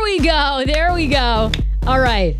There 0.00 0.16
we 0.16 0.18
go. 0.20 0.62
There 0.64 0.94
we 0.94 1.06
go. 1.08 1.52
All 1.86 2.00
right. 2.00 2.34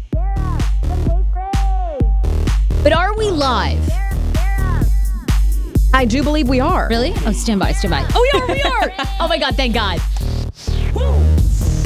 But 2.82 2.94
are 2.94 3.14
we 3.18 3.30
live? 3.30 3.86
I 5.92 6.06
do 6.06 6.22
believe 6.22 6.48
we 6.48 6.58
are. 6.58 6.88
Really? 6.88 7.12
Oh, 7.26 7.32
stand 7.32 7.60
by, 7.60 7.72
stand 7.72 7.92
by. 7.92 8.06
Oh, 8.14 8.30
we 8.32 8.40
are, 8.40 8.46
we 8.48 8.62
are. 8.98 9.06
oh 9.20 9.28
my 9.28 9.36
God, 9.36 9.56
thank 9.56 9.74
God. 9.74 10.00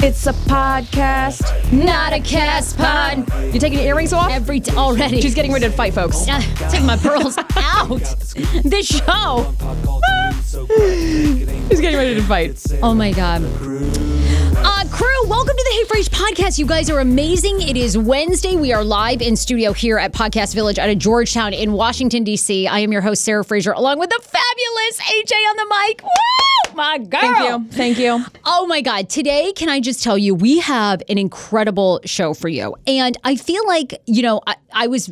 It's 0.01 0.25
a 0.27 0.33
podcast, 0.47 1.43
not 1.73 2.13
a 2.13 2.21
cast 2.21 2.77
pod. 2.77 3.27
You 3.53 3.59
taking 3.59 3.79
your 3.79 3.87
earrings 3.89 4.13
off? 4.13 4.31
Every 4.31 4.61
t- 4.61 4.73
already. 4.77 5.19
She's 5.19 5.35
getting 5.35 5.51
ready 5.51 5.65
to 5.65 5.71
fight, 5.73 5.93
folks. 5.93 6.25
Uh, 6.25 6.39
take 6.71 6.83
my 6.83 6.95
pearls 6.95 7.37
out. 7.57 8.01
This 8.63 8.87
show. 8.87 9.53
She's 10.55 11.81
getting 11.81 11.97
ready 11.97 12.15
to 12.15 12.23
fight. 12.23 12.63
Oh 12.81 12.93
my 12.93 13.11
God. 13.11 13.41
Uh, 13.43 14.85
crew, 14.89 15.27
welcome 15.27 15.53
to 15.53 15.63
the 15.69 15.71
Hey 15.73 15.83
Frase 16.01 16.09
podcast. 16.09 16.57
You 16.57 16.65
guys 16.65 16.89
are 16.89 17.01
amazing. 17.01 17.61
It 17.61 17.75
is 17.75 17.97
Wednesday. 17.97 18.55
We 18.55 18.71
are 18.71 18.81
live 18.81 19.21
in 19.21 19.35
studio 19.35 19.73
here 19.73 19.97
at 19.97 20.13
Podcast 20.13 20.55
Village 20.55 20.79
out 20.79 20.87
of 20.87 20.97
Georgetown 20.97 21.53
in 21.53 21.73
Washington, 21.73 22.23
D.C. 22.23 22.67
I 22.67 22.79
am 22.79 22.93
your 22.93 23.01
host, 23.01 23.25
Sarah 23.25 23.43
Fraser, 23.43 23.73
along 23.73 23.99
with 23.99 24.09
the 24.09 24.19
fabulous 24.21 25.01
AJ 25.01 25.33
on 25.33 25.55
the 25.57 25.75
mic. 25.87 26.03
Woo! 26.03 26.75
My 26.75 26.97
girl. 26.99 27.19
Thank 27.21 27.39
you. 27.49 27.71
Thank 27.71 27.97
you. 27.99 28.25
Oh 28.45 28.65
my 28.65 28.79
God. 28.79 29.09
Today, 29.09 29.51
can 29.53 29.67
I 29.67 29.81
just 29.81 30.01
tell 30.03 30.17
you, 30.17 30.33
we 30.33 30.59
have 30.59 31.03
an 31.09 31.17
incredible 31.17 31.99
show 32.05 32.33
for 32.33 32.47
you. 32.47 32.77
And 32.87 33.17
I 33.25 33.35
feel 33.35 33.67
like, 33.67 34.01
you 34.05 34.21
know, 34.21 34.41
I, 34.47 34.55
I 34.71 34.87
was 34.87 35.09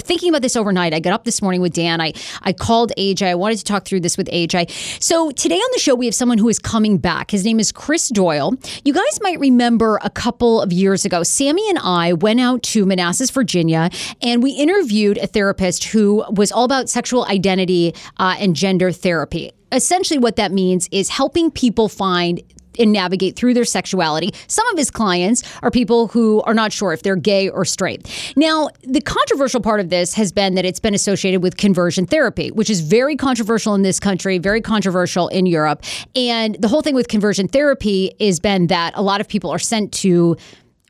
thinking 0.00 0.28
about 0.28 0.42
this 0.42 0.56
overnight. 0.56 0.94
I 0.94 1.00
got 1.00 1.12
up 1.12 1.24
this 1.24 1.42
morning 1.42 1.60
with 1.60 1.72
Dan. 1.72 2.00
I, 2.00 2.12
I 2.42 2.52
called 2.52 2.92
AJ. 2.96 3.26
I 3.26 3.34
wanted 3.34 3.58
to 3.58 3.64
talk 3.64 3.84
through 3.84 4.00
this 4.00 4.16
with 4.16 4.28
AJ. 4.28 4.70
So 5.02 5.30
today 5.30 5.56
on 5.56 5.70
the 5.72 5.78
show, 5.78 5.94
we 5.94 6.06
have 6.06 6.14
someone 6.14 6.38
who 6.38 6.48
is 6.48 6.58
coming 6.58 6.98
back. 6.98 7.30
His 7.30 7.44
name 7.44 7.60
is 7.60 7.72
Chris 7.72 8.08
Doyle. 8.08 8.54
You 8.84 8.92
guys 8.92 9.20
might 9.22 9.38
remember 9.38 9.98
a 10.02 10.10
couple 10.10 10.60
of 10.60 10.72
years 10.72 11.04
ago, 11.04 11.22
Sammy 11.22 11.68
and 11.68 11.78
I 11.78 12.12
went 12.12 12.40
out 12.40 12.62
to 12.64 12.86
Manassas, 12.86 13.30
Virginia, 13.30 13.90
and 14.22 14.42
we 14.42 14.52
interviewed 14.52 15.18
a 15.18 15.26
therapist 15.26 15.84
who 15.84 16.24
was 16.30 16.52
all 16.52 16.64
about 16.64 16.88
sexual 16.88 17.24
identity 17.26 17.94
uh, 18.18 18.36
and 18.38 18.56
gender 18.56 18.92
therapy 18.92 19.52
essentially 19.72 20.18
what 20.18 20.36
that 20.36 20.52
means 20.52 20.88
is 20.92 21.08
helping 21.08 21.50
people 21.50 21.88
find 21.88 22.40
and 22.78 22.92
navigate 22.92 23.36
through 23.36 23.54
their 23.54 23.64
sexuality. 23.64 24.32
Some 24.46 24.66
of 24.68 24.78
his 24.78 24.90
clients 24.90 25.42
are 25.62 25.70
people 25.70 26.08
who 26.08 26.42
are 26.42 26.54
not 26.54 26.72
sure 26.72 26.92
if 26.92 27.02
they're 27.02 27.16
gay 27.16 27.48
or 27.48 27.64
straight. 27.64 28.08
Now, 28.36 28.68
the 28.82 29.00
controversial 29.00 29.60
part 29.60 29.80
of 29.80 29.90
this 29.90 30.14
has 30.14 30.32
been 30.32 30.54
that 30.54 30.64
it's 30.64 30.80
been 30.80 30.94
associated 30.94 31.42
with 31.42 31.56
conversion 31.56 32.06
therapy, 32.06 32.50
which 32.50 32.70
is 32.70 32.80
very 32.80 33.16
controversial 33.16 33.74
in 33.74 33.82
this 33.82 34.00
country, 34.00 34.38
very 34.38 34.60
controversial 34.60 35.28
in 35.28 35.46
Europe. 35.46 35.84
And 36.14 36.56
the 36.56 36.68
whole 36.68 36.82
thing 36.82 36.94
with 36.94 37.08
conversion 37.08 37.48
therapy 37.48 38.14
has 38.20 38.40
been 38.40 38.68
that 38.68 38.92
a 38.94 39.02
lot 39.02 39.20
of 39.20 39.28
people 39.28 39.50
are 39.50 39.58
sent 39.58 39.92
to 39.94 40.36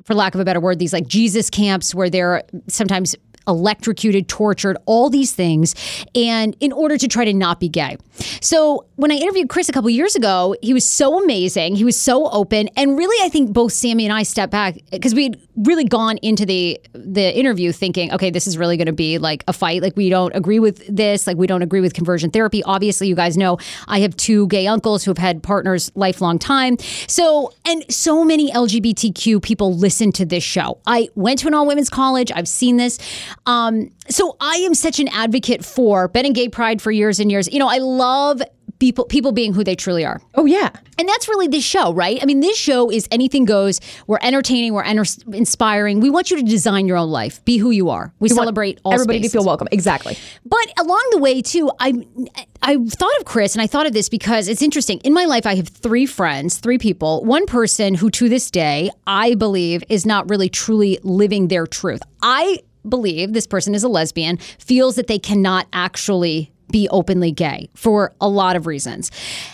for 0.06 0.15
lack 0.15 0.35
of 0.37 0.41
a 0.41 0.44
better 0.44 0.61
word, 0.61 0.79
these 0.79 0.93
like 0.93 1.09
Jesus 1.09 1.50
camps 1.50 1.93
where 1.93 2.09
they're 2.09 2.44
sometimes 2.69 3.17
electrocuted, 3.46 4.28
tortured, 4.28 4.76
all 4.87 5.10
these 5.10 5.32
things, 5.32 5.75
and 6.14 6.56
in 6.60 6.72
order 6.72 6.96
to 6.98 7.08
try 7.08 7.25
to 7.25 7.32
not 7.34 7.60
be 7.60 7.69
gay. 7.69 7.96
So 8.40 8.87
when 8.96 9.10
I 9.10 9.16
interviewed 9.16 9.48
Chris 9.48 9.69
a 9.69 9.72
couple 9.72 9.90
years 9.90 10.16
ago, 10.16 10.54
he 10.62 10.72
was 10.72 10.87
so 10.88 11.22
amazing. 11.22 11.76
He 11.76 11.84
was 11.84 12.00
so 12.00 12.28
open, 12.31 12.69
and 12.76 12.96
really, 12.96 13.25
I 13.25 13.28
think 13.28 13.52
both 13.52 13.72
Sammy 13.72 14.04
and 14.04 14.12
I 14.12 14.22
stepped 14.22 14.52
back 14.52 14.78
because 14.90 15.14
we'd 15.14 15.40
really 15.56 15.84
gone 15.84 16.19
into 16.19 16.46
the 16.46 16.81
the 16.93 17.37
interview 17.37 17.72
thinking, 17.72 18.12
okay, 18.12 18.31
this 18.31 18.46
is 18.46 18.58
really 18.58 18.76
going 18.76 18.87
to 18.87 18.93
be 18.93 19.19
like 19.19 19.44
a 19.48 19.52
fight. 19.52 19.82
Like 19.82 19.96
we 19.96 20.08
don't 20.08 20.34
agree 20.34 20.58
with 20.58 20.87
this. 20.87 21.26
Like 21.26 21.37
we 21.37 21.46
don't 21.46 21.62
agree 21.62 21.81
with 21.81 21.94
conversion 21.94 22.31
therapy. 22.31 22.62
Obviously, 22.64 23.08
you 23.08 23.14
guys 23.14 23.37
know 23.37 23.58
I 23.88 24.00
have 24.00 24.16
two 24.16 24.46
gay 24.48 24.66
uncles 24.66 25.04
who 25.04 25.10
have 25.10 25.19
had 25.19 25.43
partners 25.43 25.90
lifelong 25.94 26.38
time. 26.38 26.76
So 27.06 27.52
and 27.64 27.84
so 27.93 28.25
many 28.25 28.50
LGBTQ 28.50 29.43
people 29.43 29.75
listen 29.75 30.12
to 30.12 30.25
this 30.25 30.44
show. 30.44 30.78
I 30.87 31.08
went 31.14 31.40
to 31.40 31.48
an 31.48 31.54
all 31.54 31.66
women's 31.66 31.90
college. 31.90 32.31
I've 32.34 32.48
seen 32.48 32.76
this. 32.76 32.98
Um, 33.44 33.91
so 34.09 34.37
I 34.41 34.56
am 34.56 34.75
such 34.75 35.00
an 35.00 35.09
advocate 35.09 35.65
for 35.65 36.09
been 36.09 36.27
in 36.27 36.33
gay 36.33 36.49
pride 36.49 36.81
for 36.81 36.91
years 36.91 37.21
and 37.21 37.31
years. 37.31 37.53
You 37.53 37.59
know, 37.59 37.69
I 37.69 37.79
love 37.79 38.43
people 38.79 39.05
people 39.06 39.33
being 39.33 39.55
who 39.55 39.65
they 39.65 39.75
truly 39.75 40.05
are. 40.05 40.21
Oh 40.35 40.47
yeah. 40.47 40.71
And 40.99 41.09
that's 41.09 41.29
really 41.29 41.49
this 41.49 41.65
show, 41.65 41.93
right? 41.93 42.19
I 42.23 42.27
mean, 42.27 42.41
this 42.41 42.56
show 42.56 42.91
is 42.91 43.06
anything 43.11 43.44
goes. 43.44 43.81
We're 44.06 44.19
entertaining, 44.23 44.73
we're 44.73 44.83
enter- 44.83 45.05
inspiring. 45.33 46.00
We 46.00 46.11
want 46.11 46.31
you 46.31 46.38
to 46.38 46.43
design 46.43 46.87
your 46.87 46.97
own 46.97 47.11
life, 47.11 47.44
be 47.44 47.59
who 47.59 47.71
you 47.71 47.91
are. 47.91 48.12
We 48.19 48.29
celebrate 48.29 48.81
all 48.85 48.94
everybody 48.94 49.19
spaces. 49.19 49.33
to 49.33 49.39
feel 49.39 49.47
welcome. 49.47 49.69
Exactly. 49.71 50.17
But 50.44 50.73
along 50.79 51.06
the 51.11 51.19
way 51.19 51.43
too, 51.43 51.71
I 51.79 51.94
I 52.62 52.77
thought 52.77 53.17
of 53.19 53.25
Chris 53.25 53.55
and 53.55 53.62
I 53.62 53.67
thought 53.67 53.87
of 53.87 53.93
this 53.93 54.09
because 54.09 54.49
it's 54.49 54.62
interesting. 54.62 54.99
In 55.00 55.12
my 55.12 55.25
life, 55.25 55.47
I 55.47 55.55
have 55.55 55.69
three 55.69 56.06
friends, 56.06 56.59
three 56.59 56.79
people. 56.79 57.25
One 57.25 57.47
person 57.47 57.94
who 57.94 58.11
to 58.11 58.29
this 58.29 58.50
day 58.50 58.91
I 59.06 59.35
believe 59.35 59.85
is 59.89 60.06
not 60.06 60.29
really 60.29 60.49
truly 60.49 60.99
living 61.03 61.49
their 61.49 61.67
truth. 61.67 62.03
I 62.23 62.61
believe 62.88 63.33
this 63.33 63.47
person 63.47 63.75
is 63.75 63.85
a 63.85 63.88
lesbian, 63.88 64.37
feels 64.37 64.97
that 64.97 65.06
they 65.06 65.19
cannot 65.19 65.67
actually 65.73 66.53
be 66.71 66.88
openly 66.91 67.31
gay 67.31 67.69
for 67.75 68.12
a 68.21 68.29
lot 68.29 68.56
of 68.56 68.67
reasons. 68.67 69.11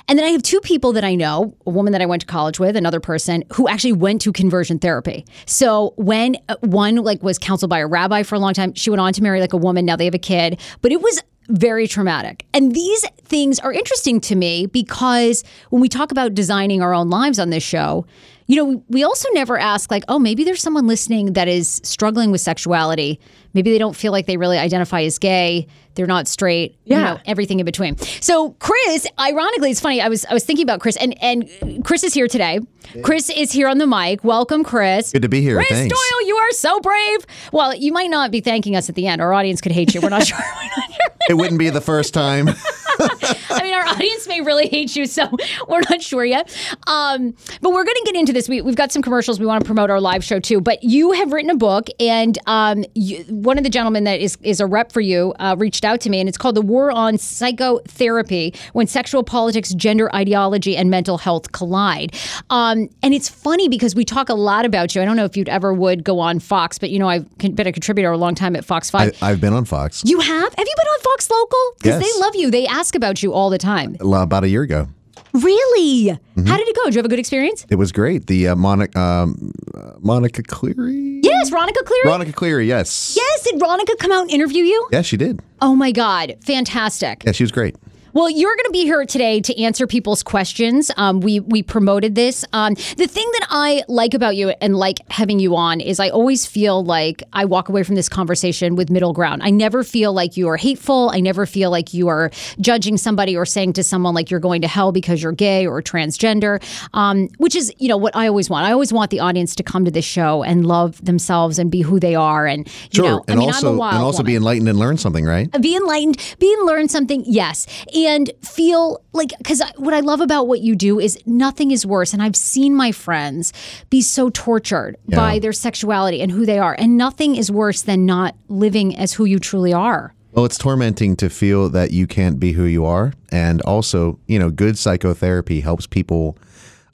And 0.08 0.18
then 0.18 0.26
I 0.26 0.30
have 0.30 0.42
two 0.42 0.60
people 0.60 0.92
that 0.92 1.04
I 1.04 1.14
know, 1.14 1.54
a 1.66 1.70
woman 1.70 1.92
that 1.92 2.00
I 2.00 2.06
went 2.06 2.22
to 2.22 2.26
college 2.26 2.58
with, 2.58 2.76
another 2.76 3.00
person 3.00 3.44
who 3.52 3.68
actually 3.68 3.92
went 3.92 4.22
to 4.22 4.32
conversion 4.32 4.78
therapy. 4.78 5.26
So 5.46 5.94
when 5.96 6.36
uh, 6.48 6.56
one 6.60 6.96
like 6.96 7.22
was 7.22 7.38
counseled 7.38 7.70
by 7.70 7.80
a 7.80 7.86
rabbi 7.86 8.22
for 8.22 8.34
a 8.34 8.38
long 8.38 8.54
time, 8.54 8.74
she 8.74 8.90
went 8.90 9.00
on 9.00 9.12
to 9.12 9.22
marry 9.22 9.40
like 9.40 9.52
a 9.52 9.58
woman, 9.58 9.84
now 9.84 9.96
they 9.96 10.06
have 10.06 10.14
a 10.14 10.18
kid, 10.18 10.60
but 10.80 10.92
it 10.92 11.02
was 11.02 11.22
very 11.48 11.86
traumatic. 11.86 12.46
And 12.54 12.74
these 12.74 13.04
things 13.24 13.58
are 13.58 13.72
interesting 13.72 14.20
to 14.22 14.36
me 14.36 14.66
because 14.66 15.44
when 15.70 15.82
we 15.82 15.88
talk 15.88 16.12
about 16.12 16.34
designing 16.34 16.82
our 16.82 16.94
own 16.94 17.10
lives 17.10 17.38
on 17.38 17.50
this 17.50 17.62
show, 17.62 18.06
you 18.46 18.56
know, 18.56 18.84
we 18.88 19.04
also 19.04 19.28
never 19.32 19.58
ask, 19.58 19.90
like, 19.90 20.04
oh, 20.08 20.18
maybe 20.18 20.44
there's 20.44 20.60
someone 20.62 20.86
listening 20.86 21.34
that 21.34 21.48
is 21.48 21.80
struggling 21.84 22.30
with 22.30 22.40
sexuality. 22.40 23.20
Maybe 23.54 23.70
they 23.70 23.78
don't 23.78 23.94
feel 23.96 24.12
like 24.12 24.26
they 24.26 24.36
really 24.36 24.58
identify 24.58 25.02
as 25.02 25.18
gay. 25.18 25.66
They're 25.94 26.06
not 26.06 26.26
straight. 26.26 26.76
You 26.84 26.96
Yeah. 26.96 27.02
know, 27.04 27.18
everything 27.26 27.60
in 27.60 27.66
between. 27.66 27.98
So 28.20 28.50
Chris, 28.58 29.06
ironically, 29.20 29.70
it's 29.70 29.80
funny. 29.80 30.00
I 30.00 30.08
was 30.08 30.24
I 30.24 30.32
was 30.32 30.42
thinking 30.42 30.62
about 30.64 30.80
Chris, 30.80 30.96
and 30.96 31.14
and 31.22 31.84
Chris 31.84 32.02
is 32.02 32.14
here 32.14 32.28
today. 32.28 32.60
Chris 33.02 33.28
is 33.28 33.52
here 33.52 33.68
on 33.68 33.76
the 33.78 33.86
mic. 33.86 34.24
Welcome, 34.24 34.64
Chris. 34.64 35.12
Good 35.12 35.20
to 35.22 35.28
be 35.28 35.42
here. 35.42 35.56
Chris 35.56 35.68
Thanks. 35.68 35.92
Doyle, 35.94 36.26
you 36.26 36.36
are 36.36 36.50
so 36.52 36.80
brave. 36.80 37.26
Well, 37.52 37.74
you 37.74 37.92
might 37.92 38.08
not 38.10 38.30
be 38.30 38.40
thanking 38.40 38.74
us 38.74 38.88
at 38.88 38.94
the 38.94 39.06
end. 39.06 39.20
Our 39.20 39.34
audience 39.34 39.60
could 39.60 39.72
hate 39.72 39.94
you. 39.94 40.00
We're 40.00 40.08
not 40.08 40.26
sure. 40.26 40.38
We're 40.38 40.64
not 40.64 40.90
sure. 40.92 41.14
It 41.28 41.34
wouldn't 41.34 41.58
be 41.58 41.68
the 41.68 41.80
first 41.82 42.14
time. 42.14 42.48
I 42.98 43.60
mean, 43.62 43.74
our 43.74 43.84
audience 43.86 44.21
may 44.32 44.40
really 44.40 44.68
hate 44.76 44.94
you, 44.96 45.06
so 45.06 45.28
we're 45.68 45.82
not 45.90 46.02
sure 46.02 46.24
yet. 46.24 46.54
Um, 46.86 47.34
but 47.60 47.70
we're 47.70 47.84
going 47.84 47.96
to 47.96 48.02
get 48.04 48.14
into 48.16 48.32
this. 48.32 48.48
We, 48.48 48.60
we've 48.62 48.76
got 48.76 48.92
some 48.92 49.02
commercials. 49.02 49.38
We 49.40 49.46
want 49.46 49.62
to 49.62 49.66
promote 49.66 49.90
our 49.90 50.00
live 50.00 50.24
show 50.24 50.40
too. 50.40 50.60
But 50.60 50.82
you 50.82 51.12
have 51.12 51.32
written 51.32 51.50
a 51.50 51.56
book, 51.56 51.88
and 52.00 52.38
um, 52.46 52.84
you, 52.94 53.24
one 53.28 53.58
of 53.58 53.64
the 53.64 53.70
gentlemen 53.70 54.04
that 54.04 54.20
is 54.20 54.36
is 54.42 54.60
a 54.60 54.66
rep 54.66 54.92
for 54.92 55.00
you 55.00 55.34
uh, 55.38 55.56
reached 55.58 55.84
out 55.84 56.00
to 56.02 56.10
me, 56.10 56.20
and 56.20 56.28
it's 56.28 56.38
called 56.38 56.54
"The 56.54 56.62
War 56.62 56.90
on 56.90 57.18
Psychotherapy: 57.18 58.54
When 58.72 58.86
Sexual 58.86 59.24
Politics, 59.24 59.74
Gender 59.74 60.14
Ideology, 60.14 60.76
and 60.76 60.90
Mental 60.90 61.18
Health 61.18 61.52
Collide." 61.52 62.14
Um, 62.50 62.88
and 63.02 63.14
it's 63.14 63.28
funny 63.28 63.68
because 63.68 63.94
we 63.94 64.04
talk 64.04 64.28
a 64.28 64.34
lot 64.34 64.64
about 64.64 64.94
you. 64.94 65.02
I 65.02 65.04
don't 65.04 65.16
know 65.16 65.24
if 65.24 65.36
you'd 65.36 65.48
ever 65.48 65.72
would 65.72 66.04
go 66.04 66.18
on 66.20 66.38
Fox, 66.38 66.78
but 66.78 66.90
you 66.90 66.98
know 66.98 67.08
I've 67.08 67.26
been 67.38 67.66
a 67.66 67.72
contributor 67.72 68.10
a 68.10 68.18
long 68.18 68.34
time 68.34 68.56
at 68.56 68.64
Fox 68.64 68.90
Five. 68.90 69.16
I, 69.22 69.30
I've 69.30 69.40
been 69.40 69.52
on 69.52 69.64
Fox 69.64 70.02
you 70.04 70.20
have? 70.20 70.54
Have 70.54 70.66
you 70.66 70.74
been 70.76 70.86
on 70.86 71.00
Fox 71.00 71.30
Local? 71.30 71.58
Because 71.78 72.00
Yes. 72.00 72.14
they 72.14 72.20
love 72.20 72.34
you. 72.36 72.50
They 72.50 72.66
ask 72.66 72.94
about 72.94 73.22
you 73.22 73.32
all 73.32 73.50
the 73.50 73.58
time. 73.58 73.96
About 74.22 74.44
a 74.44 74.48
year 74.48 74.62
ago. 74.62 74.88
Really? 75.32 76.10
Mm-hmm. 76.10 76.46
How 76.46 76.56
did 76.56 76.68
it 76.68 76.76
go? 76.76 76.84
Did 76.84 76.94
you 76.94 76.98
have 76.98 77.06
a 77.06 77.08
good 77.08 77.18
experience? 77.18 77.64
It 77.70 77.76
was 77.76 77.90
great. 77.90 78.26
The 78.26 78.48
uh, 78.48 78.56
Monica, 78.56 78.98
um, 79.00 79.52
uh, 79.74 79.92
Monica 80.00 80.42
Cleary. 80.42 81.20
Yes, 81.22 81.50
Ronica 81.50 81.84
Cleary. 81.84 82.04
Monica 82.04 82.32
Cleary. 82.32 82.66
Yes. 82.66 83.14
yes, 83.16 83.42
did 83.42 83.60
Ronica 83.60 83.96
come 83.98 84.12
out 84.12 84.22
and 84.22 84.30
interview 84.30 84.64
you? 84.64 84.88
Yes, 84.92 85.06
she 85.06 85.16
did. 85.16 85.40
Oh 85.60 85.74
my 85.74 85.90
God, 85.90 86.36
fantastic. 86.44 87.24
Yeah, 87.24 87.32
she 87.32 87.44
was 87.44 87.52
great. 87.52 87.76
Well, 88.14 88.28
you're 88.28 88.54
going 88.54 88.66
to 88.66 88.72
be 88.72 88.82
here 88.82 89.06
today 89.06 89.40
to 89.40 89.58
answer 89.62 89.86
people's 89.86 90.22
questions. 90.22 90.90
Um, 90.98 91.20
we 91.20 91.40
we 91.40 91.62
promoted 91.62 92.14
this. 92.14 92.44
Um, 92.52 92.74
the 92.74 93.06
thing 93.06 93.26
that 93.32 93.46
I 93.48 93.84
like 93.88 94.12
about 94.12 94.36
you 94.36 94.50
and 94.60 94.76
like 94.76 94.98
having 95.10 95.38
you 95.40 95.56
on 95.56 95.80
is 95.80 95.98
I 95.98 96.10
always 96.10 96.44
feel 96.44 96.84
like 96.84 97.22
I 97.32 97.46
walk 97.46 97.70
away 97.70 97.84
from 97.84 97.94
this 97.94 98.10
conversation 98.10 98.76
with 98.76 98.90
middle 98.90 99.14
ground. 99.14 99.42
I 99.42 99.48
never 99.50 99.82
feel 99.82 100.12
like 100.12 100.36
you 100.36 100.46
are 100.48 100.58
hateful. 100.58 101.08
I 101.10 101.20
never 101.20 101.46
feel 101.46 101.70
like 101.70 101.94
you 101.94 102.08
are 102.08 102.30
judging 102.60 102.98
somebody 102.98 103.34
or 103.34 103.46
saying 103.46 103.72
to 103.74 103.82
someone 103.82 104.14
like 104.14 104.30
you're 104.30 104.40
going 104.40 104.60
to 104.60 104.68
hell 104.68 104.92
because 104.92 105.22
you're 105.22 105.32
gay 105.32 105.66
or 105.66 105.80
transgender, 105.80 106.62
um, 106.92 107.28
which 107.38 107.56
is 107.56 107.72
you 107.78 107.88
know 107.88 107.96
what 107.96 108.14
I 108.14 108.28
always 108.28 108.50
want. 108.50 108.66
I 108.66 108.72
always 108.72 108.92
want 108.92 109.10
the 109.10 109.20
audience 109.20 109.54
to 109.54 109.62
come 109.62 109.86
to 109.86 109.90
this 109.90 110.04
show 110.04 110.42
and 110.42 110.66
love 110.66 111.02
themselves 111.02 111.58
and 111.58 111.70
be 111.70 111.80
who 111.80 111.98
they 111.98 112.14
are. 112.14 112.46
And 112.46 112.66
you 112.66 112.72
Sure. 112.92 113.04
know, 113.04 113.24
and 113.26 113.38
I 113.38 113.40
mean, 113.40 113.48
also, 113.48 113.68
I'm 113.68 113.74
a 113.74 113.78
wild 113.78 113.94
and 113.94 114.02
also 114.04 114.18
woman 114.18 114.32
be 114.32 114.36
enlightened 114.36 114.68
and 114.68 114.78
learn 114.78 114.98
something, 114.98 115.24
right? 115.24 115.50
be 115.62 115.74
enlightened, 115.76 116.18
be 116.38 116.52
and 116.52 116.66
learn 116.66 116.88
something, 116.90 117.24
yes, 117.26 117.66
and 117.94 118.01
feel 118.42 119.02
like 119.12 119.32
because 119.38 119.62
what 119.76 119.94
I 119.94 120.00
love 120.00 120.20
about 120.20 120.48
what 120.48 120.60
you 120.60 120.74
do 120.74 120.98
is 121.00 121.18
nothing 121.26 121.70
is 121.70 121.86
worse, 121.86 122.12
and 122.12 122.22
I've 122.22 122.36
seen 122.36 122.74
my 122.74 122.92
friends 122.92 123.52
be 123.90 124.00
so 124.00 124.30
tortured 124.30 124.96
by 125.08 125.38
their 125.38 125.52
sexuality 125.52 126.20
and 126.22 126.30
who 126.30 126.46
they 126.46 126.58
are, 126.58 126.74
and 126.78 126.96
nothing 126.96 127.36
is 127.36 127.50
worse 127.50 127.82
than 127.82 128.06
not 128.06 128.34
living 128.48 128.96
as 128.96 129.12
who 129.12 129.24
you 129.24 129.38
truly 129.38 129.72
are. 129.72 130.14
Well, 130.32 130.46
it's 130.46 130.56
tormenting 130.56 131.16
to 131.16 131.28
feel 131.28 131.68
that 131.70 131.90
you 131.90 132.06
can't 132.06 132.40
be 132.40 132.52
who 132.52 132.64
you 132.64 132.86
are. 132.86 133.12
And 133.30 133.60
also, 133.62 134.18
you 134.26 134.38
know, 134.38 134.50
good 134.50 134.78
psychotherapy 134.78 135.60
helps 135.60 135.86
people 135.86 136.38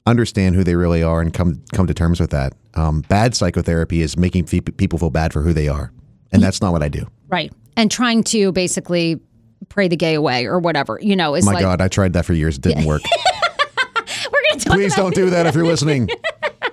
understand 0.05 0.55
who 0.55 0.63
they 0.63 0.75
really 0.75 1.01
are 1.03 1.21
and 1.21 1.33
come 1.33 1.61
come 1.73 1.87
to 1.87 1.93
terms 1.93 2.19
with 2.19 2.31
that. 2.31 2.53
Um, 2.73 3.01
bad 3.01 3.35
psychotherapy 3.35 4.01
is 4.01 4.17
making 4.17 4.45
people 4.45 4.99
feel 4.99 5.09
bad 5.09 5.31
for 5.31 5.41
who 5.41 5.53
they 5.53 5.67
are. 5.67 5.91
And 6.31 6.43
that's 6.43 6.61
not 6.61 6.73
what 6.73 6.83
I 6.83 6.89
do. 6.89 7.07
Right, 7.29 7.51
and 7.75 7.89
trying 7.89 8.23
to 8.25 8.51
basically 8.51 9.19
pray 9.67 9.87
the 9.87 9.97
gay 9.97 10.13
away 10.13 10.45
or 10.45 10.59
whatever, 10.59 10.99
you 11.01 11.15
know, 11.15 11.35
is 11.35 11.45
My 11.45 11.53
like 11.53 11.61
God, 11.61 11.81
I 11.81 11.87
tried 11.87 12.13
that 12.13 12.25
for 12.25 12.33
years. 12.33 12.57
It 12.57 12.61
didn't 12.61 12.85
work. 12.85 13.01
we're 14.31 14.41
going 14.49 14.59
to 14.59 14.65
talk 14.65 14.73
Please 14.75 14.95
don't 14.95 15.15
do 15.15 15.29
that 15.29 15.45
if 15.45 15.55
you're 15.55 15.65
listening. 15.65 16.09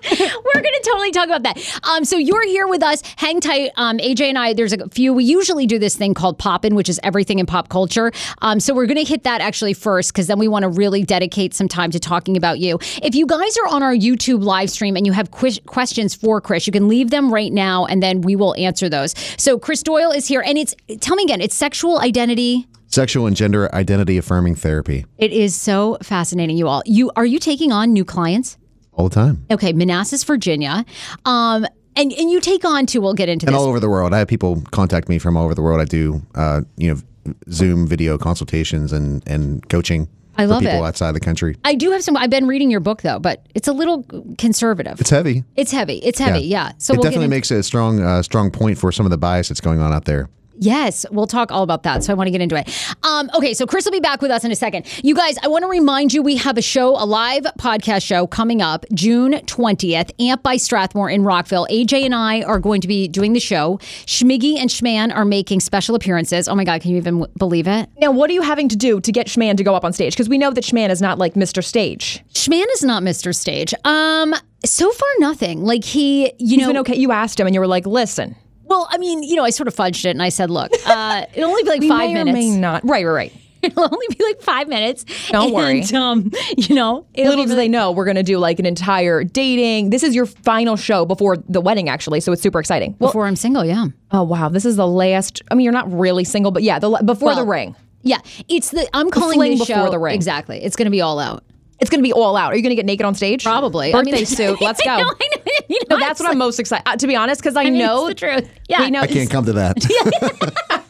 We're 0.09 0.62
going 0.62 0.75
to 0.75 0.83
totally 0.85 1.11
talk 1.11 1.27
about 1.27 1.43
that. 1.43 1.81
Um, 1.85 2.05
so 2.05 2.17
you're 2.17 2.47
here 2.47 2.67
with 2.67 2.83
us. 2.83 3.03
Hang 3.17 3.41
tight. 3.41 3.73
Um, 3.77 3.99
AJ 3.99 4.29
and 4.29 4.38
I, 4.38 4.55
there's 4.55 4.73
a 4.73 4.88
few. 4.88 5.12
We 5.12 5.25
usually 5.25 5.67
do 5.67 5.79
this 5.79 5.97
thing 5.97 6.14
called 6.14 6.38
Poppin', 6.38 6.75
which 6.75 6.88
is 6.88 7.00
everything 7.02 7.38
in 7.38 7.47
pop 7.47 7.69
culture. 7.69 8.12
Um, 8.40 8.61
so 8.61 8.73
we're 8.73 8.87
going 8.87 9.05
to 9.05 9.05
hit 9.05 9.25
that 9.25 9.40
actually 9.40 9.75
first 9.75 10.12
because 10.12 10.28
then 10.28 10.38
we 10.38 10.49
want 10.49 10.62
to 10.62 10.69
really 10.69 11.02
dedicate 11.02 11.55
some 11.55 11.69
time 11.69 11.90
to 11.90 12.00
talking 12.00 12.37
about 12.37 12.59
you. 12.59 12.78
If 13.02 13.14
you 13.14 13.26
guys 13.26 13.57
are 13.59 13.69
on 13.69 13.83
our 13.83 13.95
YouTube 13.95 14.43
live 14.43 14.71
stream 14.71 14.97
and 14.97 15.07
you 15.07 15.12
have 15.12 15.31
quiz- 15.31 15.61
questions 15.66 16.14
for 16.14 16.40
Chris, 16.40 16.66
you 16.66 16.73
can 16.73 16.88
leave 16.88 17.11
them 17.11 17.33
right 17.33 17.52
now 17.52 17.85
and 17.87 18.02
then 18.02 18.21
we 18.21 18.37
will 18.37 18.55
answer 18.57 18.88
those. 18.88 19.14
So 19.37 19.59
Chris 19.59 19.83
Doyle 19.83 20.12
is 20.12 20.26
here. 20.28 20.43
And 20.47 20.57
it's, 20.57 20.75
tell 21.00 21.16
me 21.16 21.25
again, 21.25 21.40
it's 21.40 21.55
sexual 21.57 22.00
identity. 22.00 22.66
Sexual 22.97 23.26
and 23.26 23.37
gender 23.37 23.69
identity 23.75 24.17
affirming 24.17 24.55
therapy 24.55 25.05
It 25.19 25.31
is 25.31 25.55
so 25.55 25.99
fascinating, 26.03 26.57
you 26.57 26.67
all. 26.67 26.83
You 26.87 27.11
Are 27.15 27.26
you 27.26 27.38
taking 27.38 27.71
on 27.71 27.93
new 27.93 28.07
clients? 28.07 28.57
all 28.95 29.11
the 29.11 29.15
time. 29.15 29.45
Okay, 29.50 29.75
Manassas, 29.75 30.25
Virginia. 30.25 30.83
Um, 31.26 31.67
and, 31.95 32.11
and 32.11 32.31
you 32.31 32.41
take 32.41 32.65
on 32.65 32.87
too, 32.87 33.03
we'll 33.03 33.12
get 33.12 33.29
into 33.29 33.45
and 33.45 33.55
this. 33.55 33.61
all 33.61 33.69
over 33.69 33.81
the 33.81 33.91
world. 33.91 34.15
I 34.15 34.19
have 34.21 34.29
people 34.29 34.62
contact 34.71 35.11
me 35.11 35.19
from 35.19 35.37
all 35.37 35.45
over 35.45 35.55
the 35.55 35.61
world. 35.61 35.79
I 35.79 35.85
do, 35.85 36.23
uh, 36.37 36.62
you 36.79 36.95
know, 36.95 37.35
Zoom 37.50 37.87
video 37.87 38.17
consultations 38.17 38.95
and 38.95 39.23
and 39.29 39.69
coaching 39.69 40.09
I 40.38 40.45
for 40.45 40.53
love 40.53 40.62
people 40.62 40.83
it. 40.83 40.88
outside 40.88 41.12
the 41.12 41.21
country. 41.21 41.55
I 41.67 41.75
do 41.75 41.91
have 41.91 42.03
some. 42.03 42.17
I've 42.17 42.31
been 42.31 42.47
reading 42.47 42.71
your 42.71 42.81
book 42.81 43.03
though, 43.03 43.19
but 43.19 43.47
it's 43.55 43.69
a 43.69 43.75
little 43.75 44.07
conservative. 44.38 45.03
It's 45.03 45.11
heavy. 45.11 45.45
It's 45.55 45.71
heavy. 45.71 45.99
It's 45.99 46.19
heavy. 46.19 46.47
Yeah. 46.47 46.73
So 46.79 46.95
it 46.95 46.97
we'll 46.97 47.03
definitely 47.03 47.26
into, 47.26 47.37
makes 47.37 47.50
a 47.50 47.62
strong 47.62 48.00
uh, 48.00 48.23
strong 48.23 48.50
point 48.50 48.79
for 48.79 48.91
some 48.91 49.05
of 49.05 49.11
the 49.11 49.19
bias 49.19 49.49
that's 49.49 49.61
going 49.61 49.81
on 49.81 49.93
out 49.93 50.07
there. 50.07 50.31
Yes, 50.59 51.07
we'll 51.11 51.27
talk 51.27 51.53
all 51.53 51.63
about 51.63 51.83
that. 51.85 52.05
So 52.05 52.13
I 52.13 52.17
want 52.17 52.29
to 52.29 52.31
get 52.31 52.41
into 52.41 52.57
it. 52.57 52.69
Um, 53.05 53.31
okay, 53.35 53.55
so 53.55 53.67
Chris 53.67 53.85
will 53.85 53.93
be 53.93 54.01
back 54.01 54.23
with 54.23 54.31
us 54.31 54.45
in 54.45 54.51
a 54.51 54.57
second. 54.57 54.87
You 55.05 55.15
guys, 55.15 55.37
I 55.43 55.49
want 55.49 55.63
to 55.65 55.69
remind 55.69 56.13
you 56.13 56.23
we 56.23 56.37
have 56.37 56.57
a 56.57 56.63
show, 56.63 56.91
a 56.91 57.05
live 57.05 57.45
podcast 57.59 58.05
show 58.05 58.27
coming 58.27 58.63
up 58.63 58.85
June 58.95 59.33
20th, 59.33 60.11
Amp 60.21 60.43
by 60.43 60.57
Strathmore 60.57 61.11
in 61.11 61.23
Rockville. 61.25 61.67
AJ 61.71 62.05
and 62.05 62.15
I 62.15 62.43
are 62.43 62.59
going 62.59 62.81
to 62.81 62.89
be 62.89 63.09
doing 63.09 63.33
the 63.33 63.41
show. 63.41 63.79
Schmiggy 64.07 64.57
and 64.59 64.71
Schman 64.71 65.15
are 65.15 65.25
making 65.25 65.61
special 65.61 65.95
appearances. 65.95 66.49
Oh 66.49 66.55
my 66.55 66.65
God, 66.65 66.81
can 66.81 66.91
you 66.91 66.97
even 66.97 67.21
w- 67.21 67.33
believe 67.39 67.67
it? 67.67 67.89
Now, 67.99 68.11
what 68.11 68.31
are 68.31 68.33
you 68.33 68.43
having 68.43 68.69
to 68.69 68.77
do 68.77 69.01
to 69.01 69.13
get 69.13 69.27
Schman 69.27 69.57
to 69.57 69.65
go 69.65 69.75
up 69.75 69.85
on 69.85 69.93
stage? 69.93 70.15
Because 70.15 70.29
we 70.29 70.39
know 70.39 70.51
that 70.53 70.65
Schman 70.65 70.91
is 70.91 71.01
not 71.03 71.19
like 71.19 71.35
Mr. 71.35 71.63
Stage. 71.63 72.23
Schman 72.33 72.65
is 72.73 72.83
not 72.83 73.03
Mr. 73.03 73.35
Stage. 73.35 73.75
Um, 73.85 74.35
so 74.65 74.91
far, 74.91 75.09
nothing. 75.19 75.63
Like 75.65 75.85
he, 75.85 76.25
you 76.25 76.33
He's 76.39 76.59
know, 76.59 76.67
been 76.69 76.77
okay. 76.79 76.97
You 76.97 77.13
asked 77.13 77.39
him, 77.39 77.47
and 77.47 77.55
you 77.55 77.61
were 77.61 77.67
like, 77.67 77.87
"Listen, 77.87 78.35
Well, 78.66 78.80
Well, 78.80 78.88
I 78.90 78.99
mean, 78.99 79.23
you 79.23 79.37
know, 79.37 79.44
I 79.44 79.50
sort 79.50 79.68
of 79.68 79.75
fudged 79.75 80.04
it 80.04 80.11
and 80.11 80.23
I 80.23 80.28
said, 80.28 80.50
look, 80.50 80.70
uh, 80.87 81.25
it'll 81.35 81.49
only 81.50 81.62
be 81.62 81.70
like 81.70 81.82
five 81.88 82.11
may 82.12 82.20
or 82.20 82.25
minutes. 82.25 82.35
may 82.46 82.56
not. 82.58 82.85
Right, 82.85 83.04
right, 83.04 83.12
right. 83.12 83.32
It'll 83.62 83.82
only 83.82 84.06
be 84.11 84.23
like 84.23 84.40
five 84.42 84.68
minutes. 84.68 85.04
Don't 85.30 85.52
worry. 85.52 85.82
Um, 85.94 86.30
you 86.56 86.75
know, 86.76 87.06
Little 87.16 87.46
do 87.46 87.56
they 87.56 87.66
know, 87.68 87.90
we're 87.90 88.04
going 88.04 88.16
to 88.16 88.23
do 88.23 88.38
like 88.38 88.61
an 88.61 88.66
entire 88.66 89.25
dating. 89.25 89.90
This 89.90 90.04
is 90.04 90.14
your 90.14 90.26
final 90.26 90.76
show 90.76 91.04
before 91.04 91.38
the 91.38 91.61
wedding, 91.61 91.88
actually. 91.88 92.20
So 92.20 92.30
it's 92.32 92.42
super 92.42 92.61
exciting. 92.61 92.94
Well, 93.00 93.08
before 93.08 93.26
I'm 93.26 93.35
single. 93.35 93.64
Yeah. 93.64 93.87
oh, 94.12 94.23
wow. 94.23 94.50
This 94.50 94.66
is 94.66 94.76
the 94.76 94.87
last. 94.87 95.42
I 95.50 95.54
mean, 95.56 95.64
you're 95.64 95.73
not 95.73 95.90
really 95.90 96.23
single, 96.23 96.52
but 96.52 96.62
yeah, 96.62 96.78
the 96.78 96.90
before 97.04 97.35
the 97.35 97.44
ring. 97.44 97.75
Yeah. 98.02 98.18
It's 98.49 98.70
the, 98.70 98.88
I'm 98.94 99.11
calling 99.11 99.37
fling 99.38 99.58
this 99.58 99.66
before 99.66 99.90
the 99.90 99.99
ring. 99.99 100.14
Exactly. 100.14 100.62
It's 100.62 100.76
going 100.76 100.87
to 100.87 100.90
be 100.92 101.00
all 101.00 101.18
out. 101.18 101.42
It's 101.78 101.90
going 101.90 102.00
to 102.00 102.06
be 102.06 102.12
all 102.12 102.37
out. 102.37 102.52
Are 102.52 102.56
you 102.56 102.62
going 102.62 102.71
to 102.71 102.76
get 102.76 102.87
naked 102.87 103.04
on 103.04 103.14
stage? 103.14 103.45
Probably. 103.45 103.92
I 103.92 103.99
Birthday 103.99 104.12
mean- 104.12 104.26
suit. 104.26 104.61
Let's 104.61 104.83
go. 104.83 104.90
I 104.92 105.02
know, 105.02 105.09
I 105.09 105.28
know, 105.37 105.42
you 105.68 105.78
know, 105.90 105.97
No, 105.97 105.99
that's 105.99 106.12
it's 106.12 106.21
what 106.21 106.33
I'm 106.33 106.38
most 106.38 106.59
excited. 106.59 106.88
Uh, 106.88 106.97
to 106.97 107.06
be 107.06 107.14
honest, 107.16 107.40
because 107.40 107.56
I, 107.56 107.64
mean, 107.64 107.78
know 107.78 108.06
it's 108.09 108.21
the 108.21 108.26
truth. 108.28 108.50
Yeah. 108.68 108.80
We 108.80 108.90
know. 108.90 109.00
I 109.00 109.06
can't 109.06 109.30
come 109.30 109.45
to 109.45 109.52
that. 109.54 109.83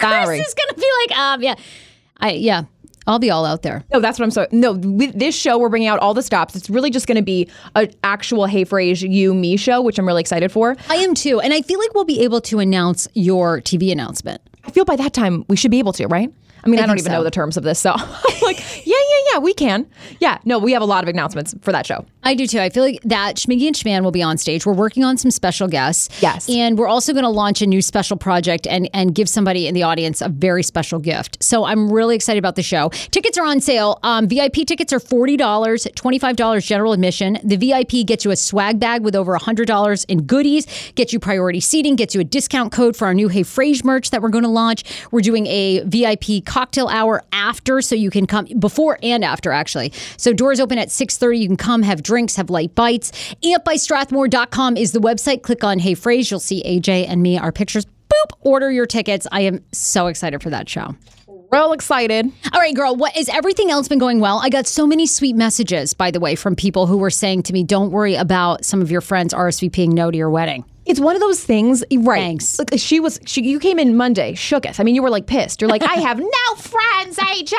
Sorry. 0.00 0.38
Chris 0.38 0.48
is 0.48 0.54
going 0.54 0.68
to 0.68 0.74
be 0.76 0.90
like, 1.08 1.18
um, 1.18 1.42
yeah. 1.42 1.54
I, 2.18 2.32
yeah. 2.32 2.64
I'll 3.06 3.18
be 3.18 3.30
all 3.30 3.44
out 3.44 3.60
there. 3.62 3.84
No, 3.92 4.00
that's 4.00 4.18
what 4.18 4.24
I'm 4.24 4.30
so. 4.30 4.46
No, 4.50 4.72
with 4.72 5.18
this 5.18 5.36
show, 5.36 5.58
we're 5.58 5.68
bringing 5.68 5.88
out 5.88 5.98
all 5.98 6.14
the 6.14 6.22
stops. 6.22 6.56
It's 6.56 6.70
really 6.70 6.88
just 6.90 7.06
going 7.06 7.16
to 7.16 7.22
be 7.22 7.50
an 7.76 7.92
actual 8.02 8.46
Hey 8.46 8.64
Frase 8.64 9.06
You 9.08 9.34
Me 9.34 9.58
show, 9.58 9.82
which 9.82 9.98
I'm 9.98 10.06
really 10.06 10.22
excited 10.22 10.50
for. 10.50 10.74
I 10.88 10.96
am 10.96 11.14
too. 11.14 11.38
And 11.38 11.52
I 11.52 11.60
feel 11.60 11.78
like 11.78 11.92
we'll 11.92 12.06
be 12.06 12.22
able 12.22 12.40
to 12.42 12.60
announce 12.60 13.06
your 13.12 13.60
TV 13.60 13.92
announcement. 13.92 14.40
I 14.64 14.70
feel 14.70 14.86
by 14.86 14.96
that 14.96 15.12
time 15.12 15.44
we 15.48 15.56
should 15.56 15.70
be 15.70 15.78
able 15.80 15.92
to, 15.94 16.06
right? 16.06 16.32
I 16.64 16.68
mean, 16.68 16.80
I, 16.80 16.86
don't 16.86 16.98
even 16.98 17.10
so. 17.10 17.18
know 17.18 17.24
the 17.24 17.30
terms 17.30 17.56
of 17.56 17.62
this, 17.62 17.78
so 17.78 17.92
I'm 17.96 18.40
like, 18.42 18.58
yeah, 18.86 18.96
yeah, 18.96 19.32
yeah, 19.32 19.38
we 19.38 19.54
can. 19.54 19.86
Yeah, 20.20 20.38
no, 20.44 20.58
we 20.58 20.72
have 20.72 20.82
a 20.82 20.86
lot 20.86 21.04
of 21.04 21.08
announcements 21.08 21.54
for 21.60 21.72
that 21.72 21.86
show. 21.86 22.04
I 22.24 22.34
do 22.34 22.46
too. 22.46 22.58
I 22.58 22.70
feel 22.70 22.82
like 22.82 23.00
that 23.04 23.36
Schmiggy 23.36 23.66
and 23.66 23.76
Schman 23.76 24.02
will 24.02 24.10
be 24.10 24.22
on 24.22 24.38
stage. 24.38 24.64
We're 24.64 24.72
working 24.72 25.04
on 25.04 25.18
some 25.18 25.30
special 25.30 25.68
guests. 25.68 26.08
Yes. 26.22 26.48
And 26.48 26.78
we're 26.78 26.88
also 26.88 27.12
going 27.12 27.24
to 27.24 27.28
launch 27.30 27.60
a 27.60 27.66
new 27.66 27.82
special 27.82 28.16
project 28.16 28.66
and, 28.66 28.88
and 28.94 29.14
give 29.14 29.28
somebody 29.28 29.66
in 29.66 29.74
the 29.74 29.82
audience 29.82 30.22
a 30.22 30.30
very 30.30 30.62
special 30.62 30.98
gift. 30.98 31.42
So 31.42 31.64
I'm 31.64 31.92
really 31.92 32.16
excited 32.16 32.38
about 32.38 32.56
the 32.56 32.62
show. 32.62 32.88
Tickets 33.10 33.36
are 33.36 33.44
on 33.44 33.60
sale. 33.60 33.98
Um, 34.02 34.26
VIP 34.26 34.66
tickets 34.66 34.90
are 34.92 35.00
$40, 35.00 35.36
$25 35.36 36.64
general 36.64 36.94
admission. 36.94 37.38
The 37.44 37.56
VIP 37.56 38.06
gets 38.06 38.24
you 38.24 38.30
a 38.30 38.36
swag 38.36 38.80
bag 38.80 39.02
with 39.02 39.14
over 39.14 39.36
$100 39.36 40.04
in 40.08 40.22
goodies, 40.22 40.66
gets 40.94 41.12
you 41.12 41.20
priority 41.20 41.60
seating, 41.60 41.94
gets 41.94 42.14
you 42.14 42.22
a 42.22 42.24
discount 42.24 42.72
code 42.72 42.96
for 42.96 43.04
our 43.06 43.14
new 43.14 43.28
Hey 43.28 43.42
Frase 43.42 43.84
merch 43.84 44.10
that 44.10 44.22
we're 44.22 44.30
going 44.30 44.44
to 44.44 44.50
launch. 44.50 44.84
We're 45.10 45.20
doing 45.20 45.46
a 45.46 45.80
VIP 45.80 46.44
cocktail 46.46 46.88
hour 46.88 47.22
after, 47.32 47.82
so 47.82 47.94
you 47.94 48.10
can 48.10 48.26
come 48.26 48.46
before 48.58 48.98
and 49.02 49.22
after, 49.22 49.52
actually. 49.52 49.92
So 50.16 50.32
doors 50.32 50.58
open 50.58 50.78
at 50.78 50.88
6.30. 50.88 51.38
You 51.38 51.48
can 51.48 51.56
come, 51.58 51.82
have 51.82 52.02
drinks, 52.02 52.13
have 52.36 52.48
light 52.48 52.74
bites. 52.74 53.10
Ampbystrathmore.com 53.42 54.76
is 54.76 54.92
the 54.92 55.00
website. 55.00 55.42
Click 55.42 55.64
on 55.64 55.80
Hey 55.80 55.94
Frase. 55.94 56.30
You'll 56.30 56.40
see 56.40 56.62
AJ 56.62 57.08
and 57.08 57.22
me, 57.22 57.38
our 57.38 57.50
pictures. 57.50 57.86
Boop, 57.86 58.36
order 58.42 58.70
your 58.70 58.86
tickets. 58.86 59.26
I 59.32 59.40
am 59.40 59.64
so 59.72 60.06
excited 60.06 60.42
for 60.42 60.50
that 60.50 60.68
show. 60.68 60.94
Real 61.50 61.72
excited. 61.72 62.30
All 62.52 62.60
right, 62.60 62.74
girl, 62.74 62.94
what 62.94 63.16
is 63.16 63.28
everything 63.28 63.70
else 63.70 63.88
been 63.88 63.98
going 63.98 64.20
well? 64.20 64.38
I 64.42 64.48
got 64.48 64.66
so 64.66 64.86
many 64.86 65.06
sweet 65.06 65.34
messages, 65.34 65.92
by 65.92 66.10
the 66.12 66.20
way, 66.20 66.36
from 66.36 66.54
people 66.54 66.86
who 66.86 66.98
were 66.98 67.10
saying 67.10 67.42
to 67.44 67.52
me, 67.52 67.64
don't 67.64 67.90
worry 67.90 68.14
about 68.14 68.64
some 68.64 68.80
of 68.80 68.90
your 68.90 69.00
friends 69.00 69.34
RSVPing 69.34 69.92
no 69.92 70.10
to 70.10 70.16
your 70.16 70.30
wedding. 70.30 70.64
It's 70.86 71.00
one 71.00 71.14
of 71.16 71.20
those 71.20 71.42
things, 71.42 71.82
right? 71.96 72.20
Thanks. 72.20 72.58
Look, 72.58 72.72
uh, 72.72 72.76
she 72.76 73.00
was. 73.00 73.18
She, 73.26 73.42
you 73.42 73.58
came 73.58 73.78
in 73.78 73.96
Monday, 73.96 74.34
shook 74.34 74.66
us. 74.66 74.78
I 74.78 74.82
mean, 74.84 74.94
you 74.94 75.02
were 75.02 75.10
like 75.10 75.26
pissed. 75.26 75.60
You're 75.60 75.70
like, 75.70 75.82
I 75.88 75.94
have 75.94 76.18
no 76.18 76.54
friends, 76.56 77.16
AJ. 77.16 77.54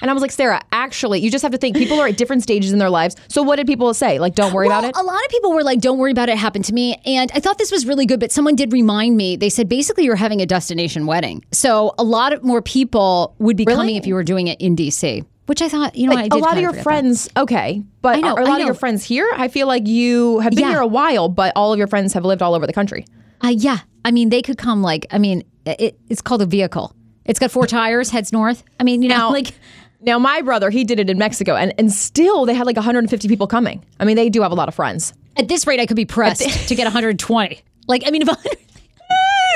And 0.00 0.10
I 0.10 0.14
was 0.14 0.22
like, 0.22 0.32
Sarah, 0.32 0.60
actually, 0.72 1.20
you 1.20 1.30
just 1.30 1.42
have 1.42 1.52
to 1.52 1.58
think 1.58 1.76
people 1.76 2.00
are 2.00 2.08
at 2.08 2.16
different 2.16 2.42
stages 2.42 2.72
in 2.72 2.78
their 2.78 2.90
lives. 2.90 3.16
So 3.28 3.42
what 3.42 3.56
did 3.56 3.66
people 3.66 3.92
say? 3.94 4.18
Like, 4.18 4.34
don't 4.34 4.52
worry 4.52 4.68
Well, 4.68 4.78
about 4.80 4.88
it. 4.90 4.96
A 4.96 5.02
lot 5.02 5.22
of 5.24 5.30
people 5.30 5.52
were 5.52 5.62
like, 5.62 5.80
don't 5.80 5.98
worry 5.98 6.10
about 6.10 6.28
it, 6.28 6.32
it 6.32 6.38
happened 6.38 6.64
to 6.66 6.74
me. 6.74 7.00
And 7.06 7.30
I 7.34 7.40
thought 7.40 7.58
this 7.58 7.70
was 7.70 7.86
really 7.86 8.06
good, 8.06 8.20
but 8.20 8.32
someone 8.32 8.56
did 8.56 8.72
remind 8.72 9.16
me. 9.16 9.36
They 9.36 9.50
said 9.50 9.68
basically 9.68 10.04
you're 10.04 10.16
having 10.16 10.40
a 10.40 10.46
destination 10.46 11.06
wedding. 11.06 11.44
So 11.52 11.94
a 11.98 12.04
lot 12.04 12.32
of 12.32 12.42
more 12.42 12.60
people 12.62 13.34
would 13.38 13.56
be 13.56 13.64
coming 13.64 13.96
if 13.96 14.06
you 14.06 14.14
were 14.14 14.24
doing 14.24 14.48
it 14.48 14.60
in 14.60 14.74
DC, 14.76 15.24
which 15.46 15.60
I 15.62 15.68
thought, 15.68 15.94
you 15.96 16.08
know, 16.08 16.14
Like, 16.14 16.32
a 16.32 16.36
lot 16.36 16.54
of 16.56 16.60
your 16.62 16.70
forget 16.70 16.84
that. 16.84 16.90
friends, 16.90 17.28
okay, 17.36 17.82
but 18.02 18.20
know, 18.20 18.34
are 18.34 18.40
a 18.40 18.44
lot 18.44 18.60
of 18.60 18.66
your 18.66 18.74
friends 18.74 19.04
here? 19.04 19.28
I 19.34 19.48
feel 19.48 19.66
like 19.66 19.86
you 19.86 20.38
have 20.40 20.50
been 20.52 20.60
Yeah. 20.60 20.70
here 20.70 20.80
a 20.80 20.86
while, 20.86 21.28
but 21.28 21.52
all 21.56 21.72
of 21.72 21.78
your 21.78 21.86
friends 21.88 22.12
have 22.14 22.24
lived 22.24 22.42
all 22.42 22.54
over 22.54 22.66
the 22.66 22.72
country. 22.72 23.04
Uh, 23.42 23.48
yeah. 23.48 23.78
I 24.04 24.10
mean, 24.10 24.28
they 24.30 24.42
could 24.42 24.58
come 24.58 24.82
like, 24.82 25.06
I 25.10 25.18
mean, 25.18 25.44
it, 25.66 25.98
it's 26.08 26.22
called 26.22 26.42
a 26.42 26.46
vehicle. 26.46 26.94
It's 27.24 27.38
got 27.38 27.50
four 27.50 27.66
tires, 27.66 28.10
heads 28.10 28.32
north. 28.32 28.62
I 28.78 28.84
mean, 28.84 29.02
you 29.02 29.08
know, 29.08 29.16
Now- 29.16 29.30
like, 29.32 29.52
Now, 30.00 30.18
my 30.18 30.42
brother, 30.42 30.68
he 30.68 30.84
did 30.84 31.00
it 31.00 31.08
in 31.08 31.16
Mexico, 31.16 31.54
and, 31.56 31.72
and 31.78 31.90
still 31.90 32.44
they 32.44 32.52
had 32.52 32.66
like 32.66 32.76
150 32.76 33.26
people 33.26 33.46
coming. 33.46 33.82
I 33.98 34.04
mean, 34.04 34.16
they 34.16 34.28
do 34.28 34.42
have 34.42 34.52
a 34.52 34.54
lot 34.54 34.68
of 34.68 34.74
friends. 34.74 35.14
at 35.38 35.48
this 35.48 35.66
rate, 35.66 35.80
I 35.80 35.86
could 35.86 35.96
be 35.96 36.04
pressed 36.04 36.68
to 36.68 36.74
get 36.74 36.84
120. 36.84 37.58
Like, 37.88 38.02
I 38.06 38.10
mean, 38.10 38.20
if 38.20 38.28
100 38.28 38.58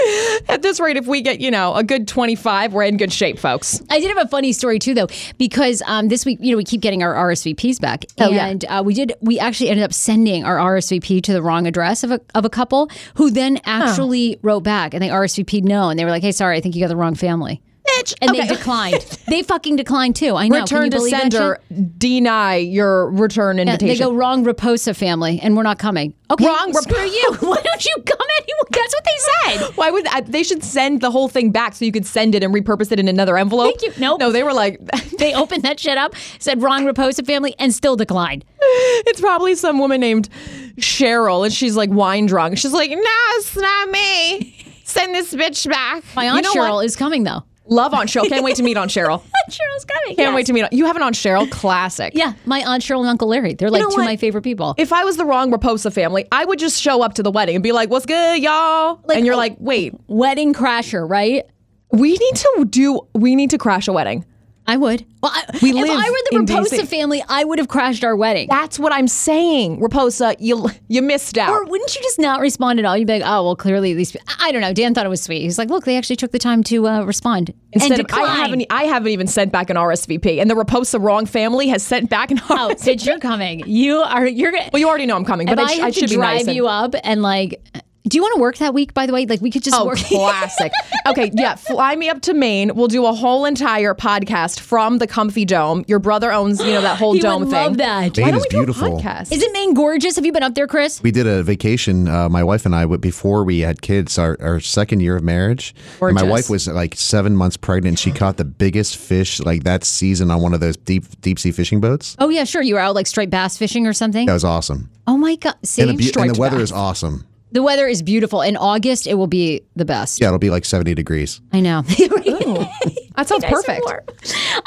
At 0.49 0.63
this 0.63 0.81
rate, 0.81 0.97
if 0.97 1.07
we 1.07 1.21
get, 1.21 1.41
you 1.41 1.51
know, 1.51 1.75
a 1.75 1.83
good 1.85 2.09
25, 2.09 2.73
we're 2.73 2.83
in 2.85 2.97
good 2.97 3.13
shape, 3.13 3.39
folks. 3.39 3.83
I 3.91 4.01
did 4.01 4.09
have 4.17 4.27
a 4.27 4.29
funny 4.29 4.53
story 4.53 4.79
too, 4.79 4.95
though, 4.95 5.09
because 5.39 5.83
um, 5.87 6.09
this 6.09 6.25
week, 6.25 6.39
you 6.41 6.53
know, 6.53 6.57
we 6.57 6.65
keep 6.65 6.81
getting 6.81 7.03
our 7.03 7.15
RSVPs 7.15 7.81
back, 7.81 8.05
Oh, 8.19 8.31
yeah. 8.31 8.47
and 8.47 8.65
uh, 8.67 8.83
we 8.85 8.95
did. 8.95 9.13
We 9.21 9.39
actually 9.39 9.71
ended 9.71 9.85
up 9.85 9.93
sending 9.93 10.45
our 10.45 10.57
RSVP 10.57 11.23
to 11.25 11.33
the 11.33 11.43
wrong 11.43 11.67
address 11.67 12.03
of 12.05 12.11
a 12.11 12.21
of 12.35 12.45
a 12.45 12.51
couple 12.51 12.91
who 13.15 13.31
then 13.31 13.61
actually 13.65 14.39
wrote 14.43 14.61
back 14.61 14.95
and 14.95 15.03
they 15.03 15.09
RSVP'd 15.09 15.65
no, 15.65 15.91
and 15.91 15.99
they 15.99 16.05
were 16.05 16.11
like, 16.11 16.23
"Hey, 16.23 16.33
sorry, 16.33 16.57
I 16.57 16.61
think 16.61 16.75
you 16.75 16.83
got 16.83 16.89
the 16.89 16.97
wrong 16.97 17.15
family." 17.15 17.61
Bitch. 17.99 18.15
And 18.21 18.31
Okay. 18.31 18.41
they 18.47 18.47
declined. 18.55 19.19
they 19.29 19.43
fucking 19.43 19.77
declined 19.77 20.17
too. 20.17 20.35
I 20.37 20.49
know. 20.49 20.61
Return 20.61 20.85
you 20.87 20.91
to 20.91 21.01
sender, 21.01 21.59
deny 21.99 22.57
your 22.57 23.11
return 23.11 23.57
Yeah, 23.57 23.63
invitation. 23.63 23.89
They 23.97 23.99
go 24.05 24.13
wrong 24.15 24.45
Raposa 24.45 24.95
family, 24.95 25.41
and 25.43 25.57
we're 25.57 25.63
not 25.63 25.79
coming. 25.79 26.15
Okay, 26.31 26.45
Wrong 26.47 26.73
screw 26.75 26.97
Rapo- 26.97 27.07
you. 27.11 27.33
Why 27.49 27.61
don't 27.63 27.85
you 27.85 27.95
come 28.05 28.27
anymore? 28.41 28.69
That's 28.71 28.95
what 28.95 29.05
they 29.05 29.59
said. 29.67 29.71
Why 29.77 29.91
would 29.91 30.07
I, 30.09 30.21
they 30.21 30.43
should 30.43 30.63
send 30.63 31.01
the 31.01 31.11
whole 31.11 31.29
thing 31.29 31.51
back 31.53 31.75
so 31.75 31.85
you 31.85 31.93
could 31.93 32.05
send 32.07 32.35
it 32.35 32.43
and 32.43 32.55
repurpose 32.55 32.93
it 32.93 33.01
in 33.01 33.09
another 33.09 33.39
envelope? 33.39 33.81
Thank 33.81 33.97
you. 33.97 34.01
Nope. 34.01 34.21
No, 34.21 34.31
they 34.31 34.43
were 34.43 34.53
like, 34.53 34.79
They 35.19 35.35
opened 35.35 35.63
that 35.65 35.81
shit 35.81 35.97
up, 35.99 36.15
said 36.39 36.63
wrong 36.63 36.85
Raposa 36.85 37.25
family, 37.27 37.55
and 37.59 37.73
still 37.75 37.97
declined. 37.97 38.45
it's 38.61 39.21
probably 39.21 39.55
some 39.55 39.79
woman 39.79 40.01
named 40.01 40.29
Cheryl, 40.77 41.45
and 41.45 41.53
she's 41.53 41.77
like 41.77 41.91
wine 41.91 42.27
drunk. 42.27 42.59
She's 42.59 42.73
like, 42.73 42.91
no, 42.91 42.99
it's 43.37 43.57
not 43.57 43.91
me. 43.91 44.55
Send 44.85 45.15
this 45.15 45.35
bitch 45.35 45.69
back. 45.69 46.03
My 46.15 46.25
You 46.27 46.31
aunt 46.33 46.45
know 46.45 46.53
Cheryl 46.55 46.75
what? 46.77 46.85
is 46.87 46.97
coming 46.97 47.25
though. 47.25 47.43
Love 47.69 47.95
Aunt 47.95 48.09
Cheryl. 48.09 48.29
Can't 48.29 48.45
wait 48.45 48.57
to 48.57 48.63
meet 48.63 48.77
Aunt 48.77 48.91
Cheryl. 48.91 49.23
Cheryl's 49.51 49.85
coming. 49.85 50.17
Can't 50.17 50.35
wait 50.35 50.47
to 50.47 50.53
meet. 50.53 50.63
On, 50.65 50.69
you 50.73 50.87
have 50.87 50.97
an 50.97 51.03
Aunt 51.03 51.15
Cheryl. 51.15 51.51
Classic. 51.51 52.13
Yeah, 52.15 52.35
my 52.45 52.61
aunt 52.61 52.83
Cheryl 52.83 53.01
and 53.01 53.09
Uncle 53.09 53.29
Larry. 53.29 53.55
They're 53.55 53.71
like 53.71 53.83
know 53.83 53.91
two 53.91 54.01
of 54.01 54.05
my 54.05 54.17
favorite 54.17 54.43
people. 54.43 54.75
If 54.79 54.93
I 54.93 55.05
was 55.05 55.17
the 55.17 55.25
wrong 55.25 55.51
Raposa 55.53 55.93
family, 55.93 56.27
I 56.33 56.45
would 56.45 56.59
just 56.59 56.81
show 56.81 57.03
up 57.03 57.15
to 57.15 57.23
the 57.23 57.31
wedding 57.31 57.57
and 57.57 57.63
be 57.63 57.73
like, 57.73 57.91
"What's 57.91 58.07
good, 58.07 58.43
y'all?" 58.43 59.01
and 59.13 59.25
you're 59.25 59.37
like, 59.37 59.57
"Wait, 59.59 59.95
Wedding 60.07 60.55
crasher, 60.55 61.09
right? 61.09 61.45
we 61.91 62.11
need 62.11 62.37
to 62.37 62.67
do. 62.69 63.01
We 63.15 63.35
need 63.35 63.51
to 63.51 63.59
crash 63.59 63.89
a 63.89 63.93
wedding." 63.93 64.25
I 64.69 64.77
would. 64.77 65.05
Well, 65.23 65.33
I, 65.35 65.45
We 65.63 65.71
if 65.71 65.75
live 65.77 65.91
I 65.91 66.11
were 66.11 66.17
the 66.31 66.53
Raposa 66.53 66.81
DC. 66.81 66.87
family, 66.89 67.25
I 67.29 67.43
would 67.43 67.59
have 67.59 67.69
crashed 67.69 68.05
our 68.05 68.15
wedding. 68.15 68.47
That's 68.51 68.79
what 68.79 68.93
I'm 68.93 69.09
saying, 69.09 69.81
Raposa. 69.81 70.37
You 70.39 70.69
you 70.89 71.01
missed 71.03 71.37
out. 71.39 71.51
Or 71.51 71.65
wouldn't 71.65 71.95
you 71.97 72.03
just 72.03 72.19
not 72.19 72.41
respond 72.41 72.79
at 72.79 72.85
all? 72.85 72.97
You'd 72.97 73.07
be 73.09 73.15
like, 73.15 73.23
oh, 73.25 73.43
well, 73.45 73.57
clearly 73.57 73.95
these. 73.95 74.15
I 74.29 74.49
I 74.49 74.53
don't 74.53 74.61
know. 74.61 74.73
Dan 74.73 74.95
thought 74.95 75.05
it 75.07 75.09
was 75.11 75.23
sweet. 75.23 75.43
He's 75.43 75.59
like, 75.59 75.69
look, 75.71 75.85
they 75.85 75.97
actually 75.99 76.17
took 76.17 76.33
the 76.33 76.39
time 76.39 76.63
to 76.65 76.87
uh, 76.87 77.03
respond. 77.05 77.53
Instead 77.73 77.93
and 77.93 78.01
of, 78.01 78.07
decline. 78.07 78.25
I 78.31 78.35
haven't, 78.37 78.67
I 78.71 78.83
haven't 78.85 79.09
even 79.09 79.27
sent 79.27 79.53
back 79.53 79.69
an 79.71 79.77
RSVP, 79.77 80.41
and 80.41 80.49
the 80.51 80.55
Raposa 80.55 81.03
wrong 81.03 81.27
family 81.27 81.69
has 81.69 81.83
sent 81.83 82.09
back 82.11 82.31
an 82.31 82.39
Oh, 82.51 82.71
RSVP. 82.71 82.85
did 82.85 83.07
you're 83.07 83.19
coming? 83.19 83.63
You 83.67 83.97
are. 83.99 84.27
You're 84.27 84.53
gonna. 84.53 84.71
well, 84.73 84.81
you 84.81 84.89
already 84.89 85.07
know 85.07 85.17
I'm 85.17 85.25
coming, 85.25 85.47
but 85.47 85.59
I 85.59 85.63
I, 85.83 85.87
I 85.87 85.91
should 85.91 86.11
be 86.11 86.17
drive 86.17 86.37
nice. 86.39 86.47
and- 86.47 86.57
you 86.57 86.69
up 86.69 86.95
and 87.05 87.23
like, 87.23 87.63
do 88.09 88.17
you 88.17 88.23
want 88.23 88.35
to 88.37 88.41
work 88.41 88.57
that 88.59 88.75
week? 88.75 88.95
By 88.95 89.07
the 89.07 89.13
way, 89.13 89.27
like 89.27 89.41
we 89.41 89.51
could 89.51 89.63
just 89.63 89.77
Oh, 89.79 89.87
work. 89.87 89.99
classic. 90.09 90.73
okay, 91.07 91.31
yeah, 91.35 91.55
fly 91.55 91.95
me 91.97 92.09
up 92.09 92.21
to 92.23 92.35
Maine. 92.35 92.75
We'll 92.75 92.89
do 92.89 93.07
a 93.07 93.13
whole 93.13 93.45
entire 93.45 93.95
podcast 93.95 94.61
from 94.61 94.99
the 94.99 95.07
Comfy 95.07 95.45
Dome. 95.45 95.85
Your 95.89 95.99
brother 95.99 96.33
owns, 96.33 96.61
you 96.61 96.73
know, 96.73 96.81
that 96.81 96.99
whole 96.99 97.13
He 97.15 97.21
dome 97.21 97.43
would 97.43 97.51
thing. 97.51 97.65
love 97.65 97.77
that. 97.79 98.17
Why 98.17 98.25
Maine 98.25 98.35
don't 98.35 98.37
is 98.39 98.43
we 98.45 98.49
do 98.49 98.57
a 98.57 98.61
beautiful. 98.67 99.01
podcast? 99.01 99.33
Is 99.33 99.43
it 99.43 99.53
Maine 99.53 99.75
gorgeous? 99.75 100.17
Have 100.17 100.25
you 100.27 100.33
been 100.33 100.43
up 100.43 100.55
there, 100.55 100.67
Chris? 100.67 101.03
We 101.03 101.11
did 101.11 101.27
a 101.27 101.43
vacation, 101.43 102.09
uh, 102.09 102.29
my 102.29 102.43
wife 102.43 102.65
and 102.67 102.75
I 102.75 102.87
before 102.87 103.45
we 103.45 103.61
had 103.61 103.83
kids, 103.83 104.19
our, 104.19 104.37
our 104.41 104.61
second 104.61 105.01
year 105.01 105.17
of 105.17 105.23
marriage. 105.23 105.75
And 106.01 106.15
my 106.15 106.23
wife 106.23 106.49
was 106.51 106.67
like 106.69 106.95
seven 106.97 107.37
months 107.37 107.57
pregnant. 107.57 107.99
She 107.99 108.11
caught 108.11 108.37
the 108.39 108.45
biggest 108.45 108.97
fish 108.97 109.41
like 109.41 109.65
that 109.65 109.85
season 109.85 110.31
on 110.31 110.41
one 110.41 110.55
of 110.55 110.61
those 110.61 110.77
deep 110.77 111.05
deep 111.21 111.39
sea 111.39 111.53
fishing 111.53 111.81
boats. 111.81 112.17
Oh 112.19 112.29
yeah, 112.31 112.45
sure. 112.45 112.63
You 112.63 112.75
were 112.75 112.81
out 112.81 112.95
like 112.95 113.07
straight 113.07 113.31
bass 113.31 113.57
fishing 113.59 113.87
or 113.87 113.93
something. 113.93 114.27
That 114.27 114.33
was 114.33 114.45
awesome. 114.45 114.91
Oh 115.07 115.17
my 115.17 115.37
god! 115.37 115.55
See, 115.63 115.83
And 115.83 115.99
the, 115.99 116.13
beau- 116.13 116.23
and 116.23 116.35
the 116.35 116.41
weather 116.41 116.57
bass. 116.59 116.65
is 116.65 116.73
awesome. 116.73 117.27
The 117.53 117.63
weather 117.63 117.87
is 117.87 118.03
beautiful. 118.03 118.43
In 118.43 118.57
August, 118.57 119.07
it 119.07 119.15
will 119.15 119.27
be 119.27 119.63
the 119.77 119.85
best. 119.85 120.21
Yeah, 120.21 120.29
it'll 120.29 120.39
be 120.39 120.51
like 120.51 120.65
70 120.65 120.95
degrees. 120.95 121.41
I 121.53 121.61
know. 121.61 121.83
that 123.17 123.27
sounds 123.27 123.45
perfect. 123.45 123.87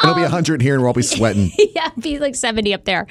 It'll 0.04 0.16
be 0.16 0.22
100 0.22 0.62
here 0.62 0.74
and 0.74 0.82
we'll 0.82 0.88
all 0.88 0.94
be 0.94 1.02
sweating. 1.02 1.52
yeah, 1.76 1.88
it'd 1.88 2.04
be 2.04 2.20
like 2.20 2.36
70 2.36 2.74
up 2.74 2.86
there. 2.86 3.08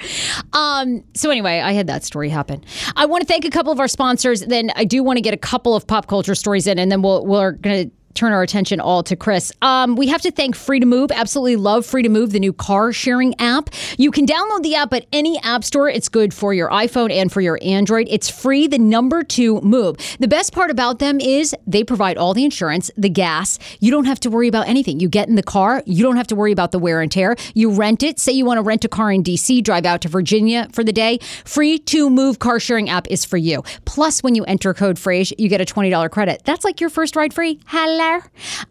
Um, 0.53 1.03
so 1.13 1.29
anyway, 1.29 1.59
I 1.59 1.71
had 1.71 1.87
that 1.87 2.03
story 2.03 2.29
happen. 2.29 2.63
I 2.95 3.05
want 3.05 3.21
to 3.21 3.27
thank 3.27 3.45
a 3.45 3.49
couple 3.49 3.71
of 3.71 3.79
our 3.79 3.87
sponsors. 3.87 4.41
Then 4.41 4.71
I 4.75 4.85
do 4.85 5.03
want 5.03 5.17
to 5.17 5.21
get 5.21 5.33
a 5.33 5.37
couple 5.37 5.75
of 5.75 5.87
pop 5.87 6.07
culture 6.07 6.35
stories 6.35 6.67
in, 6.67 6.77
and 6.77 6.91
then 6.91 7.01
we'll 7.01 7.25
we're 7.25 7.51
gonna 7.53 7.85
turn 8.13 8.33
our 8.33 8.41
attention 8.41 8.79
all 8.79 9.03
to 9.03 9.15
Chris. 9.15 9.51
Um, 9.61 9.95
we 9.95 10.07
have 10.07 10.21
to 10.21 10.31
thank 10.31 10.55
Free2Move. 10.55 11.11
Absolutely 11.11 11.55
love 11.55 11.85
Free2Move, 11.85 12.31
the 12.31 12.39
new 12.39 12.53
car 12.53 12.91
sharing 12.91 13.39
app. 13.39 13.69
You 13.97 14.11
can 14.11 14.25
download 14.25 14.63
the 14.63 14.75
app 14.75 14.93
at 14.93 15.05
any 15.11 15.39
app 15.43 15.63
store. 15.63 15.89
It's 15.89 16.09
good 16.09 16.33
for 16.33 16.53
your 16.53 16.69
iPhone 16.69 17.11
and 17.11 17.31
for 17.31 17.41
your 17.41 17.59
Android. 17.61 18.07
It's 18.09 18.29
free, 18.29 18.67
the 18.67 18.79
number 18.79 19.23
two 19.23 19.61
move. 19.61 19.97
The 20.19 20.27
best 20.27 20.53
part 20.53 20.71
about 20.71 20.99
them 20.99 21.19
is 21.19 21.55
they 21.67 21.83
provide 21.83 22.17
all 22.17 22.33
the 22.33 22.43
insurance, 22.43 22.91
the 22.97 23.09
gas. 23.09 23.59
You 23.79 23.91
don't 23.91 24.05
have 24.05 24.19
to 24.21 24.29
worry 24.29 24.47
about 24.47 24.67
anything. 24.67 24.99
You 24.99 25.09
get 25.09 25.27
in 25.27 25.35
the 25.35 25.43
car, 25.43 25.83
you 25.85 26.03
don't 26.03 26.17
have 26.17 26.27
to 26.27 26.35
worry 26.35 26.51
about 26.51 26.71
the 26.71 26.79
wear 26.79 27.01
and 27.01 27.11
tear. 27.11 27.35
You 27.53 27.71
rent 27.71 28.03
it. 28.03 28.19
Say 28.19 28.33
you 28.33 28.45
want 28.45 28.57
to 28.57 28.63
rent 28.63 28.85
a 28.85 28.89
car 28.89 29.11
in 29.11 29.23
DC, 29.23 29.63
drive 29.63 29.85
out 29.85 30.01
to 30.01 30.09
Virginia 30.09 30.67
for 30.71 30.83
the 30.83 30.93
day. 30.93 31.19
Free2Move 31.19 32.39
car 32.39 32.59
sharing 32.59 32.89
app 32.89 33.07
is 33.09 33.25
for 33.25 33.37
you. 33.37 33.63
Plus, 33.85 34.21
when 34.23 34.35
you 34.35 34.43
enter 34.45 34.73
code 34.73 34.99
phrase, 34.99 35.33
you 35.37 35.49
get 35.49 35.61
a 35.61 35.65
$20 35.65 36.09
credit. 36.11 36.41
That's 36.45 36.63
like 36.63 36.81
your 36.81 36.89
first 36.89 37.15
ride 37.15 37.33
free. 37.33 37.59
Hello. 37.67 38.00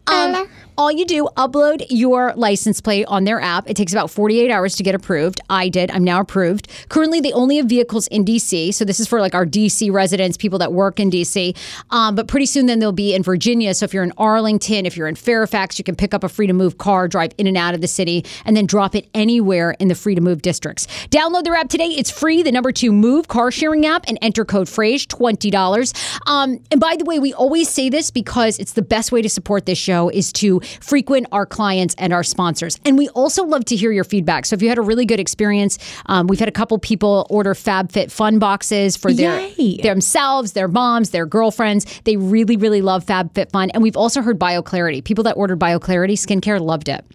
Um, 0.07 0.49
all 0.81 0.91
you 0.91 1.05
do, 1.05 1.29
upload 1.37 1.85
your 1.91 2.33
license 2.35 2.81
plate 2.81 3.05
on 3.05 3.23
their 3.23 3.39
app. 3.39 3.69
It 3.69 3.75
takes 3.75 3.93
about 3.93 4.09
48 4.09 4.49
hours 4.49 4.75
to 4.77 4.81
get 4.81 4.95
approved. 4.95 5.39
I 5.47 5.69
did. 5.69 5.91
I'm 5.91 6.03
now 6.03 6.21
approved. 6.21 6.67
Currently, 6.89 7.21
they 7.21 7.31
only 7.33 7.57
have 7.57 7.67
vehicles 7.67 8.07
in 8.07 8.25
DC. 8.25 8.73
So 8.73 8.83
this 8.83 8.99
is 8.99 9.07
for 9.07 9.21
like 9.21 9.35
our 9.35 9.45
DC 9.45 9.91
residents, 9.91 10.37
people 10.37 10.57
that 10.57 10.73
work 10.73 10.99
in 10.99 11.11
DC. 11.11 11.55
Um, 11.91 12.15
but 12.15 12.27
pretty 12.27 12.47
soon, 12.47 12.65
then 12.65 12.79
they'll 12.79 12.91
be 12.91 13.13
in 13.13 13.21
Virginia. 13.21 13.75
So 13.75 13.83
if 13.83 13.93
you're 13.93 14.03
in 14.03 14.11
Arlington, 14.17 14.87
if 14.87 14.97
you're 14.97 15.07
in 15.07 15.13
Fairfax, 15.13 15.77
you 15.77 15.83
can 15.83 15.95
pick 15.95 16.15
up 16.15 16.23
a 16.23 16.27
Free2Move 16.27 16.79
car, 16.79 17.07
drive 17.07 17.33
in 17.37 17.45
and 17.45 17.57
out 17.57 17.75
of 17.75 17.81
the 17.81 17.87
city, 17.87 18.25
and 18.43 18.57
then 18.57 18.65
drop 18.65 18.95
it 18.95 19.07
anywhere 19.13 19.75
in 19.79 19.87
the 19.87 19.93
Free2Move 19.93 20.41
districts. 20.41 20.87
Download 21.11 21.43
their 21.43 21.53
app 21.53 21.69
today. 21.69 21.89
It's 21.89 22.09
free. 22.09 22.41
The 22.41 22.51
number 22.51 22.71
two 22.71 22.91
move 22.91 23.27
car 23.27 23.51
sharing 23.51 23.85
app 23.85 24.05
and 24.07 24.17
enter 24.23 24.45
code 24.45 24.67
phrase 24.67 25.05
$20. 25.05 26.21
Um, 26.25 26.59
and 26.71 26.81
by 26.81 26.95
the 26.95 27.05
way, 27.05 27.19
we 27.19 27.35
always 27.35 27.69
say 27.69 27.87
this 27.89 28.09
because 28.09 28.57
it's 28.57 28.73
the 28.73 28.81
best 28.81 29.11
way 29.11 29.21
to 29.21 29.29
support 29.29 29.67
this 29.67 29.77
show 29.77 30.09
is 30.09 30.33
to 30.33 30.59
frequent 30.79 31.27
our 31.31 31.45
clients 31.45 31.95
and 31.97 32.13
our 32.13 32.23
sponsors. 32.23 32.79
And 32.85 32.97
we 32.97 33.09
also 33.09 33.43
love 33.43 33.65
to 33.65 33.75
hear 33.75 33.91
your 33.91 34.03
feedback. 34.03 34.45
So 34.45 34.55
if 34.55 34.61
you 34.61 34.69
had 34.69 34.77
a 34.77 34.81
really 34.81 35.05
good 35.05 35.19
experience, 35.19 35.77
um, 36.07 36.27
we've 36.27 36.39
had 36.39 36.49
a 36.49 36.53
couple 36.53 36.77
people 36.79 37.27
order 37.29 37.53
FabFitFun 37.53 38.39
boxes 38.39 38.97
for 38.97 39.13
their 39.13 39.39
Yay. 39.39 39.77
themselves, 39.77 40.53
their 40.53 40.67
moms, 40.67 41.11
their 41.11 41.25
girlfriends. 41.25 42.01
They 42.03 42.17
really, 42.17 42.57
really 42.57 42.81
love 42.81 43.05
FabFitFun. 43.05 43.71
And 43.73 43.83
we've 43.83 43.97
also 43.97 44.21
heard 44.21 44.39
BioClarity. 44.39 45.03
People 45.03 45.23
that 45.25 45.37
ordered 45.37 45.59
BioClarity 45.59 46.13
skincare 46.13 46.59
loved 46.59 46.89
it. 46.89 47.05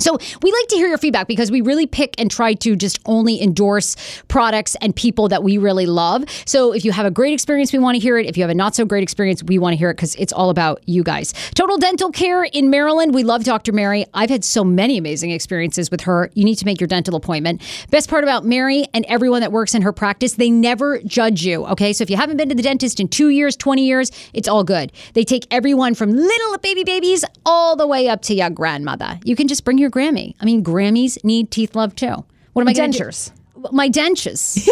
So 0.00 0.16
we 0.42 0.52
like 0.52 0.68
to 0.68 0.76
hear 0.76 0.86
your 0.86 0.96
feedback 0.96 1.26
because 1.26 1.50
we 1.50 1.60
really 1.60 1.84
pick 1.84 2.14
and 2.20 2.30
try 2.30 2.54
to 2.54 2.76
just 2.76 3.00
only 3.04 3.42
endorse 3.42 3.96
products 4.28 4.76
and 4.80 4.94
people 4.94 5.26
that 5.26 5.42
we 5.42 5.58
really 5.58 5.86
love. 5.86 6.22
So 6.46 6.72
if 6.72 6.84
you 6.84 6.92
have 6.92 7.04
a 7.04 7.10
great 7.10 7.32
experience, 7.32 7.72
we 7.72 7.80
want 7.80 7.96
to 7.96 7.98
hear 7.98 8.16
it. 8.16 8.24
If 8.26 8.36
you 8.36 8.44
have 8.44 8.50
a 8.50 8.54
not 8.54 8.76
so 8.76 8.84
great 8.84 9.02
experience, 9.02 9.42
we 9.42 9.58
want 9.58 9.72
to 9.72 9.76
hear 9.76 9.90
it 9.90 9.94
because 9.94 10.14
it's 10.14 10.32
all 10.32 10.50
about 10.50 10.80
you 10.86 11.02
guys. 11.02 11.34
Total 11.56 11.76
Dental 11.78 12.12
Care 12.12 12.44
in 12.44 12.70
Maryland. 12.70 13.12
We 13.12 13.24
love 13.24 13.42
Dr. 13.42 13.72
Mary. 13.72 14.06
I've 14.14 14.30
had 14.30 14.44
so 14.44 14.62
many 14.62 14.98
amazing 14.98 15.32
experiences 15.32 15.90
with 15.90 16.02
her. 16.02 16.30
You 16.34 16.44
need 16.44 16.58
to 16.58 16.64
make 16.64 16.80
your 16.80 16.86
dental 16.86 17.16
appointment. 17.16 17.60
Best 17.90 18.08
part 18.08 18.22
about 18.22 18.44
Mary 18.44 18.86
and 18.94 19.04
everyone 19.06 19.40
that 19.40 19.50
works 19.50 19.74
in 19.74 19.82
her 19.82 19.92
practice, 19.92 20.34
they 20.34 20.48
never 20.48 21.00
judge 21.00 21.44
you. 21.44 21.66
Okay. 21.66 21.92
So 21.92 22.02
if 22.02 22.10
you 22.10 22.16
haven't 22.16 22.36
been 22.36 22.50
to 22.50 22.54
the 22.54 22.62
dentist 22.62 23.00
in 23.00 23.08
two 23.08 23.30
years, 23.30 23.56
20 23.56 23.84
years, 23.84 24.12
it's 24.32 24.46
all 24.46 24.62
good. 24.62 24.92
They 25.14 25.24
take 25.24 25.44
everyone 25.50 25.96
from 25.96 26.10
little 26.14 26.58
baby 26.58 26.84
babies 26.84 27.24
all 27.44 27.74
the 27.74 27.86
way 27.88 28.08
up 28.08 28.22
to 28.22 28.34
your 28.34 28.50
grandmother. 28.50 29.18
You 29.24 29.34
can 29.34 29.48
just 29.48 29.64
bring 29.64 29.76
your 29.76 29.87
Grammy. 29.90 30.34
I 30.40 30.44
mean, 30.44 30.64
Grammys 30.64 31.22
need 31.24 31.50
teeth 31.50 31.74
love 31.74 31.94
too. 31.94 32.24
What 32.52 32.62
am 32.62 32.68
I 32.68 32.72
going 32.72 32.92
to? 32.92 32.98
Dentures. 33.04 33.32
My 33.72 33.88
dentures. 33.88 34.68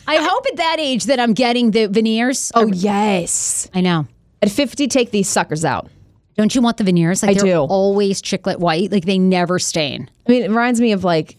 I 0.06 0.16
hope 0.16 0.46
at 0.46 0.56
that 0.56 0.76
age 0.78 1.04
that 1.04 1.20
I'm 1.20 1.34
getting 1.34 1.72
the 1.72 1.86
veneers. 1.86 2.52
Oh, 2.54 2.66
yes. 2.66 3.68
I 3.74 3.80
know. 3.80 4.06
At 4.42 4.50
50, 4.50 4.88
take 4.88 5.10
these 5.10 5.28
suckers 5.28 5.64
out. 5.64 5.88
Don't 6.36 6.54
you 6.54 6.62
want 6.62 6.78
the 6.78 6.84
veneers? 6.84 7.22
Like 7.22 7.30
I 7.30 7.34
they're 7.34 7.54
do. 7.54 7.58
always 7.58 8.22
chiclet 8.22 8.58
white. 8.58 8.90
Like 8.90 9.04
they 9.04 9.18
never 9.18 9.58
stain. 9.58 10.08
I 10.26 10.32
mean, 10.32 10.42
it 10.42 10.48
reminds 10.48 10.80
me 10.80 10.92
of 10.92 11.04
like, 11.04 11.36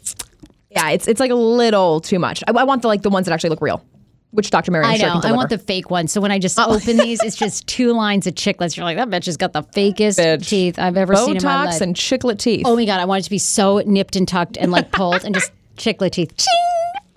yeah, 0.69 0.91
it's 0.91 1.07
it's 1.07 1.19
like 1.19 1.31
a 1.31 1.35
little 1.35 2.01
too 2.01 2.19
much. 2.19 2.43
I, 2.47 2.51
I 2.51 2.63
want 2.65 2.83
the 2.83 2.87
like 2.87 3.01
the 3.01 3.09
ones 3.09 3.25
that 3.25 3.33
actually 3.33 3.49
look 3.49 3.61
real, 3.61 3.83
which 4.31 4.49
Dr. 4.49 4.71
Mary 4.71 4.85
I'm 4.85 4.91
I 4.91 4.97
sure 4.97 5.07
know. 5.07 5.21
can 5.21 5.31
I 5.31 5.35
want 5.35 5.49
the 5.49 5.57
fake 5.57 5.89
one. 5.89 6.07
So 6.07 6.21
when 6.21 6.31
I 6.31 6.39
just 6.39 6.57
oh. 6.59 6.73
open 6.73 6.97
these, 6.97 7.21
it's 7.21 7.35
just 7.35 7.67
two 7.67 7.93
lines 7.93 8.27
of 8.27 8.35
chiclets. 8.35 8.75
You're 8.75 8.85
like, 8.85 8.97
that 8.97 9.09
bitch 9.09 9.25
has 9.25 9.37
got 9.37 9.53
the 9.53 9.63
fakest 9.63 10.19
Bitch. 10.19 10.47
teeth 10.47 10.79
I've 10.79 10.97
ever 10.97 11.15
seen 11.15 11.37
in 11.37 11.43
my 11.43 11.65
Botox 11.65 11.65
life. 11.65 11.81
and 11.81 11.95
chiclet 11.95 12.39
teeth. 12.39 12.63
oh 12.65 12.75
my 12.75 12.85
god, 12.85 12.99
I 12.99 13.05
want 13.05 13.21
it 13.21 13.23
to 13.25 13.29
be 13.29 13.37
so 13.37 13.81
nipped 13.85 14.15
and 14.15 14.27
tucked 14.27 14.57
and 14.57 14.71
like 14.71 14.91
pulled 14.91 15.23
and 15.23 15.35
just 15.35 15.51
chiclet 15.77 16.11
teeth. 16.11 16.35
Ching! 16.37 16.70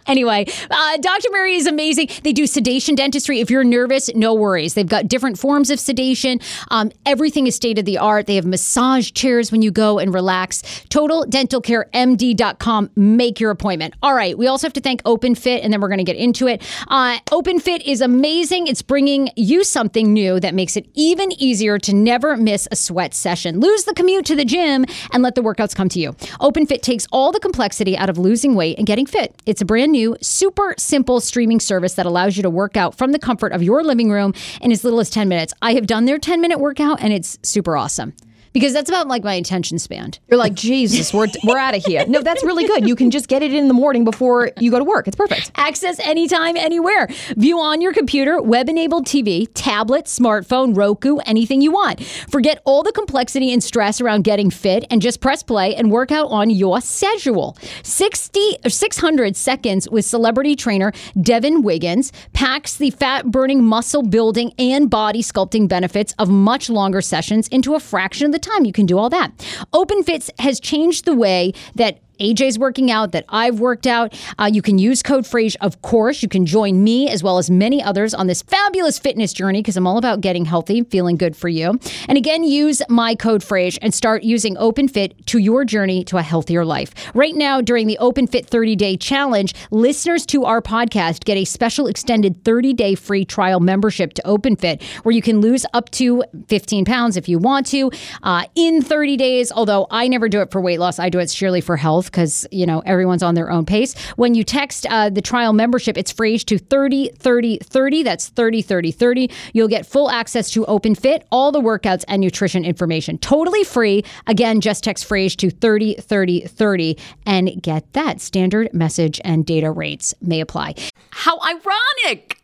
Anyway, 0.07 0.47
uh, 0.71 0.97
Dr. 0.99 1.29
Mary 1.31 1.55
is 1.55 1.67
amazing. 1.67 2.09
They 2.23 2.33
do 2.33 2.47
sedation 2.47 2.95
dentistry. 2.95 3.41
If 3.41 3.51
you're 3.51 3.65
nervous, 3.65 4.15
no 4.15 4.35
worries. 4.35 4.75
They've 4.75 4.87
got 4.87 5.09
different 5.09 5.39
forms 5.39 5.71
of 5.71 5.81
sedation. 5.81 6.41
Um, 6.71 6.93
everything 7.07 7.47
is 7.47 7.57
state 7.57 7.79
of 7.79 7.85
the 7.85 7.99
art. 7.99 8.27
They 8.27 8.37
have 8.37 8.45
massage 8.45 9.13
chairs 9.13 9.51
when 9.51 9.63
you 9.63 9.71
go 9.71 9.99
and 9.99 10.13
relax. 10.13 10.63
TotalDentalCareMD.com. 10.91 12.91
Make 12.97 13.41
your 13.41 13.51
appointment. 13.51 13.95
All 14.03 14.15
right. 14.15 14.37
We 14.37 14.47
also 14.47 14.67
have 14.67 14.73
to 14.75 14.81
thank 14.81 15.03
OpenFit, 15.05 15.61
and 15.63 15.73
then 15.73 15.81
we're 15.81 15.89
going 15.89 15.99
to 15.99 16.05
get 16.05 16.17
into 16.17 16.47
it. 16.47 16.63
Uh, 16.89 17.19
OpenFit 17.31 17.83
is 17.87 18.01
amazing. 18.01 18.67
It's 18.67 18.83
bringing 18.83 19.31
you 19.37 19.65
something 19.65 20.13
new 20.13 20.39
that 20.41 20.55
makes 20.55 20.77
it 20.77 20.87
even 20.95 21.33
easier 21.41 21.79
to 21.79 21.95
never 21.95 22.37
miss 22.37 22.69
a 22.71 22.77
sweat 22.77 23.15
session. 23.15 23.61
Lose 23.61 23.85
the 23.85 23.95
commute 23.95 24.27
to 24.27 24.37
the 24.37 24.45
gym 24.45 24.85
and 25.13 25.23
let 25.23 25.35
the 25.35 25.43
workouts 25.43 25.75
come 25.75 25.89
to 25.91 25.99
you. 25.99 26.13
OpenFit 26.41 26.83
takes 26.83 27.07
all 27.11 27.33
the 27.33 27.41
complexity 27.41 27.97
out 27.97 28.11
of 28.11 28.19
losing 28.19 28.55
weight 28.55 28.79
and 28.79 28.87
getting 28.87 29.07
fit. 29.07 29.35
It's 29.47 29.63
a 29.63 29.65
brand 29.65 29.94
new, 29.95 30.17
super 30.21 30.75
simple 30.77 31.21
streaming 31.21 31.61
service 31.61 31.95
that 31.95 32.05
allows 32.05 32.37
you 32.37 32.43
to 32.43 32.51
work 32.51 32.77
out 32.77 32.95
from 32.95 33.13
the 33.13 33.19
comfort 33.19 33.53
of 33.53 33.63
your 33.63 33.83
living 33.83 34.11
room 34.11 34.35
in 34.61 34.71
as 34.71 34.85
little 34.85 35.01
as 35.01 35.09
10 35.09 35.29
minutes. 35.29 35.55
I 35.63 35.73
have 35.73 35.87
done 35.87 36.05
their 36.05 36.19
10 36.19 36.43
minute 36.43 36.59
workout 36.59 37.01
and 37.01 37.13
it's 37.13 37.39
super 37.43 37.77
awesome. 37.77 38.13
Because 38.55 38.73
that's 38.73 38.89
about 38.89 39.09
like 39.09 39.25
my 39.25 39.35
attention 39.35 39.81
span. 39.81 40.13
You're 40.29 40.39
like, 40.39 40.55
Jesus, 40.55 41.13
we're, 41.13 41.27
we're 41.43 41.59
out 41.59 41.75
of 41.75 41.85
here. 41.85 42.07
No, 42.07 42.23
that's 42.23 42.45
really 42.45 42.69
good. 42.69 42.87
You 42.87 42.95
can 42.95 43.11
just 43.11 43.27
get 43.27 43.43
it 43.43 43.53
in 43.53 43.67
the 43.67 43.75
morning 43.75 44.05
before 44.05 44.53
you 44.61 44.71
go 44.71 44.79
to 44.79 44.85
work. 44.85 45.09
It's 45.09 45.17
perfect. 45.17 45.51
Access 45.57 45.99
anytime, 45.99 46.57
anywhere. 46.57 47.09
View 47.37 47.59
on 47.59 47.81
your 47.81 47.93
computer, 47.93 48.41
web 48.41 48.69
enabled 48.69 49.07
TV, 49.07 49.49
tablet, 49.55 50.05
smartphone, 50.05 50.77
Roku, 50.77 51.17
anything 51.27 51.63
you 51.63 51.73
want. 51.73 52.05
Forget 52.31 52.63
all 52.65 52.85
the 52.85 52.93
complexity 52.93 53.53
and 53.53 53.61
stress 53.61 54.01
around 54.01 54.23
getting 54.23 54.51
fit 54.51 54.85
and 54.89 55.03
just 55.03 55.21
press 55.21 55.43
play 55.43 55.75
and 55.75 55.91
work 55.91 56.13
out 56.13 56.29
on 56.29 56.49
your 56.49 56.81
schedule. 56.81 57.59
60 57.83 58.59
or 58.65 58.71
600 58.71 59.35
seconds 59.35 59.91
with 59.91 60.05
celebrity 60.05 60.55
trainer 60.55 60.93
Devin 61.21 61.63
Wiggins 61.63 62.13
packs 62.33 62.77
the 62.77 62.91
fat 62.91 63.33
burning, 63.33 63.65
muscle 63.65 64.03
building, 64.03 64.53
and 64.61 64.89
body 64.89 65.25
sculpting 65.25 65.67
benefits 65.67 66.15
of 66.21 66.31
much 66.31 66.71
longer 66.71 67.01
sessions 67.01 67.49
into 67.49 67.75
a 67.75 67.81
fraction 67.81 68.27
of 68.27 68.33
the 68.33 68.44
time. 68.45 68.65
You 68.65 68.73
can 68.73 68.87
do 68.87 68.99
all 68.99 69.11
that. 69.11 69.37
OpenFits 69.73 70.31
has 70.41 70.61
changed 70.61 71.05
the 71.05 71.15
way 71.15 71.53
that 71.75 71.99
AJ's 72.19 72.59
working 72.59 72.91
out, 72.91 73.13
that 73.13 73.25
I've 73.29 73.61
worked 73.61 73.87
out. 73.87 74.15
Uh, 74.39 74.51
you 74.53 74.63
can 74.63 74.79
use 74.79 75.03
code 75.03 75.27
phrase, 75.27 75.57
of 75.61 75.83
course. 75.83 76.23
You 76.23 76.29
can 76.29 76.47
join 76.47 76.83
me 76.83 77.09
as 77.09 77.23
well 77.23 77.39
as 77.39 77.51
many 77.51 77.83
others 77.83 78.15
on 78.15 78.27
this 78.27 78.43
fabulous 78.43 78.99
fitness 78.99 79.33
journey 79.33 79.61
because 79.61 79.77
I'm 79.77 79.87
all 79.87 79.99
about 79.99 80.21
getting 80.21 80.45
healthy, 80.45 80.83
feeling 80.83 81.17
good 81.17 81.37
for 81.37 81.49
you. 81.49 81.79
And 82.09 82.17
again, 82.19 82.45
use 82.45 82.83
my 82.89 83.15
code 83.15 83.43
phrase 83.43 83.79
and 83.83 83.93
start 83.93 84.23
using 84.23 84.57
OpenFit 84.57 85.27
to 85.27 85.39
your 85.39 85.65
journey 85.65 86.05
to 86.05 86.17
a 86.17 86.23
healthier 86.23 86.65
life. 86.65 86.93
Right 87.15 87.35
now, 87.35 87.61
during 87.61 87.87
the 87.87 87.99
OpenFit 88.01 88.47
30 88.47 88.77
day 88.77 88.97
challenge, 88.97 89.55
listeners 89.71 90.27
to 90.27 90.45
our 90.45 90.61
podcast 90.63 91.25
get 91.25 91.37
a 91.37 91.45
special 91.45 91.87
extended 91.87 92.45
30 92.45 92.73
day 92.75 92.95
free 92.95 93.25
trial 93.25 93.61
membership 93.61 94.15
to 94.15 94.23
OpenFit 94.23 94.83
where 95.03 95.15
you 95.15 95.23
can 95.23 95.41
lose 95.41 95.67
up 95.73 95.91
to 95.91 96.25
15 96.49 96.85
pounds 96.85 97.17
if 97.17 97.29
you 97.29 97.39
want 97.39 97.67
to 97.67 97.91
uh, 98.23 98.45
in 98.55 98.83
30 98.83 99.17
days. 99.17 99.53
Although 99.53 99.87
I 99.91 100.09
never 100.09 100.29
do 100.29 100.41
it 100.41 100.51
for 100.51 100.61
weight 100.61 100.79
loss, 100.79 100.99
I 100.99 101.09
do 101.09 101.19
it 101.19 101.31
sheerly 101.31 101.61
for 101.61 101.77
health 101.77 102.04
because, 102.07 102.47
you 102.51 102.67
know, 102.67 102.81
everyone's 102.81 103.23
on 103.23 103.35
their 103.35 103.51
own 103.51 103.65
pace. 103.65 103.95
When 104.17 104.35
you 104.35 104.45
text 104.45 104.87
uh, 104.87 105.11
the 105.11 105.23
trial 105.23 105.53
membership, 105.53 105.97
it's 105.97 106.13
phrased 106.13 106.49
to 106.49 106.59
30 106.59 107.11
30 107.19 107.59
30. 107.63 108.03
That's 108.03 108.29
30 108.29 108.63
30 108.63 108.93
30. 108.93 109.31
You'll 109.53 109.69
get 109.69 109.87
full 109.87 110.11
access 110.11 110.51
to 110.51 110.65
OpenFit, 110.65 111.25
all 111.31 111.53
the 111.53 111.61
workouts 111.61 112.05
and 112.09 112.21
nutrition 112.21 112.65
information. 112.65 113.19
Totally 113.19 113.65
free. 113.65 114.05
Again, 114.27 114.61
just 114.61 114.85
text 114.85 115.05
phrase 115.05 115.37
to 115.37 115.51
30 115.51 115.95
30 115.95 116.41
30 116.47 116.99
and 117.27 117.63
get 117.63 117.93
that. 117.93 118.21
Standard 118.21 118.73
message 118.73 119.21
and 119.25 119.45
data 119.47 119.71
rates 119.71 120.15
may 120.21 120.41
apply. 120.41 120.75
How 121.11 121.39
ironic! 121.41 122.44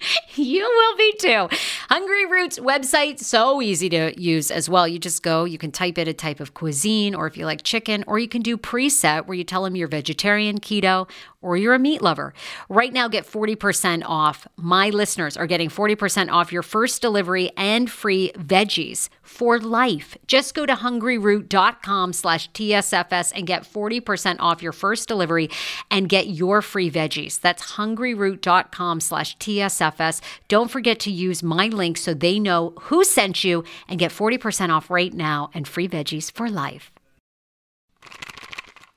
You 0.34 0.62
will 0.62 0.96
be 0.98 1.14
too. 1.18 1.48
Hungryroot's 1.90 2.58
website, 2.58 3.20
so 3.20 3.62
easy 3.62 3.88
to 3.88 4.12
use 4.20 4.50
as 4.50 4.68
well. 4.68 4.86
You 4.86 4.98
just 4.98 5.22
go, 5.22 5.44
you 5.44 5.56
can 5.56 5.72
type 5.72 5.96
in 5.96 6.08
a 6.08 6.12
type 6.12 6.40
of 6.40 6.52
cuisine, 6.52 7.14
or 7.14 7.26
if 7.26 7.38
you 7.38 7.46
like 7.46 7.62
chicken, 7.62 8.04
or 8.06 8.18
you 8.18 8.28
can 8.28 8.42
do 8.42 8.58
preset 8.58 9.26
where 9.26 9.34
you 9.34 9.44
tell 9.44 9.64
them 9.64 9.76
you're 9.76 9.88
vegetarian, 9.88 10.60
keto, 10.60 11.08
or 11.40 11.56
you're 11.56 11.72
a 11.72 11.78
meat 11.78 12.02
lover. 12.02 12.34
Right 12.68 12.92
now, 12.92 13.08
get 13.08 13.24
40% 13.24 14.02
off. 14.04 14.46
My 14.56 14.90
listeners 14.90 15.38
are 15.38 15.46
getting 15.46 15.70
40% 15.70 16.30
off 16.30 16.52
your 16.52 16.62
first 16.62 17.00
delivery 17.00 17.50
and 17.56 17.90
free 17.90 18.30
veggies 18.36 19.08
for 19.36 19.58
life. 19.58 20.16
Just 20.26 20.54
go 20.54 20.64
to 20.64 20.74
hungryroot.com 20.74 22.14
slash 22.14 22.50
TSFS 22.52 23.32
and 23.36 23.46
get 23.46 23.64
40% 23.64 24.36
off 24.40 24.62
your 24.62 24.72
first 24.72 25.08
delivery 25.08 25.50
and 25.90 26.08
get 26.08 26.28
your 26.28 26.62
free 26.62 26.90
veggies. 26.90 27.38
That's 27.38 27.72
hungryroot.com 27.72 29.00
slash 29.00 29.36
TSFS. 29.36 30.22
Don't 30.48 30.70
forget 30.70 30.98
to 31.00 31.10
use 31.10 31.42
my 31.42 31.68
link 31.68 31.98
so 31.98 32.14
they 32.14 32.38
know 32.38 32.72
who 32.80 33.04
sent 33.04 33.44
you 33.44 33.62
and 33.88 33.98
get 33.98 34.10
40% 34.10 34.70
off 34.70 34.88
right 34.90 35.12
now 35.12 35.50
and 35.52 35.68
free 35.68 35.88
veggies 35.88 36.32
for 36.32 36.48
life. 36.48 36.90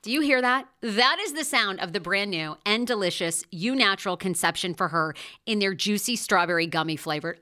Do 0.01 0.13
you 0.13 0.21
hear 0.21 0.41
that? 0.41 0.65
That 0.79 1.17
is 1.19 1.33
the 1.33 1.43
sound 1.43 1.81
of 1.81 1.91
the 1.91 1.99
brand 1.99 2.31
new 2.31 2.55
and 2.65 2.87
delicious 2.87 3.43
Eu 3.51 3.75
Natural 3.75 4.15
Conception 4.15 4.73
for 4.73 4.87
Her 4.87 5.13
in 5.45 5.59
their 5.59 5.73
juicy 5.73 6.15
strawberry 6.15 6.67
gummy 6.67 6.95
flavored. 6.95 7.41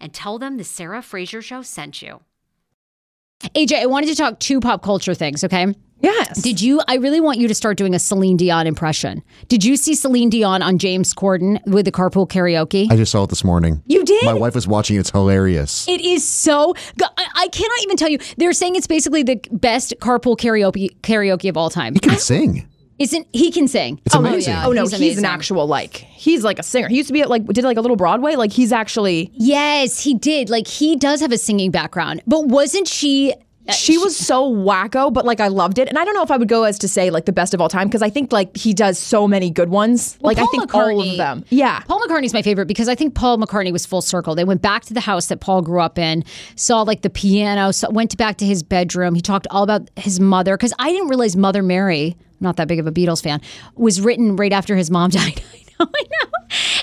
and 0.00 0.12
tell 0.12 0.38
them 0.38 0.56
the 0.56 0.64
Sarah 0.64 1.02
Fraser 1.02 1.42
show 1.42 1.62
sent 1.62 2.02
you. 2.02 2.20
AJ, 3.54 3.80
I 3.80 3.86
wanted 3.86 4.06
to 4.06 4.14
talk 4.14 4.40
two 4.40 4.60
pop 4.60 4.82
culture 4.82 5.14
things, 5.14 5.44
okay? 5.44 5.74
Yes. 6.00 6.42
Did 6.42 6.60
you? 6.60 6.82
I 6.86 6.96
really 6.96 7.20
want 7.20 7.38
you 7.38 7.48
to 7.48 7.54
start 7.54 7.78
doing 7.78 7.94
a 7.94 7.98
Celine 7.98 8.36
Dion 8.36 8.66
impression. 8.66 9.22
Did 9.48 9.64
you 9.64 9.76
see 9.76 9.94
Celine 9.94 10.28
Dion 10.28 10.60
on 10.60 10.78
James 10.78 11.14
Corden 11.14 11.64
with 11.66 11.86
the 11.86 11.92
carpool 11.92 12.28
karaoke? 12.28 12.90
I 12.90 12.96
just 12.96 13.10
saw 13.12 13.24
it 13.24 13.30
this 13.30 13.42
morning. 13.42 13.82
you 13.86 14.04
did? 14.04 14.24
My 14.24 14.34
wife 14.34 14.54
was 14.54 14.68
watching. 14.68 14.98
It's 14.98 15.10
hilarious. 15.10 15.88
It 15.88 16.02
is 16.02 16.26
so. 16.26 16.74
I, 17.02 17.26
I 17.36 17.48
cannot 17.48 17.82
even 17.82 17.96
tell 17.96 18.10
you. 18.10 18.18
They're 18.36 18.52
saying 18.52 18.76
it's 18.76 18.86
basically 18.86 19.22
the 19.22 19.40
best 19.52 19.94
carpool 20.00 20.36
karaoke 20.36 20.94
karaoke 21.00 21.48
of 21.48 21.56
all 21.56 21.70
time. 21.70 21.94
He 21.94 22.00
can 22.00 22.18
sing. 22.18 22.68
Isn't 22.98 23.26
he 23.32 23.50
can 23.50 23.66
sing? 23.66 24.00
It's 24.06 24.14
oh, 24.14 24.20
amazing. 24.20 24.54
Oh 24.54 24.72
no, 24.72 24.82
he's, 24.82 24.92
amazing. 24.92 25.24
an 25.24 25.30
actual 25.30 25.66
like 25.66 25.96
he's 25.96 26.44
like 26.44 26.58
a 26.58 26.62
singer. 26.62 26.88
He 26.88 26.96
used 26.96 27.08
to 27.08 27.12
be 27.12 27.22
at, 27.22 27.28
like 27.28 27.44
did 27.46 27.64
like 27.64 27.76
a 27.76 27.80
little 27.80 27.96
Broadway. 27.96 28.36
Like 28.36 28.52
he's 28.52 28.72
actually 28.72 29.32
Yes, 29.34 30.00
he 30.00 30.14
did. 30.14 30.48
Like 30.48 30.66
he 30.66 30.96
does 30.96 31.20
have 31.20 31.32
a 31.32 31.38
singing 31.38 31.70
background, 31.70 32.22
but 32.26 32.46
wasn't 32.46 32.86
she? 32.86 33.34
She 33.72 33.96
was 33.96 34.16
so 34.16 34.52
wacko, 34.52 35.12
but 35.12 35.24
like 35.24 35.40
I 35.40 35.48
loved 35.48 35.78
it. 35.78 35.88
And 35.88 35.98
I 35.98 36.04
don't 36.04 36.14
know 36.14 36.22
if 36.22 36.30
I 36.30 36.36
would 36.36 36.48
go 36.48 36.64
as 36.64 36.78
to 36.80 36.88
say 36.88 37.10
like 37.10 37.24
the 37.24 37.32
best 37.32 37.54
of 37.54 37.60
all 37.60 37.68
time 37.68 37.88
because 37.88 38.02
I 38.02 38.10
think 38.10 38.32
like 38.32 38.56
he 38.56 38.74
does 38.74 38.98
so 38.98 39.26
many 39.26 39.50
good 39.50 39.70
ones. 39.70 40.18
like 40.20 40.36
I 40.36 40.42
Paul 40.42 40.50
think 40.50 40.74
all 40.74 41.00
of 41.00 41.16
them. 41.16 41.44
Yeah. 41.48 41.80
Paul 41.80 42.00
McCartney's 42.00 42.34
my 42.34 42.42
favorite 42.42 42.66
because 42.66 42.88
I 42.88 42.94
think 42.94 43.14
Paul 43.14 43.38
McCartney 43.38 43.72
was 43.72 43.86
full 43.86 44.02
circle. 44.02 44.34
They 44.34 44.44
went 44.44 44.60
back 44.60 44.84
to 44.84 44.94
the 44.94 45.00
house 45.00 45.26
that 45.28 45.40
Paul 45.40 45.62
grew 45.62 45.80
up 45.80 45.98
in, 45.98 46.24
saw 46.56 46.82
like 46.82 47.02
the 47.02 47.10
piano, 47.10 47.72
so 47.72 47.88
went 47.90 48.16
back 48.18 48.36
to 48.38 48.44
his 48.44 48.62
bedroom. 48.62 49.14
He 49.14 49.22
talked 49.22 49.46
all 49.50 49.62
about 49.62 49.88
his 49.96 50.20
mother 50.20 50.56
because 50.56 50.74
I 50.78 50.90
didn't 50.90 51.08
realize 51.08 51.36
Mother 51.36 51.62
Mary, 51.62 52.16
I'm 52.18 52.36
not 52.40 52.56
that 52.56 52.68
big 52.68 52.78
of 52.80 52.86
a 52.86 52.92
Beatles 52.92 53.22
fan, 53.22 53.40
was 53.76 54.00
written 54.00 54.36
right 54.36 54.52
after 54.52 54.76
his 54.76 54.90
mom 54.90 55.10
died. 55.10 55.42
I 55.80 55.84
know, 55.84 55.88
I 55.94 56.02
know. 56.02 56.30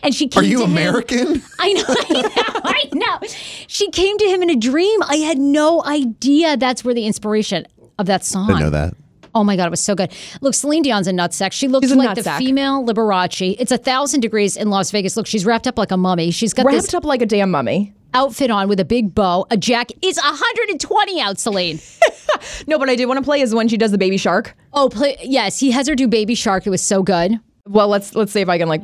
And 0.04 0.14
she 0.16 0.28
came 0.28 0.44
Are 0.44 0.46
you 0.46 0.58
to 0.60 0.64
him- 0.66 0.72
American? 0.72 1.42
I 1.60 1.74
know, 1.74 1.84
I 1.88 2.22
know, 2.22 2.62
I 2.64 2.90
know. 3.22 3.28
She 3.68 3.90
came 3.92 4.18
to 4.18 4.26
him 4.26 4.42
in 4.42 4.50
a 4.50 4.56
dream. 4.56 5.02
I 5.04 5.18
had 5.18 5.38
no 5.38 5.84
idea 5.86 6.58
that's 6.58 6.84
where 6.84 6.94
the 6.94 7.06
inspiration 7.06 7.66
of 8.00 8.08
that 8.08 8.24
song. 8.26 8.48
Didn't 8.48 8.62
know 8.62 8.70
that. 8.72 8.94
Oh 9.34 9.46
my 9.46 9.56
God, 9.56 9.68
it 9.68 9.70
was 9.72 9.80
so 9.80 9.96
good. 9.96 10.12
Look, 10.42 10.54
Celine 10.54 10.84
Dion's 10.84 11.08
a 11.08 11.12
nutsack. 11.14 11.54
She 11.54 11.70
looks 11.70 11.90
like 11.94 12.16
the 12.16 12.22
nutsack. 12.22 12.38
female 12.38 12.84
Liberace. 12.86 13.56
It's 13.60 13.72
a 13.72 13.78
thousand 13.78 14.20
degrees 14.20 14.58
in 14.58 14.70
Las 14.70 14.92
Vegas. 14.92 15.16
Look, 15.16 15.26
she's 15.26 15.46
wrapped 15.46 15.68
up 15.68 15.78
like 15.78 15.92
a 15.92 15.96
mummy. 15.98 16.32
She's 16.32 16.54
got 16.54 16.66
this 16.70 16.84
Wrapped 16.84 16.96
up 16.96 17.06
like 17.06 17.22
a 17.22 17.26
damn 17.26 17.50
mummy. 17.50 17.94
outfit 18.14 18.52
on 18.52 18.68
with 18.68 18.82
a 18.82 18.84
big 18.86 19.16
bow, 19.16 19.46
a 19.50 19.56
jacket. 19.56 19.98
It's 20.02 20.22
120 20.22 21.22
out, 21.22 21.40
Celine. 21.40 21.80
no, 22.68 22.78
but 22.78 22.90
I 22.90 22.96
did 22.98 23.06
want 23.06 23.20
to 23.20 23.24
play 23.24 23.40
is 23.40 23.56
when 23.56 23.70
she 23.70 23.78
does 23.78 23.92
the 23.92 23.98
baby 23.98 24.18
shark. 24.18 24.54
Oh, 24.74 24.90
play 24.90 25.16
yes, 25.22 25.60
he 25.60 25.72
has 25.72 25.88
her 25.88 25.96
do 25.96 26.10
Baby 26.10 26.36
Shark. 26.36 26.68
It 26.68 26.70
was 26.70 26.82
so 26.82 27.02
good. 27.02 27.40
Well, 27.68 27.88
let's 27.88 28.16
let's 28.16 28.32
see 28.32 28.42
if 28.42 28.50
I 28.50 28.58
can 28.58 28.68
like. 28.68 28.82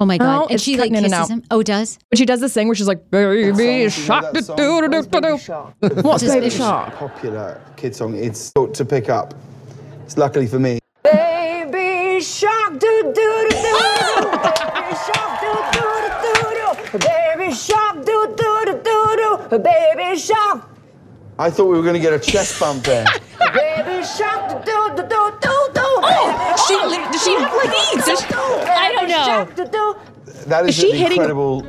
Oh 0.00 0.06
my 0.06 0.16
god! 0.18 0.44
Oh, 0.44 0.46
and 0.48 0.60
she 0.60 0.72
like 0.76 0.90
cutting 0.90 0.94
in 0.94 1.02
kisses 1.04 1.12
out. 1.18 1.28
him. 1.28 1.42
Oh, 1.50 1.62
does. 1.62 1.98
When 2.10 2.16
she 2.16 2.24
does 2.24 2.40
this 2.40 2.54
thing 2.54 2.68
where 2.68 2.74
she's 2.76 2.86
like, 2.86 3.10
baby 3.10 3.90
shark, 3.90 4.32
do, 4.32 4.40
do, 4.40 4.54
do, 4.54 4.88
do, 4.88 5.02
do, 5.02 5.20
do. 5.20 6.02
What's 6.02 6.22
Just 6.22 6.34
baby 6.34 6.46
Baby 6.46 6.50
shark? 6.50 6.94
popular 6.94 7.60
kid 7.76 7.96
song. 7.96 8.14
It's 8.14 8.50
thought 8.50 8.74
to 8.74 8.84
pick 8.84 9.08
up. 9.08 9.34
It's 10.04 10.16
luckily 10.16 10.46
for 10.46 10.58
me. 10.60 10.78
Baby 11.02 12.20
shark 12.20 12.78
do 12.78 12.78
do 12.78 13.12
do 13.12 13.48
do. 13.50 14.30
Baby 14.30 14.94
shark 15.04 15.40
do 15.42 15.52
do 15.72 15.82
do 16.22 16.32
do 16.32 16.34
do. 16.92 16.98
Baby 16.98 17.52
shark 17.54 17.96
do 18.06 18.34
do 18.36 18.64
do 18.66 18.72
do 18.84 19.48
do. 19.50 19.58
Baby 19.58 20.16
shark. 20.18 20.68
I 21.40 21.50
thought 21.50 21.66
we 21.66 21.76
were 21.76 21.82
going 21.82 21.94
to 21.94 22.00
get 22.00 22.12
a 22.12 22.18
chest 22.18 22.58
bump 22.60 22.84
there. 22.84 23.04
Baby 23.52 24.04
shark 24.04 24.64
do 24.64 24.90
do 24.96 25.02
do 25.02 25.02
do 25.02 25.08
do. 25.08 25.17
She 26.68 26.74
oh, 26.74 26.88
li- 26.88 27.12
does 27.12 27.24
she 27.24 27.34
oh, 27.34 27.40
have 27.40 27.54
like 27.54 27.94
eats? 27.94 28.06
Does 28.06 28.20
she- 28.20 28.34
I 28.34 28.92
don't 28.92 29.08
know. 29.08 29.24
Shark 29.24 29.54
do 29.56 29.64
do. 29.64 29.96
That 30.48 30.64
is, 30.64 30.70
Is 30.70 30.74
she 30.76 30.90
an 30.92 30.96
hitting- 30.98 31.16
incredible 31.18 31.62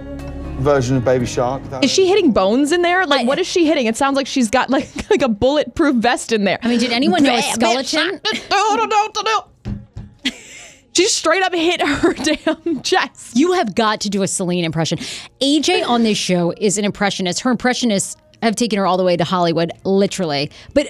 version 0.60 0.98
of 0.98 1.06
Baby 1.06 1.26
Shark. 1.26 1.64
That 1.70 1.84
Is 1.84 1.92
she 1.92 2.08
hitting 2.08 2.32
bones 2.32 2.72
in 2.72 2.82
there? 2.82 3.06
Like, 3.06 3.26
what 3.26 3.40
is 3.40 3.48
she 3.48 3.66
hitting? 3.66 3.86
It 3.88 3.96
sounds 3.96 4.16
like 4.18 4.28
she's 4.28 4.50
got 4.50 4.70
like 4.70 4.90
like 5.10 5.22
a 5.22 5.30
bulletproof 5.30 5.96
vest 5.96 6.32
in 6.32 6.44
there. 6.44 6.60
I 6.62 6.68
mean, 6.68 6.80
did 6.80 6.92
anyone 6.92 7.24
know 7.24 7.36
a 7.36 7.42
skeleton? 7.42 8.20
She 10.94 11.06
straight 11.06 11.42
up 11.44 11.54
hit 11.54 11.82
her 11.82 12.14
damn 12.46 12.82
chest. 12.82 13.38
You 13.38 13.54
have 13.54 13.74
got 13.74 14.02
to 14.02 14.10
do 14.10 14.22
a 14.22 14.28
Celine 14.28 14.66
impression. 14.66 14.98
AJ 15.40 15.88
on 15.88 16.04
this 16.04 16.18
show 16.18 16.54
is 16.58 16.78
an 16.78 16.84
impressionist. 16.84 17.40
Her 17.40 17.52
impressionists 17.52 18.18
have 18.44 18.58
taken 18.58 18.78
her 18.78 18.86
all 18.86 18.98
the 18.98 19.06
way 19.06 19.16
to 19.16 19.24
Hollywood, 19.24 19.72
literally. 19.86 20.52
But 20.74 20.88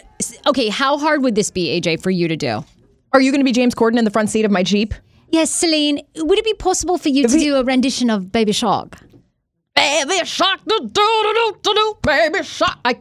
okay, 0.47 0.69
how 0.69 0.97
hard 0.97 1.21
would 1.21 1.35
this 1.35 1.51
be, 1.51 1.79
AJ, 1.79 2.01
for 2.01 2.09
you 2.09 2.27
to 2.27 2.35
do? 2.35 2.65
Are 3.13 3.21
you 3.21 3.31
going 3.31 3.41
to 3.41 3.45
be 3.45 3.51
James 3.51 3.73
Corden 3.75 3.97
in 3.97 4.05
the 4.05 4.11
front 4.11 4.29
seat 4.29 4.45
of 4.45 4.51
my 4.51 4.63
Jeep? 4.63 4.93
Yes, 5.29 5.51
Celine. 5.51 6.01
Would 6.15 6.37
it 6.39 6.45
be 6.45 6.53
possible 6.55 6.97
for 6.97 7.09
you 7.09 7.27
to 7.27 7.37
do 7.37 7.55
a 7.55 7.63
rendition 7.63 8.09
of 8.09 8.31
Baby 8.31 8.51
Shark? 8.51 8.97
Baby 9.75 10.25
shark, 10.25 10.59
do 10.67 10.77
do 10.79 10.87
do 10.91 11.33
do 11.33 11.57
do 11.63 11.73
do. 11.73 11.97
Baby 12.03 12.43
shark. 12.43 12.77
I, 12.83 12.99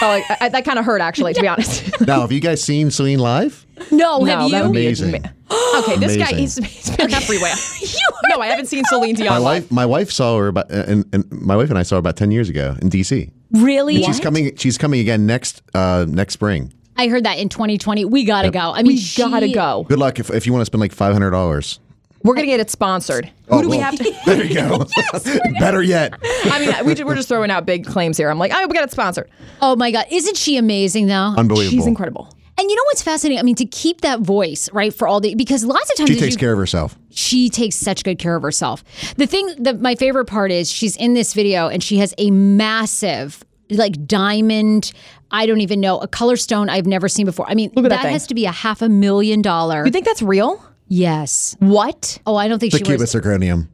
oh, 0.00 0.06
I, 0.10 0.36
I, 0.42 0.48
that 0.50 0.64
kind 0.64 0.78
of 0.78 0.84
hurt 0.84 1.00
actually, 1.00 1.34
to 1.34 1.40
be 1.40 1.48
honest. 1.54 2.00
Now, 2.06 2.20
have 2.20 2.30
you 2.32 2.40
guys 2.40 2.62
seen 2.62 2.90
Celine 2.90 3.18
live? 3.18 3.66
No, 3.90 4.18
No, 4.18 4.24
have 4.26 4.50
that 4.50 4.56
you? 4.58 4.62
would 4.64 4.72
be 4.72 4.86
Amazing. 4.86 5.14
okay, 5.16 5.96
this 5.96 6.16
guy 6.16 6.30
Amazing. 6.30 6.64
he's, 6.64 6.86
he's 6.86 6.96
been 6.96 7.12
everywhere. 7.12 7.54
no, 8.30 8.40
I 8.40 8.46
haven't 8.46 8.66
seen 8.66 8.84
Celine 8.84 9.16
Dion. 9.16 9.28
My 9.28 9.38
live. 9.38 9.62
wife, 9.64 9.72
my 9.72 9.86
wife 9.86 10.12
saw 10.12 10.38
her 10.38 10.48
about, 10.48 10.70
and, 10.70 11.04
and 11.12 11.30
my 11.32 11.56
wife 11.56 11.70
and 11.70 11.78
I 11.78 11.82
saw 11.82 11.96
her 11.96 12.00
about 12.00 12.16
ten 12.16 12.30
years 12.30 12.48
ago 12.48 12.76
in 12.80 12.90
DC. 12.90 13.30
Really? 13.50 14.02
She's 14.02 14.20
coming. 14.20 14.54
She's 14.56 14.78
coming 14.78 15.00
again 15.00 15.26
next 15.26 15.62
uh, 15.74 16.06
next 16.08 16.34
spring. 16.34 16.72
I 16.96 17.08
heard 17.08 17.24
that 17.24 17.38
in 17.38 17.48
2020. 17.48 18.04
We 18.04 18.24
gotta 18.24 18.50
go. 18.50 18.60
I 18.72 18.82
mean, 18.82 18.96
We 18.96 19.02
gotta 19.16 19.48
she- 19.48 19.54
go. 19.54 19.84
Good 19.88 19.98
luck 19.98 20.18
if, 20.20 20.30
if 20.30 20.46
you 20.46 20.52
want 20.52 20.62
to 20.62 20.66
spend 20.66 20.80
like 20.80 20.92
five 20.92 21.12
hundred 21.12 21.30
dollars. 21.30 21.80
We're 22.22 22.34
gonna 22.34 22.46
get 22.46 22.60
it 22.60 22.70
sponsored. 22.70 23.30
Oh, 23.50 23.56
Who 23.58 23.64
do 23.64 23.68
we 23.68 23.76
have 23.78 23.96
to? 23.96 24.14
There 24.24 24.42
you 24.44 24.54
go. 24.54 24.86
yes, 24.96 25.38
Better 25.60 25.82
yet. 25.82 26.14
I 26.44 26.58
mean, 26.58 26.86
we, 26.96 27.04
we're 27.04 27.16
just 27.16 27.28
throwing 27.28 27.50
out 27.50 27.66
big 27.66 27.84
claims 27.84 28.16
here. 28.16 28.30
I'm 28.30 28.38
like, 28.38 28.50
oh, 28.54 28.66
we 28.66 28.72
got 28.74 28.84
it 28.84 28.90
sponsored. 28.90 29.28
Oh 29.60 29.76
my 29.76 29.90
God, 29.90 30.06
isn't 30.10 30.36
she 30.38 30.56
amazing 30.56 31.06
though? 31.08 31.34
Unbelievable. 31.36 31.70
She's 31.76 31.86
incredible. 31.86 32.30
And 32.56 32.70
you 32.70 32.76
know 32.76 32.82
what's 32.86 33.02
fascinating? 33.02 33.40
I 33.40 33.42
mean, 33.42 33.56
to 33.56 33.66
keep 33.66 34.02
that 34.02 34.20
voice 34.20 34.70
right 34.72 34.94
for 34.94 35.06
all 35.08 35.20
the 35.20 35.34
because 35.34 35.64
lots 35.64 35.90
of 35.90 35.96
times 35.96 36.08
She 36.10 36.16
takes 36.16 36.34
you- 36.34 36.38
care 36.38 36.52
of 36.52 36.58
herself. 36.58 36.96
she 37.10 37.50
takes 37.50 37.74
such 37.76 38.04
good 38.04 38.18
care 38.18 38.36
of 38.36 38.42
herself. 38.42 38.84
The 39.16 39.26
thing 39.26 39.52
that 39.64 39.80
my 39.80 39.94
favorite 39.96 40.26
part 40.26 40.50
is 40.52 40.70
she's 40.70 40.96
in 40.96 41.12
this 41.14 41.34
video 41.34 41.66
and 41.68 41.82
she 41.82 41.98
has 41.98 42.14
a 42.16 42.30
massive 42.30 43.44
like 43.70 44.06
diamond 44.06 44.92
I 45.30 45.46
don't 45.46 45.60
even 45.60 45.80
know 45.80 45.98
a 45.98 46.06
color 46.08 46.36
stone 46.36 46.68
I've 46.68 46.86
never 46.86 47.08
seen 47.08 47.26
before. 47.26 47.46
I 47.48 47.54
mean, 47.54 47.70
at 47.76 47.82
that, 47.82 47.88
that 47.88 48.04
has 48.04 48.26
to 48.28 48.34
be 48.34 48.44
a 48.46 48.52
half 48.52 48.82
a 48.82 48.88
million 48.88 49.42
dollar. 49.42 49.84
You 49.84 49.90
think 49.92 50.04
that's 50.06 50.22
real? 50.22 50.64
yes. 50.88 51.56
What? 51.60 52.18
Oh, 52.26 52.36
I 52.36 52.46
don't 52.48 52.58
think 52.58 52.72
The 52.72 52.78
she 52.78 52.84
wears. 52.84 53.10
cubic 53.12 53.24
zirconium. 53.24 53.68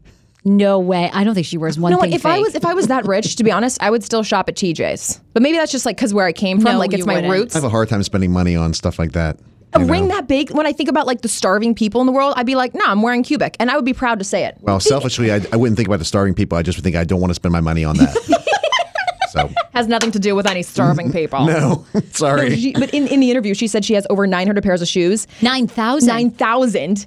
No 0.44 0.78
way. 0.78 1.10
I 1.12 1.22
don't 1.24 1.34
think 1.34 1.46
she 1.46 1.58
wears 1.58 1.78
one 1.78 1.92
No, 1.92 2.00
thing. 2.00 2.12
like 2.12 2.18
if 2.18 2.24
I 2.24 2.38
was 2.38 2.54
if 2.54 2.64
I 2.64 2.72
was 2.72 2.86
that 2.86 3.04
rich, 3.06 3.36
to 3.36 3.44
be 3.44 3.50
honest, 3.52 3.82
I 3.82 3.90
would 3.90 4.02
still 4.02 4.22
shop 4.22 4.48
at 4.48 4.54
TJ's. 4.54 5.20
But 5.34 5.42
maybe 5.42 5.58
that's 5.58 5.70
just 5.72 5.84
like 5.84 5.96
because 5.98 6.14
where 6.14 6.24
I 6.24 6.32
came 6.32 6.58
from, 6.60 6.72
No, 6.72 6.78
like 6.78 6.94
it's 6.94 7.04
my 7.04 7.16
wouldn't. 7.16 7.30
roots. 7.32 7.54
I 7.54 7.58
have 7.58 7.64
a 7.64 7.68
hard 7.68 7.90
time 7.90 8.02
spending 8.02 8.32
money 8.32 8.56
on 8.56 8.72
stuff 8.72 8.98
like 8.98 9.12
that. 9.12 9.38
A 9.74 9.80
you 9.80 9.86
ring 9.86 10.08
know? 10.08 10.14
that 10.16 10.26
big, 10.28 10.50
when 10.50 10.66
I 10.66 10.72
think 10.72 10.88
about 10.88 11.06
like 11.06 11.20
the 11.20 11.28
starving 11.28 11.74
people 11.74 12.00
in 12.00 12.06
the 12.06 12.12
world, 12.12 12.32
I'd 12.36 12.46
be 12.46 12.54
like, 12.56 12.74
no, 12.74 12.84
I'm 12.86 13.02
wearing 13.02 13.22
cubic, 13.22 13.54
and 13.60 13.70
I 13.70 13.76
would 13.76 13.84
be 13.84 13.92
proud 13.92 14.18
to 14.18 14.24
say 14.24 14.44
it. 14.46 14.56
Well, 14.62 14.80
selfishly, 14.80 15.30
I, 15.30 15.42
I 15.52 15.56
wouldn't 15.56 15.76
think 15.76 15.86
about 15.88 15.98
the 16.00 16.04
starving 16.06 16.34
people. 16.34 16.56
I 16.58 16.62
just 16.62 16.76
would 16.78 16.84
think 16.84 16.96
I 16.96 17.04
don't 17.04 17.20
want 17.20 17.30
to 17.30 17.34
spend 17.36 17.52
my 17.52 17.60
money 17.60 17.84
on 17.84 17.96
that. 17.98 18.16
so, 19.32 19.50
Has 19.74 19.86
nothing 19.88 20.10
to 20.12 20.18
do 20.18 20.34
with 20.34 20.46
any 20.46 20.62
starving 20.62 21.12
people. 21.20 21.46
no, 21.46 21.86
sorry. 22.12 22.56
She- 22.56 22.72
but 22.72 22.92
in, 22.94 23.06
in 23.08 23.20
the 23.20 23.30
interview, 23.30 23.54
she 23.54 23.66
said 23.68 23.84
she 23.84 23.94
has 23.94 24.06
over 24.10 24.26
900 24.26 24.62
pairs 24.62 24.82
of 24.82 24.88
shoes. 24.88 25.26
nine 25.42 25.66
thousand. 25.66 26.08
9,000. 26.08 27.06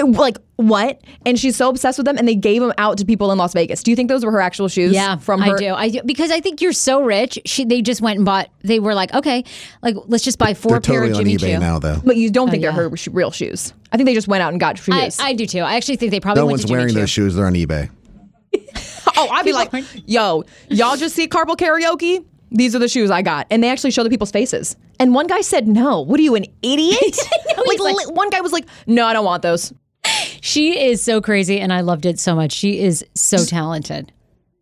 Like, 0.00 0.38
what? 0.56 1.00
And 1.24 1.38
she's 1.38 1.54
so 1.54 1.68
obsessed 1.68 1.96
with 1.98 2.06
them, 2.06 2.16
and 2.18 2.26
they 2.26 2.34
gave 2.34 2.60
them 2.60 2.72
out 2.76 2.98
to 2.98 3.04
people 3.04 3.30
in 3.30 3.38
Las 3.38 3.52
Vegas. 3.52 3.84
Do 3.84 3.90
you 3.92 3.96
think 3.96 4.08
those 4.08 4.24
were 4.24 4.32
her 4.32 4.40
actual 4.40 4.66
shoes? 4.66 4.92
Yeah, 4.92 5.16
From 5.16 5.40
her? 5.42 5.54
I 5.54 5.58
do. 5.58 5.74
I 5.74 5.88
do 5.90 6.00
because 6.04 6.32
I 6.32 6.40
think 6.40 6.60
you're 6.60 6.72
so 6.72 7.02
rich. 7.04 7.38
She 7.44 7.64
they 7.64 7.82
just 7.82 8.00
went 8.00 8.16
and 8.16 8.24
bought. 8.24 8.48
They 8.62 8.80
were 8.80 8.94
like, 8.94 9.14
okay, 9.14 9.44
like 9.82 9.94
let's 10.06 10.24
just 10.24 10.38
buy 10.38 10.54
4 10.54 10.70
They're 10.72 10.80
pair 10.80 10.94
totally 11.02 11.10
of 11.12 11.18
on 11.18 11.24
Jimmy 11.24 11.36
eBay 11.36 11.54
Choo. 11.54 11.60
now, 11.60 11.78
though. 11.78 12.00
But 12.04 12.16
you 12.16 12.30
don't 12.30 12.50
think 12.50 12.64
yeah. 12.64 12.72
they're 12.72 12.88
her 12.90 12.96
sh- 12.96 13.08
real 13.12 13.30
shoes. 13.30 13.74
I 13.92 13.96
think 13.96 14.06
they 14.06 14.14
just 14.14 14.26
went 14.26 14.42
out 14.42 14.50
and 14.52 14.58
got 14.58 14.76
I, 14.90 15.04
shoes. 15.04 15.20
I 15.20 15.34
do 15.34 15.46
too. 15.46 15.60
I 15.60 15.76
actually 15.76 15.96
think 15.96 16.10
they 16.10 16.20
probably 16.20 16.40
No 16.40 16.46
went 16.46 16.52
one's 16.54 16.62
to 16.62 16.68
Jimmy 16.68 16.78
wearing 16.78 16.94
Choo. 16.94 17.00
those 17.00 17.10
shoes. 17.10 17.34
They're 17.36 17.46
on 17.46 17.54
eBay. 17.54 17.90
oh, 19.16 19.28
I'd 19.30 19.44
be 19.44 19.52
like, 19.52 19.72
yo, 20.06 20.44
y'all 20.68 20.96
just 20.96 21.14
see 21.14 21.28
carpool 21.28 21.56
karaoke? 21.56 22.24
These 22.50 22.76
are 22.76 22.78
the 22.78 22.88
shoes 22.88 23.10
I 23.10 23.22
got. 23.22 23.46
And 23.50 23.62
they 23.62 23.70
actually 23.70 23.92
show 23.92 24.04
the 24.04 24.10
people's 24.10 24.30
faces. 24.30 24.76
And 25.00 25.14
one 25.14 25.26
guy 25.26 25.40
said, 25.40 25.66
no. 25.66 26.00
What 26.00 26.20
are 26.20 26.22
you, 26.22 26.34
an 26.34 26.44
idiot? 26.62 27.00
know, 27.56 27.62
like, 27.66 27.80
like- 27.80 28.14
one 28.14 28.28
guy 28.30 28.40
was 28.40 28.52
like, 28.52 28.66
no, 28.86 29.06
I 29.06 29.12
don't 29.12 29.24
want 29.24 29.42
those. 29.42 29.72
She 30.40 30.78
is 30.78 31.00
so 31.00 31.20
crazy, 31.20 31.60
and 31.60 31.72
I 31.72 31.82
loved 31.82 32.04
it 32.04 32.18
so 32.18 32.34
much. 32.34 32.52
She 32.52 32.80
is 32.80 33.04
so 33.14 33.44
talented. 33.44 34.12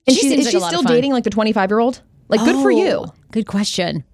And 0.06 0.14
She 0.14 0.22
she's, 0.22 0.32
is 0.32 0.44
like 0.44 0.52
she 0.52 0.56
a 0.58 0.60
lot 0.60 0.74
of 0.74 0.80
still 0.80 0.94
dating 0.94 1.12
like 1.12 1.24
the 1.24 1.30
25 1.30 1.70
year 1.70 1.78
old? 1.78 2.02
Like, 2.28 2.40
good 2.40 2.62
for 2.62 2.70
oh, 2.70 2.76
you. 2.76 3.04
Oh, 3.06 3.14
Good 3.32 3.46
question. 3.46 4.04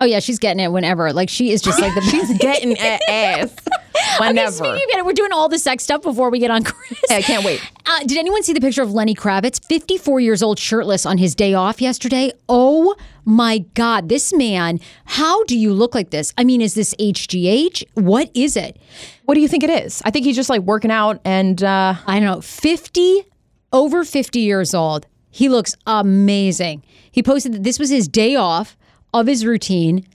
Oh 0.00 0.06
yeah, 0.06 0.20
she's 0.20 0.38
getting 0.38 0.64
it 0.64 0.72
whenever. 0.72 1.12
Like 1.12 1.28
she 1.28 1.50
is 1.52 1.60
just 1.60 1.78
like 1.78 1.94
the 1.94 2.00
She's 2.10 2.38
getting 2.38 2.72
a- 2.78 3.50
ass 3.94 4.20
Okay, 4.20 4.28
whenever. 4.28 4.52
speaking 4.52 5.00
of 5.00 5.06
we're 5.06 5.12
doing 5.12 5.32
all 5.32 5.48
the 5.48 5.58
sex 5.58 5.84
stuff 5.84 6.02
before 6.02 6.30
we 6.30 6.38
get 6.38 6.50
on 6.50 6.62
Chris. 6.64 7.00
I 7.10 7.22
can't 7.22 7.44
wait. 7.44 7.60
Uh, 7.86 8.00
did 8.00 8.18
anyone 8.18 8.42
see 8.42 8.52
the 8.52 8.60
picture 8.60 8.82
of 8.82 8.92
Lenny 8.92 9.14
Kravitz, 9.14 9.64
54 9.64 10.20
years 10.20 10.42
old, 10.42 10.58
shirtless 10.58 11.04
on 11.06 11.18
his 11.18 11.34
day 11.34 11.54
off 11.54 11.80
yesterday? 11.80 12.32
Oh 12.48 12.94
my 13.24 13.58
God, 13.74 14.08
this 14.08 14.32
man, 14.32 14.80
how 15.04 15.44
do 15.44 15.56
you 15.58 15.72
look 15.72 15.94
like 15.94 16.10
this? 16.10 16.32
I 16.38 16.44
mean, 16.44 16.60
is 16.60 16.74
this 16.74 16.94
HGH? 16.94 17.84
What 17.94 18.30
is 18.34 18.56
it? 18.56 18.76
What 19.24 19.34
do 19.34 19.40
you 19.40 19.48
think 19.48 19.62
it 19.64 19.70
is? 19.70 20.02
I 20.04 20.10
think 20.10 20.24
he's 20.24 20.36
just 20.36 20.50
like 20.50 20.62
working 20.62 20.90
out 20.90 21.20
and 21.24 21.62
uh, 21.62 21.94
I 22.06 22.18
don't 22.20 22.28
know, 22.28 22.40
50, 22.40 23.24
over 23.72 24.04
50 24.04 24.40
years 24.40 24.74
old. 24.74 25.06
He 25.30 25.48
looks 25.48 25.76
amazing. 25.86 26.82
He 27.12 27.22
posted 27.22 27.52
that 27.52 27.62
this 27.62 27.78
was 27.78 27.90
his 27.90 28.08
day 28.08 28.34
off 28.36 28.76
of 29.14 29.26
his 29.26 29.44
routine. 29.46 30.06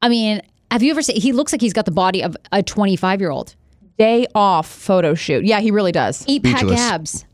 I 0.00 0.08
mean, 0.08 0.40
have 0.70 0.82
you 0.82 0.90
ever 0.90 1.02
seen, 1.02 1.20
he 1.20 1.32
looks 1.32 1.52
like 1.52 1.60
he's 1.60 1.72
got 1.72 1.84
the 1.84 1.90
body 1.90 2.22
of 2.22 2.36
a 2.52 2.62
25 2.62 3.20
year 3.20 3.30
old. 3.30 3.54
day 3.98 4.26
off 4.34 4.68
photo 4.68 5.14
shoot. 5.14 5.44
Yeah, 5.44 5.60
he 5.60 5.70
really 5.70 5.92
does. 5.92 6.24
Eight 6.28 6.42
pack 6.42 6.58
Speechless. 6.58 6.80
abs, 6.80 7.24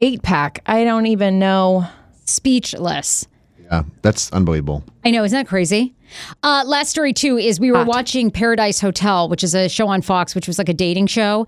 Eight 0.00 0.22
pack. 0.22 0.62
I 0.66 0.84
don't 0.84 1.06
even 1.06 1.38
know. 1.38 1.86
speechless. 2.24 3.26
Yeah, 3.64 3.82
that's 4.02 4.32
unbelievable. 4.32 4.82
I 5.04 5.10
know, 5.10 5.22
isn't 5.24 5.36
that 5.38 5.46
crazy? 5.46 5.94
Uh, 6.42 6.64
last 6.66 6.88
story 6.90 7.12
too 7.12 7.36
is 7.38 7.60
we 7.60 7.70
were 7.70 7.84
watching 7.84 8.30
Paradise 8.30 8.80
Hotel, 8.80 9.28
which 9.28 9.44
is 9.44 9.54
a 9.54 9.68
show 9.68 9.86
on 9.88 10.02
Fox, 10.02 10.34
which 10.34 10.46
was 10.48 10.58
like 10.58 10.68
a 10.68 10.74
dating 10.74 11.06
show. 11.06 11.46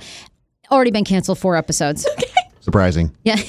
Already 0.70 0.90
been 0.92 1.04
canceled 1.04 1.38
four 1.38 1.56
episodes. 1.56 2.06
Surprising. 2.61 3.11
Yeah. 3.24 3.37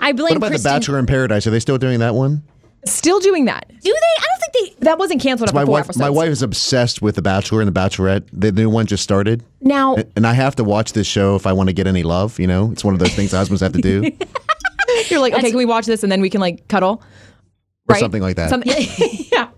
I 0.00 0.12
blame 0.12 0.28
What 0.30 0.36
about 0.36 0.52
Kristin. 0.52 0.62
The 0.62 0.68
Bachelor 0.68 0.98
in 0.98 1.06
Paradise? 1.06 1.46
Are 1.46 1.50
they 1.50 1.60
still 1.60 1.78
doing 1.78 1.98
that 2.00 2.14
one? 2.14 2.42
Still 2.86 3.18
doing 3.20 3.44
that. 3.46 3.66
Do 3.68 3.74
they? 3.82 3.90
I 3.90 4.26
don't 4.26 4.52
think 4.52 4.78
they. 4.78 4.84
That 4.84 4.98
wasn't 4.98 5.22
canceled 5.22 5.48
after 5.48 5.56
My 5.56 5.64
wife, 5.64 5.84
episodes. 5.84 5.98
my 5.98 6.10
wife 6.10 6.28
is 6.28 6.42
obsessed 6.42 7.00
with 7.02 7.14
The 7.16 7.22
Bachelor 7.22 7.60
and 7.60 7.68
The 7.68 7.78
Bachelorette. 7.78 8.24
The 8.32 8.52
new 8.52 8.68
one 8.68 8.86
just 8.86 9.02
started, 9.02 9.42
Now, 9.60 9.96
and 10.16 10.26
I 10.26 10.32
have 10.34 10.56
to 10.56 10.64
watch 10.64 10.92
this 10.92 11.06
show 11.06 11.34
if 11.36 11.46
I 11.46 11.52
want 11.52 11.68
to 11.68 11.72
get 11.72 11.86
any 11.86 12.02
love. 12.02 12.38
You 12.38 12.46
know, 12.46 12.70
it's 12.72 12.84
one 12.84 12.94
of 12.94 13.00
those 13.00 13.14
things 13.14 13.32
husbands 13.32 13.62
have 13.62 13.72
to 13.72 13.80
do, 13.80 14.02
you're 15.08 15.20
like, 15.20 15.32
okay, 15.34 15.48
can 15.50 15.56
we 15.56 15.64
watch 15.64 15.86
this 15.86 16.02
and 16.02 16.12
then 16.12 16.20
we 16.20 16.30
can 16.30 16.40
like 16.40 16.66
cuddle? 16.68 17.02
or 17.88 17.96
something 17.96 18.22
like 18.22 18.36
that. 18.36 18.48
Something- 18.50 18.72
yeah. 19.32 19.48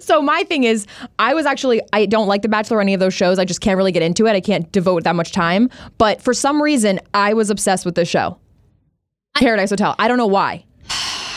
So 0.00 0.22
my 0.22 0.42
thing 0.44 0.64
is, 0.64 0.86
I 1.18 1.34
was 1.34 1.44
actually 1.44 1.82
I 1.92 2.06
don't 2.06 2.26
like 2.26 2.40
The 2.42 2.48
Bachelor 2.48 2.78
or 2.78 2.80
any 2.80 2.94
of 2.94 3.00
those 3.00 3.12
shows. 3.14 3.38
I 3.38 3.44
just 3.44 3.60
can't 3.60 3.76
really 3.76 3.92
get 3.92 4.02
into 4.02 4.26
it. 4.26 4.32
I 4.32 4.40
can't 4.40 4.70
devote 4.72 5.04
that 5.04 5.14
much 5.14 5.32
time. 5.32 5.68
But 5.98 6.22
for 6.22 6.32
some 6.32 6.60
reason, 6.62 6.98
I 7.12 7.34
was 7.34 7.50
obsessed 7.50 7.84
with 7.84 7.94
this 7.94 8.08
show, 8.08 8.38
Paradise 9.36 9.70
Hotel. 9.70 9.94
I 9.98 10.08
don't 10.08 10.16
know 10.18 10.26
why. 10.26 10.64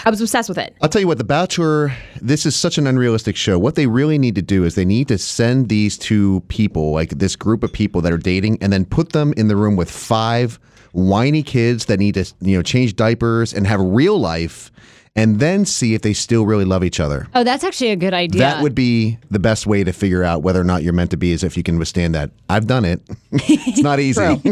I 0.06 0.12
was 0.12 0.22
obsessed 0.22 0.50
with 0.50 0.60
it. 0.60 0.76
I'll 0.82 0.90
tell 0.90 1.02
you 1.02 1.08
what, 1.08 1.18
The 1.18 1.24
Bachelor, 1.24 1.92
this 2.22 2.46
is 2.46 2.56
such 2.56 2.78
an 2.78 2.86
unrealistic 2.86 3.36
show. 3.36 3.58
What 3.58 3.74
they 3.74 3.88
really 3.88 4.20
need 4.20 4.36
to 4.36 4.42
do 4.44 4.64
is 4.64 4.76
they 4.76 4.86
need 4.86 5.08
to 5.08 5.18
send 5.18 5.68
these 5.68 5.98
two 5.98 6.42
people, 6.48 6.92
like 6.92 7.10
this 7.10 7.36
group 7.36 7.64
of 7.64 7.74
people 7.74 8.02
that 8.02 8.14
are 8.14 8.18
dating, 8.20 8.62
and 8.62 8.72
then 8.72 8.86
put 8.86 9.14
them 9.14 9.34
in 9.36 9.48
the 9.48 9.56
room 9.56 9.76
with 9.76 9.90
five 9.90 10.60
whiny 10.92 11.42
kids 11.42 11.86
that 11.86 11.98
need 11.98 12.14
to, 12.14 12.34
you 12.40 12.56
know, 12.56 12.62
change 12.62 12.96
diapers 12.96 13.52
and 13.52 13.66
have 13.66 13.82
real 13.82 14.20
life 14.20 14.72
and 15.16 15.40
then 15.40 15.66
see 15.66 15.94
if 15.94 16.02
they 16.02 16.14
still 16.14 16.46
really 16.46 16.66
love 16.66 16.84
each 16.84 17.00
other. 17.00 17.28
Oh, 17.34 17.44
that's 17.44 17.64
actually 17.64 17.92
a 17.92 17.96
good 17.96 18.14
idea. 18.14 18.42
That 18.42 18.62
would 18.62 18.76
be 18.76 19.18
the 19.32 19.40
best 19.40 19.66
way 19.66 19.84
to 19.84 19.94
figure 19.94 20.24
out 20.24 20.42
whether 20.42 20.60
or 20.60 20.66
not 20.66 20.84
you're 20.84 20.94
meant 20.94 21.12
to 21.12 21.18
be, 21.18 21.32
is 21.32 21.44
if 21.44 21.56
you 21.56 21.64
can 21.64 21.80
withstand 21.80 22.16
that. 22.16 22.32
I've 22.50 22.68
done 22.68 22.84
it. 22.84 23.02
it's 23.32 23.82
not 23.82 24.00
easy. 24.00 24.22
Can't 24.38 24.44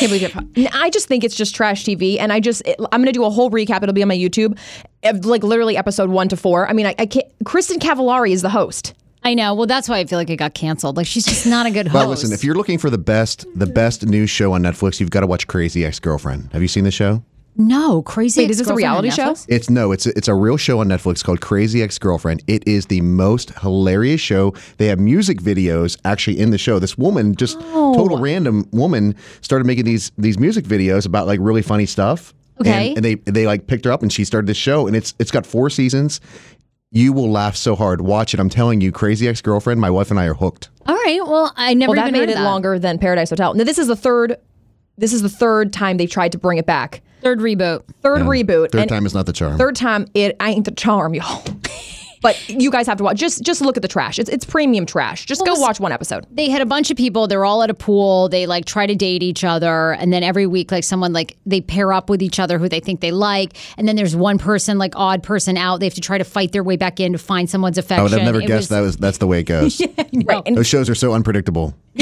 believe 0.00 0.34
it. 0.56 0.74
I 0.74 0.90
just 0.90 1.06
think 1.06 1.22
it's 1.22 1.36
just 1.36 1.54
trash 1.54 1.84
TV, 1.84 2.18
and 2.18 2.32
I 2.32 2.40
just 2.40 2.66
it, 2.66 2.76
I'm 2.92 3.00
gonna 3.00 3.12
do 3.12 3.24
a 3.24 3.30
whole 3.30 3.50
recap. 3.50 3.82
It'll 3.82 3.92
be 3.92 4.02
on 4.02 4.08
my 4.08 4.16
YouTube, 4.16 4.58
eh, 5.04 5.12
like 5.22 5.44
literally 5.44 5.76
episode 5.76 6.10
one 6.10 6.28
to 6.28 6.36
four. 6.36 6.68
I 6.68 6.72
mean, 6.72 6.86
I, 6.86 6.94
I 6.98 7.06
can't. 7.06 7.26
Kristin 7.44 7.78
Cavallari 7.78 8.32
is 8.32 8.42
the 8.42 8.50
host. 8.50 8.94
I 9.24 9.34
know. 9.34 9.54
Well, 9.54 9.66
that's 9.66 9.88
why 9.88 9.98
I 9.98 10.06
feel 10.06 10.18
like 10.18 10.30
it 10.30 10.36
got 10.36 10.54
canceled. 10.54 10.96
Like 10.96 11.06
she's 11.06 11.24
just 11.24 11.46
not 11.46 11.66
a 11.66 11.70
good 11.70 11.86
host. 11.88 11.94
Well, 11.94 12.08
listen, 12.08 12.32
if 12.32 12.42
you're 12.42 12.54
looking 12.54 12.78
for 12.78 12.90
the 12.90 12.98
best, 12.98 13.46
the 13.54 13.66
best 13.66 14.06
news 14.06 14.30
show 14.30 14.52
on 14.52 14.62
Netflix, 14.62 15.00
you've 15.00 15.10
got 15.10 15.20
to 15.20 15.26
watch 15.26 15.46
Crazy 15.46 15.84
Ex-Girlfriend. 15.84 16.52
Have 16.52 16.62
you 16.62 16.68
seen 16.68 16.84
the 16.84 16.90
show? 16.90 17.22
No 17.58 18.02
crazy. 18.02 18.40
Wait, 18.42 18.50
is 18.50 18.58
this 18.58 18.68
a 18.68 18.74
reality 18.74 19.10
show? 19.10 19.34
It's 19.48 19.68
no, 19.68 19.92
it's 19.92 20.06
a, 20.06 20.16
it's 20.16 20.28
a 20.28 20.34
real 20.34 20.56
show 20.56 20.78
on 20.80 20.88
Netflix 20.88 21.22
called 21.22 21.40
Crazy 21.40 21.82
Ex-Girlfriend. 21.82 22.42
It 22.46 22.66
is 22.66 22.86
the 22.86 23.00
most 23.02 23.50
hilarious 23.58 24.20
show. 24.20 24.54
They 24.78 24.86
have 24.86 24.98
music 24.98 25.38
videos 25.42 25.98
actually 26.04 26.38
in 26.38 26.50
the 26.50 26.58
show. 26.58 26.78
This 26.78 26.96
woman, 26.96 27.34
just 27.34 27.58
Oh. 27.60 27.94
total 27.94 28.18
random 28.18 28.66
woman, 28.72 29.14
started 29.40 29.66
making 29.66 29.84
these 29.84 30.12
these 30.16 30.38
music 30.38 30.64
videos 30.64 31.04
about 31.04 31.26
like 31.26 31.40
really 31.42 31.62
funny 31.62 31.84
stuff. 31.86 32.32
Okay. 32.60 32.88
And, 32.88 32.98
and 32.98 33.04
they 33.04 33.14
they 33.30 33.46
like 33.46 33.66
picked 33.66 33.84
her 33.84 33.92
up 33.92 34.02
and 34.02 34.12
she 34.12 34.24
started 34.24 34.46
this 34.46 34.56
show 34.56 34.86
and 34.86 34.96
it's 34.96 35.14
it's 35.18 35.30
got 35.30 35.44
four 35.44 35.68
seasons. 35.68 36.20
You 36.90 37.12
will 37.12 37.30
laugh 37.30 37.54
so 37.54 37.76
hard. 37.76 38.00
Watch 38.00 38.32
it. 38.32 38.40
I'm 38.40 38.48
telling 38.48 38.80
you, 38.80 38.92
Crazy 38.92 39.28
Ex-Girlfriend. 39.28 39.78
My 39.78 39.90
wife 39.90 40.10
and 40.10 40.18
I 40.18 40.24
are 40.24 40.32
hooked. 40.34 40.70
All 40.86 40.94
right. 40.94 41.20
Well, 41.22 41.52
I 41.54 41.74
never 41.74 41.90
Well, 41.90 41.96
that 41.96 42.08
even 42.08 42.12
made 42.12 42.18
heard 42.20 42.30
it 42.30 42.34
that. 42.36 42.44
longer 42.44 42.78
than 42.78 42.98
Paradise 42.98 43.28
Hotel. 43.30 43.52
Now 43.54 43.64
this 43.64 43.78
is 43.78 43.88
the 43.88 43.96
third. 43.96 44.36
This 44.96 45.12
is 45.12 45.22
the 45.22 45.28
third 45.28 45.72
time 45.72 45.96
they've 45.98 46.10
tried 46.10 46.32
to 46.32 46.38
bring 46.38 46.58
it 46.58 46.66
back. 46.66 47.02
Third 47.22 47.40
reboot. 47.40 47.82
Third 48.02 48.22
reboot. 48.22 48.72
Third 48.72 48.82
and 48.82 48.88
time 48.88 49.06
is 49.06 49.14
not 49.14 49.26
the 49.26 49.32
charm. 49.32 49.58
Third 49.58 49.76
time, 49.76 50.06
it 50.14 50.36
ain't 50.40 50.64
the 50.64 50.70
charm, 50.72 51.14
y'all. 51.14 51.42
but 52.22 52.48
you 52.48 52.70
guys 52.70 52.86
have 52.86 52.98
to 52.98 53.04
watch. 53.04 53.16
Just 53.16 53.42
just 53.42 53.60
look 53.60 53.76
at 53.76 53.82
the 53.82 53.88
trash. 53.88 54.18
It's 54.18 54.28
it's 54.28 54.44
premium 54.44 54.86
trash. 54.86 55.24
Just 55.26 55.44
go 55.44 55.52
listen- 55.52 55.62
watch 55.62 55.80
one 55.80 55.92
episode. 55.92 56.26
They 56.30 56.48
had 56.50 56.60
a 56.62 56.66
bunch 56.66 56.90
of 56.90 56.96
people. 56.96 57.26
They're 57.28 57.44
all 57.44 57.62
at 57.62 57.70
a 57.70 57.74
pool. 57.74 58.28
They 58.28 58.46
like 58.46 58.64
try 58.64 58.86
to 58.86 58.94
date 58.94 59.22
each 59.22 59.44
other, 59.44 59.92
and 59.92 60.12
then 60.12 60.22
every 60.22 60.46
week, 60.46 60.70
like 60.72 60.84
someone 60.84 61.12
like 61.12 61.36
they 61.46 61.60
pair 61.60 61.92
up 61.92 62.10
with 62.10 62.22
each 62.22 62.38
other 62.40 62.58
who 62.58 62.68
they 62.68 62.80
think 62.80 63.00
they 63.00 63.12
like, 63.12 63.56
and 63.76 63.86
then 63.86 63.96
there's 63.96 64.16
one 64.16 64.38
person 64.38 64.78
like 64.78 64.94
odd 64.96 65.22
person 65.22 65.56
out. 65.56 65.80
They 65.80 65.86
have 65.86 65.94
to 65.94 66.00
try 66.00 66.18
to 66.18 66.24
fight 66.24 66.52
their 66.52 66.64
way 66.64 66.76
back 66.76 66.98
in 67.00 67.12
to 67.12 67.18
find 67.18 67.48
someone's 67.48 67.78
affection. 67.78 68.02
I 68.02 68.06
affection. 68.06 68.18
would 68.18 68.24
have 68.26 68.34
never 68.34 68.44
It 68.44 68.48
guessed 68.48 68.70
that 68.70 68.80
was 68.80 68.96
that's 68.96 69.18
the 69.18 69.26
way 69.26 69.40
it 69.40 69.44
goes. 69.44 69.80
Right. 70.24 70.42
And 70.46 70.56
Those 70.56 70.66
shows 70.66 70.90
are 70.90 70.94
so 70.94 71.12
unpredictable. 71.12 71.74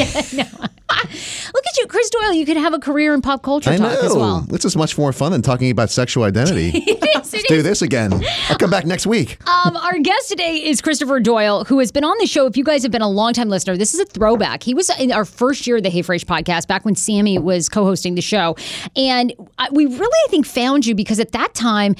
Look 1.76 1.82
at 1.82 1.92
you, 1.94 1.98
Chris 1.98 2.10
Doyle. 2.10 2.32
You 2.32 2.46
could 2.46 2.56
have 2.56 2.72
a 2.72 2.78
career 2.78 3.12
in 3.12 3.20
pop 3.20 3.42
culture 3.42 3.70
I 3.70 3.76
talk 3.76 3.92
know. 3.92 4.06
as 4.06 4.14
well. 4.14 4.40
This 4.40 4.64
is 4.64 4.76
much 4.76 4.96
more 4.96 5.12
fun 5.12 5.32
than 5.32 5.42
talking 5.42 5.70
about 5.70 5.90
sexual 5.90 6.24
identity. 6.24 6.72
Let's 7.14 7.30
do 7.48 7.60
this 7.60 7.82
again. 7.82 8.24
I'll 8.48 8.56
come 8.56 8.70
back 8.70 8.86
next 8.86 9.06
week. 9.06 9.38
Um, 9.46 9.76
our 9.76 9.98
guest 9.98 10.30
today 10.30 10.56
is 10.56 10.80
Christopher 10.80 11.20
Doyle, 11.20 11.64
who 11.64 11.78
has 11.80 11.92
been 11.92 12.04
on 12.04 12.16
the 12.18 12.26
show. 12.26 12.46
If 12.46 12.56
you 12.56 12.64
guys 12.64 12.82
have 12.82 12.92
been 12.92 13.02
a 13.02 13.08
longtime 13.10 13.50
listener, 13.50 13.76
this 13.76 13.92
is 13.92 14.00
a 14.00 14.06
throwback. 14.06 14.62
He 14.62 14.72
was 14.72 14.88
in 14.98 15.12
our 15.12 15.26
first 15.26 15.66
year 15.66 15.76
of 15.76 15.82
the 15.82 15.90
Hey 15.90 16.02
Frase 16.02 16.24
podcast, 16.24 16.66
back 16.66 16.84
when 16.86 16.94
Sammy 16.94 17.38
was 17.38 17.68
co-hosting 17.68 18.14
the 18.14 18.22
show, 18.22 18.56
and 18.94 19.34
I, 19.58 19.68
we 19.70 19.84
really, 19.86 20.18
I 20.26 20.30
think, 20.30 20.46
found 20.46 20.86
you 20.86 20.94
because 20.94 21.20
at 21.20 21.32
that 21.32 21.52
time, 21.54 21.94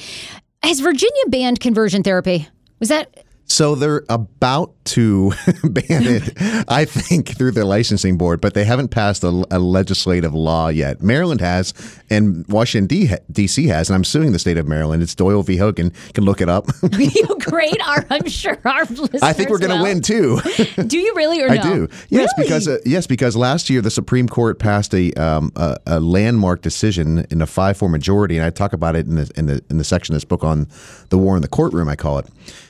has 0.63 0.79
Virginia 0.79 1.23
banned 1.27 1.59
conversion 1.59 2.01
therapy? 2.01 2.47
Was 2.79 2.89
that 2.89 3.25
So 3.45 3.75
they're 3.75 4.03
about 4.09 4.73
to 4.87 5.31
ban 5.63 6.03
it, 6.03 6.33
I 6.67 6.85
think, 6.85 7.37
through 7.37 7.51
their 7.51 7.65
licensing 7.65 8.17
board, 8.17 8.41
but 8.41 8.53
they 8.53 8.63
haven't 8.65 8.89
passed 8.89 9.23
a, 9.23 9.45
a 9.51 9.59
legislative 9.59 10.33
law 10.33 10.67
yet. 10.69 11.01
Maryland 11.01 11.41
has, 11.41 11.73
and 12.09 12.45
Washington 12.47 12.87
D- 12.87 13.13
D.C. 13.31 13.67
has, 13.67 13.89
and 13.89 13.95
I'm 13.95 14.03
suing 14.03 14.31
the 14.31 14.39
state 14.39 14.57
of 14.57 14.67
Maryland. 14.67 15.03
It's 15.03 15.15
Doyle 15.15 15.43
v. 15.43 15.57
Hogan. 15.57 15.87
You 16.07 16.13
can 16.13 16.23
look 16.25 16.41
it 16.41 16.49
up. 16.49 16.67
you 16.97 17.27
great? 17.41 17.79
Our, 17.87 18.05
I'm 18.09 18.27
sure 18.27 18.57
our 18.65 18.85
listeners. 18.85 19.21
I 19.21 19.33
think 19.33 19.49
we're 19.49 19.59
going 19.59 19.77
to 19.77 19.83
win 19.83 20.01
too. 20.01 20.39
Do 20.87 20.97
you 20.97 21.13
really 21.15 21.41
or 21.41 21.49
I 21.51 21.57
do. 21.57 21.87
Yes, 22.09 22.31
Really? 22.37 22.47
because 22.47 22.67
uh, 22.67 22.77
yes, 22.85 23.07
because 23.07 23.35
last 23.35 23.69
year 23.69 23.81
the 23.81 23.91
Supreme 23.91 24.27
Court 24.27 24.59
passed 24.59 24.93
a, 24.93 25.13
um, 25.13 25.51
a 25.55 25.77
a 25.85 25.99
landmark 25.99 26.61
decision 26.61 27.25
in 27.29 27.41
a 27.41 27.45
five 27.45 27.77
four 27.77 27.89
majority, 27.89 28.37
and 28.37 28.45
I 28.45 28.49
talk 28.49 28.73
about 28.73 28.95
it 28.95 29.05
in 29.05 29.15
the 29.15 29.31
in 29.35 29.45
the 29.47 29.63
in 29.69 29.77
the 29.77 29.83
section 29.83 30.13
of 30.13 30.17
this 30.17 30.25
book 30.25 30.43
on 30.43 30.67
the 31.09 31.17
war 31.17 31.35
in 31.35 31.41
the 31.41 31.47
courtroom. 31.47 31.89
I 31.89 31.95
call 31.95 32.19
it, 32.19 32.27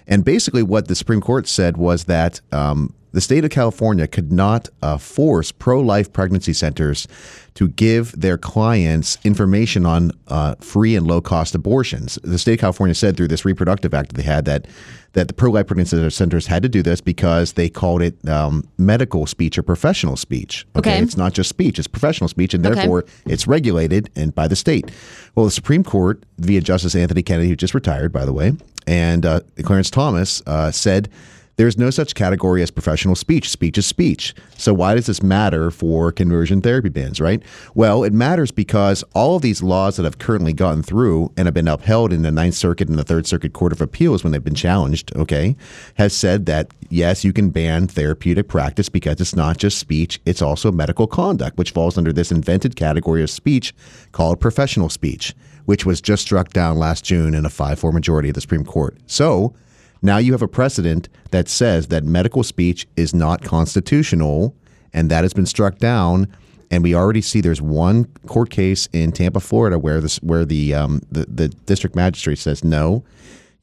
and 0.08 0.23
basically 0.25 0.63
what 0.63 0.88
the 0.88 0.95
Supreme 0.95 1.21
Court 1.21 1.47
said 1.47 1.77
was 1.77 2.06
that. 2.08 2.41
Um, 2.52 2.93
the 3.13 3.22
state 3.22 3.43
of 3.43 3.50
California 3.50 4.06
could 4.06 4.32
not 4.32 4.70
uh, 4.84 4.98
force 4.98 5.52
pro 5.52 5.80
life 5.80 6.12
pregnancy 6.13 6.54
centers 6.54 7.08
to 7.56 7.70
give 7.70 8.12
their 8.20 8.38
clients 8.38 9.17
information 9.24 9.88
on 9.88 10.12
uh, 10.28 10.54
free 10.60 10.96
and 10.96 11.08
low 11.08 11.20
cost 11.20 11.56
abortions. 11.56 12.20
The 12.24 12.38
state 12.38 12.56
of 12.56 12.60
California 12.60 12.93
said 12.93 13.17
through 13.17 13.30
this 13.30 13.43
reproductive 13.43 13.96
act 13.96 14.10
that 14.10 14.17
they 14.17 14.24
had 14.24 14.46
that 14.46 14.67
that 15.13 15.30
the 15.30 15.34
pro 15.34 15.50
life 15.50 15.65
pregnancy 15.65 16.08
centers 16.12 16.46
had 16.46 16.62
to 16.62 16.70
do 16.70 16.84
this 16.84 17.02
because 17.02 17.54
they 17.54 17.70
called 17.70 18.04
it 18.04 18.28
um, 18.30 18.67
medical 18.78 19.26
speech 19.26 19.58
or 19.58 19.63
professional 19.63 20.15
speech. 20.15 20.67
Okay. 20.76 21.00
it's 21.00 21.17
not 21.17 21.34
just 21.34 21.50
speech; 21.50 21.80
it's 21.80 21.88
professional 21.88 22.28
speech, 22.28 22.54
and 22.54 22.63
Okay. 22.63 22.76
therefore 22.76 23.06
it's 23.26 23.48
regulated 23.48 24.12
and 24.15 24.36
by 24.36 24.48
the 24.48 24.56
state. 24.56 24.91
Well, 25.34 25.46
the 25.46 25.52
Supreme 25.52 25.84
Court, 25.84 26.24
via 26.38 26.62
Justice 26.62 26.93
Anthony 26.93 27.24
Kennedy, 27.24 27.50
who 27.50 27.56
just 27.56 27.74
retired, 27.74 28.12
by 28.12 28.26
the 28.26 28.34
way, 28.34 28.54
and 28.86 29.26
uh, 29.26 29.39
Clarence 29.63 29.89
Thomas 29.89 30.43
uh, 30.46 30.70
said. 30.72 31.10
There's 31.58 31.78
no 31.78 31.89
such 31.89 32.13
category 32.13 32.62
as 32.62 32.70
professional 32.70 33.15
speech. 33.15 33.50
Speech 33.50 33.80
is 33.80 33.88
speech. 33.88 34.36
So 34.58 34.76
why 34.76 34.93
does 34.93 35.08
this 35.08 35.24
matter 35.24 35.72
for 35.72 36.12
conversion 36.12 36.62
therapy 36.62 36.89
bans, 36.89 37.20
right? 37.20 37.41
Well, 37.74 38.04
it 38.04 38.13
matters 38.13 38.52
because 38.52 39.04
all 39.15 39.38
of 39.38 39.41
these 39.41 39.63
laws 39.63 39.98
that 39.98 40.04
have 40.04 40.20
currently 40.20 40.54
gotten 40.54 40.84
through 40.84 41.32
and 41.36 41.48
have 41.48 41.56
been 41.56 41.67
upheld 41.67 42.13
in 42.13 42.22
the 42.22 42.32
Ninth 42.32 42.54
Circuit 42.54 42.89
and 42.89 43.00
the 43.00 43.04
Third 43.04 43.26
Circuit 43.26 43.54
Court 43.54 43.72
of 43.72 43.82
Appeals 43.82 44.24
when 44.24 44.32
they've 44.32 44.43
been 44.43 44.54
challenged, 44.54 45.15
okay, 45.15 45.56
has 45.96 46.15
said 46.15 46.46
that 46.46 46.72
yes, 46.89 47.24
you 47.24 47.34
can 47.34 47.50
ban 47.50 47.88
therapeutic 47.88 48.48
practice 48.48 48.88
because 48.88 49.20
it's 49.20 49.36
not 49.36 49.58
just 49.58 49.80
speech, 49.80 50.22
it's 50.28 50.43
also 50.43 50.72
medical 50.72 51.08
conduct, 51.08 51.58
which 51.58 51.72
falls 51.72 51.98
under 51.98 52.13
this 52.13 52.32
invented 52.32 52.76
category 52.76 53.24
of 53.24 53.32
speech 53.32 53.74
called 54.12 54.39
professional 54.39 54.89
speech, 54.89 55.34
which 55.65 55.88
was 55.88 56.02
just 56.02 56.22
struck 56.22 56.50
down 56.50 56.78
last 56.78 57.04
June 57.04 57.34
in 57.34 57.48
a 57.48 57.50
5 57.50 57.80
4 57.80 57.91
majority 57.91 58.30
of 58.30 58.36
the 58.36 58.41
Supreme 58.41 58.63
Court. 58.63 58.96
So, 59.08 59.56
now 60.01 60.17
you 60.17 60.31
have 60.31 60.41
a 60.41 60.47
precedent 60.47 61.10
that 61.31 61.47
says 61.47 61.88
that 61.88 62.03
medical 62.03 62.43
speech 62.43 62.88
is 62.95 63.13
not 63.13 63.43
constitutional, 63.43 64.55
and 64.93 65.10
that 65.12 65.23
has 65.23 65.33
been 65.33 65.45
struck 65.45 65.77
down. 65.77 66.27
And 66.69 66.83
we 66.83 66.93
already 66.93 67.21
see 67.21 67.39
there's 67.39 67.62
one 67.62 68.05
court 68.27 68.49
case 68.49 68.89
in 68.91 69.12
Tampa, 69.13 69.39
Florida, 69.39 69.79
where 69.79 70.01
this 70.01 70.17
where 70.17 70.43
the 70.43 70.73
um, 70.73 71.01
the, 71.12 71.25
the 71.25 71.47
district 71.47 71.95
magistrate 71.95 72.39
says 72.39 72.63
no, 72.63 73.03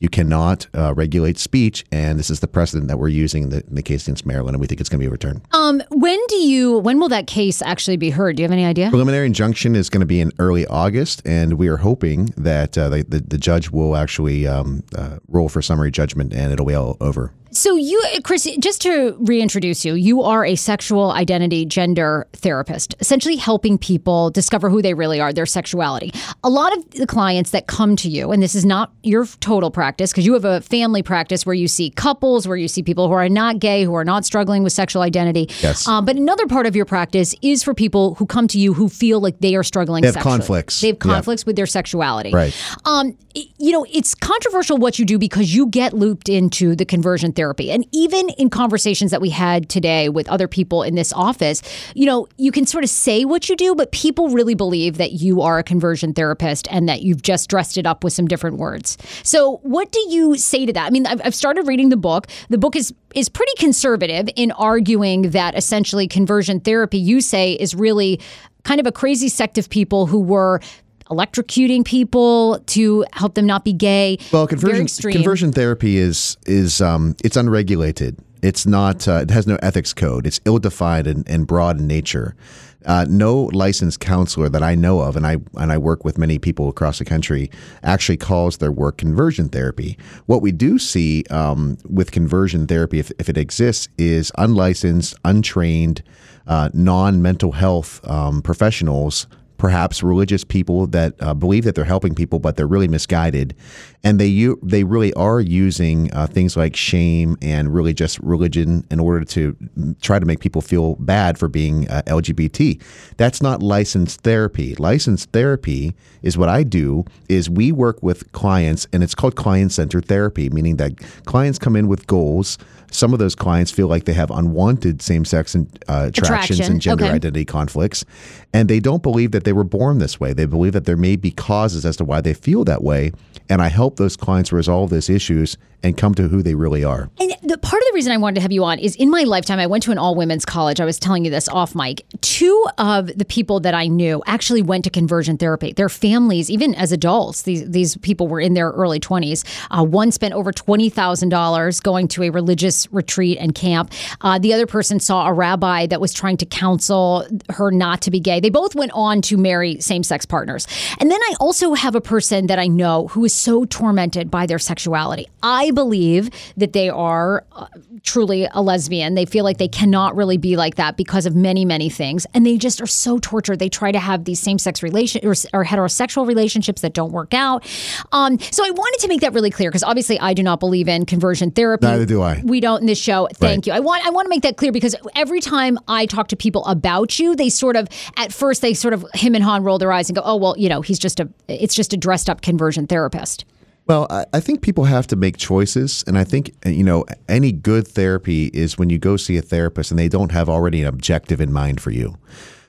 you 0.05 0.09
cannot 0.11 0.67
uh, 0.75 0.93
regulate 0.95 1.39
speech, 1.39 1.85
and 1.91 2.19
this 2.19 2.29
is 2.29 2.41
the 2.41 2.47
precedent 2.47 2.89
that 2.89 2.99
we're 2.99 3.09
using 3.09 3.45
in 3.45 3.49
the, 3.49 3.65
in 3.67 3.75
the 3.75 3.83
case 3.83 4.05
against 4.07 4.27
Maryland, 4.27 4.55
and 4.55 4.61
we 4.61 4.67
think 4.67 4.81
it's 4.81 4.91
going 4.91 5.01
to 5.01 5.03
be 5.03 5.09
overturned. 5.09 5.41
Um, 5.53 5.83
when 5.91 6.21
do 6.29 6.37
you? 6.37 6.79
When 6.79 7.01
will 7.01 7.09
that 7.09 7.27
case 7.27 7.63
actually 7.63 7.97
be 7.97 8.11
heard? 8.11 8.37
Do 8.37 8.43
you 8.43 8.45
have 8.45 8.53
any 8.53 8.67
idea? 8.67 8.91
Preliminary 8.91 9.27
injunction 9.27 9.75
is 9.75 9.89
going 9.89 10.01
to 10.01 10.07
be 10.07 10.21
in 10.21 10.31
early 10.39 10.67
August, 10.67 11.23
and 11.25 11.55
we 11.55 11.69
are 11.69 11.79
hoping 11.79 12.27
that 12.37 12.77
uh, 12.77 12.91
the, 12.91 13.03
the 13.03 13.21
the 13.21 13.39
judge 13.39 13.71
will 13.71 13.97
actually 13.97 14.47
um, 14.47 14.85
uh, 14.97 15.19
rule 15.29 15.49
for 15.49 15.63
summary 15.63 15.91
judgment, 15.91 16.35
and 16.35 16.53
it'll 16.53 16.67
be 16.67 16.75
all 16.75 16.99
over. 17.01 17.33
So 17.55 17.77
you, 17.77 18.03
Chris, 18.25 18.49
just 18.59 18.83
to 18.83 19.17
reintroduce 19.21 19.85
you, 19.85 19.95
you 19.95 20.23
are 20.23 20.45
a 20.45 20.57
sexual 20.57 21.13
identity 21.13 21.65
gender 21.65 22.27
therapist, 22.33 22.97
essentially 22.99 23.37
helping 23.37 23.79
people 23.79 24.31
discover 24.31 24.69
who 24.69 24.83
they 24.83 24.93
really 24.93 25.21
are, 25.21 25.33
their 25.33 25.47
sexuality. 25.47 26.13
A 26.43 26.51
lot 26.51 26.77
of 26.77 26.91
the 26.91 27.07
clients 27.07 27.51
that 27.51 27.69
come 27.69 27.95
to 27.97 28.09
you, 28.09 28.33
and 28.33 28.43
this 28.43 28.57
is 28.57 28.65
not 28.65 28.93
your 29.05 29.25
total 29.39 29.71
practice 29.71 30.11
because 30.11 30.27
you 30.27 30.33
have 30.33 30.45
a 30.45 30.63
family 30.63 31.01
practice 31.01 31.47
where 31.47 31.55
you 31.55 31.69
see 31.69 31.91
couples, 31.91 32.49
where 32.49 32.57
you 32.57 32.67
see 32.67 32.83
people 32.83 33.07
who 33.07 33.15
are 33.15 33.29
not 33.29 33.61
gay, 33.61 33.85
who 33.85 33.95
are 33.95 34.05
not 34.05 34.25
struggling 34.25 34.65
with 34.65 34.73
sexual 34.73 35.03
identity. 35.03 35.49
Yes. 35.61 35.87
Um, 35.87 36.05
but 36.05 36.17
another 36.17 36.49
part 36.49 36.67
of 36.67 36.75
your 36.75 36.87
practice 36.87 37.37
is 37.41 37.63
for 37.63 37.73
people 37.73 38.17
who 38.17 38.27
come 38.27 38.49
to 38.49 38.59
you 38.59 38.75
who 38.75 38.89
feel 38.89 39.21
like 39.21 39.39
they 39.39 39.55
are 39.55 39.63
struggling. 39.63 40.03
They 40.03 40.09
have 40.09 40.15
sexually. 40.15 40.39
conflicts. 40.39 40.81
They 40.81 40.89
have 40.89 40.97
Yeah. 40.97 41.13
conflicts 41.15 41.47
with 41.47 41.55
their 41.55 41.67
sexuality. 41.67 42.33
Right. 42.33 42.53
Um, 42.85 43.17
you 43.35 43.73
know, 43.73 43.87
it's 43.93 44.15
controversial 44.15 44.77
what 44.77 44.99
you 44.99 45.05
do 45.05 45.19
because 45.19 45.55
you 45.55 45.67
get 45.67 45.93
looped 45.93 46.29
into 46.29 46.75
the 46.75 46.85
conversion 46.85 47.31
therapy. 47.33 47.44
And 47.45 47.87
even 47.93 48.31
in 48.31 48.51
conversations 48.51 49.11
that 49.11 49.21
we 49.21 49.31
had 49.31 49.69
today 49.69 50.09
with 50.09 50.29
other 50.29 50.49
people 50.49 50.83
in 50.83 50.95
this 50.95 51.13
office, 51.13 51.63
you 51.95 52.07
know, 52.07 52.27
you 52.37 52.51
can 52.51 52.67
sort 52.67 52.85
of 52.85 52.91
say 52.91 53.25
what 53.25 53.49
you 53.49 53.57
do, 53.57 53.75
but 53.75 53.93
people 53.93 54.31
really 54.31 54.55
believe 54.55 54.97
that 54.97 55.13
you 55.13 55.43
are 55.43 55.59
a 55.59 55.63
conversion 55.63 56.15
therapist 56.15 56.67
and 56.71 56.89
that 56.89 57.03
you've 57.03 57.23
just 57.23 57.49
dressed 57.49 57.77
it 57.77 57.87
up 57.87 58.03
with 58.03 58.13
some 58.13 58.27
different 58.27 58.57
words. 58.57 58.97
So, 59.23 59.59
what 59.63 59.93
do 59.93 60.01
you 60.09 60.37
say 60.37 60.67
to 60.67 60.73
that? 60.73 60.87
I 60.87 60.91
mean, 60.91 61.07
I've, 61.07 61.21
I've 61.25 61.35
started 61.35 61.67
reading 61.67 61.89
the 61.89 61.97
book. 61.97 62.27
The 62.49 62.59
book 62.59 62.77
is 62.77 62.93
is 63.15 63.29
pretty 63.29 63.53
conservative 63.59 64.29
in 64.35 64.51
arguing 64.53 65.31
that 65.31 65.57
essentially 65.57 66.09
conversion 66.09 66.61
therapy, 66.61 66.99
you 66.99 67.21
say, 67.21 67.53
is 67.53 67.75
really 67.75 68.21
kind 68.65 68.81
of 68.81 68.87
a 68.87 68.93
crazy 68.93 69.29
sect 69.29 69.59
of 69.59 69.69
people 69.69 70.07
who 70.07 70.19
were 70.19 70.61
electrocuting 71.11 71.85
people 71.85 72.61
to 72.67 73.05
help 73.13 73.35
them 73.35 73.47
not 73.47 73.65
be 73.65 73.73
gay. 73.73 74.19
Well, 74.33 74.47
conversion 74.47 74.87
conversion 75.13 75.53
therapy 75.53 75.97
is 75.97 76.37
is 76.47 76.81
um, 76.81 77.15
it's 77.25 77.37
unregulated, 77.37 78.17
It's 78.45 78.67
not. 78.67 79.09
Uh, 79.09 79.21
it 79.23 79.31
has 79.31 79.47
no 79.47 79.57
ethics 79.63 79.95
code. 79.95 80.27
It's 80.27 80.39
ill-defined 80.45 81.07
and, 81.07 81.27
and 81.29 81.47
broad 81.47 81.81
in 81.81 81.87
nature. 81.87 82.37
Uh, 82.85 83.07
no 83.09 83.45
licensed 83.55 84.01
counselor 84.01 84.51
that 84.51 84.63
I 84.63 84.75
know 84.75 85.01
of, 85.01 85.17
and 85.17 85.27
I 85.27 85.39
and 85.55 85.73
I 85.73 85.79
work 85.79 86.05
with 86.05 86.19
many 86.19 86.39
people 86.39 86.69
across 86.69 86.99
the 86.99 87.07
country, 87.07 87.51
actually 87.83 88.19
calls 88.19 88.59
their 88.59 88.71
work 88.71 88.99
conversion 88.99 89.49
therapy. 89.49 89.97
What 90.27 90.43
we 90.43 90.53
do 90.53 90.79
see 90.79 91.25
um, 91.31 91.79
with 91.89 92.13
conversion 92.13 92.67
therapy, 92.67 92.99
if, 92.99 93.11
if 93.19 93.31
it 93.31 93.39
exists, 93.39 93.89
is 93.97 94.31
unlicensed, 94.37 95.15
untrained, 95.25 96.03
uh, 96.47 96.69
non-mental 96.75 97.53
health 97.53 98.07
um, 98.07 98.43
professionals 98.43 99.27
perhaps 99.57 100.03
religious 100.03 100.45
people 100.45 100.87
that 100.89 101.15
uh, 101.21 101.35
believe 101.35 101.65
that 101.65 101.75
they're 101.75 101.85
helping 101.85 102.15
people, 102.15 102.39
but 102.39 102.57
they're 102.57 102.67
really 102.67 102.89
misguided, 102.89 103.55
and 104.03 104.19
they 104.19 104.27
u- 104.27 104.59
they 104.63 104.85
really 104.85 105.13
are 105.15 105.41
using 105.41 106.13
uh, 106.13 106.27
things 106.27 106.57
like 106.57 106.77
shame 106.77 107.37
and 107.41 107.73
really 107.73 107.95
just 107.95 108.19
religion 108.21 108.85
in 108.91 109.01
order 109.01 109.25
to 109.25 109.57
try 110.01 110.19
to 110.19 110.27
make 110.27 110.41
people 110.41 110.61
feel 110.61 110.97
bad 110.97 111.39
for 111.39 111.49
being 111.49 111.89
uh, 111.89 112.03
LGBT. 112.07 112.83
That's 113.17 113.41
not 113.41 113.63
licensed 113.63 114.21
therapy. 114.23 114.75
Licensed 114.75 115.31
therapy 115.31 115.95
is 116.23 116.37
what 116.37 116.49
I 116.49 116.63
do. 116.63 117.05
Is 117.29 117.49
we 117.49 117.73
work 117.73 118.03
with 118.03 118.31
clients, 118.33 118.87
and 118.93 119.03
it's 119.03 119.15
called 119.15 119.37
client 119.37 119.73
centered 119.73 120.07
therapy, 120.07 120.51
meaning 120.51 120.77
that 120.77 120.97
clients 121.25 121.59
come 121.59 121.77
in 121.77 121.89
with 121.89 122.07
goals. 122.07 122.59
Some 122.95 123.13
of 123.13 123.19
those 123.19 123.35
clients 123.35 123.73
feel 123.73 123.89
like 123.89 124.05
they 124.05 124.13
have 124.13 124.31
unwanted 124.31 125.03
same 125.03 125.25
sex 125.25 125.57
uh, 125.57 125.59
attractions 125.89 126.19
Attraction, 126.19 126.73
and 126.73 126.81
gender 126.81 127.05
okay. 127.05 127.15
identity 127.15 127.45
conflicts, 127.45 128.05
and 128.53 128.69
they 128.69 128.79
don't 128.79 129.03
believe 129.03 129.33
that 129.33 129.43
they 129.43 129.53
were 129.53 129.65
born 129.65 129.99
this 129.99 130.21
way. 130.21 130.33
They 130.33 130.47
believe 130.47 130.75
that 130.75 130.85
there 130.85 130.97
may 130.97 131.17
be 131.17 131.33
causes 131.33 131.85
as 131.85 131.97
to 131.97 132.05
why 132.05 132.21
they 132.21 132.35
feel 132.35 132.65
that 132.65 132.85
way, 132.85 133.11
and 133.49 133.61
I 133.61 133.69
help 133.69 133.97
those 133.97 134.17
clients 134.17 134.53
resolve 134.53 134.91
those 134.91 135.11
issues 135.11 135.57
and 135.85 135.99
come 135.99 136.15
to 136.15 136.29
who 136.29 136.43
they 136.43 136.55
really 136.55 136.83
are. 136.83 137.11
And 137.21 137.35
the 137.43 137.59
part 137.59 137.83
of 137.83 137.87
the 137.89 137.93
reason 137.95 138.11
I 138.11 138.17
wanted 138.17 138.37
to 138.37 138.41
have 138.41 138.53
you 138.53 138.65
on 138.65 138.79
is 138.79 138.97
in 138.97 139.11
my 139.11 139.25
lifetime, 139.25 139.59
I 139.59 139.67
went 139.67 139.83
to 139.85 139.93
an 139.93 139.99
all 139.99 140.15
women's 140.15 140.47
college. 140.47 140.81
I 140.81 140.85
was 140.87 140.99
telling 140.99 141.27
you 141.27 141.31
this 141.31 141.47
off 141.49 141.75
mic. 141.75 142.07
Two 142.23 142.67
of 142.79 143.07
the 143.19 143.25
people 143.27 143.61
that 143.61 143.75
I 143.75 143.87
knew 143.87 144.23
actually 144.27 144.63
went 144.63 144.85
to 144.85 144.91
conversion 144.91 145.37
therapy. 145.37 145.73
Their 145.75 145.91
families, 145.91 146.49
even 146.49 146.75
as 146.75 146.91
adults, 146.91 147.43
these 147.43 147.69
these 147.71 147.99
people 147.99 148.29
were 148.29 148.41
in 148.41 148.55
their 148.55 148.71
early 148.71 148.99
twenties. 148.99 149.45
Uh, 149.71 149.85
one 149.85 150.11
spent 150.11 150.33
over 150.33 150.53
twenty 150.53 150.89
thousand 150.89 151.29
dollars 151.29 151.81
going 151.81 152.09
to 152.09 152.23
a 152.23 152.31
religious 152.31 152.84
retreat 152.91 153.39
and 153.41 153.55
camp. 153.55 153.93
Uh, 154.21 154.39
the 154.39 154.53
other 154.53 154.67
person 154.67 155.01
saw 155.01 155.27
a 155.27 155.33
rabbi 155.33 155.87
that 155.87 156.01
was 156.01 156.13
trying 156.13 156.37
to 156.39 156.47
counsel 156.47 157.27
her 157.51 157.71
not 157.71 158.03
to 158.03 158.11
be 158.11 158.21
gay. 158.21 158.41
They 158.41 158.51
both 158.51 158.75
went 158.75 158.93
on 158.95 159.23
to 159.23 159.37
marry 159.37 159.81
same 159.81 160.03
sex 160.03 160.27
partners. 160.27 160.67
And 160.99 161.11
then 161.11 161.21
I 161.21 161.35
also 161.41 161.75
have 161.75 161.95
a 161.95 162.01
person 162.01 162.47
that 162.47 162.59
I 162.59 162.67
know 162.67 163.09
who 163.09 163.25
is 163.25 163.35
so 163.35 163.65
tormented 163.65 164.31
by 164.31 164.47
their 164.47 164.59
sexuality. 164.59 165.29
I 165.43 165.71
believe 165.71 166.31
that 166.57 166.73
they 166.73 166.89
are 166.89 167.45
uh, 167.53 167.67
truly 168.03 168.49
a 168.53 168.63
lesbian. 168.63 169.15
They 169.15 169.27
feel 169.27 169.45
like 169.45 169.59
they 169.59 169.69
cannot 169.69 170.17
really 170.17 170.37
be 170.37 170.57
like 170.57 170.77
that 170.77 170.97
because 170.97 171.27
of 171.27 171.35
many, 171.35 171.65
many 171.65 171.89
things. 171.89 172.27
And 172.35 172.45
they 172.45 172.57
just 172.57 172.81
are 172.81 172.87
so 172.87 173.19
tortured. 173.19 173.59
They 173.59 173.69
try 173.69 173.93
to 173.93 173.99
have 173.99 174.25
these 174.25 174.41
same 174.41 174.59
sex 174.59 174.83
relation 174.83 175.25
or, 175.25 175.35
or 175.53 175.65
heterosexual 175.65 176.27
relationships 176.27 176.83
that 176.83 176.93
don't 176.93 177.13
work 177.13 177.35
out. 177.35 177.65
Um, 178.13 178.39
so 178.41 178.65
I 178.65 178.71
wanted 178.71 179.01
to 179.01 179.09
make 179.09 179.21
that 179.21 179.33
really 179.33 179.51
clear 179.51 179.71
because 179.71 179.83
obviously 179.83 180.19
I 180.19 180.35
do 180.35 180.43
not 180.43 180.61
believe 180.61 180.89
in 180.89 181.07
conversion 181.07 181.51
therapy. 181.51 181.87
Neither 181.87 182.07
do 182.07 182.23
I. 182.23 182.43
We 182.45 182.61
don't 182.61 182.74
in 182.81 182.87
this 182.87 182.99
show. 182.99 183.29
Thank 183.35 183.59
Right. 183.59 183.67
you. 183.67 183.73
I 183.73 183.81
want 183.81 184.07
I 184.07 184.11
want 184.11 184.27
to 184.27 184.31
make 184.31 184.43
that 184.43 184.57
clear 184.57 184.73
because 184.73 184.95
every 185.17 185.41
time 185.41 185.79
I 185.89 186.07
talk 186.07 186.29
to 186.29 186.37
people 186.37 186.65
about 186.67 187.19
you, 187.19 187.35
they 187.37 187.49
sort 187.49 187.77
of 187.77 187.89
at 188.17 188.33
first 188.33 188.63
they 188.63 188.75
sort 188.75 188.95
of 188.95 189.05
him 189.15 189.35
and 189.35 189.45
Han 189.45 189.63
roll 189.65 189.79
their 189.79 189.93
eyes 189.93 190.09
and 190.09 190.17
go, 190.17 190.23
"Oh 190.25 190.37
well, 190.37 190.55
you 190.59 190.69
know, 190.69 190.81
he's 190.81 190.99
just 190.99 191.21
a 191.21 191.29
it's 191.49 191.75
just 191.75 191.93
a 191.93 191.97
dressed 191.97 192.29
up 192.31 192.41
conversion 192.43 192.87
therapist." 192.87 193.45
Well, 193.87 194.07
I, 194.09 194.25
I 194.33 194.41
think 194.41 194.63
people 194.63 194.85
have 194.85 195.07
to 195.09 195.17
make 195.17 195.37
choices, 195.37 196.03
and 196.07 196.17
I 196.17 196.25
think 196.25 196.55
uh, 196.65 196.71
you 196.71 196.85
know 196.85 197.05
any 197.29 197.53
good 197.53 197.87
therapy 197.87 198.47
is 198.55 198.79
when 198.79 198.89
you 198.91 198.99
go 198.99 199.17
see 199.17 199.37
a 199.37 199.43
therapist 199.43 199.91
and 199.91 199.99
they 200.01 200.09
don't 200.09 200.33
have 200.33 200.49
already 200.49 200.81
an 200.81 200.89
objective 200.89 201.41
in 201.41 201.53
mind 201.53 201.81
for 201.83 201.91
you. 201.91 202.17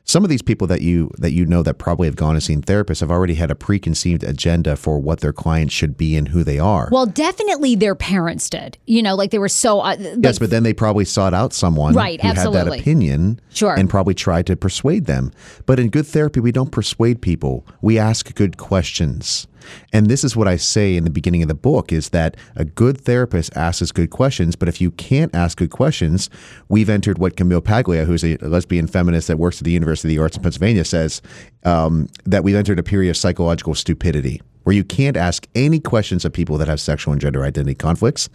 Some 0.08 0.24
of 0.24 0.30
these 0.30 0.43
people 0.43 0.68
that 0.68 0.82
you 0.82 1.10
that 1.18 1.32
you 1.32 1.47
know 1.47 1.64
that 1.64 1.80
probably 1.80 2.08
have 2.08 2.16
gone 2.16 2.36
and 2.36 2.43
seen 2.43 2.62
therapists 2.62 2.99
have 2.99 3.10
already 3.10 3.34
had 3.34 3.49
a 3.49 3.56
preconceived 3.56 4.24
agenda 4.24 4.76
for 4.76 4.99
what 4.99 5.22
their 5.22 5.34
clients 5.34 5.74
should 5.74 5.97
be 5.97 6.16
and 6.16 6.28
who 6.28 6.43
they 6.43 6.60
are. 6.60 6.89
Well, 6.91 7.08
definitely 7.08 7.76
their 7.76 7.95
parents 7.95 8.47
did. 8.47 8.78
You 8.86 9.01
know, 9.01 9.16
like 9.16 9.32
they 9.32 9.39
were 9.39 9.49
so 9.49 9.82
uh, 9.82 9.95
yes, 9.99 10.16
like, 10.24 10.39
but 10.39 10.49
then 10.51 10.62
they 10.62 10.74
probably 10.74 11.06
sought 11.06 11.34
out 11.34 11.53
someone 11.53 11.95
Right, 11.95 12.22
who 12.22 12.28
had 12.28 12.53
that 12.53 12.68
opinion 12.68 13.39
Sure. 13.49 13.74
and 13.74 13.89
probably 13.89 14.14
tried 14.14 14.45
to 14.47 14.56
persuade 14.56 15.06
them. 15.06 15.32
But 15.66 15.80
in 15.80 15.89
good 15.89 16.06
therapy, 16.06 16.39
we 16.39 16.51
don't 16.51 16.72
persuade 16.72 17.22
people. 17.22 17.66
We 17.82 17.97
ask 17.97 18.34
good 18.36 18.58
questions. 18.58 19.47
And 19.93 20.07
this 20.07 20.24
is 20.24 20.36
what 20.36 20.47
I 20.47 20.57
say 20.57 20.95
in 20.95 21.03
the 21.03 21.09
beginning 21.09 21.41
of 21.41 21.47
the 21.47 21.55
book 21.55 21.91
is 21.91 22.09
that 22.09 22.38
a 22.55 22.66
good 22.66 22.99
therapist 22.99 23.55
asks 23.55 23.91
good 23.91 24.09
questions, 24.09 24.55
but 24.55 24.68
if 24.68 24.82
you 24.82 24.91
can't 24.91 25.34
ask 25.36 25.57
good 25.57 25.72
questions, 25.72 26.30
we've 26.70 26.89
entered 26.89 27.18
what 27.18 27.38
Camille 27.38 27.61
Paglia, 27.61 28.05
who's 28.05 28.24
a 28.24 28.38
lesbian 28.38 28.88
feminist 28.88 29.28
that 29.28 29.38
works 29.38 29.59
at 29.59 29.66
the 29.66 29.72
University 29.72 30.09
of 30.09 30.18
the 30.18 30.22
Arts 30.22 30.38
in 30.38 30.43
Pennsylvania, 30.43 30.86
says 30.86 31.22
um, 31.63 32.07
that 32.26 32.43
we've 32.43 32.55
entered 32.55 32.80
a 32.80 32.84
period 32.84 33.09
of 33.09 33.18
psychological 33.18 33.76
stupidity 33.76 34.41
where 34.63 34.76
you 34.76 34.84
can't 34.84 35.16
ask 35.16 35.47
any 35.53 35.80
questions 35.80 36.26
of 36.26 36.34
people 36.34 36.57
that 36.57 36.68
have 36.68 36.80
sexual 36.80 37.11
and 37.11 37.22
gender 37.22 37.43
identity 37.43 37.76
conflicts 37.76 38.30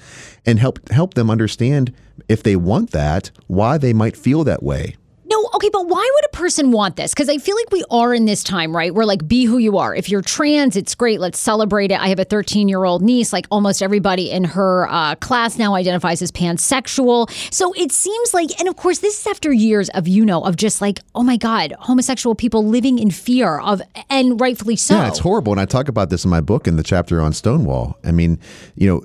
and 0.46 0.58
help 0.58 0.88
help 0.90 1.14
them 1.14 1.28
understand 1.28 1.92
if 2.28 2.44
they 2.44 2.54
want 2.54 2.90
that, 2.92 3.30
why 3.48 3.76
they 3.76 3.92
might 3.92 4.16
feel 4.16 4.44
that 4.44 4.62
way. 4.62 4.96
No, 5.30 5.48
okay, 5.54 5.70
but 5.72 5.86
why 5.86 6.10
would 6.14 6.24
a 6.24 6.36
person 6.36 6.72
want 6.72 6.96
this? 6.96 7.12
Because 7.12 7.28
I 7.28 7.38
feel 7.38 7.54
like 7.54 7.70
we 7.70 7.84
are 7.88 8.12
in 8.12 8.24
this 8.24 8.42
time, 8.42 8.74
right? 8.74 8.92
We're 8.92 9.04
like, 9.04 9.28
be 9.28 9.44
who 9.44 9.58
you 9.58 9.78
are. 9.78 9.94
If 9.94 10.08
you're 10.08 10.22
trans, 10.22 10.74
it's 10.74 10.96
great. 10.96 11.20
Let's 11.20 11.38
celebrate 11.38 11.92
it. 11.92 12.00
I 12.00 12.08
have 12.08 12.18
a 12.18 12.24
13 12.24 12.68
year 12.68 12.84
old 12.84 13.00
niece. 13.00 13.32
Like 13.32 13.46
almost 13.48 13.80
everybody 13.80 14.28
in 14.28 14.42
her 14.42 14.88
uh, 14.88 15.14
class 15.14 15.56
now 15.56 15.76
identifies 15.76 16.20
as 16.20 16.32
pansexual. 16.32 17.30
So 17.54 17.72
it 17.74 17.92
seems 17.92 18.34
like, 18.34 18.58
and 18.58 18.68
of 18.68 18.74
course, 18.74 18.98
this 18.98 19.20
is 19.20 19.26
after 19.28 19.52
years 19.52 19.88
of, 19.90 20.08
you 20.08 20.24
know, 20.24 20.42
of 20.42 20.56
just 20.56 20.80
like, 20.80 20.98
oh 21.14 21.22
my 21.22 21.36
God, 21.36 21.74
homosexual 21.78 22.34
people 22.34 22.66
living 22.66 22.98
in 22.98 23.12
fear 23.12 23.60
of, 23.60 23.80
and 24.08 24.40
rightfully 24.40 24.74
so. 24.74 24.96
Yeah, 24.96 25.06
it's 25.06 25.20
horrible. 25.20 25.52
And 25.52 25.60
I 25.60 25.64
talk 25.64 25.86
about 25.86 26.10
this 26.10 26.24
in 26.24 26.30
my 26.30 26.40
book 26.40 26.66
in 26.66 26.74
the 26.74 26.82
chapter 26.82 27.20
on 27.20 27.32
Stonewall. 27.32 27.96
I 28.02 28.10
mean, 28.10 28.40
you 28.74 28.88
know, 28.88 29.04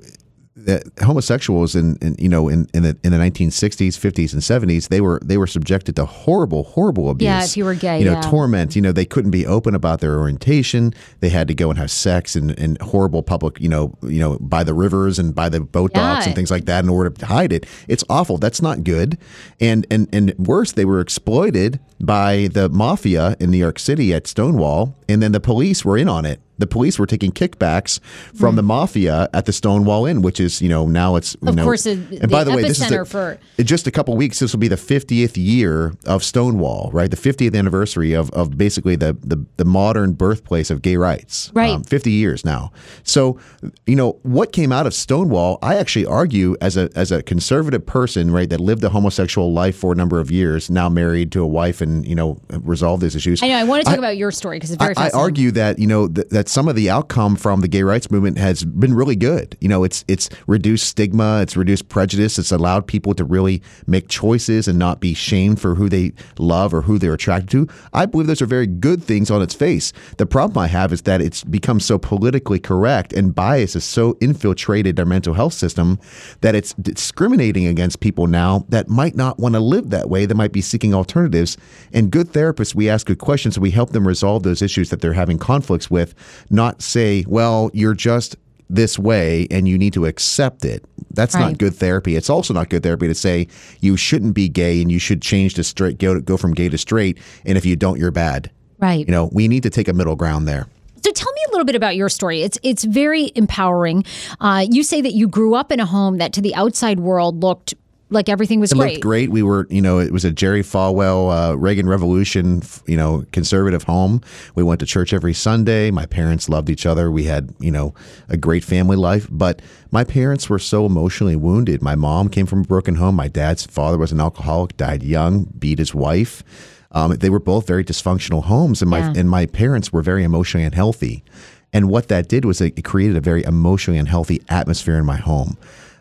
that 0.56 0.84
homosexuals 1.02 1.76
in, 1.76 1.96
in 2.00 2.16
you 2.18 2.28
know 2.28 2.48
in, 2.48 2.66
in 2.72 2.82
the 2.82 2.96
in 3.04 3.12
the 3.12 3.18
1960s, 3.18 3.88
50s, 3.88 4.32
and 4.32 4.42
70s 4.42 4.88
they 4.88 5.00
were 5.00 5.20
they 5.22 5.36
were 5.36 5.46
subjected 5.46 5.96
to 5.96 6.06
horrible, 6.06 6.64
horrible 6.64 7.10
abuse. 7.10 7.26
Yeah, 7.26 7.44
if 7.44 7.56
you 7.56 7.64
were 7.64 7.74
gay, 7.74 7.98
you 7.98 8.06
know, 8.06 8.12
yeah. 8.12 8.22
torment. 8.22 8.74
You 8.74 8.82
know, 8.82 8.92
they 8.92 9.04
couldn't 9.04 9.30
be 9.30 9.46
open 9.46 9.74
about 9.74 10.00
their 10.00 10.18
orientation. 10.18 10.94
They 11.20 11.28
had 11.28 11.46
to 11.48 11.54
go 11.54 11.68
and 11.68 11.78
have 11.78 11.90
sex 11.90 12.36
in, 12.36 12.50
in 12.50 12.78
horrible 12.80 13.22
public, 13.22 13.60
you 13.60 13.68
know, 13.68 13.96
you 14.02 14.18
know, 14.18 14.38
by 14.40 14.64
the 14.64 14.72
rivers 14.72 15.18
and 15.18 15.34
by 15.34 15.50
the 15.50 15.60
boat 15.60 15.92
docks 15.92 16.26
and 16.26 16.34
things 16.34 16.50
like 16.50 16.64
that 16.64 16.84
in 16.84 16.90
order 16.90 17.10
to 17.10 17.26
hide 17.26 17.52
it. 17.52 17.66
It's 17.86 18.04
awful. 18.08 18.38
That's 18.38 18.62
not 18.62 18.82
good. 18.82 19.18
And 19.60 19.86
and 19.90 20.08
and 20.12 20.34
worse, 20.38 20.72
they 20.72 20.86
were 20.86 21.00
exploited 21.00 21.80
by 22.00 22.48
the 22.52 22.68
mafia 22.68 23.36
in 23.40 23.50
New 23.50 23.58
York 23.58 23.78
City 23.78 24.12
at 24.12 24.26
Stonewall, 24.26 24.94
and 25.08 25.22
then 25.22 25.32
the 25.32 25.40
police 25.40 25.84
were 25.84 25.96
in 25.96 26.08
on 26.08 26.24
it. 26.26 26.40
The 26.58 26.66
police 26.66 26.98
were 26.98 27.04
taking 27.06 27.32
kickbacks 27.32 28.00
from 28.34 28.56
the 28.56 28.62
mafia 28.62 29.28
at 29.34 29.44
the 29.44 29.52
Stonewall 29.52 30.06
Inn, 30.06 30.22
which 30.22 30.40
is, 30.40 30.62
you 30.62 30.70
know, 30.70 30.86
now 30.86 31.16
it's 31.16 31.36
you 31.42 31.50
Of 31.50 31.54
know, 31.54 31.64
course, 31.64 31.82
the- 31.82 31.92
and 32.18 32.30
by 32.30 32.44
the 32.44 32.50
the 32.50 32.56
way, 32.56 32.62
this 32.62 32.80
is 32.80 33.08
for- 33.10 33.38
just 33.62 33.86
a 33.86 33.90
couple 33.90 34.16
weeks. 34.16 34.38
This 34.38 34.52
will 34.54 34.58
be 34.60 34.68
the 34.68 34.76
50th 34.76 35.36
year 35.36 35.92
of 36.06 36.24
Stonewall, 36.24 36.88
right? 36.94 37.10
The 37.10 37.16
50th 37.18 37.54
anniversary 37.54 38.14
of, 38.14 38.30
of 38.30 38.56
basically 38.56 38.96
the, 38.96 39.14
the 39.22 39.44
the 39.58 39.66
modern 39.66 40.14
birthplace 40.14 40.70
of 40.70 40.80
gay 40.80 40.96
rights. 40.96 41.48
Um, 41.50 41.52
Right. 41.56 41.86
50 41.86 42.10
years 42.10 42.42
now. 42.42 42.72
So, 43.02 43.38
you 43.86 43.94
know, 43.96 44.18
what 44.22 44.52
came 44.52 44.72
out 44.72 44.86
of 44.86 44.94
Stonewall, 44.94 45.58
I 45.62 45.76
actually 45.76 46.06
argue 46.06 46.56
as 46.62 46.78
a 46.78 46.88
as 46.96 47.12
a 47.12 47.22
conservative 47.22 47.84
person, 47.84 48.30
right, 48.30 48.48
that 48.48 48.60
lived 48.60 48.82
a 48.82 48.88
homosexual 48.88 49.52
life 49.52 49.76
for 49.76 49.92
a 49.92 49.94
number 49.94 50.20
of 50.20 50.30
years, 50.30 50.70
now 50.70 50.88
married 50.88 51.32
to 51.32 51.42
a 51.42 51.46
wife 51.46 51.82
and, 51.86 52.06
you 52.06 52.14
know, 52.14 52.38
resolved 52.50 53.02
these 53.02 53.16
issues. 53.16 53.42
I 53.42 53.48
know. 53.48 53.56
I 53.56 53.64
want 53.64 53.84
to 53.84 53.90
talk 53.90 53.98
about 53.98 54.16
your 54.16 54.30
story 54.30 54.56
because 54.56 54.70
it's 54.70 54.82
very 54.82 54.94
I, 54.96 55.06
I 55.06 55.10
argue 55.10 55.50
that 55.52 55.78
you 55.78 55.86
know 55.86 56.08
th- 56.08 56.28
that 56.28 56.48
some 56.48 56.68
of 56.68 56.76
the 56.76 56.90
outcome 56.90 57.36
from 57.36 57.60
the 57.60 57.68
gay 57.68 57.82
rights 57.82 58.10
movement 58.10 58.38
has 58.38 58.64
been 58.64 58.94
really 58.94 59.16
good. 59.16 59.56
You 59.60 59.68
know, 59.68 59.84
it's 59.84 60.04
it's 60.08 60.28
reduced 60.46 60.88
stigma, 60.88 61.40
it's 61.42 61.56
reduced 61.56 61.88
prejudice, 61.88 62.38
it's 62.38 62.52
allowed 62.52 62.86
people 62.86 63.14
to 63.14 63.24
really 63.24 63.62
make 63.86 64.08
choices 64.08 64.68
and 64.68 64.78
not 64.78 65.00
be 65.00 65.14
shamed 65.14 65.60
for 65.60 65.74
who 65.74 65.88
they 65.88 66.12
love 66.38 66.74
or 66.74 66.82
who 66.82 66.98
they're 66.98 67.14
attracted 67.14 67.50
to. 67.50 67.68
I 67.92 68.06
believe 68.06 68.26
those 68.26 68.42
are 68.42 68.46
very 68.46 68.66
good 68.66 69.02
things 69.02 69.30
on 69.30 69.42
its 69.42 69.54
face. 69.54 69.92
The 70.18 70.26
problem 70.26 70.58
I 70.58 70.66
have 70.66 70.92
is 70.92 71.02
that 71.02 71.20
it's 71.20 71.44
become 71.44 71.80
so 71.80 71.98
politically 71.98 72.58
correct 72.58 73.12
and 73.12 73.34
bias 73.34 73.76
is 73.76 73.84
so 73.84 74.16
infiltrated 74.20 74.98
our 74.98 75.06
mental 75.06 75.34
health 75.34 75.54
system 75.54 75.98
that 76.40 76.54
it's 76.54 76.74
discriminating 76.74 77.66
against 77.66 78.00
people 78.00 78.26
now 78.26 78.64
that 78.68 78.88
might 78.88 79.14
not 79.14 79.38
want 79.38 79.54
to 79.54 79.60
live 79.60 79.90
that 79.90 80.10
way, 80.10 80.26
that 80.26 80.34
might 80.34 80.52
be 80.52 80.60
seeking 80.60 80.94
alternatives. 80.94 81.56
And 81.92 82.10
good 82.10 82.28
therapists, 82.32 82.74
we 82.74 82.88
ask 82.88 83.06
good 83.06 83.18
questions 83.18 83.56
and 83.56 83.62
we 83.62 83.70
help 83.70 83.90
them 83.90 84.06
resolve 84.06 84.42
those 84.42 84.62
issues 84.62 84.90
that 84.90 85.00
they're 85.00 85.12
having 85.12 85.38
conflicts 85.38 85.90
with, 85.90 86.14
not 86.50 86.82
say, 86.82 87.24
well, 87.28 87.70
you're 87.72 87.94
just 87.94 88.36
this 88.68 88.98
way 88.98 89.46
and 89.50 89.68
you 89.68 89.78
need 89.78 89.92
to 89.92 90.06
accept 90.06 90.64
it. 90.64 90.84
That's 91.14 91.34
Right. 91.34 91.42
not 91.42 91.58
good 91.58 91.74
therapy. 91.74 92.16
It's 92.16 92.28
also 92.28 92.52
not 92.52 92.68
good 92.68 92.82
therapy 92.82 93.06
to 93.06 93.14
say 93.14 93.46
you 93.80 93.96
shouldn't 93.96 94.34
be 94.34 94.48
gay 94.48 94.82
and 94.82 94.90
you 94.90 94.98
should 94.98 95.22
change 95.22 95.54
to 95.54 95.62
straight 95.64 95.98
go 95.98 96.20
go 96.20 96.36
from 96.36 96.52
gay 96.52 96.68
to 96.68 96.76
straight 96.76 97.16
and 97.44 97.56
if 97.56 97.64
you 97.64 97.76
don't 97.76 97.98
you're 97.98 98.10
bad. 98.10 98.50
right. 98.80 99.06
You 99.06 99.12
know, 99.12 99.30
we 99.32 99.46
need 99.48 99.62
to 99.62 99.70
take 99.70 99.86
a 99.88 99.92
middle 99.92 100.16
ground 100.16 100.48
there. 100.48 100.66
So 101.04 101.12
tell 101.12 101.32
me 101.32 101.40
a 101.46 101.50
little 101.52 101.64
bit 101.64 101.76
about 101.76 101.94
your 101.94 102.08
story. 102.08 102.42
It's 102.42 102.58
it's 102.64 102.82
very 102.82 103.30
empowering. 103.36 104.02
Uh, 104.40 104.66
you 104.68 104.82
say 104.82 105.00
that 105.00 105.12
you 105.12 105.28
grew 105.28 105.54
up 105.54 105.70
in 105.70 105.78
a 105.78 105.86
home 105.86 106.18
that 106.18 106.32
to 106.32 106.40
the 106.40 106.52
outside 106.56 106.98
world 106.98 107.42
looked 107.44 107.74
like 108.10 108.28
everything 108.28 108.60
was 108.60 108.70
It 108.72 108.76
great. 108.76 108.90
looked 108.92 109.02
great. 109.02 109.30
We 109.30 109.42
were, 109.42 109.66
you 109.68 109.82
know, 109.82 109.98
it 109.98 110.12
was 110.12 110.24
a 110.24 110.30
Jerry 110.30 110.62
Falwell, 110.62 111.50
uh, 111.52 111.56
Reagan 111.58 111.88
Revolution, 111.88 112.62
you 112.86 112.96
know, 112.96 113.24
conservative 113.32 113.82
home. 113.82 114.20
We 114.54 114.62
went 114.62 114.78
to 114.80 114.86
church 114.86 115.12
every 115.12 115.34
Sunday. 115.34 115.90
My 115.90 116.06
parents 116.06 116.48
loved 116.48 116.70
each 116.70 116.86
other. 116.86 117.10
We 117.10 117.24
had, 117.24 117.52
you 117.58 117.72
know, 117.72 117.94
a 118.28 118.36
great 118.36 118.62
family 118.64 118.96
life. 118.96 119.26
But 119.30 119.60
my 119.90 120.04
parents 120.04 120.48
were 120.48 120.58
so 120.60 120.86
emotionally 120.86 121.36
wounded. 121.36 121.82
My 121.82 121.96
mom 121.96 122.28
came 122.28 122.46
from 122.46 122.60
a 122.60 122.64
broken 122.64 122.94
home. 122.94 123.16
My 123.16 123.28
dad's 123.28 123.66
father 123.66 123.98
was 123.98 124.12
an 124.12 124.20
alcoholic, 124.20 124.76
died 124.76 125.02
young, 125.02 125.44
beat 125.58 125.78
his 125.80 125.94
wife. 125.94 126.44
Um, 126.92 127.10
they 127.16 127.28
were 127.28 127.40
both 127.40 127.66
very 127.66 127.84
dysfunctional 127.84 128.44
homes, 128.44 128.80
and 128.80 128.90
my 128.90 129.00
Yeah. 129.00 129.12
and 129.16 129.28
my 129.28 129.46
parents 129.46 129.92
were 129.92 130.00
very 130.02 130.22
emotionally 130.22 130.64
unhealthy. 130.64 131.24
And 131.72 131.88
what 131.90 132.08
that 132.08 132.28
did 132.28 132.44
was 132.44 132.60
it 132.60 132.82
created 132.84 133.16
a 133.16 133.20
very 133.20 133.42
emotionally 133.44 133.98
unhealthy 133.98 134.40
atmosphere 134.48 134.96
in 134.96 135.04
my 135.04 135.16
home. 135.16 135.56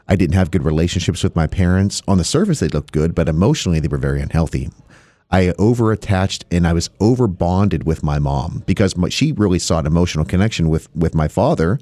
I 0.08 0.16
didn't 0.16 0.36
have 0.36 0.52
good 0.52 0.64
relationships 0.64 1.24
with 1.24 1.36
my 1.36 1.48
parents. 1.48 2.02
On 2.08 2.18
the 2.18 2.24
surface, 2.24 2.60
they 2.60 2.68
looked 2.68 2.92
good, 2.92 3.16
but 3.16 3.28
emotionally, 3.28 3.80
they 3.80 3.88
were 3.88 3.98
very 3.98 4.22
unhealthy. 4.22 4.70
I 5.32 5.54
over 5.58 5.92
attached 5.92 6.46
and 6.52 6.68
I 6.68 6.74
was 6.74 6.90
over 7.00 7.28
bonded 7.28 7.86
with 7.86 8.04
my 8.04 8.20
mom 8.20 8.64
because 8.68 8.96
my, 8.96 9.10
she 9.10 9.32
really 9.32 9.60
an 9.70 9.86
emotional 9.86 10.24
connection 10.24 10.70
with 10.70 10.94
with 10.96 11.16
my 11.16 11.28
father, 11.28 11.80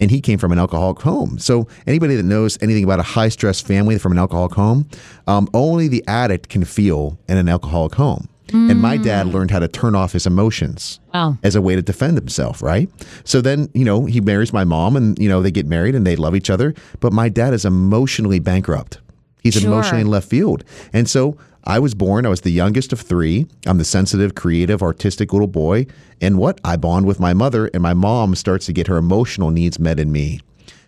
and 0.00 0.10
he 0.10 0.20
came 0.20 0.38
from 0.38 0.50
an 0.50 0.58
alcoholic 0.58 1.00
home. 1.00 1.38
So 1.38 1.68
anybody 1.86 2.16
that 2.16 2.22
knows 2.22 2.58
anything 2.62 2.84
about 2.84 2.98
a 2.98 3.04
high 3.04 3.28
stress 3.28 3.60
family 3.60 3.98
from 3.98 4.12
an 4.12 4.18
alcoholic 4.18 4.52
home, 4.52 4.88
um, 5.26 5.48
only 5.52 5.88
the 5.88 6.02
addict 6.08 6.48
can 6.48 6.64
feel 6.64 7.18
in 7.28 7.36
an 7.36 7.48
alcoholic 7.48 7.94
home. 7.94 8.28
And 8.52 8.80
my 8.80 8.98
mm. 8.98 9.04
dad 9.04 9.26
learned 9.28 9.50
how 9.50 9.58
to 9.60 9.68
turn 9.68 9.94
off 9.94 10.12
his 10.12 10.26
emotions 10.26 11.00
Wow. 11.14 11.38
as 11.42 11.54
a 11.56 11.62
way 11.62 11.76
to 11.76 11.82
defend 11.82 12.16
himself, 12.16 12.62
right? 12.62 12.88
So 13.24 13.40
then, 13.40 13.68
you 13.74 13.84
know, 13.84 14.06
he 14.06 14.20
marries 14.20 14.52
my 14.52 14.64
mom 14.64 14.96
and, 14.96 15.18
you 15.18 15.28
know, 15.28 15.42
they 15.42 15.50
get 15.50 15.66
married 15.66 15.94
and 15.94 16.06
they 16.06 16.16
love 16.16 16.34
each 16.34 16.50
other. 16.50 16.74
But 17.00 17.12
my 17.12 17.28
dad 17.28 17.54
is 17.54 17.64
emotionally 17.64 18.38
bankrupt. 18.38 18.98
He's 19.42 19.54
Sure. 19.54 19.70
emotionally 19.70 20.02
in 20.02 20.08
left 20.08 20.28
field. 20.28 20.64
And 20.92 21.08
so 21.08 21.36
I 21.64 21.78
was 21.78 21.94
born, 21.94 22.26
I 22.26 22.30
was 22.30 22.40
the 22.40 22.50
youngest 22.50 22.92
of 22.92 23.00
three. 23.00 23.46
I'm 23.66 23.78
the 23.78 23.84
sensitive, 23.84 24.34
creative, 24.34 24.82
artistic 24.82 25.32
little 25.32 25.48
boy. 25.48 25.86
And 26.20 26.38
what? 26.38 26.60
I 26.64 26.76
bond 26.76 27.06
with 27.06 27.20
my 27.20 27.34
mother, 27.34 27.70
and 27.74 27.82
my 27.82 27.94
mom 27.94 28.34
starts 28.34 28.66
to 28.66 28.72
get 28.72 28.86
her 28.86 28.96
emotional 28.96 29.50
needs 29.50 29.78
met 29.78 30.00
in 30.00 30.10
me. 30.12 30.40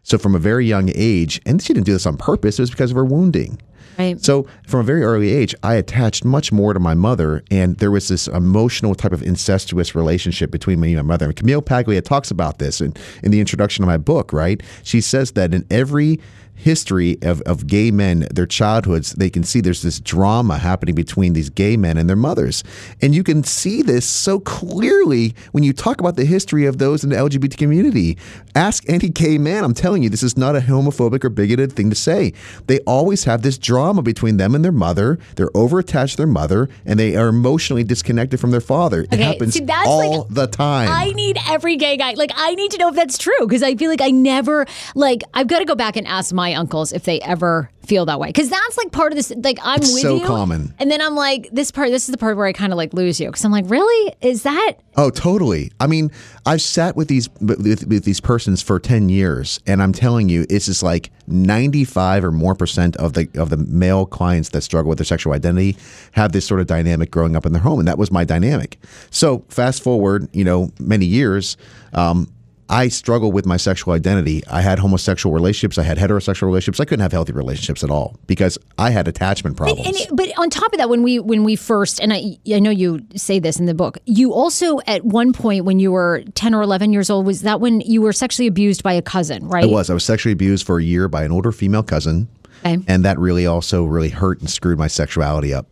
So 0.03 0.19
from 0.19 0.35
a 0.35 0.39
very 0.39 0.67
young 0.67 0.91
age, 0.95 1.41
and 1.47 1.63
she 1.63 1.73
didn't 1.73 1.87
do 1.87 1.93
this 1.93 2.07
on 2.07 2.17
purpose, 2.17 2.59
it 2.59 2.63
was 2.63 2.71
because 2.71 2.91
of 2.91 2.97
her 2.97 3.05
wounding. 3.05 3.61
Right. 3.99 4.21
So 4.23 4.47
from 4.67 4.81
a 4.81 4.83
very 4.85 5.03
early 5.03 5.33
age, 5.33 5.55
I 5.63 5.75
attached 5.75 6.25
much 6.25 6.53
more 6.53 6.73
to 6.73 6.81
my 6.81 6.95
mother, 6.95 7.43
and 7.51 7.77
there 7.77 7.91
was 7.91 8.09
this 8.09 8.29
emotional 8.29 8.95
type 8.95 9.13
of 9.13 9.23
incestuous 9.23 9.95
relationship 9.95 10.51
between 10.51 10.81
me 10.81 10.95
and 10.95 11.07
my 11.07 11.15
mother. 11.15 11.27
And 11.27 11.37
Camille 11.37 11.63
Paglia 11.63 12.03
talks 12.03 12.31
about 12.31 12.59
this 12.59 12.81
in, 12.81 12.95
in 13.23 13.31
the 13.31 13.41
introduction 13.41 13.85
of 13.85 13.89
my 13.89 13.97
book, 13.97 14.33
right? 14.33 14.63
She 14.83 15.01
says 15.01 15.33
that 15.33 15.55
in 15.55 15.67
every 15.71 16.21
history 16.55 17.19
of, 17.23 17.41
of 17.43 17.67
gay 17.67 17.91
men, 17.91 18.27
their 18.33 18.47
childhoods, 18.47 19.13
they 19.13 19.29
can 19.29 19.43
see 19.43 19.61
there's 19.61 19.83
this 19.83 19.99
drama 20.01 20.59
happening 20.59 20.95
between 20.95 21.33
these 21.33 21.51
gay 21.51 21.77
men 21.77 21.99
and 21.99 22.09
their 22.09 22.17
mothers. 22.17 22.63
And 23.01 23.15
you 23.15 23.25
can 23.25 23.43
see 23.43 23.83
this 23.83 24.07
so 24.07 24.39
clearly 24.41 25.35
when 25.53 25.65
you 25.65 25.73
talk 25.73 26.01
about 26.01 26.17
the 26.17 26.25
history 26.25 26.67
of 26.67 26.79
those 26.79 27.03
in 27.03 27.11
the 27.11 27.17
LGBT 27.17 27.57
community. 27.57 28.17
Ask 28.55 28.89
any 28.89 29.09
gay 29.09 29.39
man, 29.39 29.65
I'm 29.65 29.75
telling 29.75 30.03
you, 30.03 30.09
this 30.09 30.23
is 30.23 30.37
not 30.37 30.57
a 30.57 30.61
homophobic 30.61 31.25
or 31.25 31.31
bigoted 31.31 31.73
thing 31.73 31.91
to 31.91 31.97
say. 31.97 32.33
They 32.67 32.79
always 32.81 33.25
have 33.25 33.43
this 33.43 33.59
drama 33.59 33.72
between 34.03 34.37
them 34.37 34.55
and 34.55 34.65
their 34.65 34.73
mother. 34.73 35.19
They're 35.37 35.51
overattached 35.51 36.13
to 36.13 36.17
their 36.19 36.27
mother 36.27 36.69
and 36.85 36.99
they 36.99 37.17
are 37.17 37.29
emotionally 37.29 37.85
disconnected 37.85 38.41
from 38.41 38.51
their 38.51 38.61
father. 38.61 39.07
It 39.11 39.19
happens 39.19 39.55
see, 39.55 39.67
all 39.87 40.21
like- 40.23 40.29
the 40.31 40.47
time. 40.47 40.89
I 40.91 41.13
need 41.13 41.39
every 41.49 41.77
gay 41.77 41.97
guy. 41.97 42.15
Like, 42.15 42.33
I 42.35 42.55
need 42.55 42.71
to 42.73 42.79
know 42.79 42.89
if 42.89 42.95
that's 42.95 43.19
true 43.19 43.33
because 43.41 43.63
I 43.63 43.75
feel 43.75 43.91
like 43.91 44.01
I 44.01 44.11
never, 44.11 44.67
like, 44.95 45.23
I've 45.35 45.47
got 45.47 45.61
to 45.61 45.65
go 45.65 45.75
back 45.75 45.97
and 45.97 46.07
ask 46.07 46.33
my 46.33 46.55
uncles 46.55 46.93
if 46.93 47.05
they 47.05 47.21
ever 47.21 47.71
feel 47.87 48.07
that 48.07 48.19
way. 48.21 48.29
Because 48.29 48.49
that's 48.49 48.77
like 48.77 48.93
part 48.93 49.13
of 49.13 49.17
this. 49.17 49.33
Like, 49.43 49.59
I'm 49.63 49.79
It's 49.81 49.93
with 49.93 50.03
so 50.03 50.17
you. 50.17 50.27
common. 50.27 50.75
And 50.79 50.91
then 50.91 51.01
I'm 51.01 51.15
like, 51.15 51.49
this 51.53 51.71
part, 51.71 51.91
this 51.91 52.09
is 52.09 52.13
the 52.13 52.19
part 52.19 52.37
where 52.37 52.47
I 52.47 52.53
kind 52.53 52.73
of 52.73 52.77
like 52.77 52.95
lose 52.95 53.21
you. 53.21 53.29
Because 53.29 53.45
I'm 53.45 53.53
like, 53.53 53.69
really? 53.69 54.15
Is 54.21 54.43
that? 54.45 54.75
Oh, 54.97 55.11
totally. 55.11 55.73
I 55.81 55.87
mean, 55.87 56.11
I've 56.47 56.63
sat 56.63 56.97
with 56.97 57.09
these 57.09 57.29
with, 57.41 57.87
with 57.87 58.05
these 58.05 58.21
persons 58.21 58.63
for 58.63 58.79
ten 58.79 59.09
years, 59.09 59.59
and 59.67 59.83
I'm 59.83 59.93
telling 59.93 60.29
you, 60.29 60.45
it's 60.51 60.67
just 60.67 60.83
like 60.83 61.11
ninety 61.27 61.85
five 61.85 62.25
or 62.25 62.31
more 62.31 62.55
percent 62.55 62.97
of 62.97 63.15
the 63.15 63.29
of 63.37 63.49
the 63.49 63.57
male 63.57 64.05
clients 64.05 64.51
that 64.51 64.61
struggle 64.61 64.91
with 64.91 64.99
their 64.99 65.07
sexual 65.07 65.33
identity 65.33 65.77
have 66.13 66.33
this 66.33 66.45
sort 66.47 66.61
of 66.61 66.67
dynamic 66.67 67.11
growing 67.11 67.37
up 67.37 67.47
in 67.47 67.53
their 67.53 67.63
home, 67.63 67.79
and 67.79 67.89
that 67.89 67.97
was 67.97 68.11
my 68.11 68.25
dynamic. 68.25 68.79
So 69.11 69.45
fast 69.49 69.83
forward, 69.83 70.29
you 70.33 70.45
know, 70.45 70.71
many 70.79 71.07
years. 71.07 71.57
Um, 71.95 72.31
I 72.69 72.89
struggled 72.89 73.35
with 73.35 73.45
my 73.45 73.59
sexual 73.59 73.93
identity. 73.93 74.43
I 74.47 74.63
had 74.63 74.79
homosexual 74.79 75.35
relationships. 75.35 75.77
I 75.77 75.83
had 75.83 75.99
heterosexual 75.99 76.43
relationships. 76.47 76.81
I 76.81 76.85
couldn't 76.87 77.03
have 77.03 77.13
healthy 77.13 77.33
relationships 77.33 77.85
at 77.85 77.91
all 77.91 78.17
because 78.27 78.57
I 78.79 78.91
had 78.91 79.09
attachment 79.09 79.57
problems. 79.59 79.87
And 79.87 79.95
it- 79.97 80.09
but 80.17 80.31
on 80.39 80.49
top 80.49 80.73
of 80.73 80.79
that, 80.79 80.89
when 80.89 81.03
we 81.03 81.19
when 81.19 81.45
we 81.45 81.55
first, 81.57 82.01
and 82.01 82.13
I 82.13 82.39
I 82.53 82.61
know 82.61 82.71
you 82.71 83.01
say 83.15 83.39
this 83.41 83.59
in 83.61 83.67
the 83.67 83.75
book, 83.75 83.99
you 84.07 84.33
also 84.33 84.79
at 84.87 85.05
one 85.05 85.33
point 85.35 85.65
when 85.67 85.81
you 85.81 85.93
were 85.93 86.23
ten 86.35 86.55
or 86.55 86.63
eleven 86.63 86.93
years 86.93 87.11
old, 87.11 87.27
was 87.27 87.43
that 87.43 87.61
when 87.61 87.81
you 87.83 88.01
were 88.01 88.13
sexually 88.13 88.47
abused 88.47 88.83
by 88.83 88.95
a 88.95 89.03
cousin, 89.03 89.47
right? 89.49 89.65
I 89.65 89.67
was. 89.67 89.91
I 89.91 89.95
was 89.95 90.05
sexually 90.05 90.33
abused 90.33 90.65
for 90.67 90.79
a 90.79 90.83
year 90.83 91.09
by 91.09 91.25
an 91.25 91.33
older 91.33 91.53
female 91.53 91.83
cousin. 91.83 92.29
Okay. 92.65 92.79
And 92.87 93.05
that 93.05 93.19
really 93.19 93.45
also 93.47 93.85
really 93.85 94.09
hurt 94.11 94.41
and 94.41 94.49
screwed 94.49 94.79
my 94.79 94.87
sexuality 94.87 95.53
up 95.53 95.67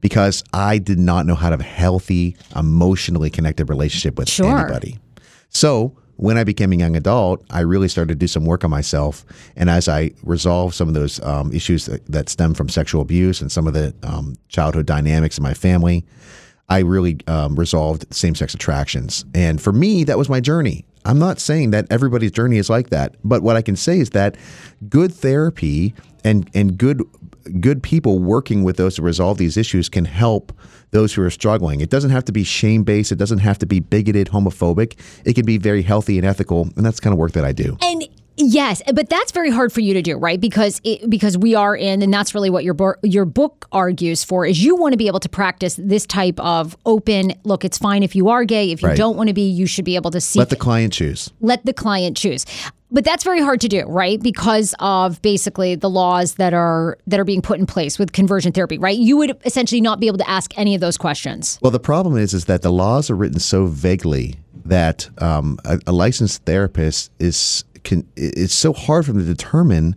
because 0.00 0.44
I 0.52 0.78
did 0.78 0.98
not 0.98 1.26
know 1.26 1.34
how 1.34 1.48
to 1.50 1.54
have 1.54 1.60
a 1.60 1.64
healthy, 1.64 2.36
emotionally 2.54 3.30
connected 3.30 3.68
relationship 3.68 4.16
with 4.16 4.28
Sure. 4.30 4.56
anybody. 4.60 4.98
So 5.48 5.92
when 6.16 6.38
I 6.38 6.44
became 6.44 6.72
a 6.72 6.76
young 6.76 6.96
adult, 6.96 7.44
I 7.50 7.60
really 7.60 7.88
started 7.88 8.08
to 8.08 8.14
do 8.14 8.26
some 8.26 8.44
work 8.44 8.64
on 8.64 8.70
myself. 8.70 9.24
And 9.54 9.68
as 9.68 9.88
I 9.88 10.12
resolved 10.22 10.74
some 10.74 10.88
of 10.88 10.94
those 10.94 11.22
um, 11.22 11.52
issues 11.52 11.86
that, 11.86 12.06
that 12.06 12.28
stem 12.28 12.54
from 12.54 12.68
sexual 12.68 13.02
abuse 13.02 13.40
and 13.40 13.52
some 13.52 13.66
of 13.66 13.74
the 13.74 13.94
um, 14.02 14.36
childhood 14.48 14.86
dynamics 14.86 15.36
in 15.38 15.42
my 15.42 15.54
family, 15.54 16.04
I 16.68 16.80
really 16.80 17.18
um, 17.26 17.54
resolved 17.54 18.12
same 18.14 18.34
sex 18.34 18.54
attractions. 18.54 19.24
And 19.34 19.60
for 19.60 19.72
me, 19.72 20.04
that 20.04 20.18
was 20.18 20.28
my 20.28 20.40
journey. 20.40 20.84
I'm 21.04 21.18
not 21.18 21.38
saying 21.38 21.70
that 21.70 21.86
everybody's 21.90 22.32
journey 22.32 22.56
is 22.56 22.68
like 22.68 22.90
that, 22.90 23.14
but 23.22 23.42
what 23.42 23.54
I 23.54 23.62
can 23.62 23.76
say 23.76 24.00
is 24.00 24.10
that 24.10 24.36
good 24.88 25.14
therapy 25.14 25.94
and 26.24 26.50
and 26.52 26.76
good 26.76 27.02
good 27.60 27.82
people 27.82 28.18
working 28.18 28.64
with 28.64 28.76
those 28.76 28.96
to 28.96 29.02
resolve 29.02 29.38
these 29.38 29.56
issues 29.56 29.88
can 29.88 30.04
help 30.04 30.52
those 30.90 31.14
who 31.14 31.22
are 31.22 31.30
struggling. 31.30 31.80
It 31.80 31.90
doesn't 31.90 32.10
have 32.10 32.24
to 32.26 32.32
be 32.32 32.44
shame 32.44 32.84
based. 32.84 33.12
It 33.12 33.16
doesn't 33.16 33.38
have 33.38 33.58
to 33.58 33.66
be 33.66 33.80
bigoted, 33.80 34.28
homophobic. 34.28 34.98
It 35.24 35.34
can 35.34 35.44
be 35.44 35.58
very 35.58 35.82
healthy 35.82 36.18
and 36.18 36.26
ethical, 36.26 36.68
and 36.76 36.84
that's 36.84 37.00
kind 37.00 37.12
of 37.12 37.18
work 37.18 37.32
that 37.32 37.44
I 37.44 37.52
do. 37.52 37.76
And 37.82 38.08
yes, 38.36 38.82
but 38.94 39.08
that's 39.08 39.32
very 39.32 39.50
hard 39.50 39.72
for 39.72 39.80
you 39.80 39.94
to 39.94 40.02
do, 40.02 40.16
right? 40.16 40.40
Because 40.40 40.80
it, 40.84 41.08
because 41.08 41.36
we 41.38 41.54
are 41.54 41.76
in, 41.76 42.02
and 42.02 42.12
that's 42.12 42.34
really 42.34 42.50
what 42.50 42.64
your 42.64 42.74
bo- 42.74 42.94
your 43.02 43.24
book 43.24 43.66
argues 43.72 44.24
for 44.24 44.46
is 44.46 44.62
you 44.62 44.76
want 44.76 44.92
to 44.92 44.98
be 44.98 45.06
able 45.06 45.20
to 45.20 45.28
practice 45.28 45.76
this 45.82 46.06
type 46.06 46.38
of 46.40 46.76
open. 46.86 47.32
Look, 47.44 47.64
it's 47.64 47.78
fine 47.78 48.02
if 48.02 48.14
you 48.16 48.28
are 48.28 48.44
gay. 48.44 48.70
If 48.72 48.82
you 48.82 48.88
Right. 48.88 48.96
don't 48.96 49.16
want 49.16 49.28
to 49.28 49.34
be, 49.34 49.48
you 49.48 49.66
should 49.66 49.84
be 49.84 49.96
able 49.96 50.10
to 50.12 50.20
see. 50.20 50.38
Let 50.38 50.50
the 50.50 50.56
client 50.56 50.92
choose. 50.92 51.30
let 51.40 51.64
the 51.64 51.72
client 51.72 52.16
choose. 52.16 52.44
But 52.88 53.04
that's 53.04 53.24
very 53.24 53.40
hard 53.40 53.60
to 53.62 53.68
do, 53.68 53.82
right? 53.86 54.22
Because 54.22 54.72
of 54.78 55.20
basically 55.20 55.74
the 55.74 55.90
laws 55.90 56.34
that 56.34 56.54
are 56.54 56.98
that 57.08 57.18
are 57.18 57.24
being 57.24 57.42
put 57.42 57.58
in 57.58 57.66
place 57.66 57.98
with 57.98 58.12
conversion 58.12 58.52
therapy, 58.52 58.78
right? 58.78 58.96
You 58.96 59.16
would 59.16 59.36
essentially 59.44 59.80
not 59.80 59.98
be 59.98 60.06
able 60.06 60.18
to 60.18 60.30
ask 60.30 60.56
any 60.56 60.74
of 60.76 60.80
those 60.80 60.96
questions. 60.96 61.58
Well, 61.60 61.72
the 61.72 61.80
problem 61.80 62.16
is, 62.16 62.32
is 62.32 62.44
that 62.44 62.62
the 62.62 62.70
laws 62.70 63.10
are 63.10 63.16
written 63.16 63.40
so 63.40 63.66
vaguely 63.66 64.36
that 64.64 65.08
um, 65.20 65.58
a, 65.64 65.80
a 65.88 65.92
licensed 65.92 66.44
therapist 66.44 67.10
is 67.18 67.64
can 67.86 68.06
it's 68.16 68.54
so 68.54 68.72
hard 68.72 69.06
for 69.06 69.12
them 69.12 69.22
to 69.22 69.26
determine 69.26 69.96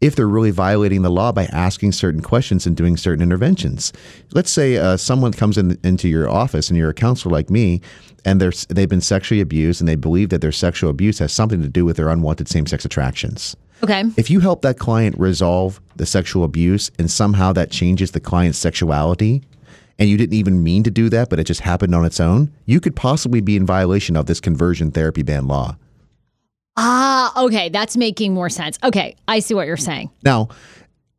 if 0.00 0.14
they're 0.14 0.28
really 0.28 0.50
violating 0.52 1.02
the 1.02 1.10
law 1.10 1.32
by 1.32 1.44
asking 1.46 1.92
certain 1.92 2.20
questions 2.20 2.66
and 2.66 2.76
doing 2.76 2.96
certain 2.96 3.22
interventions. 3.22 3.92
Let's 4.32 4.50
say 4.50 4.76
uh, 4.76 4.96
someone 4.96 5.32
comes 5.32 5.58
in, 5.58 5.76
into 5.82 6.08
your 6.08 6.30
office 6.30 6.68
and 6.68 6.76
you're 6.78 6.90
a 6.90 6.94
counselor 6.94 7.32
like 7.32 7.50
me, 7.50 7.80
and 8.24 8.40
they're 8.40 8.52
they've 8.68 8.88
been 8.88 9.00
sexually 9.00 9.40
abused 9.40 9.80
and 9.80 9.88
they 9.88 9.96
believe 9.96 10.28
that 10.28 10.40
their 10.40 10.52
sexual 10.52 10.90
abuse 10.90 11.18
has 11.20 11.32
something 11.32 11.62
to 11.62 11.68
do 11.68 11.84
with 11.84 11.96
their 11.96 12.10
unwanted 12.10 12.48
same-sex 12.48 12.84
attractions. 12.84 13.56
Okay. 13.82 14.04
If 14.16 14.28
you 14.28 14.40
help 14.40 14.62
that 14.62 14.78
client 14.78 15.16
resolve 15.18 15.80
the 15.96 16.06
sexual 16.06 16.44
abuse 16.44 16.90
and 16.98 17.10
somehow 17.10 17.52
that 17.52 17.70
changes 17.70 18.10
the 18.10 18.20
client's 18.20 18.58
sexuality, 18.58 19.42
and 19.98 20.08
you 20.08 20.16
didn't 20.16 20.34
even 20.34 20.62
mean 20.62 20.82
to 20.84 20.90
do 20.90 21.08
that, 21.08 21.28
but 21.28 21.40
it 21.40 21.44
just 21.44 21.60
happened 21.60 21.94
on 21.94 22.04
its 22.04 22.20
own, 22.20 22.52
you 22.66 22.80
could 22.80 22.94
possibly 22.94 23.40
be 23.40 23.56
in 23.56 23.66
violation 23.66 24.16
of 24.16 24.26
this 24.26 24.40
conversion 24.40 24.90
therapy 24.90 25.22
ban 25.22 25.48
law. 25.48 25.76
Ah, 26.80 27.42
okay, 27.44 27.70
that's 27.70 27.96
making 27.96 28.34
more 28.34 28.48
sense. 28.48 28.78
Okay, 28.84 29.16
I 29.26 29.40
see 29.40 29.52
what 29.52 29.66
you're 29.66 29.76
saying. 29.76 30.10
Now, 30.22 30.48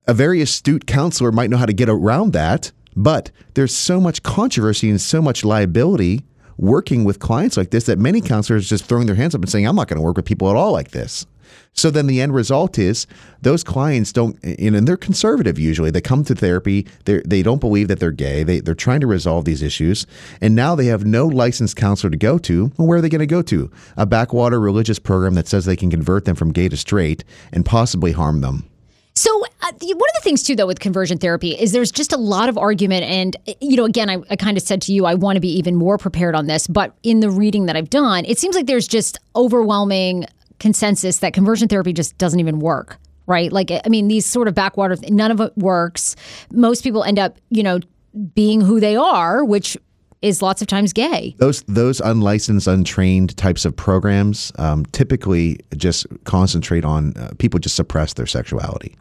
a 0.08 0.14
very 0.14 0.42
astute 0.42 0.88
counselor 0.88 1.34
might 1.34 1.50
know 1.50 1.58
how 1.58 1.66
to 1.66 1.74
get 1.74 1.90
around 1.90 2.32
that, 2.32 2.72
but 2.96 3.30
there's 3.56 3.76
so 3.76 4.00
much 4.00 4.24
controversy 4.24 4.90
and 4.90 5.02
so 5.02 5.22
much 5.22 5.44
liability 5.44 6.24
working 6.58 7.04
with 7.04 7.20
clients 7.20 7.58
like 7.58 7.72
this 7.72 7.88
that 7.88 8.00
many 8.00 8.22
counselors 8.22 8.70
just 8.70 8.86
throwing 8.86 9.06
their 9.06 9.16
hands 9.16 9.36
up 9.36 9.42
and 9.42 9.50
saying, 9.50 9.68
I'm 9.68 9.76
not 9.76 9.90
going 9.90 9.98
to 9.98 10.02
work 10.02 10.16
with 10.16 10.26
people 10.26 10.50
at 10.50 10.56
all 10.56 10.72
like 10.72 10.92
this. 10.92 11.26
So 11.74 11.90
then 11.90 12.08
the 12.08 12.22
end 12.22 12.34
result 12.34 12.78
is 12.78 13.08
those 13.42 13.64
clients 13.64 14.12
don't, 14.12 14.38
you 14.44 14.72
know, 14.72 14.78
and 14.80 14.88
they're 14.88 14.98
conservative 14.98 15.58
usually. 15.58 15.92
They 15.92 16.02
come 16.02 16.24
to 16.26 16.36
therapy, 16.36 16.88
they 17.06 17.22
they 17.26 17.42
don't 17.42 17.62
believe 17.62 17.88
that 17.88 18.00
they're 18.00 18.12
gay. 18.12 18.44
They 18.44 18.60
they're 18.60 18.76
trying 18.76 19.00
to 19.02 19.08
resolve 19.08 19.46
these 19.46 19.62
issues, 19.62 20.06
and 20.42 20.56
now 20.56 20.76
they 20.76 20.88
have 20.88 21.06
no 21.06 21.28
licensed 21.28 21.76
counselor 21.76 22.12
to 22.12 22.18
go 22.18 22.38
to. 22.40 22.72
Well, 22.78 22.88
where 22.88 22.98
are 22.98 23.02
they 23.02 23.10
going 23.10 23.20
to 23.20 23.26
go 23.26 23.42
to? 23.44 23.72
A 23.98 24.06
backwater 24.06 24.60
religious 24.60 25.00
program 25.00 25.36
that 25.36 25.48
says 25.48 25.66
they 25.66 25.76
can 25.76 25.90
convert 25.90 26.26
them 26.26 26.36
from 26.36 26.52
gay 26.52 26.70
to 26.70 26.78
straight 26.78 27.24
and 27.52 27.66
possibly 27.66 28.12
harm 28.12 28.42
them. 28.42 28.70
So, 29.16 29.44
uh, 29.44 29.68
uh, 29.70 29.72
one 29.72 29.92
of 29.92 30.16
the 30.16 30.22
things 30.24 30.44
too, 30.44 30.56
though, 30.56 30.66
with 30.66 30.80
conversion 30.80 31.18
therapy 31.18 31.52
is 31.52 31.74
there's 31.74 31.92
just 31.92 32.14
a 32.14 32.18
lot 32.18 32.48
of 32.48 32.58
argument, 32.58 33.04
and 33.04 33.36
you 33.60 33.76
know, 33.76 33.84
again, 33.84 34.10
I, 34.10 34.18
I 34.30 34.36
kind 34.38 34.56
of 34.56 34.64
said 34.64 34.82
to 34.84 34.94
you, 34.94 35.06
I 35.06 35.16
want 35.16 35.36
to 35.36 35.42
be 35.42 35.52
even 35.58 35.76
more 35.76 35.98
prepared 35.98 36.36
on 36.36 36.48
this, 36.48 36.68
but 36.68 36.96
in 37.04 37.20
the 37.20 37.30
reading 37.30 37.66
that 37.66 37.76
I've 37.76 37.90
done, 37.90 38.24
it 38.26 38.40
seems 38.40 38.56
like 38.56 38.66
there's 38.66 38.88
just 38.88 39.18
overwhelming 39.36 40.26
consensus 40.60 41.18
that 41.20 41.34
conversion 41.34 41.68
therapy 41.68 41.94
just 41.94 42.18
doesn't 42.18 42.40
even 42.40 42.60
work. 42.60 42.98
Right? 43.26 43.52
Like, 43.52 43.70
I 43.72 43.88
mean, 43.90 44.08
these 44.08 44.26
sort 44.26 44.48
of 44.48 44.56
backwater, 44.56 44.96
none 45.08 45.30
of 45.30 45.40
it 45.40 45.56
works. 45.56 46.16
Most 46.52 46.84
people 46.84 47.04
end 47.04 47.20
up, 47.20 47.38
you 47.52 47.62
know, 47.62 47.80
being 48.34 48.60
who 48.60 48.80
they 48.80 48.96
are, 48.96 49.46
which 49.46 49.78
is 50.22 50.42
lots 50.42 50.62
of 50.62 50.68
times 50.68 50.94
gay. 50.94 51.36
Those 51.38 51.62
those 51.64 52.02
unlicensed, 52.02 52.68
untrained 52.68 53.38
types 53.38 53.66
of 53.66 53.76
programs 53.76 54.52
um, 54.58 54.86
typically 54.88 55.60
just 55.78 56.08
concentrate 56.26 56.84
on 56.84 57.16
uh, 57.18 57.32
people 57.38 57.60
just 57.60 57.76
suppress 57.76 58.14
their 58.14 58.26
sexuality, 58.26 58.98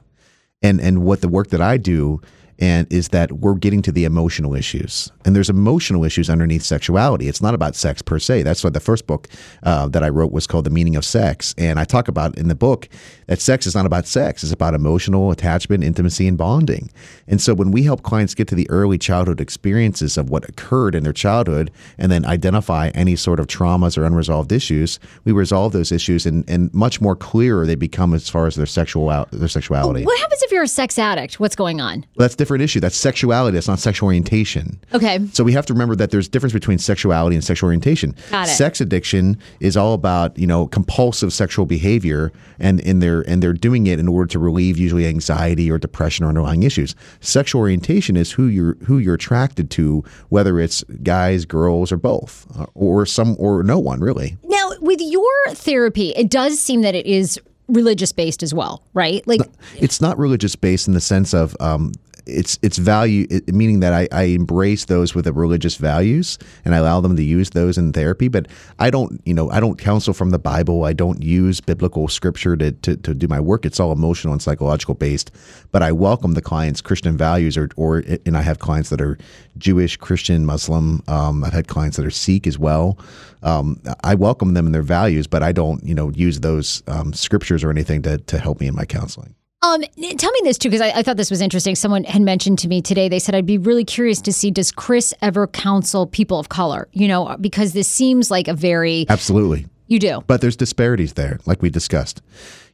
and 0.62 0.80
and 0.80 1.02
what 1.02 1.20
the 1.20 1.28
work 1.28 1.48
that 1.48 1.60
I 1.60 1.76
do 1.76 2.20
and 2.58 2.92
is 2.92 3.08
that 3.08 3.32
we're 3.32 3.54
getting 3.54 3.82
to 3.82 3.92
the 3.92 4.04
emotional 4.04 4.54
issues, 4.54 5.12
and 5.24 5.36
there's 5.36 5.50
emotional 5.50 6.04
issues 6.04 6.28
underneath 6.28 6.62
sexuality. 6.62 7.28
It's 7.28 7.40
not 7.40 7.54
about 7.54 7.76
sex 7.76 8.02
per 8.02 8.18
se. 8.18 8.42
That's 8.42 8.64
why 8.64 8.70
the 8.70 8.80
first 8.80 9.06
book 9.06 9.28
uh, 9.62 9.88
that 9.88 10.02
I 10.02 10.08
wrote 10.08 10.32
was 10.32 10.46
called 10.46 10.64
"The 10.64 10.70
Meaning 10.70 10.96
of 10.96 11.04
Sex," 11.04 11.54
and 11.56 11.78
I 11.78 11.84
talk 11.84 12.08
about 12.08 12.36
in 12.36 12.48
the 12.48 12.54
book 12.54 12.88
that 13.26 13.40
sex 13.40 13.66
is 13.66 13.74
not 13.74 13.86
about 13.86 14.06
sex; 14.06 14.42
it's 14.42 14.52
about 14.52 14.74
emotional 14.74 15.30
attachment, 15.30 15.84
intimacy, 15.84 16.26
and 16.26 16.36
bonding. 16.36 16.90
And 17.26 17.40
so 17.40 17.54
when 17.54 17.70
we 17.70 17.84
help 17.84 18.02
clients 18.02 18.34
get 18.34 18.48
to 18.48 18.54
the 18.54 18.68
early 18.70 18.98
childhood 18.98 19.40
experiences 19.40 20.16
of 20.16 20.30
what 20.30 20.48
occurred 20.48 20.94
in 20.94 21.04
their 21.04 21.12
childhood, 21.12 21.70
and 21.96 22.10
then 22.10 22.24
identify 22.24 22.90
any 22.94 23.14
sort 23.16 23.38
of 23.38 23.46
traumas 23.46 23.96
or 23.96 24.04
unresolved 24.04 24.50
issues, 24.50 24.98
we 25.24 25.32
resolve 25.32 25.72
those 25.72 25.92
issues, 25.92 26.26
and, 26.26 26.48
and 26.48 26.72
much 26.74 27.00
more 27.00 27.14
clearer 27.14 27.66
they 27.66 27.76
become 27.76 28.14
as 28.14 28.28
far 28.28 28.46
as 28.46 28.56
their 28.56 28.66
sexual 28.66 29.08
their 29.30 29.48
sexuality. 29.48 30.04
What 30.04 30.18
happens 30.20 30.42
if 30.42 30.50
you're 30.50 30.64
a 30.64 30.68
sex 30.68 30.98
addict? 30.98 31.38
What's 31.38 31.56
going 31.56 31.80
on? 31.80 32.00
Well, 32.16 32.24
that's 32.24 32.34
a 32.34 32.47
different 32.48 32.64
issue. 32.64 32.80
That's 32.80 32.96
sexuality. 32.96 33.54
That's 33.54 33.68
not 33.68 33.78
sexual 33.78 34.06
orientation. 34.06 34.80
Okay. 34.94 35.20
So 35.34 35.44
we 35.44 35.52
have 35.52 35.66
to 35.66 35.74
remember 35.74 35.94
that 35.96 36.10
there's 36.10 36.28
a 36.28 36.30
difference 36.30 36.54
between 36.54 36.78
sexuality 36.78 37.36
and 37.36 37.44
sexual 37.44 37.66
orientation. 37.68 38.14
Got 38.30 38.48
it. 38.48 38.52
Sex 38.52 38.80
addiction 38.80 39.36
is 39.60 39.76
all 39.76 39.92
about 39.92 40.38
you 40.38 40.46
know 40.46 40.66
compulsive 40.66 41.32
sexual 41.32 41.66
behavior, 41.66 42.32
and 42.58 42.80
and 42.80 43.02
they're 43.02 43.20
and 43.28 43.42
they're 43.42 43.52
doing 43.52 43.86
it 43.86 43.98
in 43.98 44.08
order 44.08 44.26
to 44.28 44.38
relieve 44.38 44.78
usually 44.78 45.06
anxiety 45.06 45.70
or 45.70 45.76
depression 45.76 46.24
or 46.24 46.28
underlying 46.28 46.62
issues. 46.62 46.94
Sexual 47.20 47.60
orientation 47.60 48.16
is 48.16 48.32
who 48.32 48.46
you're 48.46 48.76
who 48.86 48.96
you're 48.96 49.16
attracted 49.16 49.70
to, 49.72 50.02
whether 50.30 50.58
it's 50.58 50.82
guys, 51.02 51.44
girls, 51.44 51.92
or 51.92 51.98
both, 51.98 52.46
or 52.74 53.04
some 53.04 53.36
or 53.38 53.62
no 53.62 53.78
one 53.78 54.00
really. 54.00 54.38
Now, 54.44 54.70
with 54.80 55.00
your 55.02 55.28
therapy, 55.50 56.14
it 56.16 56.30
does 56.30 56.58
seem 56.58 56.80
that 56.80 56.94
it 56.94 57.04
is 57.04 57.38
religious 57.68 58.12
based 58.12 58.42
as 58.42 58.54
well, 58.54 58.82
right? 58.94 59.26
Like, 59.26 59.42
it's 59.76 60.00
not 60.00 60.18
religious 60.18 60.56
based 60.56 60.88
in 60.88 60.94
the 60.94 61.02
sense 61.02 61.34
of 61.34 61.54
um, 61.60 61.92
it's 62.28 62.58
it's 62.62 62.78
value 62.78 63.26
meaning 63.46 63.80
that 63.80 63.92
I, 63.92 64.08
I 64.12 64.22
embrace 64.24 64.84
those 64.84 65.14
with 65.14 65.24
the 65.24 65.32
religious 65.32 65.76
values 65.76 66.38
and 66.64 66.74
I 66.74 66.78
allow 66.78 67.00
them 67.00 67.16
to 67.16 67.22
use 67.22 67.50
those 67.50 67.78
in 67.78 67.92
therapy. 67.92 68.28
But 68.28 68.46
I 68.78 68.90
don't 68.90 69.20
you 69.24 69.34
know 69.34 69.50
I 69.50 69.60
don't 69.60 69.78
counsel 69.78 70.14
from 70.14 70.30
the 70.30 70.38
Bible. 70.38 70.84
I 70.84 70.92
don't 70.92 71.22
use 71.22 71.60
biblical 71.60 72.08
scripture 72.08 72.56
to, 72.56 72.72
to, 72.72 72.96
to 72.96 73.14
do 73.14 73.28
my 73.28 73.40
work. 73.40 73.64
It's 73.64 73.80
all 73.80 73.92
emotional 73.92 74.32
and 74.32 74.42
psychological 74.42 74.94
based. 74.94 75.30
But 75.72 75.82
I 75.82 75.92
welcome 75.92 76.34
the 76.34 76.42
clients 76.42 76.80
Christian 76.80 77.16
values 77.16 77.56
or 77.56 77.68
or 77.76 78.04
and 78.26 78.36
I 78.36 78.42
have 78.42 78.58
clients 78.58 78.90
that 78.90 79.00
are 79.00 79.18
Jewish 79.56 79.96
Christian 79.96 80.46
Muslim. 80.46 81.02
Um, 81.08 81.44
I've 81.44 81.52
had 81.52 81.68
clients 81.68 81.96
that 81.96 82.06
are 82.06 82.10
Sikh 82.10 82.46
as 82.46 82.58
well. 82.58 82.98
Um, 83.42 83.80
I 84.04 84.14
welcome 84.14 84.54
them 84.54 84.66
and 84.66 84.74
their 84.74 84.82
values 84.82 85.26
but 85.26 85.42
I 85.42 85.52
don't 85.52 85.84
you 85.84 85.94
know 85.94 86.10
use 86.10 86.40
those 86.40 86.82
um, 86.88 87.12
scriptures 87.12 87.62
or 87.62 87.70
anything 87.70 88.02
to, 88.02 88.18
to 88.18 88.38
help 88.38 88.60
me 88.60 88.66
in 88.66 88.74
my 88.74 88.84
counseling 88.84 89.34
um, 89.62 89.82
tell 89.82 90.30
me 90.30 90.40
this 90.44 90.56
too, 90.56 90.68
because 90.68 90.80
I, 90.80 90.98
I 90.98 91.02
thought 91.02 91.16
this 91.16 91.30
was 91.30 91.40
interesting. 91.40 91.74
Someone 91.74 92.04
had 92.04 92.22
mentioned 92.22 92.58
to 92.60 92.68
me 92.68 92.80
today. 92.80 93.08
They 93.08 93.18
said 93.18 93.34
I'd 93.34 93.46
be 93.46 93.58
really 93.58 93.84
curious 93.84 94.20
to 94.22 94.32
see 94.32 94.50
does 94.50 94.70
Chris 94.70 95.12
ever 95.20 95.46
counsel 95.48 96.06
people 96.06 96.38
of 96.38 96.48
color? 96.48 96.88
You 96.92 97.08
know, 97.08 97.36
because 97.40 97.72
this 97.72 97.88
seems 97.88 98.30
like 98.30 98.46
a 98.46 98.54
very 98.54 99.06
absolutely 99.08 99.66
you 99.88 99.98
do. 99.98 100.22
but 100.26 100.40
there's 100.40 100.56
disparities 100.56 101.14
there, 101.14 101.40
like 101.46 101.60
we 101.60 101.70
discussed. 101.70 102.22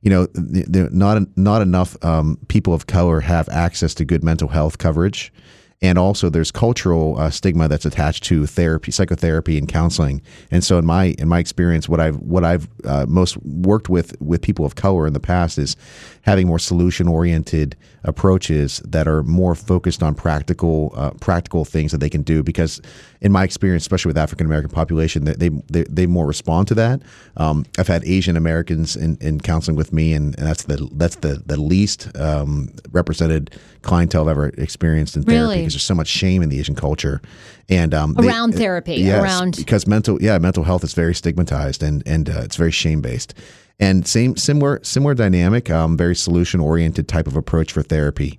You 0.03 0.11
know, 0.11 0.29
not 0.35 1.23
not 1.37 1.63
enough 1.63 1.97
um, 2.05 2.39
people 2.49 2.75
of 2.75 2.87
color 2.87 3.21
have 3.21 3.49
access 3.49 3.95
to 3.95 4.05
good 4.05 4.23
mental 4.23 4.49
health 4.49 4.77
coverage, 4.77 5.33
and 5.81 5.99
also 5.99 6.29
there's 6.29 6.51
cultural 6.51 7.19
uh, 7.19 7.31
stigma 7.31 7.69
that's 7.69 7.85
attached 7.85 8.25
to 8.25 8.47
therapy, 8.47 8.91
psychotherapy, 8.91 9.59
and 9.59 9.69
counseling. 9.69 10.23
And 10.51 10.65
so, 10.65 10.79
in 10.79 10.87
my 10.87 11.15
in 11.19 11.29
my 11.29 11.39
experience, 11.39 11.89
what 11.89 12.01
I've 12.01 12.17
what 12.17 12.45
I've 12.45 12.69
uh, 12.85 13.07
most 13.09 13.37
worked 13.39 13.89
with 13.89 14.21
with 14.21 14.43
people 14.43 14.65
of 14.65 14.75
color 14.75 15.07
in 15.07 15.13
the 15.13 15.21
past 15.21 15.59
is 15.59 15.77
having 16.25 16.47
more 16.47 16.59
solution 16.59 17.07
oriented 17.07 17.77
approaches 18.03 18.81
that 18.87 19.07
are 19.09 19.23
more 19.23 19.55
focused 19.55 20.03
on 20.03 20.15
practical 20.15 20.93
uh, 20.95 21.11
practical 21.21 21.65
things 21.65 21.91
that 21.93 21.99
they 21.99 22.11
can 22.11 22.23
do. 22.23 22.43
Because 22.43 22.81
in 23.21 23.33
my 23.33 23.45
experience, 23.45 23.83
especially 23.83 24.11
with 24.11 24.19
African 24.19 24.47
American 24.47 24.71
population, 24.71 25.25
they, 25.25 25.49
they 25.71 25.85
they 25.85 26.07
more 26.07 26.27
respond 26.27 26.69
to 26.69 26.75
that. 26.75 27.01
Um, 27.37 27.65
I've 27.79 27.89
had 27.89 28.05
Asian 28.05 28.37
Americans 28.37 28.97
in, 28.97 29.17
in 29.21 29.41
counseling 29.41 29.77
with 29.77 29.93
me, 29.93 30.13
and, 30.15 30.37
and 30.39 30.47
that's 30.47 30.65
the 30.65 30.89
that's 30.93 31.17
the 31.17 31.43
the 31.47 31.57
least 31.59 32.15
um, 32.19 32.71
represented 32.93 33.51
clientele 33.83 34.23
I've 34.23 34.29
ever 34.37 34.49
experienced 34.49 35.17
in 35.17 35.23
therapy 35.25 35.41
Really? 35.41 35.57
because 35.59 35.75
there's 35.75 35.83
so 35.83 35.95
much 35.95 36.09
shame 36.09 36.43
in 36.43 36.49
the 36.49 36.59
Asian 36.59 36.75
culture. 36.75 37.21
And 37.69 37.95
um, 37.95 38.15
they- 38.15 38.27
Around 38.29 38.53
therapy, 38.55 38.95
yes, 38.97 39.23
around- 39.23 39.57
because 39.57 39.87
mental 39.87 40.21
yeah 40.23 40.39
mental 40.39 40.65
health 40.65 40.85
is 40.85 40.95
very 40.95 41.15
stigmatized 41.15 41.83
and 41.83 42.03
and 42.07 42.29
uh, 42.29 42.41
it's 42.45 42.57
very 42.57 42.71
shame 42.73 43.01
based 43.01 43.35
and 43.81 44.07
same 44.07 44.37
similar 44.37 44.81
similar 44.83 45.15
dynamic 45.15 45.71
um, 45.71 45.97
very 45.97 46.15
solution 46.15 46.61
oriented 46.61 47.09
type 47.09 47.27
of 47.27 47.37
approach 47.37 47.73
for 47.73 47.83
therapy. 47.83 48.39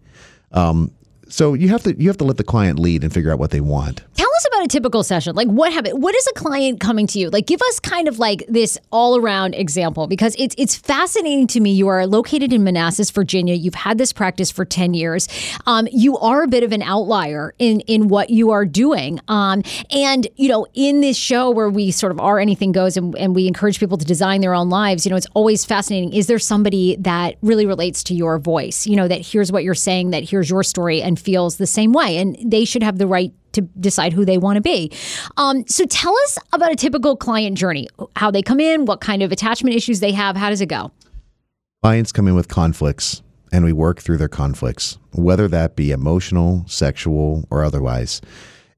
Um, 0.51 0.91
so 1.27 1.53
you 1.53 1.69
have 1.69 1.83
to 1.83 1.99
you 1.99 2.07
have 2.09 2.17
to 2.17 2.23
let 2.23 2.37
the 2.37 2.43
client 2.43 2.79
lead 2.79 3.03
and 3.03 3.13
figure 3.13 3.31
out 3.31 3.39
what 3.39 3.51
they 3.51 3.61
want 3.61 4.03
us 4.35 4.45
about 4.47 4.63
a 4.63 4.67
typical 4.67 5.03
session. 5.03 5.35
Like 5.35 5.47
what 5.47 5.71
happened? 5.71 6.01
What 6.01 6.15
is 6.15 6.27
a 6.27 6.33
client 6.33 6.79
coming 6.79 7.07
to 7.07 7.19
you? 7.19 7.29
Like 7.29 7.47
give 7.47 7.61
us 7.61 7.79
kind 7.79 8.07
of 8.07 8.19
like 8.19 8.45
this 8.47 8.77
all 8.91 9.17
around 9.17 9.55
example 9.55 10.07
because 10.07 10.35
it's 10.37 10.55
it's 10.57 10.75
fascinating 10.75 11.47
to 11.47 11.59
me. 11.59 11.71
You 11.71 11.87
are 11.87 12.05
located 12.07 12.53
in 12.53 12.63
Manassas, 12.63 13.11
Virginia. 13.11 13.55
You've 13.55 13.75
had 13.75 13.97
this 13.97 14.13
practice 14.13 14.51
for 14.51 14.65
10 14.65 14.93
years. 14.93 15.27
Um, 15.65 15.87
you 15.91 16.17
are 16.17 16.43
a 16.43 16.47
bit 16.47 16.63
of 16.63 16.71
an 16.71 16.81
outlier 16.81 17.53
in 17.59 17.81
in 17.81 18.07
what 18.07 18.29
you 18.29 18.51
are 18.51 18.65
doing. 18.65 19.19
Um, 19.27 19.63
and 19.91 20.27
you 20.35 20.49
know, 20.49 20.67
in 20.73 21.01
this 21.01 21.17
show 21.17 21.49
where 21.51 21.69
we 21.69 21.91
sort 21.91 22.11
of 22.11 22.19
are 22.19 22.39
anything 22.39 22.71
goes 22.71 22.97
and, 22.97 23.15
and 23.17 23.35
we 23.35 23.47
encourage 23.47 23.79
people 23.79 23.97
to 23.97 24.05
design 24.05 24.41
their 24.41 24.53
own 24.53 24.69
lives, 24.69 25.05
you 25.05 25.09
know, 25.09 25.15
it's 25.15 25.27
always 25.33 25.65
fascinating. 25.65 26.13
Is 26.13 26.27
there 26.27 26.39
somebody 26.39 26.95
that 26.97 27.35
really 27.41 27.65
relates 27.65 28.03
to 28.05 28.13
your 28.13 28.39
voice? 28.39 28.85
You 28.85 28.95
know, 28.95 29.07
that 29.07 29.21
hears 29.21 29.51
what 29.51 29.63
you're 29.63 29.75
saying, 29.75 30.11
that 30.11 30.23
hears 30.23 30.49
your 30.49 30.63
story 30.63 31.01
and 31.01 31.19
feels 31.19 31.57
the 31.57 31.67
same 31.67 31.93
way. 31.93 32.17
And 32.17 32.37
they 32.43 32.65
should 32.65 32.83
have 32.83 32.97
the 32.97 33.07
right 33.07 33.33
to 33.55 33.61
decide 33.79 34.13
who 34.13 34.23
they 34.23 34.37
want 34.37 34.55
to 34.55 34.61
be. 34.61 34.91
Um, 35.37 35.67
so 35.67 35.85
tell 35.85 36.15
us 36.23 36.37
about 36.53 36.71
a 36.71 36.75
typical 36.75 37.17
client 37.17 37.57
journey, 37.57 37.87
how 38.15 38.31
they 38.31 38.41
come 38.41 38.59
in, 38.59 38.85
what 38.85 39.01
kind 39.01 39.21
of 39.23 39.31
attachment 39.31 39.75
issues 39.75 39.99
they 39.99 40.11
have. 40.11 40.37
How 40.37 40.49
does 40.49 40.61
it 40.61 40.67
go? 40.67 40.91
clients 41.85 42.11
come 42.11 42.27
in 42.27 42.33
with 42.33 42.47
conflicts 42.47 43.21
and 43.51 43.63
we 43.63 43.71
work 43.71 44.01
through 44.01 44.17
their 44.17 44.27
conflicts 44.27 44.97
whether 45.11 45.47
that 45.47 45.75
be 45.75 45.91
emotional 45.91 46.65
sexual 46.67 47.45
or 47.51 47.63
otherwise 47.63 48.21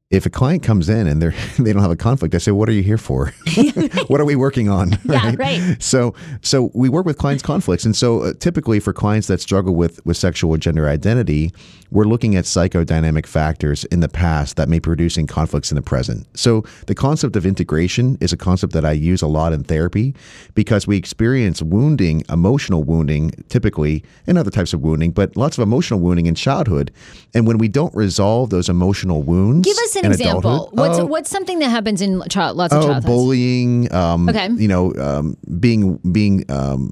if 0.10 0.26
a 0.26 0.30
client 0.30 0.64
comes 0.64 0.88
in 0.88 1.06
and 1.06 1.22
they're 1.22 1.34
they 1.60 1.74
don't 1.74 1.82
have 1.82 1.92
a 1.92 1.98
conflict, 1.98 2.34
I 2.34 2.38
say, 2.38 2.52
"What 2.52 2.70
are 2.70 2.74
you 2.74 2.84
here 2.84 2.98
for? 2.98 3.34
what 4.08 4.22
are 4.22 4.26
we 4.26 4.36
working 4.36 4.70
on?" 4.70 4.98
Yeah, 5.04 5.36
right. 5.38 5.76
So, 5.80 6.14
so 6.42 6.72
we 6.74 6.90
work 6.90 7.06
with 7.06 7.18
clients' 7.18 7.44
conflicts, 7.44 7.84
and 7.84 7.96
so 7.96 8.22
uh, 8.22 8.34
typically 8.40 8.80
for 8.80 8.94
clients 8.94 9.28
that 9.28 9.42
struggle 9.42 9.76
with 9.76 10.06
with 10.06 10.18
sexual 10.18 10.52
or 10.52 10.58
gender 10.58 10.88
identity, 10.88 11.52
we're 11.92 12.06
looking 12.06 12.36
at 12.36 12.46
psychodynamic 12.46 13.26
factors 13.26 13.84
in 13.86 14.00
the 14.00 14.08
past 14.08 14.56
that 14.56 14.70
may 14.70 14.78
be 14.78 14.82
producing 14.82 15.28
conflicts 15.28 15.72
in 15.72 15.76
the 15.76 15.82
present. 15.82 16.26
So, 16.38 16.64
the 16.88 16.96
concept 16.96 17.36
of 17.36 17.46
integration 17.46 18.18
is 18.22 18.32
a 18.32 18.38
concept 18.38 18.72
that 18.74 18.86
I 18.86 18.94
use 18.94 19.22
a 19.22 19.28
lot 19.28 19.52
in 19.52 19.64
therapy 19.64 20.16
because 20.56 20.88
we 20.88 20.96
experience 20.96 21.62
wounding, 21.62 22.24
emotional 22.30 22.84
wounding, 22.86 23.32
typically, 23.50 24.06
and 24.26 24.38
other 24.38 24.52
types 24.52 24.72
of 24.74 24.82
wounding, 24.82 25.12
but 25.12 25.36
lots 25.36 25.58
of 25.58 25.64
emotional 25.64 26.00
wounding 26.00 26.28
in 26.28 26.36
childhood, 26.36 26.92
and 27.34 27.46
when 27.46 27.58
we 27.58 27.68
don't 27.68 27.94
resolve 27.94 28.52
those 28.52 28.70
emotional 28.70 29.22
wounds, 29.22 29.68
Give 29.68 29.78
us 29.78 29.97
an 30.06 30.12
example. 30.12 30.40
adulthood- 30.40 30.80
What's 30.80 31.00
Oh, 31.00 31.06
what's 31.06 31.30
something 31.30 31.60
that 31.60 31.70
happens 31.70 32.02
in 32.02 32.22
child, 32.30 32.58
lots 32.58 32.74
of 32.74 32.80
Oh, 32.84 32.88
childhoods? 32.88 33.06
bullying. 33.06 33.92
Um, 33.94 34.30
Okay. 34.30 34.50
You 34.56 34.68
know, 34.68 34.94
um, 34.96 35.38
being 35.60 35.98
being 36.12 36.44
um, 36.50 36.92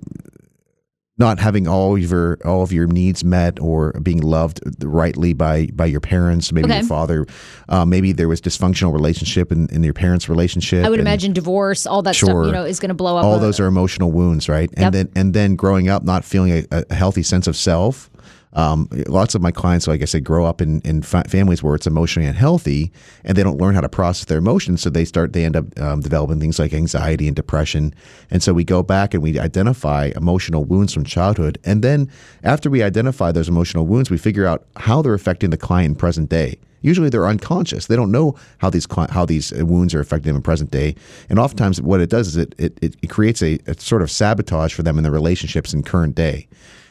not 1.17 1.39
having 1.39 1.65
all 1.65 1.95
of 1.95 2.01
your 2.11 2.37
all 2.43 2.61
of 2.61 2.73
your 2.73 2.87
needs 2.87 3.23
met 3.23 3.57
or 3.61 3.93
being 4.03 4.19
loved 4.21 4.59
rightly 4.83 5.31
by 5.31 5.67
by 5.73 5.85
your 5.85 6.01
parents, 6.01 6.51
maybe 6.51 6.65
Okay. 6.67 6.79
your 6.79 6.87
father. 6.87 7.25
Uh, 7.69 7.85
maybe 7.85 8.11
there 8.11 8.27
was 8.27 8.41
dysfunctional 8.41 8.91
relationship 8.91 9.49
in, 9.49 9.67
in 9.71 9.81
your 9.81 9.93
parents' 9.93 10.27
relationship. 10.27 10.85
I 10.85 10.89
would 10.89 10.99
imagine 10.99 11.31
divorce, 11.31 11.85
all 11.87 12.01
that 12.01 12.15
stuff, 12.15 12.45
you 12.47 12.51
know, 12.51 12.65
is 12.65 12.81
going 12.81 12.89
to 12.89 12.95
blow 12.95 13.15
up. 13.15 13.23
all 13.23 13.35
a- 13.35 13.39
those 13.39 13.61
are 13.61 13.65
emotional 13.67 14.11
wounds, 14.11 14.49
right? 14.49 14.69
Yep. 14.75 14.79
And 14.85 14.93
then 14.93 15.09
and 15.15 15.33
then 15.33 15.55
growing 15.55 15.87
up 15.87 16.03
not 16.03 16.25
feeling 16.25 16.65
a, 16.69 16.83
a 16.89 16.93
healthy 16.93 17.23
sense 17.23 17.47
of 17.47 17.55
self. 17.55 18.09
Um, 18.55 18.87
lots 19.07 19.35
of 19.35 19.41
my 19.41 19.51
clients, 19.51 19.85
like 19.85 20.01
I 20.01 20.05
said, 20.05 20.23
grow 20.23 20.45
up 20.45 20.61
in, 20.61 20.79
in 20.81 21.01
fa- 21.01 21.25
families 21.27 21.61
where 21.61 21.75
it's 21.75 21.85
emotionally 21.85 22.27
unhealthy 22.27 22.91
and 23.25 23.37
they 23.37 23.43
don't 23.43 23.59
learn 23.59 23.75
how 23.75 23.81
to 23.81 23.89
process 23.89 24.25
their 24.25 24.37
emotions. 24.37 24.81
So 24.81 24.89
they 24.89 25.03
start, 25.03 25.33
they 25.33 25.43
end 25.43 25.57
up 25.57 25.77
um, 25.79 25.99
developing 25.99 26.39
things 26.39 26.57
like 26.57 26.73
anxiety 26.73 27.27
and 27.27 27.35
depression. 27.35 27.93
And 28.31 28.41
so 28.41 28.53
we 28.53 28.63
go 28.63 28.81
back 28.81 29.13
and 29.13 29.21
we 29.21 29.37
identify 29.37 30.11
emotional 30.15 30.63
wounds 30.63 30.93
from 30.93 31.03
childhood. 31.03 31.57
And 31.65 31.83
then 31.83 32.09
after 32.43 32.69
we 32.69 32.81
identify 32.81 33.33
those 33.33 33.49
emotional 33.49 33.85
wounds, 33.85 34.09
we 34.09 34.17
figure 34.17 34.45
out 34.45 34.65
how 34.77 35.01
they're 35.01 35.13
affecting 35.13 35.49
the 35.49 35.57
client 35.57 35.89
in 35.91 35.95
present 35.95 36.29
day. 36.29 36.57
Usually 36.81 37.09
they're 37.09 37.27
unconscious. 37.27 37.87
They 37.87 37.95
don't 37.95 38.11
know 38.11 38.35
how 38.59 38.69
these 38.69 38.87
how 39.09 39.25
these 39.25 39.51
wounds 39.53 39.95
are 39.95 39.99
affecting 39.99 40.29
them 40.29 40.35
in 40.35 40.43
present 40.43 40.69
day. 40.69 40.95
And 41.29 41.39
oftentimes 41.39 41.81
what 41.81 41.99
it 41.99 42.11
does 42.11 42.27
is 42.27 42.37
it 42.37 42.53
it, 42.59 42.77
it 42.81 43.09
creates 43.09 43.41
a, 43.41 43.57
a 43.65 43.73
sort 43.79 44.03
of 44.03 44.11
sabotage 44.11 44.71
for 44.73 44.83
them 44.83 44.97
in 44.97 45.03
their 45.03 45.11
relationships 45.11 45.73
in 45.73 45.81
current 45.81 46.13
day 46.13 46.47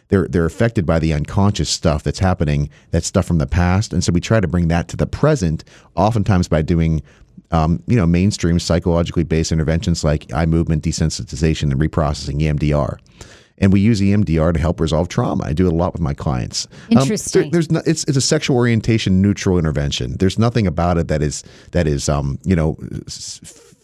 they're 0.09 0.29
they're 0.29 0.45
affected 0.47 0.85
by 0.87 0.99
the 0.99 1.13
unconscious 1.13 1.69
stuff 1.71 2.03
that's 2.03 2.19
happening, 2.19 2.71
that 2.91 3.05
stuff 3.05 3.27
from 3.27 3.39
the 3.39 3.47
past, 3.47 3.93
and 3.93 4.03
so 4.05 4.13
we 4.13 4.21
try 4.21 4.41
to 4.41 4.49
bring 4.49 4.69
that 4.69 4.89
to 4.89 4.97
the 4.97 5.07
present, 5.07 5.65
oftentimes 5.97 6.49
by 6.49 6.63
doing. 6.63 7.03
Um, 7.51 7.83
you 7.87 7.95
know, 7.97 8.07
mainstream 8.07 8.59
psychologically 8.59 9.23
based 9.23 9.53
interventions 9.53 10.03
like 10.03 10.33
eye 10.33 10.47
movement 10.47 10.83
desensitization 10.83 11.71
and 11.71 11.75
reprocessing 11.81 12.41
EMDR, 12.41 12.99
and 13.59 13.73
we 13.73 13.81
use 13.81 14.01
EMDR 14.01 14.53
to 14.55 14.59
help 14.59 14.81
resolve 14.81 15.09
trauma. 15.09 15.45
I 15.45 15.53
do 15.53 15.67
it 15.67 15.73
a 15.73 15.77
lot 15.77 15.93
with 15.93 16.01
my 16.01 16.15
clients. 16.15 16.67
Um, 16.93 16.99
Interesting. 16.99 17.43
there- 17.43 17.51
there's 17.53 17.71
no, 17.71 17.83
it's 17.87 18.03
it's 18.05 18.17
a 18.17 18.21
sexual 18.21 18.57
orientation 18.57 19.21
neutral 19.23 19.59
intervention. 19.59 20.17
There's 20.19 20.39
nothing 20.39 20.67
about 20.67 20.97
it 20.99 21.07
that 21.09 21.23
is 21.23 21.45
that 21.73 21.87
is 21.87 22.09
um 22.09 22.39
you 22.45 22.57
know 22.57 22.77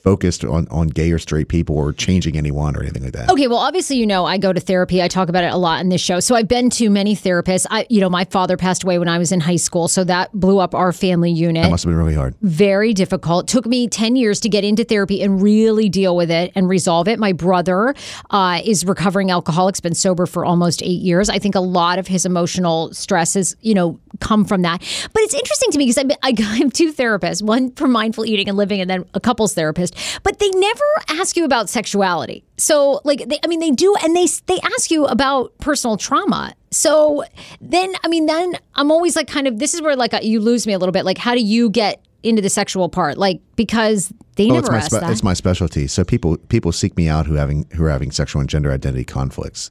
focused 0.03 0.44
on 0.44 0.66
on 0.70 0.88
gay 0.88 1.11
or 1.12 1.18
straight 1.18 1.48
people 1.48 1.76
or 1.76 1.92
changing 1.92 2.36
anyone 2.36 2.76
or 2.76 2.82
anything 2.82 3.03
like 3.05 3.12
that. 3.12 3.30
Okay, 3.30 3.46
well, 3.46 3.59
obviously, 3.59 3.96
you 3.96 4.07
know, 4.07 4.24
I 4.24 4.38
go 4.38 4.53
to 4.53 4.61
therapy. 4.61 5.03
I 5.03 5.09
talk 5.09 5.28
about 5.28 5.44
it 5.44 5.53
a 5.53 5.57
lot 5.57 5.80
in 5.80 5.88
this 5.88 6.01
show. 6.01 6.20
So 6.20 6.34
I've 6.34 6.48
been 6.48 6.70
to 6.70 6.90
many 6.90 7.14
therapists. 7.14 7.66
I, 7.70 7.86
you 7.88 8.01
know, 8.01 8.11
my 8.11 8.24
father 8.24 8.57
passed 8.57 8.82
away 8.82 8.98
when 8.98 9.09
I 9.09 9.18
was 9.18 9.32
in 9.32 9.40
high 9.40 9.57
school, 9.57 9.88
so 9.88 10.05
that 10.05 10.32
blew 10.32 10.59
up 10.59 10.74
our 10.74 10.92
family 10.92 11.30
unit. 11.30 11.62
That 11.62 11.70
must 11.70 11.84
have 11.84 11.90
been 11.90 11.98
really 11.98 12.14
hard. 12.14 12.34
very 12.42 12.92
difficult. 12.92 13.48
Took 13.48 13.66
me 13.66 13.88
10 13.88 14.16
years 14.16 14.40
to 14.40 14.48
get 14.48 14.64
into 14.64 14.84
therapy 14.84 15.22
and 15.22 15.40
really 15.40 15.88
deal 15.88 16.16
with 16.16 16.30
it 16.30 16.53
and 16.55 16.68
resolve 16.68 17.09
it. 17.09 17.18
My 17.18 17.32
brother 17.32 17.94
uh, 18.30 18.61
is 18.64 18.84
recovering 18.84 19.30
alcoholic, 19.30 19.76
has 19.76 19.80
been 19.80 19.94
sober 19.94 20.26
for 20.26 20.44
almost 20.44 20.82
eight 20.82 21.01
years. 21.01 21.28
I 21.28 21.38
think 21.38 21.55
a 21.55 21.61
lot 21.61 21.98
of 21.98 22.07
his 22.07 22.26
emotional 22.26 22.92
stress 22.92 23.20
stresses, 23.20 23.57
you 23.61 23.74
know, 23.74 23.98
come 24.20 24.44
from 24.44 24.62
that. 24.62 24.80
But 25.12 25.22
it's 25.22 25.34
interesting 25.34 25.70
to 25.72 25.78
me 25.78 25.86
because 25.86 25.98
I, 25.98 26.05
I 26.22 26.59
have 26.59 26.72
two 26.72 26.92
therapists, 26.92 27.42
one 27.42 27.72
for 27.72 27.86
mindful 27.86 28.24
eating 28.24 28.48
and 28.48 28.57
living, 28.57 28.80
and 28.80 28.88
then 28.88 29.05
a 29.14 29.20
couples 29.20 29.55
therapist. 29.55 29.89
But 30.22 30.38
they 30.38 30.49
never 30.51 30.84
ask 31.09 31.36
you 31.36 31.45
about 31.45 31.68
sexuality. 31.68 32.45
So, 32.57 33.01
like, 33.05 33.28
they, 33.28 33.38
I 33.45 33.47
mean, 33.47 33.61
they 33.61 33.70
do, 33.70 33.95
and 34.03 34.14
they 34.16 34.26
they 34.47 34.59
ask 34.76 34.91
you 34.91 35.07
about 35.07 35.57
personal 35.59 35.97
trauma. 35.97 36.55
So 36.70 37.24
then, 37.61 37.93
I 38.05 38.09
mean, 38.09 38.26
then 38.26 38.55
I'm 38.74 38.91
always 38.91 39.16
like, 39.16 39.26
kind 39.28 39.47
of, 39.49 39.59
this 39.59 39.74
is 39.74 39.82
where 39.82 39.97
like 39.97 40.14
uh, 40.14 40.20
you 40.22 40.41
lose 40.41 40.66
me 40.66 40.72
a 40.72 40.78
little 40.78 40.93
bit. 40.93 41.05
Like, 41.05 41.18
how 41.18 41.34
do 41.34 41.41
you 41.43 41.68
get 41.70 42.05
into 42.22 42.43
the 42.43 42.51
sexual 42.51 42.88
part? 42.88 43.18
Like, 43.18 43.41
because 43.57 44.12
they 44.36 44.45
Oh, 44.51 44.55
never 44.55 44.66
it's 44.66 44.70
my 44.70 44.76
ask 44.78 44.91
spe- 44.93 45.01
that. 45.01 45.11
it's 45.11 45.22
my 45.22 45.34
specialty. 45.34 45.86
So 45.86 46.05
people 46.05 46.36
people 46.36 46.70
seek 46.72 46.97
me 46.97 47.09
out 47.09 47.26
who 47.26 47.34
having 47.34 47.66
who 47.74 47.84
are 47.84 47.91
having 47.91 48.11
sexual 48.12 48.41
and 48.41 48.49
gender 48.49 48.70
identity 48.72 49.05
conflicts. 49.05 49.70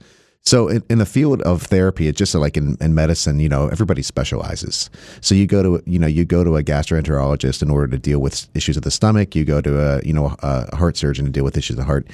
So 0.50 0.68
in, 0.68 0.84
in 0.90 0.98
the 0.98 1.06
field 1.06 1.44
of 1.44 1.62
therapy, 1.62 2.08
it's 2.08 2.18
just 2.18 2.34
like 2.34 2.58
in, 2.58 2.76
in 2.82 2.96
medicine, 2.96 3.40
you 3.40 3.48
know, 3.48 3.68
everybody 3.68 4.02
specializes. 4.02 4.90
So 5.22 5.36
you 5.36 5.46
go 5.46 5.62
to 5.62 5.84
you 5.86 6.00
know 6.00 6.08
you 6.08 6.26
go 6.26 6.44
to 6.44 6.58
a 6.58 6.64
gastroenterologist 6.64 7.62
in 7.62 7.70
order 7.70 7.88
to 7.90 8.00
deal 8.00 8.18
with 8.18 8.50
issues 8.56 8.76
of 8.76 8.82
the 8.82 8.90
stomach. 8.90 9.36
You 9.36 9.46
go 9.46 9.62
to 9.62 9.80
a 9.80 10.02
you 10.04 10.12
know 10.12 10.36
a 10.40 10.76
heart 10.76 10.98
surgeon 10.98 11.26
to 11.26 11.32
deal 11.32 11.44
with 11.44 11.56
issues 11.56 11.76
of 11.76 11.78
the 11.78 11.84
heart. 11.84 12.08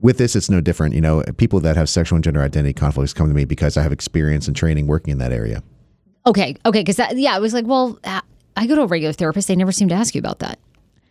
With 0.00 0.18
this, 0.18 0.34
it's 0.34 0.50
no 0.50 0.60
different. 0.60 0.96
You 0.96 1.00
know, 1.00 1.22
people 1.36 1.60
that 1.60 1.76
have 1.76 1.88
sexual 1.88 2.16
and 2.16 2.24
gender 2.24 2.42
identity 2.42 2.72
conflicts 2.72 3.14
come 3.14 3.28
to 3.28 3.34
me 3.34 3.44
because 3.44 3.76
I 3.76 3.84
have 3.84 3.92
experience 3.92 4.48
and 4.48 4.56
training 4.56 4.88
working 4.88 5.12
in 5.12 5.18
that 5.18 5.30
area. 5.32 5.62
okay, 6.26 6.56
okay, 6.66 6.80
because 6.80 6.96
that, 6.96 7.16
yeah, 7.16 7.36
I 7.36 7.38
was 7.38 7.54
like, 7.54 7.66
well, 7.68 8.00
uh, 8.02 8.20
I 8.56 8.66
go 8.66 8.74
to 8.74 8.82
a 8.82 8.86
regular 8.86 9.12
therapist. 9.12 9.46
They 9.46 9.54
never 9.54 9.70
seem 9.70 9.86
to 9.90 9.94
ask 9.94 10.16
you 10.16 10.18
about 10.18 10.40
that. 10.40 10.58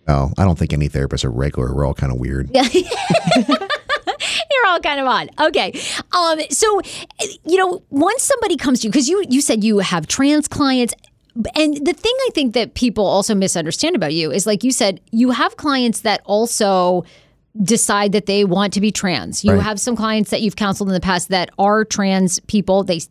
Oh, 0.09 0.33
I 0.37 0.43
don't 0.43 0.59
think 0.59 0.73
any 0.73 0.89
therapists 0.89 1.23
are 1.23 1.31
regular. 1.31 1.73
We're 1.73 1.85
all 1.85 1.93
kind 1.93 2.11
of 2.11 2.19
weird. 2.19 2.49
You're 4.59 4.71
all 4.71 4.79
kind 4.79 4.99
of 4.99 5.07
odd. 5.07 5.29
Okay. 5.47 5.73
Um, 6.11 6.39
so, 6.49 6.81
you 7.45 7.57
know, 7.57 7.81
once 7.89 8.23
somebody 8.23 8.57
comes 8.57 8.81
to 8.81 8.87
you, 8.87 8.91
because 8.91 9.07
you 9.07 9.23
you 9.29 9.41
said 9.41 9.63
you 9.63 9.79
have 9.79 10.07
trans 10.07 10.47
clients. 10.47 10.93
And 11.55 11.77
the 11.85 11.93
thing 11.93 12.13
I 12.27 12.29
think 12.33 12.53
that 12.55 12.73
people 12.73 13.05
also 13.05 13.33
misunderstand 13.33 13.95
about 13.95 14.13
you 14.13 14.31
is 14.31 14.45
like 14.45 14.63
you 14.63 14.71
said, 14.71 14.99
you 15.11 15.31
have 15.31 15.55
clients 15.55 16.01
that 16.01 16.21
also 16.25 17.05
decide 17.63 18.11
that 18.11 18.25
they 18.25 18.43
want 18.45 18.73
to 18.73 18.81
be 18.81 18.91
trans. 18.91 19.43
You 19.45 19.53
Right. 19.53 19.61
have 19.61 19.79
some 19.79 19.95
clients 19.95 20.31
that 20.31 20.41
you've 20.41 20.55
counseled 20.55 20.89
in 20.89 20.93
the 20.93 20.99
past 20.99 21.29
that 21.29 21.49
are 21.57 21.85
trans 21.85 22.39
people. 22.41 22.83
They 22.83 23.01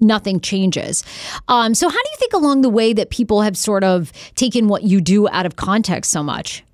nothing 0.00 0.40
changes. 0.40 1.04
Um, 1.48 1.74
so 1.74 1.88
how 1.88 1.94
do 1.96 2.10
you 2.12 2.16
think 2.18 2.32
along 2.32 2.62
the 2.62 2.68
way 2.68 2.92
that 2.92 3.10
people 3.10 3.42
have 3.42 3.56
sort 3.56 3.84
of 3.84 4.12
taken 4.34 4.68
what 4.68 4.82
you 4.82 5.00
do 5.00 5.28
out 5.28 5.46
of 5.46 5.56
context 5.56 6.10
so 6.10 6.22
much? 6.22 6.64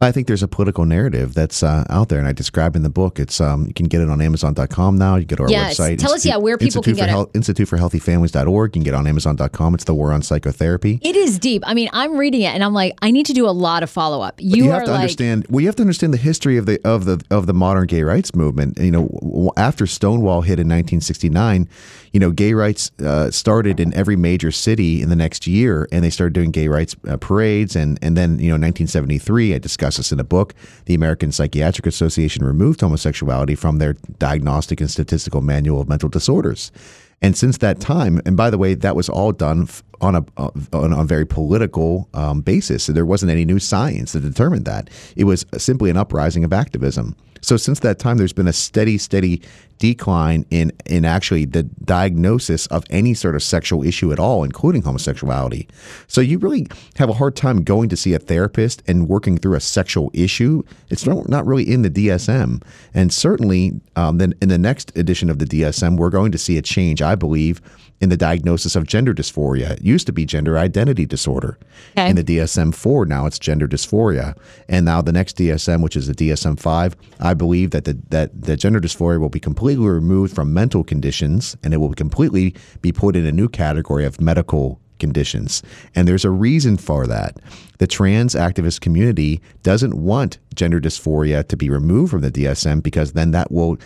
I 0.00 0.12
think 0.12 0.28
there's 0.28 0.44
a 0.44 0.48
political 0.48 0.84
narrative 0.84 1.34
that's 1.34 1.60
uh, 1.60 1.82
out 1.90 2.08
there, 2.08 2.20
and 2.20 2.28
I 2.28 2.32
describe 2.32 2.76
in 2.76 2.84
the 2.84 2.88
book. 2.88 3.18
It's 3.18 3.40
um, 3.40 3.66
you 3.66 3.74
can 3.74 3.86
get 3.86 4.00
it 4.00 4.08
on 4.08 4.20
Amazon.com 4.20 4.96
now. 4.96 5.16
You 5.16 5.24
go 5.24 5.34
to 5.34 5.42
our 5.42 5.50
Yes. 5.50 5.76
website. 5.76 5.98
Tell 5.98 6.12
us, 6.12 6.24
yeah, 6.24 6.36
where 6.36 6.56
people 6.56 6.82
can 6.82 6.90
Institute 6.92 6.96
get 6.96 7.02
for 7.02 7.08
it. 7.08 7.10
Health, 7.10 7.30
Institute 7.34 7.66
for 7.68 7.76
Healthy 7.78 7.98
Families.org. 7.98 8.68
You 8.76 8.78
can 8.80 8.84
get 8.84 8.94
it 8.94 8.96
on 8.96 9.08
Amazon.com. 9.08 9.74
It's 9.74 9.82
the 9.82 9.94
War 9.96 10.12
on 10.12 10.22
Psychotherapy. 10.22 11.00
It 11.02 11.16
is 11.16 11.40
deep. 11.40 11.64
I 11.66 11.74
mean, 11.74 11.88
I'm 11.92 12.16
reading 12.16 12.42
it 12.42 12.54
and 12.54 12.62
I'm 12.62 12.74
like, 12.74 12.94
I 13.02 13.10
need 13.10 13.26
to 13.26 13.32
do 13.32 13.48
a 13.48 13.50
lot 13.50 13.82
of 13.82 13.90
follow 13.90 14.22
up. 14.22 14.40
You, 14.40 14.66
you 14.66 14.70
have 14.70 14.84
to 14.84 14.92
like, 14.92 15.00
understand. 15.00 15.46
Well, 15.50 15.62
you 15.62 15.66
have 15.66 15.74
to 15.76 15.82
understand 15.82 16.14
the 16.14 16.18
history 16.18 16.58
of 16.58 16.66
the 16.66 16.78
of 16.86 17.04
the 17.04 17.20
of 17.32 17.46
the 17.46 17.54
modern 17.54 17.88
gay 17.88 18.04
rights 18.04 18.36
movement. 18.36 18.78
You 18.78 18.92
know, 18.92 19.52
after 19.56 19.84
Stonewall 19.84 20.42
hit 20.42 20.60
in 20.60 20.68
1969, 20.68 21.68
you 22.12 22.20
know, 22.20 22.30
gay 22.30 22.54
rights 22.54 22.90
uh, 23.04 23.30
started 23.30 23.80
in 23.80 23.92
every 23.94 24.16
major 24.16 24.50
city 24.50 25.02
in 25.02 25.08
the 25.08 25.16
next 25.16 25.46
year, 25.46 25.88
and 25.92 26.04
they 26.04 26.10
started 26.10 26.32
doing 26.32 26.50
gay 26.50 26.68
rights 26.68 26.96
uh, 27.08 27.16
parades. 27.16 27.76
And 27.76 27.98
and 28.02 28.16
then 28.16 28.38
you 28.38 28.48
know, 28.48 28.54
1973, 28.54 29.54
I 29.54 29.58
discuss 29.58 29.96
this 29.96 30.12
in 30.12 30.20
a 30.20 30.24
book. 30.24 30.54
The 30.86 30.94
American 30.94 31.32
Psychiatric 31.32 31.86
Association 31.86 32.44
removed 32.44 32.80
homosexuality 32.80 33.54
from 33.54 33.78
their 33.78 33.94
diagnostic 34.18 34.80
and 34.80 34.90
statistical 34.90 35.40
manual 35.40 35.80
of 35.80 35.88
mental 35.88 36.08
disorders. 36.08 36.72
And 37.20 37.36
since 37.36 37.58
that 37.58 37.80
time, 37.80 38.20
and 38.24 38.36
by 38.36 38.50
the 38.50 38.58
way, 38.58 38.74
that 38.74 38.94
was 38.94 39.08
all 39.08 39.32
done 39.32 39.68
on 40.00 40.16
a 40.16 40.24
on 40.72 40.92
a 40.92 41.04
very 41.04 41.26
political 41.26 42.08
um, 42.14 42.40
basis. 42.40 42.84
So 42.84 42.92
there 42.92 43.06
wasn't 43.06 43.30
any 43.30 43.44
new 43.44 43.58
science 43.58 44.12
that 44.12 44.20
determined 44.20 44.64
that. 44.66 44.90
It 45.16 45.24
was 45.24 45.44
simply 45.56 45.90
an 45.90 45.96
uprising 45.96 46.44
of 46.44 46.52
activism. 46.52 47.16
So 47.40 47.56
since 47.56 47.80
that 47.80 47.98
time, 47.98 48.16
there's 48.16 48.32
been 48.32 48.48
a 48.48 48.52
steady, 48.52 48.98
steady 48.98 49.42
decline 49.78 50.44
in 50.50 50.72
in 50.86 51.04
actually 51.04 51.44
the 51.44 51.62
diagnosis 51.62 52.66
of 52.66 52.84
any 52.90 53.14
sort 53.14 53.36
of 53.36 53.42
sexual 53.42 53.84
issue 53.84 54.12
at 54.12 54.18
all, 54.18 54.42
including 54.42 54.82
homosexuality. 54.82 55.68
So 56.08 56.20
you 56.20 56.38
really 56.38 56.66
have 56.96 57.08
a 57.08 57.14
hard 57.14 57.36
time 57.36 57.62
going 57.62 57.88
to 57.90 57.96
see 57.96 58.12
a 58.12 58.18
therapist 58.18 58.82
and 58.88 59.08
working 59.08 59.38
through 59.38 59.54
a 59.54 59.60
sexual 59.60 60.10
issue. 60.12 60.62
It's 60.90 61.06
not, 61.06 61.28
not 61.28 61.46
really 61.46 61.70
in 61.70 61.82
the 61.82 61.90
DSM, 61.90 62.62
and 62.92 63.12
certainly 63.12 63.80
um, 63.94 64.18
then 64.18 64.34
in 64.42 64.48
the 64.48 64.58
next 64.58 64.96
edition 64.96 65.30
of 65.30 65.38
the 65.38 65.44
DSM, 65.44 65.96
we're 65.96 66.10
going 66.10 66.32
to 66.32 66.38
see 66.38 66.58
a 66.58 66.62
change, 66.62 67.00
I 67.00 67.14
believe, 67.14 67.60
in 68.00 68.08
the 68.08 68.16
diagnosis 68.16 68.76
of 68.76 68.86
gender 68.86 69.12
dysphoria. 69.12 69.72
It 69.72 69.82
used 69.82 70.06
to 70.06 70.12
be 70.12 70.24
gender 70.24 70.58
identity 70.58 71.04
disorder. 71.04 71.58
Okay. 71.92 72.10
In 72.10 72.16
the 72.16 72.24
DSM 72.24 72.74
4, 72.74 73.06
now 73.06 73.26
it's 73.26 73.38
gender 73.38 73.66
dysphoria. 73.66 74.36
And 74.68 74.84
now 74.84 75.02
the 75.02 75.12
next 75.12 75.36
DSM, 75.36 75.82
which 75.82 75.96
is 75.96 76.06
the 76.06 76.14
DSM 76.14 76.58
5, 76.58 76.96
I 77.20 77.34
believe 77.34 77.70
that 77.72 77.84
the, 77.84 77.98
that 78.10 78.40
the 78.40 78.56
gender 78.56 78.80
dysphoria 78.80 79.20
will 79.20 79.28
be 79.28 79.40
completely 79.40 79.86
removed 79.86 80.34
from 80.34 80.54
mental 80.54 80.84
conditions 80.84 81.56
and 81.62 81.74
it 81.74 81.78
will 81.78 81.94
completely 81.94 82.54
be 82.82 82.92
put 82.92 83.16
in 83.16 83.26
a 83.26 83.32
new 83.32 83.48
category 83.48 84.04
of 84.04 84.20
medical 84.20 84.80
conditions. 84.98 85.62
And 85.94 86.06
there's 86.06 86.24
a 86.24 86.30
reason 86.30 86.76
for 86.76 87.06
that. 87.06 87.36
The 87.78 87.86
trans 87.86 88.34
activist 88.34 88.80
community 88.80 89.40
doesn't 89.62 89.94
want 89.94 90.38
gender 90.54 90.80
dysphoria 90.80 91.46
to 91.48 91.56
be 91.56 91.70
removed 91.70 92.10
from 92.10 92.22
the 92.22 92.30
DSM 92.30 92.82
because 92.82 93.12
then 93.12 93.30
that 93.30 93.50
will 93.52 93.78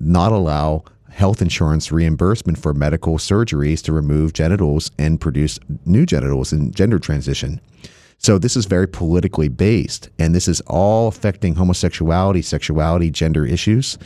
not 0.00 0.32
allow 0.32 0.84
health 1.10 1.40
insurance 1.40 1.90
reimbursement 1.90 2.58
for 2.58 2.74
medical 2.74 3.18
surgeries 3.18 3.82
to 3.82 3.92
remove 3.92 4.32
genitals 4.32 4.90
and 4.98 5.20
produce 5.20 5.58
new 5.84 6.06
genitals 6.06 6.52
in 6.52 6.72
gender 6.72 6.98
transition. 6.98 7.60
So 8.18 8.38
this 8.38 8.56
is 8.56 8.64
very 8.64 8.88
politically 8.88 9.48
based, 9.48 10.08
and 10.18 10.34
this 10.34 10.48
is 10.48 10.62
all 10.62 11.08
affecting 11.08 11.54
homosexuality, 11.54 12.42
sexuality, 12.42 13.10
gender 13.10 13.44
issues. 13.44 13.98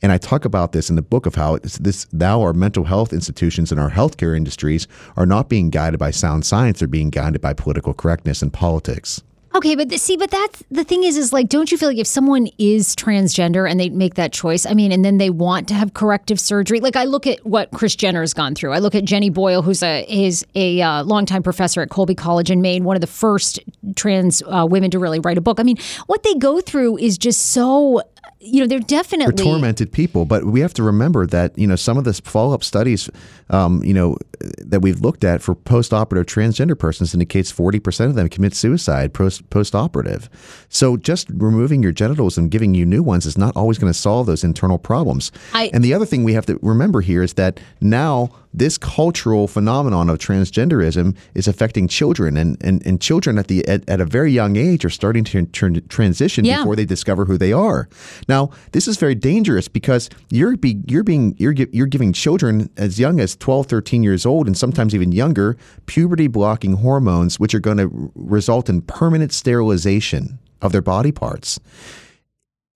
And 0.00 0.10
I 0.10 0.16
talk 0.16 0.44
about 0.44 0.72
this 0.72 0.88
in 0.88 0.96
the 0.96 1.02
book 1.02 1.26
of 1.26 1.34
how 1.34 1.58
this 1.58 2.06
now 2.12 2.40
our 2.40 2.54
mental 2.54 2.84
health 2.84 3.12
institutions 3.12 3.70
and 3.70 3.78
our 3.78 3.90
healthcare 3.90 4.36
industries 4.36 4.88
are 5.16 5.26
not 5.26 5.50
being 5.50 5.68
guided 5.68 6.00
by 6.00 6.10
sound 6.12 6.46
science; 6.46 6.78
they're 6.78 6.88
being 6.88 7.10
guided 7.10 7.42
by 7.42 7.52
political 7.52 7.92
correctness 7.92 8.40
and 8.40 8.52
politics. 8.52 9.22
Okay, 9.54 9.74
but 9.74 9.88
th- 9.88 10.00
see, 10.00 10.16
but 10.16 10.30
that's 10.30 10.62
the 10.70 10.84
thing 10.84 11.04
is, 11.04 11.16
is 11.16 11.32
like, 11.32 11.48
don't 11.48 11.72
you 11.72 11.78
feel 11.78 11.88
like 11.88 11.98
if 11.98 12.06
someone 12.06 12.48
is 12.58 12.94
transgender 12.94 13.68
and 13.68 13.80
they 13.80 13.88
make 13.88 14.14
that 14.14 14.32
choice, 14.32 14.66
I 14.66 14.74
mean, 14.74 14.92
and 14.92 15.04
then 15.04 15.18
they 15.18 15.30
want 15.30 15.68
to 15.68 15.74
have 15.74 15.94
corrective 15.94 16.38
surgery, 16.38 16.80
like 16.80 16.96
I 16.96 17.04
look 17.04 17.26
at 17.26 17.44
what 17.46 17.70
Chris 17.70 17.96
Jenner 17.96 18.20
has 18.20 18.34
gone 18.34 18.54
through. 18.54 18.72
I 18.72 18.78
look 18.78 18.94
at 18.94 19.04
Jenny 19.04 19.30
Boylan, 19.30 19.64
who's 19.64 19.82
a 19.82 20.04
is 20.08 20.46
a 20.54 20.82
uh, 20.82 21.02
longtime 21.02 21.42
professor 21.42 21.80
at 21.80 21.88
Colby 21.88 22.14
College 22.14 22.50
in 22.50 22.60
Maine, 22.60 22.84
one 22.84 22.96
of 22.96 23.00
the 23.00 23.06
first 23.06 23.58
trans 23.96 24.42
uh, 24.46 24.66
women 24.68 24.90
to 24.90 24.98
really 24.98 25.18
write 25.18 25.38
a 25.38 25.42
book. 25.42 25.58
I 25.58 25.62
mean, 25.62 25.78
what 26.06 26.22
they 26.22 26.34
go 26.34 26.60
through 26.60 26.98
is 26.98 27.16
just 27.16 27.48
so 27.48 28.02
you 28.40 28.60
know, 28.60 28.66
they're 28.66 28.78
definitely 28.78 29.34
They're 29.34 29.44
tormented 29.52 29.92
people, 29.92 30.24
but 30.24 30.44
we 30.44 30.60
have 30.60 30.72
to 30.74 30.82
remember 30.82 31.26
that 31.26 31.58
you 31.58 31.66
know 31.66 31.76
some 31.76 31.98
of 31.98 32.04
the 32.04 32.12
follow 32.14 32.54
up 32.54 32.62
studies, 32.62 33.10
um, 33.50 33.82
you 33.82 33.92
know, 33.92 34.16
that 34.58 34.80
we've 34.80 35.00
looked 35.00 35.24
at 35.24 35.42
for 35.42 35.54
post 35.56 35.92
operative 35.92 36.26
transgender 36.32 36.78
persons 36.78 37.14
indicates 37.14 37.50
forty 37.50 37.80
percent 37.80 38.10
of 38.10 38.14
them 38.16 38.28
commit 38.28 38.54
suicide 38.54 39.12
post 39.12 39.48
post 39.50 39.74
operative. 39.74 40.30
So 40.68 40.96
just 40.96 41.28
removing 41.30 41.82
your 41.82 41.92
genitals 41.92 42.38
and 42.38 42.50
giving 42.50 42.74
you 42.74 42.86
new 42.86 43.02
ones 43.02 43.26
is 43.26 43.36
not 43.36 43.56
always 43.56 43.78
going 43.78 43.92
to 43.92 43.98
solve 43.98 44.26
those 44.26 44.44
internal 44.44 44.78
problems. 44.78 45.32
I- 45.54 45.70
and 45.74 45.82
the 45.82 45.92
other 45.94 46.06
thing 46.06 46.22
we 46.24 46.34
have 46.34 46.46
to 46.46 46.58
remember 46.62 47.00
here 47.00 47.22
is 47.24 47.34
that 47.34 47.58
now 47.80 48.30
this 48.54 48.78
cultural 48.78 49.46
phenomenon 49.46 50.08
of 50.08 50.18
transgenderism 50.18 51.14
is 51.34 51.48
affecting 51.48 51.88
children, 51.88 52.36
and 52.36 52.56
and, 52.62 52.86
and 52.86 53.00
children 53.00 53.36
at 53.38 53.48
the 53.48 53.66
at, 53.68 53.88
at 53.88 54.00
a 54.00 54.04
very 54.04 54.30
young 54.32 54.56
age 54.56 54.84
are 54.84 54.90
starting 54.90 55.24
to 55.24 55.44
tran- 55.46 55.86
transition 55.88 56.44
Yeah. 56.44 56.58
before 56.58 56.76
they 56.76 56.84
discover 56.84 57.24
who 57.24 57.36
they 57.36 57.52
are. 57.52 57.88
Now, 58.28 58.50
this 58.72 58.86
is 58.86 58.98
very 58.98 59.14
dangerous 59.14 59.68
because 59.68 60.10
you're 60.30 60.56
be, 60.56 60.80
you're 60.86 61.02
being 61.02 61.34
you're 61.38 61.52
you're 61.52 61.86
giving 61.86 62.12
children 62.12 62.70
as 62.76 63.00
young 63.00 63.20
as 63.20 63.36
12, 63.36 63.66
13 63.66 64.02
years 64.02 64.26
old 64.26 64.46
and 64.46 64.56
sometimes 64.56 64.94
even 64.94 65.12
younger 65.12 65.56
puberty 65.86 66.26
blocking 66.26 66.74
hormones 66.74 67.40
which 67.40 67.54
are 67.54 67.60
going 67.60 67.78
to 67.78 68.12
result 68.14 68.68
in 68.68 68.82
permanent 68.82 69.32
sterilization 69.32 70.38
of 70.60 70.72
their 70.72 70.82
body 70.82 71.12
parts. 71.12 71.58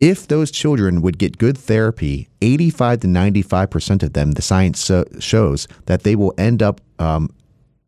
If 0.01 0.27
those 0.27 0.51
children 0.51 1.01
would 1.03 1.17
get 1.17 1.39
good 1.39 1.57
therapy, 1.57 2.29
85 2.41 3.01
to 3.01 3.07
95% 3.07 4.03
of 4.03 4.15
them, 4.15 4.33
the 4.33 4.43
science 4.43 4.91
shows 5.21 5.69
that 5.87 6.03
they 6.03 6.17
will 6.17 6.35
end 6.37 6.61
up 6.61 6.81
um, 6.99 7.31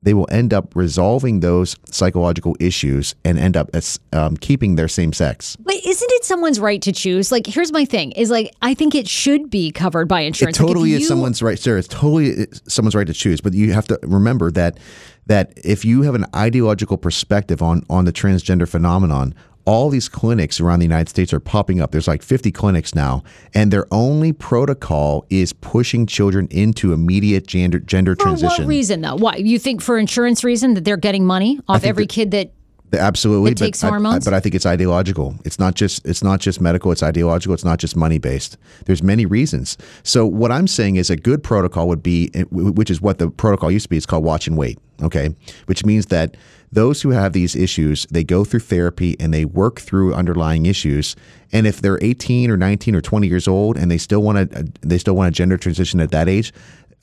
they 0.04 0.14
will 0.14 0.28
end 0.30 0.54
up 0.54 0.76
resolving 0.76 1.40
those 1.40 1.76
psychological 1.90 2.56
issues 2.60 3.14
and 3.24 3.38
end 3.38 3.56
up 3.56 3.70
as, 3.74 3.98
um, 4.12 4.36
keeping 4.36 4.76
their 4.76 4.86
same 4.88 5.12
sex. 5.12 5.56
But 5.56 5.74
isn't 5.74 6.12
it 6.12 6.24
someone's 6.24 6.60
right 6.60 6.80
to 6.82 6.92
choose? 6.92 7.32
Like, 7.32 7.46
here's 7.46 7.72
my 7.72 7.84
thing: 7.84 8.12
is 8.12 8.30
like 8.30 8.54
I 8.62 8.74
think 8.74 8.94
it 8.94 9.08
should 9.08 9.50
be 9.50 9.72
covered 9.72 10.06
by 10.06 10.20
It 10.20 10.28
insurance. 10.28 10.58
Like, 10.60 10.66
totally 10.68 10.92
is 10.92 11.00
you- 11.00 11.06
someone's 11.06 11.42
right, 11.42 11.58
Sarah. 11.58 11.78
It's 11.78 11.88
totally 11.88 12.46
someone's 12.68 12.94
right 12.94 13.06
to 13.06 13.12
choose, 13.14 13.40
but 13.40 13.54
you 13.54 13.72
have 13.72 13.86
to 13.88 13.98
remember 14.02 14.50
that 14.52 14.78
that 15.26 15.52
if 15.64 15.84
you 15.84 16.02
have 16.02 16.14
an 16.14 16.26
ideological 16.36 16.98
perspective 16.98 17.62
on 17.62 17.82
on 17.88 18.04
the 18.04 18.12
transgender 18.12 18.68
phenomenon, 18.68 19.34
all 19.66 19.88
these 19.88 20.08
clinics 20.08 20.60
around 20.60 20.80
the 20.80 20.84
United 20.84 21.08
States 21.08 21.32
are 21.32 21.40
popping 21.40 21.80
up. 21.80 21.90
There's 21.90 22.06
like 22.08 22.22
50 22.22 22.52
clinics 22.52 22.94
now, 22.94 23.22
and 23.54 23.70
their 23.72 23.86
only 23.90 24.32
protocol 24.32 25.24
is 25.30 25.52
pushing 25.52 26.06
children 26.06 26.48
into 26.50 26.92
immediate 26.92 27.46
gender 27.46 27.78
gender 27.78 28.14
For 28.14 28.22
transition. 28.24 28.64
what 28.64 28.68
reason, 28.68 29.00
though? 29.00 29.16
Why 29.16 29.36
you 29.36 29.58
think 29.58 29.80
for 29.80 29.96
insurance 29.98 30.44
reason 30.44 30.74
that 30.74 30.84
they're 30.84 30.96
getting 30.96 31.24
money 31.24 31.60
off 31.68 31.84
every 31.84 32.04
that- 32.04 32.10
kid 32.10 32.30
that? 32.32 32.52
Absolutely, 32.98 33.52
It 33.52 33.56
takes 33.58 33.80
but 33.80 33.86
I- 33.86 33.88
I- 33.88 33.92
hormones? 33.92 34.24
but 34.24 34.34
I 34.34 34.40
think 34.40 34.54
it's 34.54 34.66
ideological. 34.66 35.36
It's 35.44 35.58
not 35.58 35.74
just 35.74 36.06
it's 36.06 36.22
not 36.22 36.40
just 36.40 36.60
medical. 36.60 36.92
It's 36.92 37.02
ideological. 37.02 37.54
It's 37.54 37.64
not 37.64 37.78
just 37.78 37.96
money 37.96 38.18
based. 38.18 38.56
There's 38.86 39.02
many 39.02 39.26
reasons. 39.26 39.76
So 40.02 40.26
what 40.26 40.50
I'm 40.52 40.66
saying 40.66 40.96
is 40.96 41.10
a 41.10 41.16
good 41.16 41.42
protocol 41.42 41.88
would 41.88 42.02
be, 42.02 42.30
eh, 42.34 42.44
which 42.50 42.90
is 42.90 43.00
what 43.00 43.18
the 43.18 43.30
protocol 43.30 43.70
used 43.70 43.84
to 43.84 43.88
be. 43.90 43.96
It's 43.96 44.06
called 44.06 44.24
watch 44.24 44.46
and 44.46 44.56
wait. 44.56 44.78
Okay, 45.02 45.34
which 45.66 45.84
means 45.84 46.06
that 46.06 46.36
those 46.72 47.02
who 47.02 47.10
have 47.10 47.32
these 47.32 47.54
issues, 47.56 48.06
they 48.10 48.22
go 48.24 48.44
through 48.44 48.60
therapy 48.60 49.16
and 49.20 49.34
they 49.34 49.44
work 49.44 49.80
through 49.80 50.14
underlying 50.14 50.66
issues. 50.66 51.14
And 51.52 51.66
if 51.66 51.80
they're 51.80 51.98
18 52.02 52.50
or 52.50 52.56
19 52.56 52.94
or 52.96 53.00
20 53.00 53.26
years 53.28 53.46
old 53.48 53.76
and 53.76 53.90
they 53.90 53.98
still 53.98 54.22
want 54.22 54.50
to 54.52 54.66
they 54.82 54.98
still 54.98 55.14
want 55.14 55.28
a 55.28 55.30
gender 55.32 55.56
transition 55.56 56.00
at 56.00 56.10
that 56.12 56.28
age, 56.28 56.52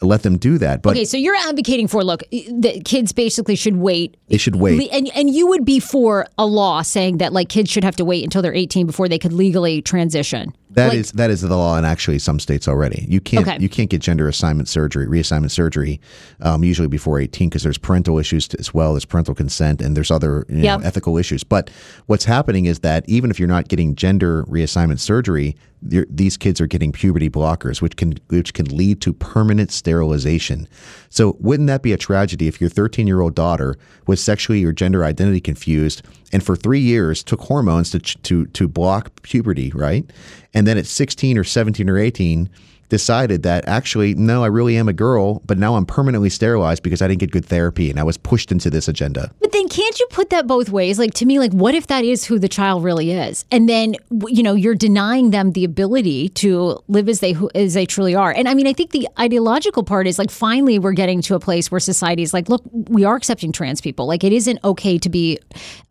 let 0.01 0.23
them 0.23 0.37
do 0.37 0.57
that. 0.57 0.81
But 0.81 0.91
Okay, 0.91 1.05
so 1.05 1.17
you're 1.17 1.35
advocating 1.35 1.87
for 1.87 2.03
look, 2.03 2.21
that 2.31 2.81
kids 2.85 3.11
basically 3.11 3.55
should 3.55 3.77
wait. 3.77 4.17
they 4.27 4.37
should 4.37 4.55
wait. 4.55 4.89
And 4.91 5.09
and 5.15 5.29
you 5.29 5.47
would 5.47 5.65
be 5.65 5.79
for 5.79 6.27
a 6.37 6.45
law 6.45 6.81
saying 6.81 7.17
that 7.19 7.33
like 7.33 7.49
kids 7.49 7.69
should 7.69 7.83
have 7.83 7.95
to 7.97 8.05
wait 8.05 8.23
until 8.23 8.41
they're 8.41 8.53
18 8.53 8.87
before 8.87 9.07
they 9.07 9.19
could 9.19 9.33
legally 9.33 9.81
transition. 9.81 10.53
That 10.73 10.89
Like- 10.89 10.97
is 10.99 11.11
that 11.13 11.29
is 11.29 11.41
the 11.41 11.49
law 11.55 11.77
in 11.77 11.83
actually 11.85 12.19
some 12.19 12.39
states 12.39 12.67
already. 12.67 13.05
You 13.09 13.19
can't 13.19 13.47
Okay. 13.47 13.57
you 13.59 13.67
can't 13.69 13.89
get 13.89 14.01
gender 14.01 14.27
assignment 14.27 14.69
surgery, 14.69 15.05
reassignment 15.05 15.51
surgery, 15.51 15.99
um, 16.41 16.63
usually 16.63 16.87
before 16.87 17.19
eighteen 17.19 17.49
because 17.49 17.63
there's 17.63 17.77
parental 17.77 18.17
issues 18.19 18.47
as 18.57 18.73
well. 18.73 18.93
There's 18.93 19.05
parental 19.05 19.35
consent 19.35 19.81
and 19.81 19.97
there's 19.97 20.11
other 20.11 20.45
you 20.49 20.57
know, 20.57 20.63
Yep. 20.63 20.81
ethical 20.85 21.17
issues. 21.17 21.43
But 21.43 21.69
what's 22.07 22.25
happening 22.25 22.65
is 22.65 22.79
that 22.79 23.03
even 23.07 23.29
if 23.31 23.37
you're 23.39 23.49
not 23.49 23.67
getting 23.67 23.95
gender 23.95 24.43
reassignment 24.49 24.99
surgery, 24.99 25.55
these 25.83 26.37
kids 26.37 26.61
are 26.61 26.67
getting 26.67 26.91
puberty 26.91 27.27
blockers, 27.27 27.81
which 27.81 27.95
can 27.97 28.13
which 28.29 28.53
can 28.53 28.67
lead 28.67 29.01
to 29.01 29.11
permanent 29.13 29.71
sterilization. 29.71 30.67
So 31.09 31.35
wouldn't 31.39 31.67
that 31.67 31.81
be 31.81 31.91
a 31.91 31.97
tragedy 31.97 32.47
if 32.47 32.61
your 32.61 32.69
13 32.69 33.07
year 33.07 33.19
old 33.19 33.35
daughter 33.35 33.75
was 34.07 34.21
sexually 34.21 34.63
or 34.63 34.71
gender 34.73 35.03
identity 35.03 35.39
confused 35.39 36.03
and 36.31 36.43
for 36.43 36.55
three 36.55 36.79
years 36.79 37.23
took 37.23 37.41
hormones 37.41 37.89
to 37.91 37.99
to 37.99 38.45
to 38.45 38.67
block 38.67 39.21
puberty, 39.23 39.71
right? 39.75 40.05
And 40.53 40.60
then 40.67 40.77
at 40.77 40.85
16 40.85 41.37
or 41.37 41.43
17 41.43 41.89
or 41.89 41.97
18 41.97 42.49
decided 42.91 43.43
that 43.43 43.65
actually 43.69 44.13
no, 44.15 44.43
I 44.43 44.47
really 44.47 44.75
am 44.75 44.89
a 44.89 44.93
girl, 44.93 45.41
but 45.45 45.57
now 45.57 45.75
I'm 45.75 45.85
permanently 45.85 46.29
sterilized 46.29 46.83
because 46.83 47.01
I 47.01 47.07
didn't 47.07 47.21
get 47.21 47.31
good 47.31 47.45
therapy 47.45 47.89
and 47.89 47.97
I 47.97 48.03
was 48.03 48.17
pushed 48.17 48.51
into 48.51 48.69
this 48.69 48.89
agenda. 48.89 49.31
But 49.39 49.53
then 49.53 49.69
can't 49.69 49.97
you 49.97 50.05
put 50.11 50.29
that 50.31 50.45
both 50.45 50.69
ways? 50.69 50.99
Like 50.99 51.13
to 51.15 51.25
me, 51.25 51.39
like 51.39 51.53
what 51.53 51.73
if 51.73 51.87
that 51.87 52.03
is 52.03 52.25
who 52.25 52.37
the 52.37 52.49
child 52.49 52.83
really 52.83 53.11
is, 53.11 53.45
and 53.49 53.69
then 53.69 53.95
you 54.27 54.43
know 54.43 54.55
you're 54.55 54.75
denying 54.75 55.29
them 55.29 55.53
the 55.53 55.63
ability 55.63 56.29
to 56.29 56.79
live 56.89 57.07
as 57.07 57.21
they 57.21 57.33
as 57.55 57.73
they 57.75 57.85
truly 57.85 58.13
are. 58.13 58.31
And 58.31 58.49
I 58.49 58.53
mean, 58.53 58.67
I 58.67 58.73
think 58.73 58.91
the 58.91 59.07
ideological 59.17 59.83
part 59.83 60.05
is 60.05 60.19
like 60.19 60.29
finally 60.29 60.77
we're 60.77 60.91
getting 60.91 61.21
to 61.21 61.35
a 61.35 61.39
place 61.39 61.71
where 61.71 61.79
society 61.79 62.23
is 62.23 62.33
like, 62.33 62.49
look, 62.49 62.61
we 62.73 63.05
are 63.05 63.15
accepting 63.15 63.53
trans 63.53 63.79
people. 63.79 64.05
Like 64.05 64.25
it 64.25 64.33
isn't 64.33 64.59
okay 64.65 64.97
to 64.97 65.09
be 65.09 65.39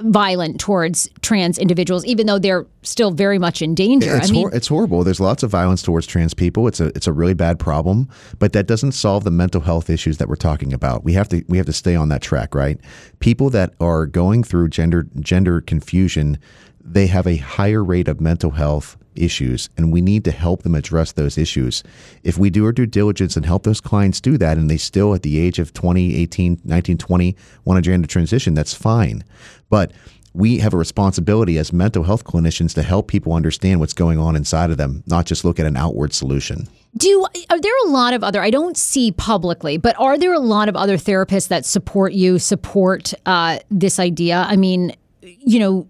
violent 0.03 0.61
towards 0.61 1.09
trans 1.23 1.57
individuals, 1.57 2.05
even 2.05 2.27
though 2.27 2.39
they're 2.39 2.67
still 2.83 3.11
very 3.11 3.39
much 3.39 3.63
in 3.63 3.75
danger. 3.75 4.17
It's, 4.17 4.29
I 4.29 4.33
mean, 4.33 4.43
hor- 4.43 4.55
it's 4.55 4.69
horrible. 4.69 5.03
There's 5.03 5.21
lots 5.21 5.43
of 5.43 5.51
violence 5.51 5.83
towards 5.83 6.07
trans 6.07 6.35
people. 6.35 6.69
It's 6.69 6.81
a 6.81 6.90
it's 6.95 7.07
a 7.07 7.13
really 7.13 7.35
bad 7.35 7.59
problem, 7.59 8.09
but 8.39 8.53
that 8.53 8.67
doesn't 8.67 8.93
solve 8.93 9.25
the 9.25 9.31
mental 9.31 9.61
health 9.61 9.91
issues 9.91 10.19
that 10.19 10.29
we're 10.29 10.37
talking 10.37 10.73
about. 10.73 11.05
We 11.05 11.13
have 11.15 11.29
to 11.29 11.45
we 11.49 11.57
have 11.57 11.67
to 11.67 11.73
stay 11.73 11.97
on 11.97 12.09
that 12.09 12.23
track, 12.23 12.55
right? 12.55 12.79
People 13.21 13.51
that 13.51 13.75
are 13.81 14.07
going 14.07 14.45
through 14.45 14.69
gender 14.69 15.07
gender 15.21 15.61
confusion, 15.61 16.39
they 16.83 17.07
have 17.07 17.27
a 17.27 17.37
higher 17.37 17.85
rate 17.85 18.09
of 18.09 18.21
mental 18.21 18.51
health 18.53 18.97
issues 19.17 19.69
and 19.77 19.93
we 19.93 20.01
need 20.01 20.25
to 20.25 20.31
help 20.31 20.63
them 20.63 20.75
address 20.75 21.13
those 21.13 21.37
issues. 21.37 21.83
If 22.23 22.39
we 22.39 22.51
do 22.51 22.65
our 22.65 22.73
due 22.73 22.87
diligence 22.87 23.37
and 23.37 23.45
help 23.45 23.65
those 23.65 23.81
clients 23.81 24.21
do 24.21 24.39
that 24.39 24.57
and 24.57 24.71
they 24.71 24.77
still 24.77 25.15
at 25.15 25.23
the 25.23 25.39
age 25.39 25.59
of 25.59 25.73
20, 25.73 26.15
18, 26.17 26.61
19, 26.65 26.99
20 26.99 27.37
want 27.65 27.79
a 27.79 27.83
gender 27.83 28.07
transition, 28.07 28.55
that's 28.55 28.75
fine. 28.75 29.25
But 29.69 29.93
we 30.33 30.59
have 30.59 30.73
a 30.75 30.77
responsibility 30.77 31.59
as 31.59 31.73
mental 31.73 32.05
health 32.05 32.25
clinicians 32.25 32.75
to 32.75 32.83
help 32.83 33.09
people 33.09 33.33
understand 33.33 33.81
what's 33.81 33.93
going 33.93 34.19
on 34.19 34.37
inside 34.37 34.71
of 34.71 34.77
them, 34.77 35.03
not 35.07 35.27
just 35.27 35.45
look 35.45 35.59
at 35.59 35.67
an 35.67 35.77
outward 35.77 36.13
solution. 36.13 36.69
Do 36.97 37.27
are 37.49 37.61
there 37.61 37.73
a 37.87 37.89
lot 37.89 38.15
of 38.15 38.25
other? 38.25 38.41
I 38.41 38.51
don't 38.51 38.77
see 38.77 39.13
publicly, 39.13 39.77
but 39.77 39.99
are 39.99 40.19
there 40.19 40.33
a 40.33 40.41
lot 40.41 40.69
of 40.69 40.77
other 40.77 40.97
therapists 40.97 41.49
that 41.49 41.65
support 41.65 42.13
you, 42.13 42.39
support 42.39 43.15
uh, 43.27 43.61
this 43.71 43.99
idea? 43.99 44.45
I 44.49 44.57
mean, 44.57 44.95
you 45.23 45.59
know, 45.61 45.89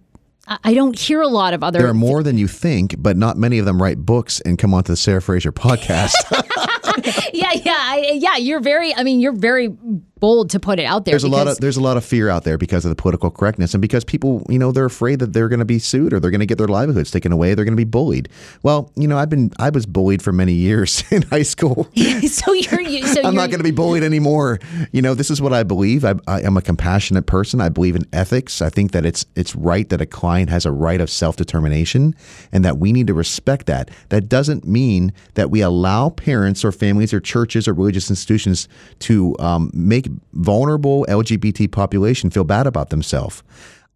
I 0.64 0.74
don't 0.74 0.98
hear 0.98 1.20
a 1.22 1.28
lot 1.28 1.54
of 1.54 1.62
other. 1.62 1.78
There 1.78 1.88
are 1.88 1.94
more 1.94 2.22
than 2.22 2.36
you 2.36 2.48
think, 2.48 2.96
but 2.98 3.16
not 3.16 3.36
many 3.36 3.58
of 3.58 3.66
them 3.66 3.80
write 3.80 3.98
books 3.98 4.40
and 4.40 4.58
come 4.58 4.74
onto 4.74 4.92
the 4.92 4.96
Sarah 4.96 5.22
Fraser 5.22 5.52
podcast. 5.52 6.12
yeah, 7.32 7.52
yeah, 7.52 7.76
I, 7.76 8.18
yeah. 8.20 8.36
You're 8.36 8.60
very. 8.60 8.94
I 8.94 9.04
mean, 9.04 9.20
you're 9.20 9.32
very 9.32 9.68
bold 10.20 10.50
to 10.50 10.60
put 10.60 10.78
it 10.78 10.84
out 10.84 11.04
there. 11.04 11.12
there's 11.12 11.24
a 11.24 11.28
lot 11.28 11.48
of 11.48 11.58
there's 11.58 11.76
a 11.76 11.82
lot 11.82 11.96
of 11.96 12.04
fear 12.04 12.28
out 12.28 12.44
there 12.44 12.58
because 12.58 12.84
of 12.84 12.88
the 12.90 12.94
political 12.94 13.30
correctness 13.30 13.74
and 13.74 13.80
because 13.80 14.04
people 14.04 14.44
you 14.48 14.58
know 14.58 14.72
they're 14.72 14.84
afraid 14.84 15.18
that 15.18 15.32
they're 15.32 15.48
going 15.48 15.58
to 15.58 15.64
be 15.64 15.78
sued 15.78 16.12
or 16.12 16.20
they're 16.20 16.30
going 16.30 16.40
to 16.40 16.46
get 16.46 16.58
their 16.58 16.68
livelihoods 16.68 17.10
taken 17.10 17.32
away 17.32 17.54
they're 17.54 17.64
going 17.64 17.72
to 17.72 17.76
be 17.76 17.84
bullied 17.84 18.28
well 18.62 18.90
you 18.96 19.08
know 19.08 19.18
i've 19.18 19.30
been 19.30 19.50
i 19.58 19.70
was 19.70 19.86
bullied 19.86 20.22
for 20.22 20.32
many 20.32 20.52
years 20.52 21.02
in 21.10 21.22
high 21.22 21.42
school 21.42 21.88
so 22.28 22.52
you're. 22.52 22.80
You, 22.80 23.06
so 23.06 23.20
I'm 23.24 23.34
you're, 23.34 23.42
not 23.42 23.50
going 23.50 23.58
to 23.58 23.64
be 23.64 23.70
bullied 23.70 24.02
anymore. 24.02 24.58
You 24.92 25.02
know, 25.02 25.14
this 25.14 25.30
is 25.30 25.40
what 25.40 25.52
I 25.52 25.62
believe. 25.62 26.04
I, 26.04 26.14
I 26.26 26.40
am 26.42 26.56
a 26.56 26.62
compassionate 26.62 27.26
person. 27.26 27.60
I 27.60 27.68
believe 27.68 27.96
in 27.96 28.04
ethics. 28.12 28.62
I 28.62 28.70
think 28.70 28.92
that 28.92 29.04
it's 29.04 29.26
it's 29.36 29.54
right 29.56 29.88
that 29.88 30.00
a 30.00 30.06
client 30.06 30.50
has 30.50 30.66
a 30.66 30.72
right 30.72 31.00
of 31.00 31.10
self 31.10 31.36
determination, 31.36 32.14
and 32.52 32.64
that 32.64 32.78
we 32.78 32.92
need 32.92 33.06
to 33.08 33.14
respect 33.14 33.66
that. 33.66 33.90
That 34.08 34.28
doesn't 34.28 34.66
mean 34.66 35.12
that 35.34 35.50
we 35.50 35.60
allow 35.60 36.10
parents 36.10 36.64
or 36.64 36.72
families 36.72 37.12
or 37.12 37.20
churches 37.20 37.68
or 37.68 37.74
religious 37.74 38.10
institutions 38.10 38.68
to 39.00 39.36
um, 39.38 39.70
make 39.74 40.09
vulnerable 40.32 41.06
LGBT 41.08 41.70
population 41.70 42.30
feel 42.30 42.44
bad 42.44 42.66
about 42.66 42.90
themselves. 42.90 43.42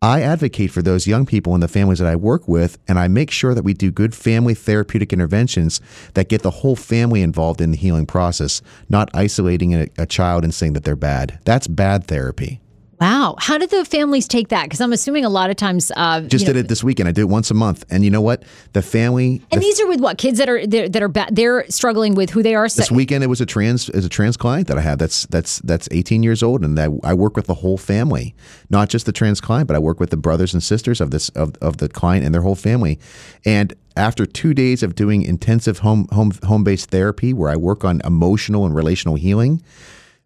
I 0.02 0.20
advocate 0.20 0.70
for 0.70 0.82
those 0.82 1.06
young 1.06 1.24
people 1.24 1.54
and 1.54 1.62
the 1.62 1.68
families 1.68 1.98
that 1.98 2.08
I 2.08 2.14
work 2.14 2.46
with, 2.46 2.76
and 2.86 2.98
I 2.98 3.08
make 3.08 3.30
sure 3.30 3.54
that 3.54 3.64
we 3.64 3.72
do 3.72 3.90
good 3.90 4.14
family 4.14 4.52
therapeutic 4.52 5.14
interventions 5.14 5.80
that 6.12 6.28
get 6.28 6.42
the 6.42 6.50
whole 6.50 6.76
family 6.76 7.22
involved 7.22 7.62
in 7.62 7.70
the 7.70 7.78
healing 7.78 8.04
process, 8.04 8.60
not 8.90 9.08
isolating 9.14 9.74
a, 9.74 9.88
a 9.96 10.04
child 10.04 10.44
and 10.44 10.52
saying 10.52 10.74
that 10.74 10.84
they're 10.84 10.94
bad. 10.94 11.38
That's 11.44 11.66
bad 11.66 12.04
therapy. 12.04 12.60
Wow. 13.05 13.36
How 13.38 13.59
did 13.59 13.68
the 13.68 13.84
families 13.84 14.26
take 14.26 14.48
that? 14.48 14.62
Because 14.62 14.80
I'm 14.80 14.94
assuming 14.94 15.26
a 15.26 15.28
lot 15.28 15.50
of 15.50 15.57
times. 15.57 15.92
Uh, 15.94 16.22
Just 16.22 16.42
you 16.42 16.46
know, 16.48 16.55
did 16.55 16.64
it 16.64 16.68
this 16.68 16.82
weekend. 16.82 17.07
I 17.07 17.12
do 17.12 17.20
it 17.20 17.28
once 17.28 17.50
a 17.50 17.55
month, 17.55 17.84
and 17.90 18.02
you 18.02 18.11
know 18.11 18.22
what? 18.22 18.44
The 18.72 18.80
family. 18.80 19.42
And 19.52 19.61
the- 19.61 19.66
these 19.66 19.78
are 19.78 19.86
with 19.86 20.00
what 20.00 20.16
kids 20.16 20.38
that 20.38 20.48
are 20.48 20.66
that 20.66 21.02
are 21.02 21.09
ba- 21.09 21.28
they're 21.30 21.66
struggling 21.68 22.14
with 22.14 22.30
who 22.30 22.42
they 22.42 22.55
are. 22.55 22.64
this 22.64 22.90
weekend 22.90 23.22
it 23.22 23.26
was 23.26 23.42
a 23.42 23.46
trans 23.46 23.90
is 23.90 24.07
a 24.07 24.09
trans 24.09 24.38
client 24.38 24.68
that 24.68 24.78
I 24.78 24.80
have 24.80 24.98
that's 24.98 25.26
that's 25.26 25.59
that's 25.59 25.86
18 25.90 26.22
years 26.22 26.42
old 26.42 26.64
and 26.64 26.80
I, 26.80 26.88
I 27.02 27.12
work 27.12 27.36
with 27.36 27.46
the 27.46 27.55
whole 27.55 27.76
family 27.76 28.34
not 28.70 28.88
just 28.88 29.05
the 29.05 29.12
trans 29.12 29.38
client 29.40 29.66
but 29.68 29.76
I 29.76 29.78
work 29.80 30.00
with 30.00 30.09
the 30.09 30.16
brothers 30.16 30.55
and 30.55 30.62
sisters 30.62 31.00
of 31.02 31.11
this 31.11 31.28
of, 31.30 31.55
of 31.61 31.76
the 31.76 31.88
client 31.90 32.24
and 32.24 32.34
their 32.34 32.40
whole 32.40 32.55
family 32.55 32.98
and 33.44 33.74
after 33.96 34.24
two 34.24 34.55
days 34.55 34.82
of 34.82 34.94
doing 34.94 35.20
intensive 35.22 35.80
home 35.80 36.09
home 36.12 36.32
home 36.44 36.64
based 36.64 36.90
therapy 36.90 37.34
where 37.34 37.50
I 37.50 37.57
work 37.57 37.84
on 37.84 38.00
emotional 38.05 38.64
and 38.64 38.74
relational 38.74 39.16
healing 39.16 39.62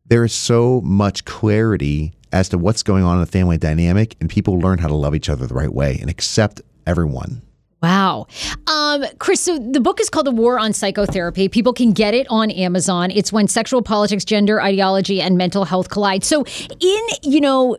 there 0.07 0.25
is 0.25 0.33
so 0.33 0.81
much 0.83 1.25
clarity 1.25 2.13
as 2.33 2.49
to 2.51 2.59
what's 2.59 2.83
going 2.83 3.05
on 3.05 3.15
in 3.15 3.21
the 3.21 3.27
family 3.27 3.59
dynamic 3.59 4.17
and 4.21 4.29
people 4.29 4.59
learn 4.59 4.79
how 4.79 4.89
to 4.89 4.95
love 4.95 5.15
each 5.15 5.29
other 5.29 5.47
the 5.47 5.55
right 5.55 5.73
way 5.73 5.99
and 6.01 6.11
accept 6.11 6.61
everyone 6.87 7.43
Wow. 7.83 8.27
Um, 8.67 9.05
Chris, 9.19 9.41
so 9.41 9.57
the 9.57 9.81
book 9.81 10.01
is 10.01 10.11
called 10.11 10.27
The 10.27 10.33
War 10.33 10.59
on 10.59 10.73
Psychotherapy. 10.73 11.49
People 11.49 11.73
can 11.73 11.93
get 11.93 12.13
it 12.13 12.27
on 12.29 12.51
Amazon. 12.51 13.13
It's 13.13 13.33
when 13.33 13.47
sexual 13.47 13.83
politics, 13.83 14.25
gender 14.25 14.61
ideology, 14.61 15.21
and 15.21 15.39
mental 15.39 15.65
health 15.65 15.89
collide. 15.89 16.25
So, 16.25 16.45
in, 16.81 17.07
you 17.23 17.41
know, 17.41 17.77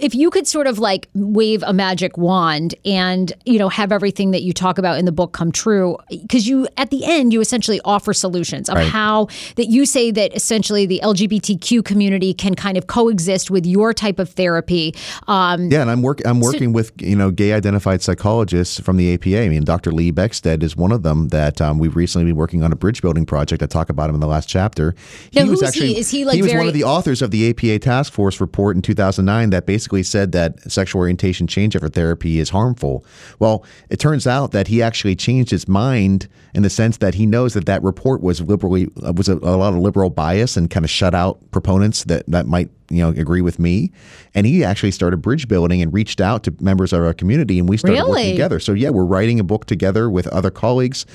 if 0.00 0.14
you 0.14 0.30
could 0.30 0.46
sort 0.46 0.66
of 0.66 0.78
like 0.78 1.08
wave 1.14 1.62
a 1.66 1.72
magic 1.72 2.18
wand 2.18 2.74
and 2.84 3.32
you 3.46 3.58
know 3.58 3.68
have 3.68 3.90
everything 3.92 4.30
that 4.32 4.42
you 4.42 4.52
talk 4.52 4.76
about 4.78 4.98
in 4.98 5.04
the 5.04 5.12
book 5.12 5.32
come 5.32 5.50
true 5.50 5.96
because 6.10 6.46
you 6.46 6.68
at 6.76 6.90
the 6.90 7.04
end 7.04 7.32
you 7.32 7.40
essentially 7.40 7.80
offer 7.84 8.12
solutions 8.12 8.68
of 8.68 8.76
Right. 8.76 8.88
how 8.88 9.28
that 9.56 9.66
you 9.66 9.86
say 9.86 10.10
that 10.10 10.34
essentially 10.34 10.84
the 10.86 11.00
lgbtq 11.02 11.84
community 11.84 12.34
can 12.34 12.54
kind 12.54 12.76
of 12.76 12.86
coexist 12.86 13.50
with 13.50 13.64
your 13.66 13.94
type 13.94 14.18
of 14.18 14.28
therapy 14.30 14.94
um, 15.28 15.70
Yeah, 15.70 15.82
and 15.82 15.90
I'm 15.90 16.02
work 16.02 16.20
I'm 16.26 16.40
working 16.40 16.72
with 16.72 16.92
you 17.00 17.16
know 17.16 17.30
gay 17.30 17.52
identified 17.52 18.02
psychologists 18.02 18.78
from 18.80 18.96
the 18.96 19.14
APA. 19.14 19.42
I 19.42 19.48
mean, 19.48 19.64
Dr. 19.64 19.90
Lee 19.92 20.12
Beckstead 20.12 20.62
is 20.62 20.76
one 20.76 20.92
of 20.92 21.02
them 21.02 21.28
that 21.28 21.60
um, 21.60 21.78
we've 21.78 21.96
recently 21.96 22.26
been 22.26 22.36
working 22.36 22.62
on 22.62 22.72
a 22.72 22.76
bridge 22.76 23.02
building 23.02 23.24
project. 23.26 23.62
I 23.62 23.66
talk 23.66 23.88
about 23.90 24.08
him 24.08 24.14
in 24.14 24.20
the 24.20 24.26
last 24.26 24.48
chapter. 24.48 24.94
Now, 25.34 25.44
who's 25.44 25.72
he? 25.74 25.96
Is 25.98 26.10
he, 26.10 26.24
like, 26.24 26.36
he 26.36 26.42
was 26.42 26.52
one 26.54 26.68
of 26.68 26.74
the 26.74 26.84
authors 26.84 27.22
of 27.22 27.30
the 27.30 27.50
APA 27.50 27.78
task 27.80 28.12
force 28.12 28.40
report 28.40 28.76
in 28.76 28.82
2009 28.82 29.50
that 29.50 29.61
basically 29.66 30.02
said 30.02 30.32
that 30.32 30.70
sexual 30.70 31.00
orientation 31.00 31.46
change 31.46 31.74
after 31.76 31.88
therapy 31.88 32.38
is 32.38 32.50
harmful. 32.50 33.04
Well, 33.38 33.64
it 33.90 33.98
turns 33.98 34.26
out 34.26 34.52
that 34.52 34.68
he 34.68 34.82
actually 34.82 35.16
changed 35.16 35.50
his 35.50 35.68
mind 35.68 36.28
in 36.54 36.62
the 36.62 36.70
sense 36.70 36.98
that 36.98 37.14
he 37.14 37.26
knows 37.26 37.54
that 37.54 37.66
that 37.66 37.82
report 37.82 38.20
was 38.20 38.40
liberally 38.40 38.88
uh, 39.06 39.12
was 39.12 39.28
a, 39.28 39.34
a 39.34 39.56
lot 39.56 39.72
of 39.72 39.78
liberal 39.78 40.10
bias 40.10 40.56
and 40.56 40.70
kind 40.70 40.84
of 40.84 40.90
shut 40.90 41.14
out 41.14 41.38
proponents 41.50 42.04
that 42.04 42.26
that 42.26 42.46
might 42.46 42.70
you 42.92 43.02
know 43.02 43.10
agree 43.10 43.40
with 43.40 43.58
me. 43.58 43.90
And 44.34 44.46
he 44.46 44.64
actually 44.64 44.90
started 44.90 45.18
bridge 45.18 45.48
building 45.48 45.82
and 45.82 45.92
reached 45.92 46.20
out 46.20 46.44
to 46.44 46.54
members 46.60 46.92
of 46.92 47.00
our 47.02 47.14
community 47.14 47.58
and 47.58 47.68
we 47.68 47.76
started 47.76 47.98
Really? 47.98 48.10
working 48.10 48.30
together. 48.32 48.60
So 48.60 48.72
yeah 48.72 48.90
we're 48.90 49.04
writing 49.04 49.40
a 49.40 49.44
book 49.44 49.66
together 49.66 50.08
with 50.10 50.26
other 50.28 50.50
colleagues 50.50 51.06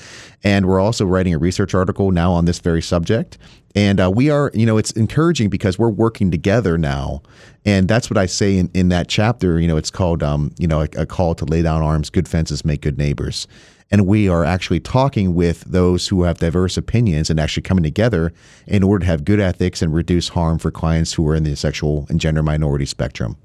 and 0.44 0.66
we're 0.66 0.80
also 0.80 1.04
writing 1.04 1.34
a 1.34 1.38
research 1.38 1.74
article 1.74 2.10
now 2.10 2.32
on 2.32 2.44
this 2.44 2.58
very 2.58 2.82
subject. 2.82 3.38
And 3.74 4.00
uh, 4.00 4.10
we 4.10 4.30
are 4.30 4.50
you 4.54 4.66
know 4.66 4.76
it's 4.78 4.90
encouraging 4.92 5.48
because 5.50 5.78
we're 5.78 5.90
working 5.90 6.30
together 6.30 6.76
now. 6.78 7.22
And 7.64 7.86
that's 7.88 8.08
what 8.08 8.16
i 8.16 8.26
say 8.26 8.56
in, 8.56 8.70
in 8.72 8.88
that 8.88 9.08
chapter 9.08 9.60
you 9.60 9.68
know 9.68 9.76
it's 9.76 9.90
called 9.90 10.22
um, 10.22 10.52
you 10.58 10.66
know 10.66 10.80
a, 10.80 10.88
a 10.96 11.06
call 11.06 11.34
to 11.34 11.44
lay 11.44 11.62
down 11.62 11.82
arms 11.82 12.08
good 12.10 12.26
fences 12.28 12.64
make 12.64 12.80
good 12.82 12.96
neighbors 12.98 13.46
and 13.90 14.06
we 14.06 14.28
are 14.28 14.44
actually 14.44 14.80
talking 14.80 15.34
with 15.34 15.62
those 15.62 16.08
who 16.08 16.22
have 16.24 16.38
diverse 16.38 16.76
opinions 16.76 17.30
and 17.30 17.40
actually 17.40 17.62
coming 17.62 17.84
together 17.84 18.32
in 18.66 18.82
order 18.82 19.00
to 19.04 19.06
have 19.06 19.24
good 19.24 19.40
ethics 19.40 19.82
and 19.82 19.94
reduce 19.94 20.28
harm 20.28 20.58
for 20.58 20.70
clients 20.70 21.14
who 21.14 21.26
are 21.28 21.34
in 21.34 21.44
the 21.44 21.56
sexual 21.56 22.06
and 22.08 22.20
gender 22.20 22.42
minority 22.42 22.86
spectrum. 22.86 23.36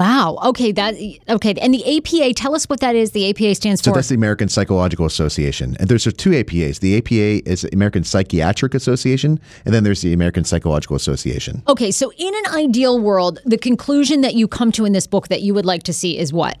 wow 0.00 0.36
okay 0.44 0.72
that 0.72 0.94
okay 1.28 1.54
and 1.62 1.72
the 1.72 1.84
apa 1.96 2.32
tell 2.34 2.54
us 2.54 2.68
what 2.68 2.80
that 2.80 2.96
is 2.96 3.12
the 3.12 3.30
apa 3.30 3.54
stands 3.54 3.80
So 3.80 3.92
for 3.92 3.94
that's 3.98 4.08
the 4.08 4.16
American 4.16 4.48
Psychological 4.48 5.06
Association. 5.06 5.76
And 5.78 5.88
there's 5.88 6.02
two 6.24 6.30
APAs. 6.30 6.80
The 6.80 6.98
APA 6.98 7.48
is 7.48 7.62
the 7.62 7.72
American 7.72 8.02
Psychiatric 8.02 8.74
Association, 8.74 9.38
and 9.64 9.72
then 9.72 9.84
there's 9.84 10.02
the 10.02 10.12
American 10.12 10.42
Psychological 10.42 10.96
Association. 10.96 11.62
Okay, 11.68 11.92
so 11.92 12.10
in 12.18 12.34
an 12.34 12.46
ideal 12.54 12.98
world, 12.98 13.38
the 13.44 13.58
conclusion 13.58 14.20
that 14.22 14.34
you 14.34 14.48
come 14.48 14.72
to 14.72 14.84
in 14.84 14.92
this 14.92 15.06
book 15.06 15.28
that 15.28 15.42
you 15.42 15.54
would 15.54 15.64
like 15.66 15.84
to 15.84 15.92
see 15.92 16.18
is 16.18 16.32
what? 16.32 16.58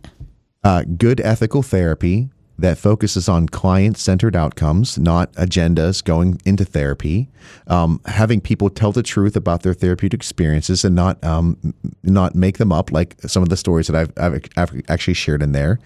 Uh, 0.62 0.84
good 0.96 1.20
ethical 1.20 1.62
therapy 1.62 2.30
that 2.58 2.78
focuses 2.78 3.28
on 3.28 3.48
client 3.48 3.98
centered 3.98 4.36
outcomes, 4.36 4.98
not 4.98 5.32
agendas 5.32 6.02
going 6.02 6.40
into 6.44 6.64
therapy. 6.64 7.28
Um, 7.66 8.00
having 8.06 8.40
people 8.40 8.70
tell 8.70 8.92
the 8.92 9.02
truth 9.02 9.36
about 9.36 9.62
their 9.62 9.74
therapeutic 9.74 10.20
experiences 10.20 10.84
and 10.84 10.94
not 10.94 11.22
um, 11.24 11.74
not 12.02 12.34
make 12.34 12.58
them 12.58 12.72
up, 12.72 12.92
like 12.92 13.16
some 13.22 13.42
of 13.42 13.48
the 13.48 13.56
stories 13.56 13.88
that 13.88 13.96
I've, 13.96 14.12
I've, 14.16 14.48
I've 14.56 14.82
actually 14.88 15.14
shared 15.14 15.42
in 15.42 15.52
there. 15.52 15.80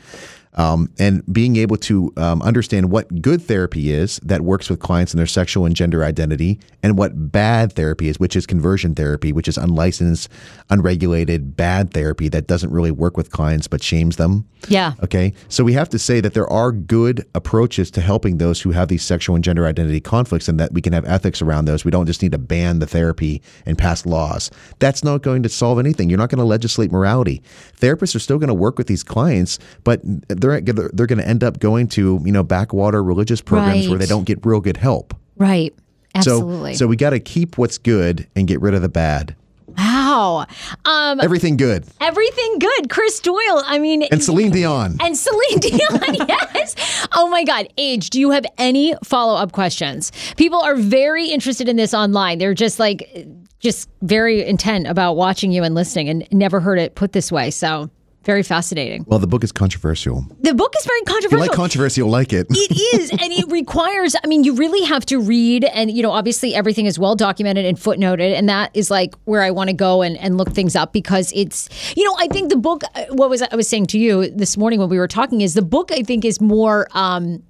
Um, 0.59 0.93
and 0.99 1.23
being 1.33 1.57
able 1.57 1.77
to 1.79 2.13
um, 2.17 2.43
understand 2.43 2.91
what 2.91 3.23
good 3.23 3.41
therapy 3.41 3.93
is 3.93 4.19
that 4.25 4.43
works 4.43 4.69
with 4.69 4.81
clients 4.81 5.13
and 5.13 5.19
their 5.19 5.27
sexual 5.27 5.65
and 5.65 5.75
gender 5.75 6.05
identity, 6.05 6.61
and 6.83 6.99
what 6.99 7.33
bad 7.33 7.73
therapy 7.73 8.09
is, 8.09 8.19
which 8.19 8.37
is 8.37 8.45
conversion 8.45 8.95
therapy, 8.95 9.33
which 9.33 9.49
is 9.49 9.57
unlicensed, 9.57 10.29
unregulated, 10.69 11.57
bad 11.57 11.95
therapy 11.95 12.29
that 12.29 12.49
doesn't 12.49 12.71
really 12.71 12.91
work 12.91 13.17
with 13.17 13.31
clients 13.31 13.69
but 13.69 13.83
shames 13.83 14.17
them. 14.17 14.47
Yeah. 14.67 14.95
Okay. 15.03 15.33
So 15.49 15.63
we 15.63 15.73
have 15.75 15.89
to 15.91 15.99
say 15.99 16.21
that 16.21 16.35
there 16.35 16.49
are 16.49 16.73
good 16.73 17.25
approaches 17.35 17.91
to 17.93 18.01
helping 18.01 18.39
those 18.39 18.61
who 18.61 18.73
have 18.73 18.89
these 18.89 19.05
sexual 19.05 19.37
and 19.37 19.45
gender 19.45 19.67
identity 19.67 20.01
conflicts 20.01 20.49
and 20.49 20.59
that 20.59 20.73
we 20.73 20.83
can 20.83 20.93
have 20.93 21.05
ethics 21.05 21.41
around 21.41 21.67
those. 21.67 21.85
We 21.85 21.93
don't 21.93 22.07
just 22.07 22.23
need 22.23 22.33
to 22.33 22.39
ban 22.39 22.81
the 22.81 22.87
therapy 22.87 23.41
and 23.65 23.79
pass 23.79 24.05
laws. 24.05 24.51
That's 24.81 25.05
not 25.05 25.23
going 25.23 25.45
to 25.45 25.49
solve 25.49 25.79
anything. 25.79 26.11
You're 26.11 26.19
not 26.19 26.31
going 26.31 26.41
to 26.41 26.45
legislate 26.45 26.91
morality. 26.91 27.43
Therapists 27.81 28.17
are 28.17 28.21
still 28.21 28.39
going 28.39 28.49
to 28.49 28.55
work 28.55 28.77
with 28.77 28.89
these 28.89 29.05
clients, 29.05 29.61
but 29.85 30.01
they're 30.03 30.48
they're 30.61 31.07
going 31.07 31.19
to 31.19 31.27
end 31.29 31.43
up 31.45 31.59
going 31.59 31.89
to, 31.89 32.21
you 32.25 32.33
know, 32.33 32.43
backwater 32.43 33.03
religious 33.03 33.41
programs 33.41 33.89
where 33.89 33.99
they 33.99 34.07
don't 34.07 34.25
get 34.25 34.45
real 34.45 34.61
good 34.61 34.77
help. 34.77 35.15
Right. 35.37 35.75
Absolutely. 36.15 36.75
So 36.75 36.79
so 36.85 36.87
we 36.87 36.97
got 36.97 37.11
to 37.11 37.21
keep 37.21 37.59
what's 37.59 37.79
good 37.79 38.27
and 38.35 38.49
get 38.49 38.61
rid 38.61 38.75
of 38.75 38.83
the 38.83 38.89
bad. 38.89 39.37
wow. 39.77 40.47
Um, 40.85 41.21
Everything 41.21 41.57
good. 41.57 41.85
everything 42.01 42.59
good. 42.59 42.91
Chris 42.91 43.21
Doyle. 43.21 43.63
I 43.65 43.79
mean, 43.79 44.03
And 44.11 44.23
Celine 44.25 44.51
Dion. 44.51 44.97
and 45.01 45.17
Celine 45.17 45.59
Dion, 45.61 46.15
yes. 46.29 47.07
Oh 47.13 47.29
my 47.29 47.45
God. 47.45 47.69
Age, 47.77 48.11
do 48.11 48.19
you 48.19 48.31
have 48.31 48.45
any 48.57 48.95
follow 49.05 49.35
up 49.41 49.53
questions? 49.53 50.11
People 50.37 50.61
are 50.61 50.75
very 50.75 51.29
interested 51.29 51.69
in 51.69 51.77
this 51.77 51.95
online. 51.95 52.39
They're 52.39 52.55
just 52.55 52.79
like, 52.79 53.27
just 53.61 53.89
very 54.03 54.45
intent 54.47 54.87
about 54.87 55.15
watching 55.15 55.53
you 55.53 55.63
and 55.63 55.75
listening 55.75 56.09
and 56.09 56.27
never 56.33 56.61
heard 56.61 56.79
it 56.79 56.95
put 56.95 57.13
this 57.13 57.31
way. 57.31 57.51
So, 57.51 57.91
very 58.25 58.43
fascinating. 58.43 59.05
Well, 59.07 59.19
the 59.19 59.27
book 59.27 59.43
is 59.45 59.53
controversial. 59.53 60.27
The 60.41 60.55
book 60.55 60.75
is 60.77 60.85
very 60.85 61.01
controversial. 61.03 61.39
If 61.39 61.45
you 61.45 61.49
like 61.51 61.57
controversy, 61.57 62.01
you'll 62.01 62.11
like 62.11 62.33
it. 62.33 62.47
it 62.51 63.01
is 63.01 63.11
and 63.11 63.33
it 63.33 63.47
requires 63.51 64.15
i 64.23 64.27
mean 64.27 64.45
you 64.45 64.55
really 64.55 64.85
have 64.85 65.05
to 65.07 65.21
read 65.21 65.65
and 65.65 65.91
you 65.91 66.03
know 66.03 66.11
obviously 66.11 66.55
everything 66.55 66.87
is 66.87 66.99
well 66.99 67.15
documented 67.15 67.65
and 67.65 67.79
footnoted 67.79 68.35
and 68.37 68.49
that 68.49 68.71
is 68.75 68.91
like 68.91 69.15
where 69.25 69.43
i 69.43 69.51
want 69.51 69.69
to 69.69 69.75
go 69.75 70.03
and, 70.03 70.17
and 70.19 70.37
look 70.37 70.51
things 70.51 70.77
up 70.77 70.93
because 70.93 71.33
it's 71.35 71.69
you 71.97 72.05
know 72.05 72.15
i 72.19 72.27
think 72.29 72.51
the 72.51 72.57
book 72.57 72.83
uh, 72.95 73.05
what 73.11 73.31
was 73.31 73.43
i 73.43 73.57
was 73.57 73.69
saying 73.69 73.87
to 73.87 73.99
you 73.99 74.31
this 74.31 74.57
morning 74.57 74.79
when 74.79 74.89
we 74.89 74.99
were 74.99 75.09
talking 75.09 75.41
is 75.41 75.55
the 75.55 75.63
book 75.63 75.91
i 75.93 76.03
think 76.03 76.25
is 76.25 76.41
more 76.41 76.89
um 76.93 77.43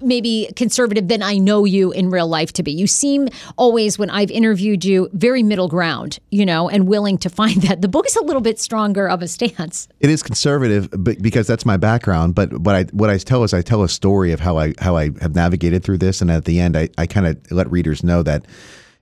maybe 0.00 0.50
conservative 0.56 1.08
than 1.08 1.22
I 1.22 1.38
know 1.38 1.64
you 1.64 1.92
in 1.92 2.10
real 2.10 2.28
life 2.28 2.52
to 2.54 2.62
be. 2.62 2.72
You 2.72 2.86
seem 2.86 3.28
always, 3.56 3.98
when 3.98 4.10
I've 4.10 4.30
interviewed 4.30 4.84
you, 4.84 5.08
very 5.12 5.42
middle 5.42 5.68
ground, 5.68 6.18
you 6.30 6.44
know, 6.44 6.68
and 6.68 6.86
willing 6.86 7.18
to 7.18 7.30
find 7.30 7.62
that. 7.62 7.82
The 7.82 7.88
book 7.88 8.06
is 8.06 8.16
a 8.16 8.22
little 8.22 8.42
bit 8.42 8.60
stronger 8.60 9.08
of 9.08 9.22
a 9.22 9.28
stance. 9.28 9.88
It 10.00 10.10
is 10.10 10.22
conservative, 10.22 10.88
but 10.92 11.22
because 11.22 11.46
that's 11.46 11.64
my 11.64 11.76
background. 11.76 12.34
But 12.34 12.52
what 12.58 12.74
I 12.74 12.84
what 12.92 13.10
I 13.10 13.18
tell 13.18 13.42
is 13.44 13.54
I 13.54 13.62
tell 13.62 13.82
a 13.82 13.88
story 13.88 14.32
of 14.32 14.40
how 14.40 14.58
I 14.58 14.74
how 14.78 14.96
I 14.96 15.10
have 15.20 15.34
navigated 15.34 15.82
through 15.82 15.98
this, 15.98 16.20
and 16.20 16.30
at 16.30 16.44
the 16.44 16.60
end, 16.60 16.76
I, 16.76 16.88
I 16.98 17.06
kind 17.06 17.26
of 17.26 17.50
let 17.50 17.70
readers 17.70 18.04
know 18.04 18.22
that, 18.22 18.44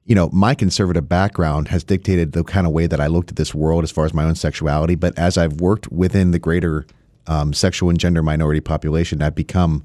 you 0.04 0.14
know, 0.14 0.30
my 0.32 0.54
conservative 0.54 1.08
background 1.08 1.68
has 1.68 1.82
dictated 1.82 2.32
the 2.32 2.44
kind 2.44 2.66
of 2.66 2.72
way 2.72 2.86
that 2.86 3.00
I 3.00 3.08
looked 3.08 3.30
at 3.30 3.36
this 3.36 3.54
world 3.54 3.84
as 3.84 3.90
far 3.90 4.04
as 4.04 4.14
my 4.14 4.24
own 4.24 4.34
sexuality. 4.34 4.94
But 4.94 5.18
as 5.18 5.36
I've 5.36 5.60
worked 5.60 5.90
within 5.90 6.30
the 6.30 6.38
greater 6.38 6.86
um, 7.26 7.52
sexual 7.52 7.90
and 7.90 7.98
gender 7.98 8.22
minority 8.22 8.60
population, 8.60 9.22
I've 9.22 9.34
become 9.34 9.84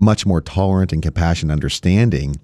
much 0.00 0.26
more 0.26 0.40
tolerant 0.40 0.92
and 0.92 1.02
compassionate, 1.02 1.52
understanding, 1.52 2.36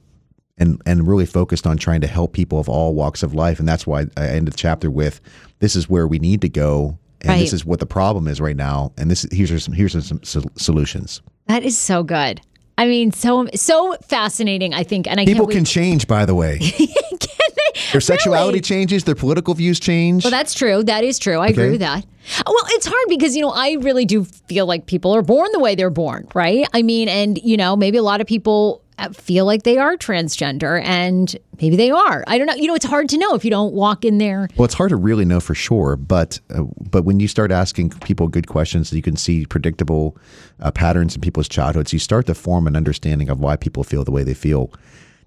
and 0.58 0.80
and 0.86 1.06
really 1.08 1.26
focused 1.26 1.66
on 1.66 1.76
trying 1.76 2.00
to 2.02 2.06
help 2.06 2.32
people 2.32 2.58
of 2.58 2.68
all 2.68 2.94
walks 2.94 3.22
of 3.22 3.34
life. 3.34 3.58
And 3.58 3.68
that's 3.68 3.86
why 3.86 4.06
I 4.16 4.26
ended 4.28 4.54
the 4.54 4.56
chapter 4.58 4.90
with, 4.90 5.20
"This 5.58 5.74
is 5.76 5.88
where 5.88 6.06
we 6.06 6.18
need 6.18 6.40
to 6.42 6.48
go." 6.48 6.98
And 7.22 7.30
Right. 7.30 7.40
this 7.40 7.52
is 7.54 7.64
what 7.64 7.80
the 7.80 7.86
problem 7.86 8.28
is 8.28 8.40
right 8.40 8.56
now, 8.56 8.92
and 8.98 9.10
this 9.10 9.26
here's 9.32 9.50
are 9.50 9.58
some 9.58 9.74
here's 9.74 9.96
are 9.96 10.00
some 10.02 10.20
sol- 10.22 10.50
solutions. 10.56 11.22
That 11.48 11.64
is 11.64 11.76
so 11.76 12.02
good. 12.02 12.40
I 12.78 12.86
mean, 12.86 13.10
so 13.10 13.48
so 13.54 13.96
fascinating. 14.06 14.74
I 14.74 14.82
think, 14.82 15.06
and 15.08 15.18
I 15.18 15.24
People 15.24 15.46
can 15.46 15.64
change, 15.64 16.06
by 16.06 16.26
the 16.26 16.34
way. 16.34 16.60
Their 17.92 18.00
sexuality 18.00 18.56
Really? 18.56 18.60
changes, 18.62 19.04
their 19.04 19.14
political 19.14 19.54
views 19.54 19.78
change. 19.78 20.24
Well, 20.24 20.30
that's 20.30 20.54
true. 20.54 20.82
That 20.82 21.04
is 21.04 21.18
true. 21.18 21.38
I 21.38 21.48
agree 21.48 21.70
with 21.70 21.80
that. 21.80 22.04
Well, 22.46 22.64
it's 22.70 22.86
hard 22.86 23.04
because, 23.08 23.36
you 23.36 23.42
know, 23.42 23.50
I 23.50 23.72
really 23.80 24.04
do 24.04 24.24
feel 24.24 24.66
like 24.66 24.86
people 24.86 25.14
are 25.14 25.22
born 25.22 25.48
the 25.52 25.60
way 25.60 25.74
they're 25.74 25.90
born, 25.90 26.26
right? 26.34 26.66
I 26.72 26.82
mean, 26.82 27.08
and, 27.08 27.38
you 27.42 27.56
know, 27.56 27.76
maybe 27.76 27.98
a 27.98 28.02
lot 28.02 28.20
of 28.20 28.26
people 28.26 28.82
uh, 28.98 29.10
feel 29.10 29.44
like 29.44 29.62
they 29.62 29.78
are 29.78 29.96
transgender 29.96 30.82
and 30.82 31.36
maybe 31.60 31.76
they 31.76 31.90
are. 31.90 32.24
I 32.26 32.38
don't 32.38 32.46
know. 32.46 32.54
You 32.54 32.66
know, 32.66 32.74
it's 32.74 32.84
hard 32.84 33.08
to 33.10 33.18
know 33.18 33.34
if 33.34 33.44
you 33.44 33.50
don't 33.50 33.74
walk 33.74 34.04
in 34.04 34.18
there. 34.18 34.48
Well, 34.56 34.64
it's 34.64 34.74
hard 34.74 34.90
to 34.90 34.96
really 34.96 35.24
know 35.24 35.40
for 35.40 35.54
sure, 35.54 35.96
but 35.96 36.40
uh, 36.50 36.62
but 36.90 37.04
when 37.04 37.20
you 37.20 37.28
start 37.28 37.52
asking 37.52 37.90
people 37.90 38.28
good 38.28 38.46
questions, 38.46 38.92
you 38.92 39.02
can 39.02 39.16
see 39.16 39.44
predictable 39.44 40.16
uh, 40.60 40.70
patterns 40.70 41.14
in 41.14 41.20
people's 41.20 41.48
childhoods. 41.48 41.92
You 41.92 41.98
start 41.98 42.26
to 42.26 42.34
form 42.34 42.66
an 42.66 42.74
understanding 42.74 43.28
of 43.28 43.38
why 43.38 43.56
people 43.56 43.84
feel 43.84 44.02
the 44.02 44.10
way 44.12 44.22
they 44.22 44.34
feel. 44.34 44.72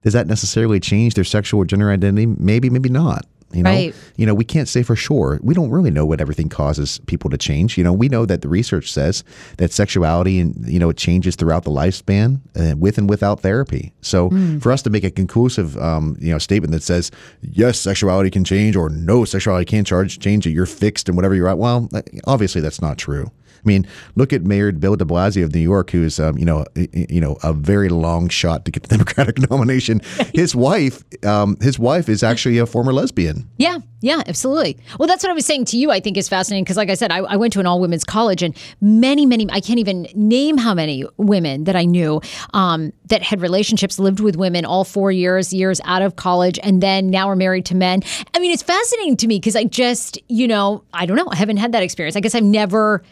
Does 0.01 0.13
that 0.13 0.27
necessarily 0.27 0.79
change 0.79 1.13
their 1.13 1.23
sexual 1.23 1.61
or 1.61 1.65
gender 1.65 1.91
identity? 1.91 2.25
Maybe, 2.25 2.69
maybe 2.69 2.89
not. 2.89 3.25
You 3.51 3.63
know, 3.63 3.69
Right. 3.71 3.95
you 4.15 4.27
know, 4.27 4.35
we 4.35 4.43
can't 4.43 4.67
say 4.67 4.83
for 4.83 4.95
sure. 4.95 5.39
We 5.41 5.55
don't 5.55 5.71
really 5.71 5.89
know 5.89 6.05
what 6.05 6.21
everything 6.21 6.49
causes 6.49 6.99
people 7.07 7.31
to 7.31 7.37
change. 7.37 7.77
You 7.79 7.83
know, 7.83 7.91
we 7.93 8.07
know 8.07 8.25
that 8.27 8.41
the 8.43 8.47
research 8.47 8.91
says 8.91 9.23
that 9.57 9.71
sexuality 9.71 10.39
and 10.39 10.53
you 10.67 10.77
know 10.77 10.89
it 10.89 10.97
changes 10.97 11.35
throughout 11.35 11.63
the 11.63 11.71
lifespan, 11.71 12.41
uh, 12.55 12.75
with 12.77 12.97
and 12.99 13.09
without 13.09 13.39
therapy. 13.41 13.91
So 14.01 14.29
for 14.61 14.71
us 14.71 14.83
to 14.83 14.89
make 14.91 15.03
a 15.03 15.09
conclusive, 15.11 15.75
um, 15.77 16.15
you 16.19 16.31
know, 16.31 16.37
statement 16.37 16.71
that 16.73 16.83
says 16.83 17.09
yes, 17.41 17.79
sexuality 17.79 18.29
can 18.29 18.43
change 18.43 18.75
or 18.75 18.89
no, 18.89 19.25
sexuality 19.25 19.65
can't 19.65 19.87
charge 19.87 20.19
change 20.19 20.45
it, 20.45 20.51
you're 20.51 20.67
fixed 20.67 21.09
and 21.09 21.15
whatever 21.15 21.33
you're 21.33 21.49
at. 21.49 21.57
Well, 21.57 21.89
obviously 22.25 22.61
that's 22.61 22.81
not 22.81 22.97
true. 22.99 23.31
I 23.59 23.67
mean, 23.67 23.87
look 24.15 24.33
at 24.33 24.43
Mayor 24.43 24.71
Bill 24.71 24.95
De 24.95 25.05
Blasio 25.05 25.43
of 25.43 25.53
New 25.53 25.59
York, 25.59 25.91
who's 25.91 26.19
um, 26.19 26.37
you 26.37 26.45
know 26.45 26.65
you 26.75 27.21
know 27.21 27.37
a 27.43 27.53
very 27.53 27.89
long 27.89 28.29
shot 28.29 28.65
to 28.65 28.71
get 28.71 28.83
the 28.83 28.89
Democratic 28.97 29.49
nomination. 29.49 30.01
His 30.33 30.55
wife, 30.55 31.03
um, 31.25 31.57
his 31.61 31.79
wife 31.79 32.07
is 32.07 32.23
actually 32.23 32.57
a 32.57 32.65
former 32.65 32.93
lesbian. 32.93 33.49
Yeah, 33.57 33.79
yeah, 34.01 34.21
absolutely. 34.27 34.77
Well, 34.97 35.07
that's 35.07 35.23
what 35.23 35.29
I 35.29 35.33
was 35.33 35.45
saying 35.45 35.65
to 35.65 35.77
you. 35.77 35.91
I 35.91 35.99
think 35.99 36.17
is 36.17 36.29
fascinating 36.29 36.63
because, 36.63 36.77
like 36.77 36.89
I 36.89 36.93
said, 36.93 37.11
I, 37.11 37.17
I 37.19 37.35
went 37.35 37.53
to 37.53 37.59
an 37.59 37.65
all 37.65 37.81
women's 37.81 38.03
college, 38.03 38.41
and 38.41 38.55
many, 38.79 39.25
many, 39.25 39.47
I 39.51 39.59
can't 39.59 39.79
even 39.79 40.07
name 40.13 40.57
how 40.57 40.73
many 40.73 41.03
women 41.17 41.65
that 41.65 41.75
I 41.75 41.85
knew 41.85 42.21
um, 42.53 42.93
that 43.07 43.21
had 43.21 43.41
relationships, 43.41 43.99
lived 43.99 44.19
with 44.19 44.35
women 44.35 44.65
all 44.65 44.85
four 44.85 45.11
years, 45.11 45.51
years 45.51 45.81
out 45.83 46.01
of 46.01 46.15
college, 46.15 46.59
and 46.63 46.81
then 46.81 47.09
now 47.09 47.29
are 47.29 47.35
married 47.35 47.65
to 47.65 47.75
men. 47.75 48.01
I 48.33 48.39
mean, 48.39 48.51
it's 48.51 48.63
fascinating 48.63 49.17
to 49.17 49.27
me 49.27 49.37
because 49.39 49.55
I 49.55 49.65
just, 49.65 50.17
you 50.29 50.47
know, 50.47 50.83
I 50.93 51.05
don't 51.05 51.17
know, 51.17 51.27
I 51.29 51.35
haven't 51.35 51.57
had 51.57 51.73
that 51.73 51.83
experience. 51.83 52.15
I 52.15 52.21
guess 52.21 52.35
I've 52.35 52.43
never. 52.43 53.03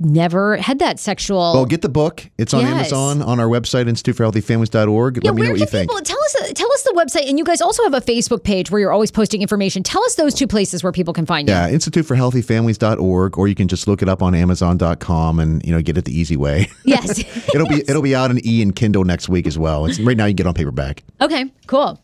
Never 0.00 0.56
had 0.56 0.80
that 0.80 0.98
sexual. 0.98 1.52
Well, 1.54 1.64
get 1.64 1.80
the 1.82 1.88
book. 1.88 2.28
It's 2.38 2.52
on 2.52 2.62
Yes. 2.62 2.70
Amazon, 2.92 3.22
on 3.22 3.38
our 3.38 3.46
website, 3.46 3.88
instituteforhealthyfamilies.org. 3.88 5.20
Yeah, 5.22 5.30
Let 5.30 5.34
me 5.36 5.42
know 5.42 5.50
what 5.52 5.60
you 5.60 5.66
think. 5.66 5.88
people 5.90 6.02
tell 6.02 6.18
us? 6.20 6.36
Tell 6.54 6.72
us 6.72 6.82
the 6.82 6.92
website, 6.96 7.28
and 7.28 7.38
you 7.38 7.44
guys 7.44 7.60
also 7.60 7.84
have 7.84 7.94
a 7.94 8.00
Facebook 8.00 8.42
page 8.42 8.70
where 8.70 8.80
you're 8.80 8.90
always 8.92 9.12
posting 9.12 9.42
information. 9.42 9.82
Tell 9.84 10.02
us 10.04 10.16
those 10.16 10.34
two 10.34 10.48
places 10.48 10.82
where 10.82 10.90
people 10.92 11.14
can 11.14 11.24
find 11.24 11.48
you. 11.48 11.54
Yeah, 11.54 11.70
instituteforhealthyfamilies.org, 11.70 13.38
or 13.38 13.48
you 13.48 13.54
can 13.54 13.68
just 13.68 13.86
look 13.86 14.02
it 14.02 14.08
up 14.08 14.22
on 14.22 14.34
Amazon.com 14.34 15.38
and 15.40 15.64
you 15.64 15.72
know 15.72 15.80
get 15.82 15.96
it 15.96 16.04
the 16.04 16.18
easy 16.18 16.36
way. 16.36 16.68
Yes. 16.84 17.20
it'll 17.54 17.68
be 17.68 17.82
it'll 17.88 18.02
be 18.02 18.16
out 18.16 18.30
in 18.32 18.44
E 18.44 18.62
and 18.62 18.74
Kindle 18.74 19.04
next 19.04 19.28
week 19.28 19.46
as 19.46 19.56
well. 19.56 19.86
It's, 19.86 20.00
right 20.00 20.16
now 20.16 20.24
you 20.24 20.30
can 20.32 20.36
get 20.36 20.46
it 20.46 20.48
on 20.48 20.54
paperback. 20.54 21.04
okay. 21.20 21.44
Cool. 21.68 22.02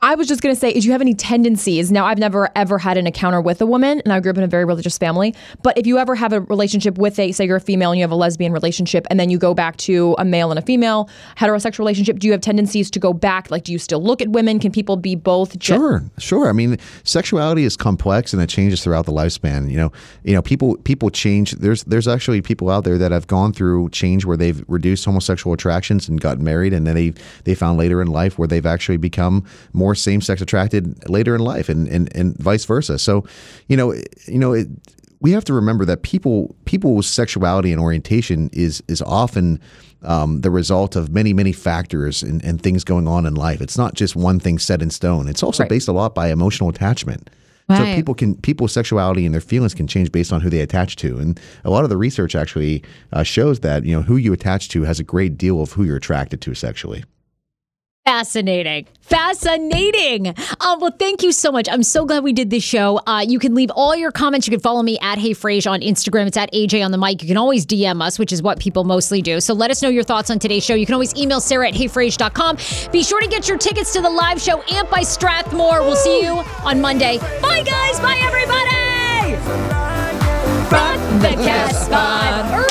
I 0.00 0.14
was 0.14 0.28
just 0.28 0.42
going 0.42 0.54
to 0.54 0.60
say, 0.60 0.70
is 0.70 0.86
you 0.86 0.92
have 0.92 1.00
any 1.00 1.12
tendencies? 1.12 1.90
Now, 1.90 2.06
I've 2.06 2.18
never 2.18 2.48
ever 2.54 2.78
had 2.78 2.96
an 2.96 3.08
encounter 3.08 3.40
with 3.40 3.60
a 3.60 3.66
woman, 3.66 4.00
and 4.04 4.12
I 4.12 4.20
grew 4.20 4.30
up 4.30 4.38
in 4.38 4.44
a 4.44 4.48
very 4.48 4.64
religious 4.64 4.96
family. 4.96 5.34
But 5.64 5.76
if 5.76 5.88
you 5.88 5.98
ever 5.98 6.14
have 6.14 6.32
a 6.32 6.40
relationship 6.42 6.98
with 6.98 7.18
a, 7.18 7.32
say, 7.32 7.46
you're 7.46 7.56
a 7.56 7.60
female 7.60 7.90
and 7.90 7.98
you 7.98 8.04
have 8.04 8.12
a 8.12 8.16
lesbian 8.16 8.52
relationship, 8.52 9.08
and 9.10 9.18
then 9.18 9.28
you 9.28 9.38
go 9.38 9.54
back 9.54 9.76
to 9.78 10.14
a 10.18 10.24
male 10.24 10.50
and 10.50 10.58
a 10.58 10.62
female 10.62 11.10
heterosexual 11.36 11.80
relationship, 11.80 12.20
do 12.20 12.28
you 12.28 12.32
have 12.32 12.40
tendencies 12.40 12.92
to 12.92 13.00
go 13.00 13.12
back? 13.12 13.50
Like, 13.50 13.64
do 13.64 13.72
you 13.72 13.78
still 13.78 14.00
look 14.00 14.22
at 14.22 14.28
women? 14.28 14.60
Can 14.60 14.70
people 14.70 14.96
be 14.96 15.16
both? 15.16 15.58
ge- 15.58 15.66
Sure, 15.66 16.04
sure. 16.18 16.48
I 16.48 16.52
mean, 16.52 16.78
sexuality 17.02 17.64
is 17.64 17.76
complex 17.76 18.32
and 18.32 18.40
it 18.40 18.48
changes 18.48 18.84
throughout 18.84 19.04
the 19.04 19.12
lifespan. 19.12 19.68
You 19.68 19.78
know, 19.78 19.92
you 20.22 20.32
know, 20.32 20.42
people 20.42 20.76
people 20.78 21.10
change. 21.10 21.52
There's 21.52 21.82
there's 21.84 22.06
actually 22.06 22.40
people 22.40 22.70
out 22.70 22.84
there 22.84 22.98
that 22.98 23.10
have 23.10 23.26
gone 23.26 23.52
through 23.52 23.88
change 23.90 24.24
where 24.24 24.36
they've 24.36 24.64
reduced 24.68 25.04
homosexual 25.04 25.54
attractions 25.54 26.08
and 26.08 26.20
gotten 26.20 26.44
married, 26.44 26.72
and 26.72 26.86
then 26.86 26.94
they 26.94 27.14
they 27.42 27.56
found 27.56 27.78
later 27.78 28.00
in 28.00 28.06
life 28.08 28.38
where 28.38 28.46
they've 28.46 28.64
actually 28.64 28.96
become 28.96 29.44
more 29.72 29.87
same 29.94 30.20
sex 30.20 30.40
attracted 30.40 31.08
later 31.08 31.34
in 31.34 31.40
life, 31.40 31.68
and, 31.68 31.88
and 31.88 32.14
and 32.16 32.36
vice 32.38 32.64
versa. 32.64 32.98
So, 32.98 33.24
you 33.68 33.76
know, 33.76 33.92
you 34.26 34.38
know. 34.38 34.52
It, 34.52 34.68
we 35.20 35.32
have 35.32 35.44
to 35.46 35.52
remember 35.52 35.84
that 35.84 36.02
people 36.02 36.54
people's 36.64 37.08
sexuality 37.08 37.72
and 37.72 37.80
orientation 37.80 38.50
is 38.52 38.80
is 38.86 39.02
often 39.02 39.60
um, 40.04 40.42
the 40.42 40.50
result 40.50 40.94
of 40.94 41.10
many 41.10 41.32
many 41.32 41.50
factors 41.52 42.22
and, 42.22 42.40
and 42.44 42.62
things 42.62 42.84
going 42.84 43.08
on 43.08 43.26
in 43.26 43.34
life. 43.34 43.60
It's 43.60 43.76
not 43.76 43.94
just 43.94 44.14
one 44.14 44.38
thing 44.38 44.60
set 44.60 44.80
in 44.80 44.90
stone. 44.90 45.26
It's 45.26 45.42
also 45.42 45.64
Right. 45.64 45.70
based 45.70 45.88
a 45.88 45.92
lot 45.92 46.14
by 46.14 46.30
emotional 46.30 46.68
attachment. 46.70 47.30
So 47.76 47.84
people 47.96 48.14
can 48.14 48.36
people's 48.36 48.72
sexuality 48.72 49.26
and 49.26 49.34
their 49.34 49.42
feelings 49.42 49.74
can 49.74 49.88
change 49.88 50.10
based 50.12 50.32
on 50.32 50.40
who 50.40 50.48
they 50.50 50.60
attach 50.60 50.94
to, 50.96 51.18
and 51.18 51.38
a 51.64 51.70
lot 51.70 51.82
of 51.82 51.90
the 51.90 51.96
research 51.98 52.36
actually 52.36 52.84
uh, 53.12 53.24
shows 53.24 53.58
that 53.60 53.84
you 53.84 53.94
know 53.94 54.02
who 54.02 54.16
you 54.16 54.32
attach 54.32 54.68
to 54.68 54.84
has 54.84 55.00
a 55.00 55.04
great 55.04 55.36
deal 55.36 55.60
of 55.60 55.72
who 55.72 55.82
you're 55.82 55.96
attracted 55.96 56.40
to 56.42 56.54
sexually. 56.54 57.02
Fascinating. 58.08 58.86
Fascinating. 59.02 60.28
Um, 60.60 60.80
well, 60.80 60.94
thank 60.98 61.22
you 61.22 61.30
so 61.30 61.52
much. 61.52 61.68
I'm 61.68 61.82
so 61.82 62.06
glad 62.06 62.24
we 62.24 62.32
did 62.32 62.48
this 62.48 62.64
show. 62.64 63.02
Uh, 63.06 63.20
you 63.20 63.38
can 63.38 63.54
leave 63.54 63.70
all 63.74 63.94
your 63.94 64.10
comments. 64.10 64.46
You 64.46 64.50
can 64.50 64.60
follow 64.60 64.82
me 64.82 64.98
at 65.02 65.18
Hey 65.18 65.32
Frase 65.32 65.70
on 65.70 65.82
Instagram. 65.82 66.26
It's 66.26 66.38
at 66.38 66.50
AJ 66.54 66.82
on 66.82 66.90
the 66.90 66.96
mic. 66.96 67.20
You 67.20 67.28
can 67.28 67.36
always 67.36 67.66
DM 67.66 68.00
us, 68.00 68.18
which 68.18 68.32
is 68.32 68.40
what 68.42 68.60
people 68.60 68.84
mostly 68.84 69.20
do. 69.20 69.42
So 69.42 69.52
let 69.52 69.70
us 69.70 69.82
know 69.82 69.90
your 69.90 70.04
thoughts 70.04 70.30
on 70.30 70.38
today's 70.38 70.64
show. 70.64 70.74
You 70.74 70.86
can 70.86 70.94
always 70.94 71.14
email 71.16 71.38
Sarah 71.38 71.68
at 71.68 71.74
heyfrase.com. 71.74 72.56
Be 72.90 73.02
sure 73.02 73.20
to 73.20 73.28
get 73.28 73.46
your 73.46 73.58
tickets 73.58 73.92
to 73.92 74.00
the 74.00 74.08
live 74.08 74.40
show, 74.40 74.62
Amp 74.70 74.88
by 74.88 75.02
Strathmore. 75.02 75.82
We'll 75.82 75.94
see 75.94 76.22
you 76.22 76.32
on 76.64 76.80
Monday. 76.80 77.18
Bye, 77.42 77.62
guys. 77.62 78.00
Bye, 78.00 78.16
everybody. 78.22 79.36
From 80.70 81.20
the 81.20 81.44
Casbah. 81.44 82.68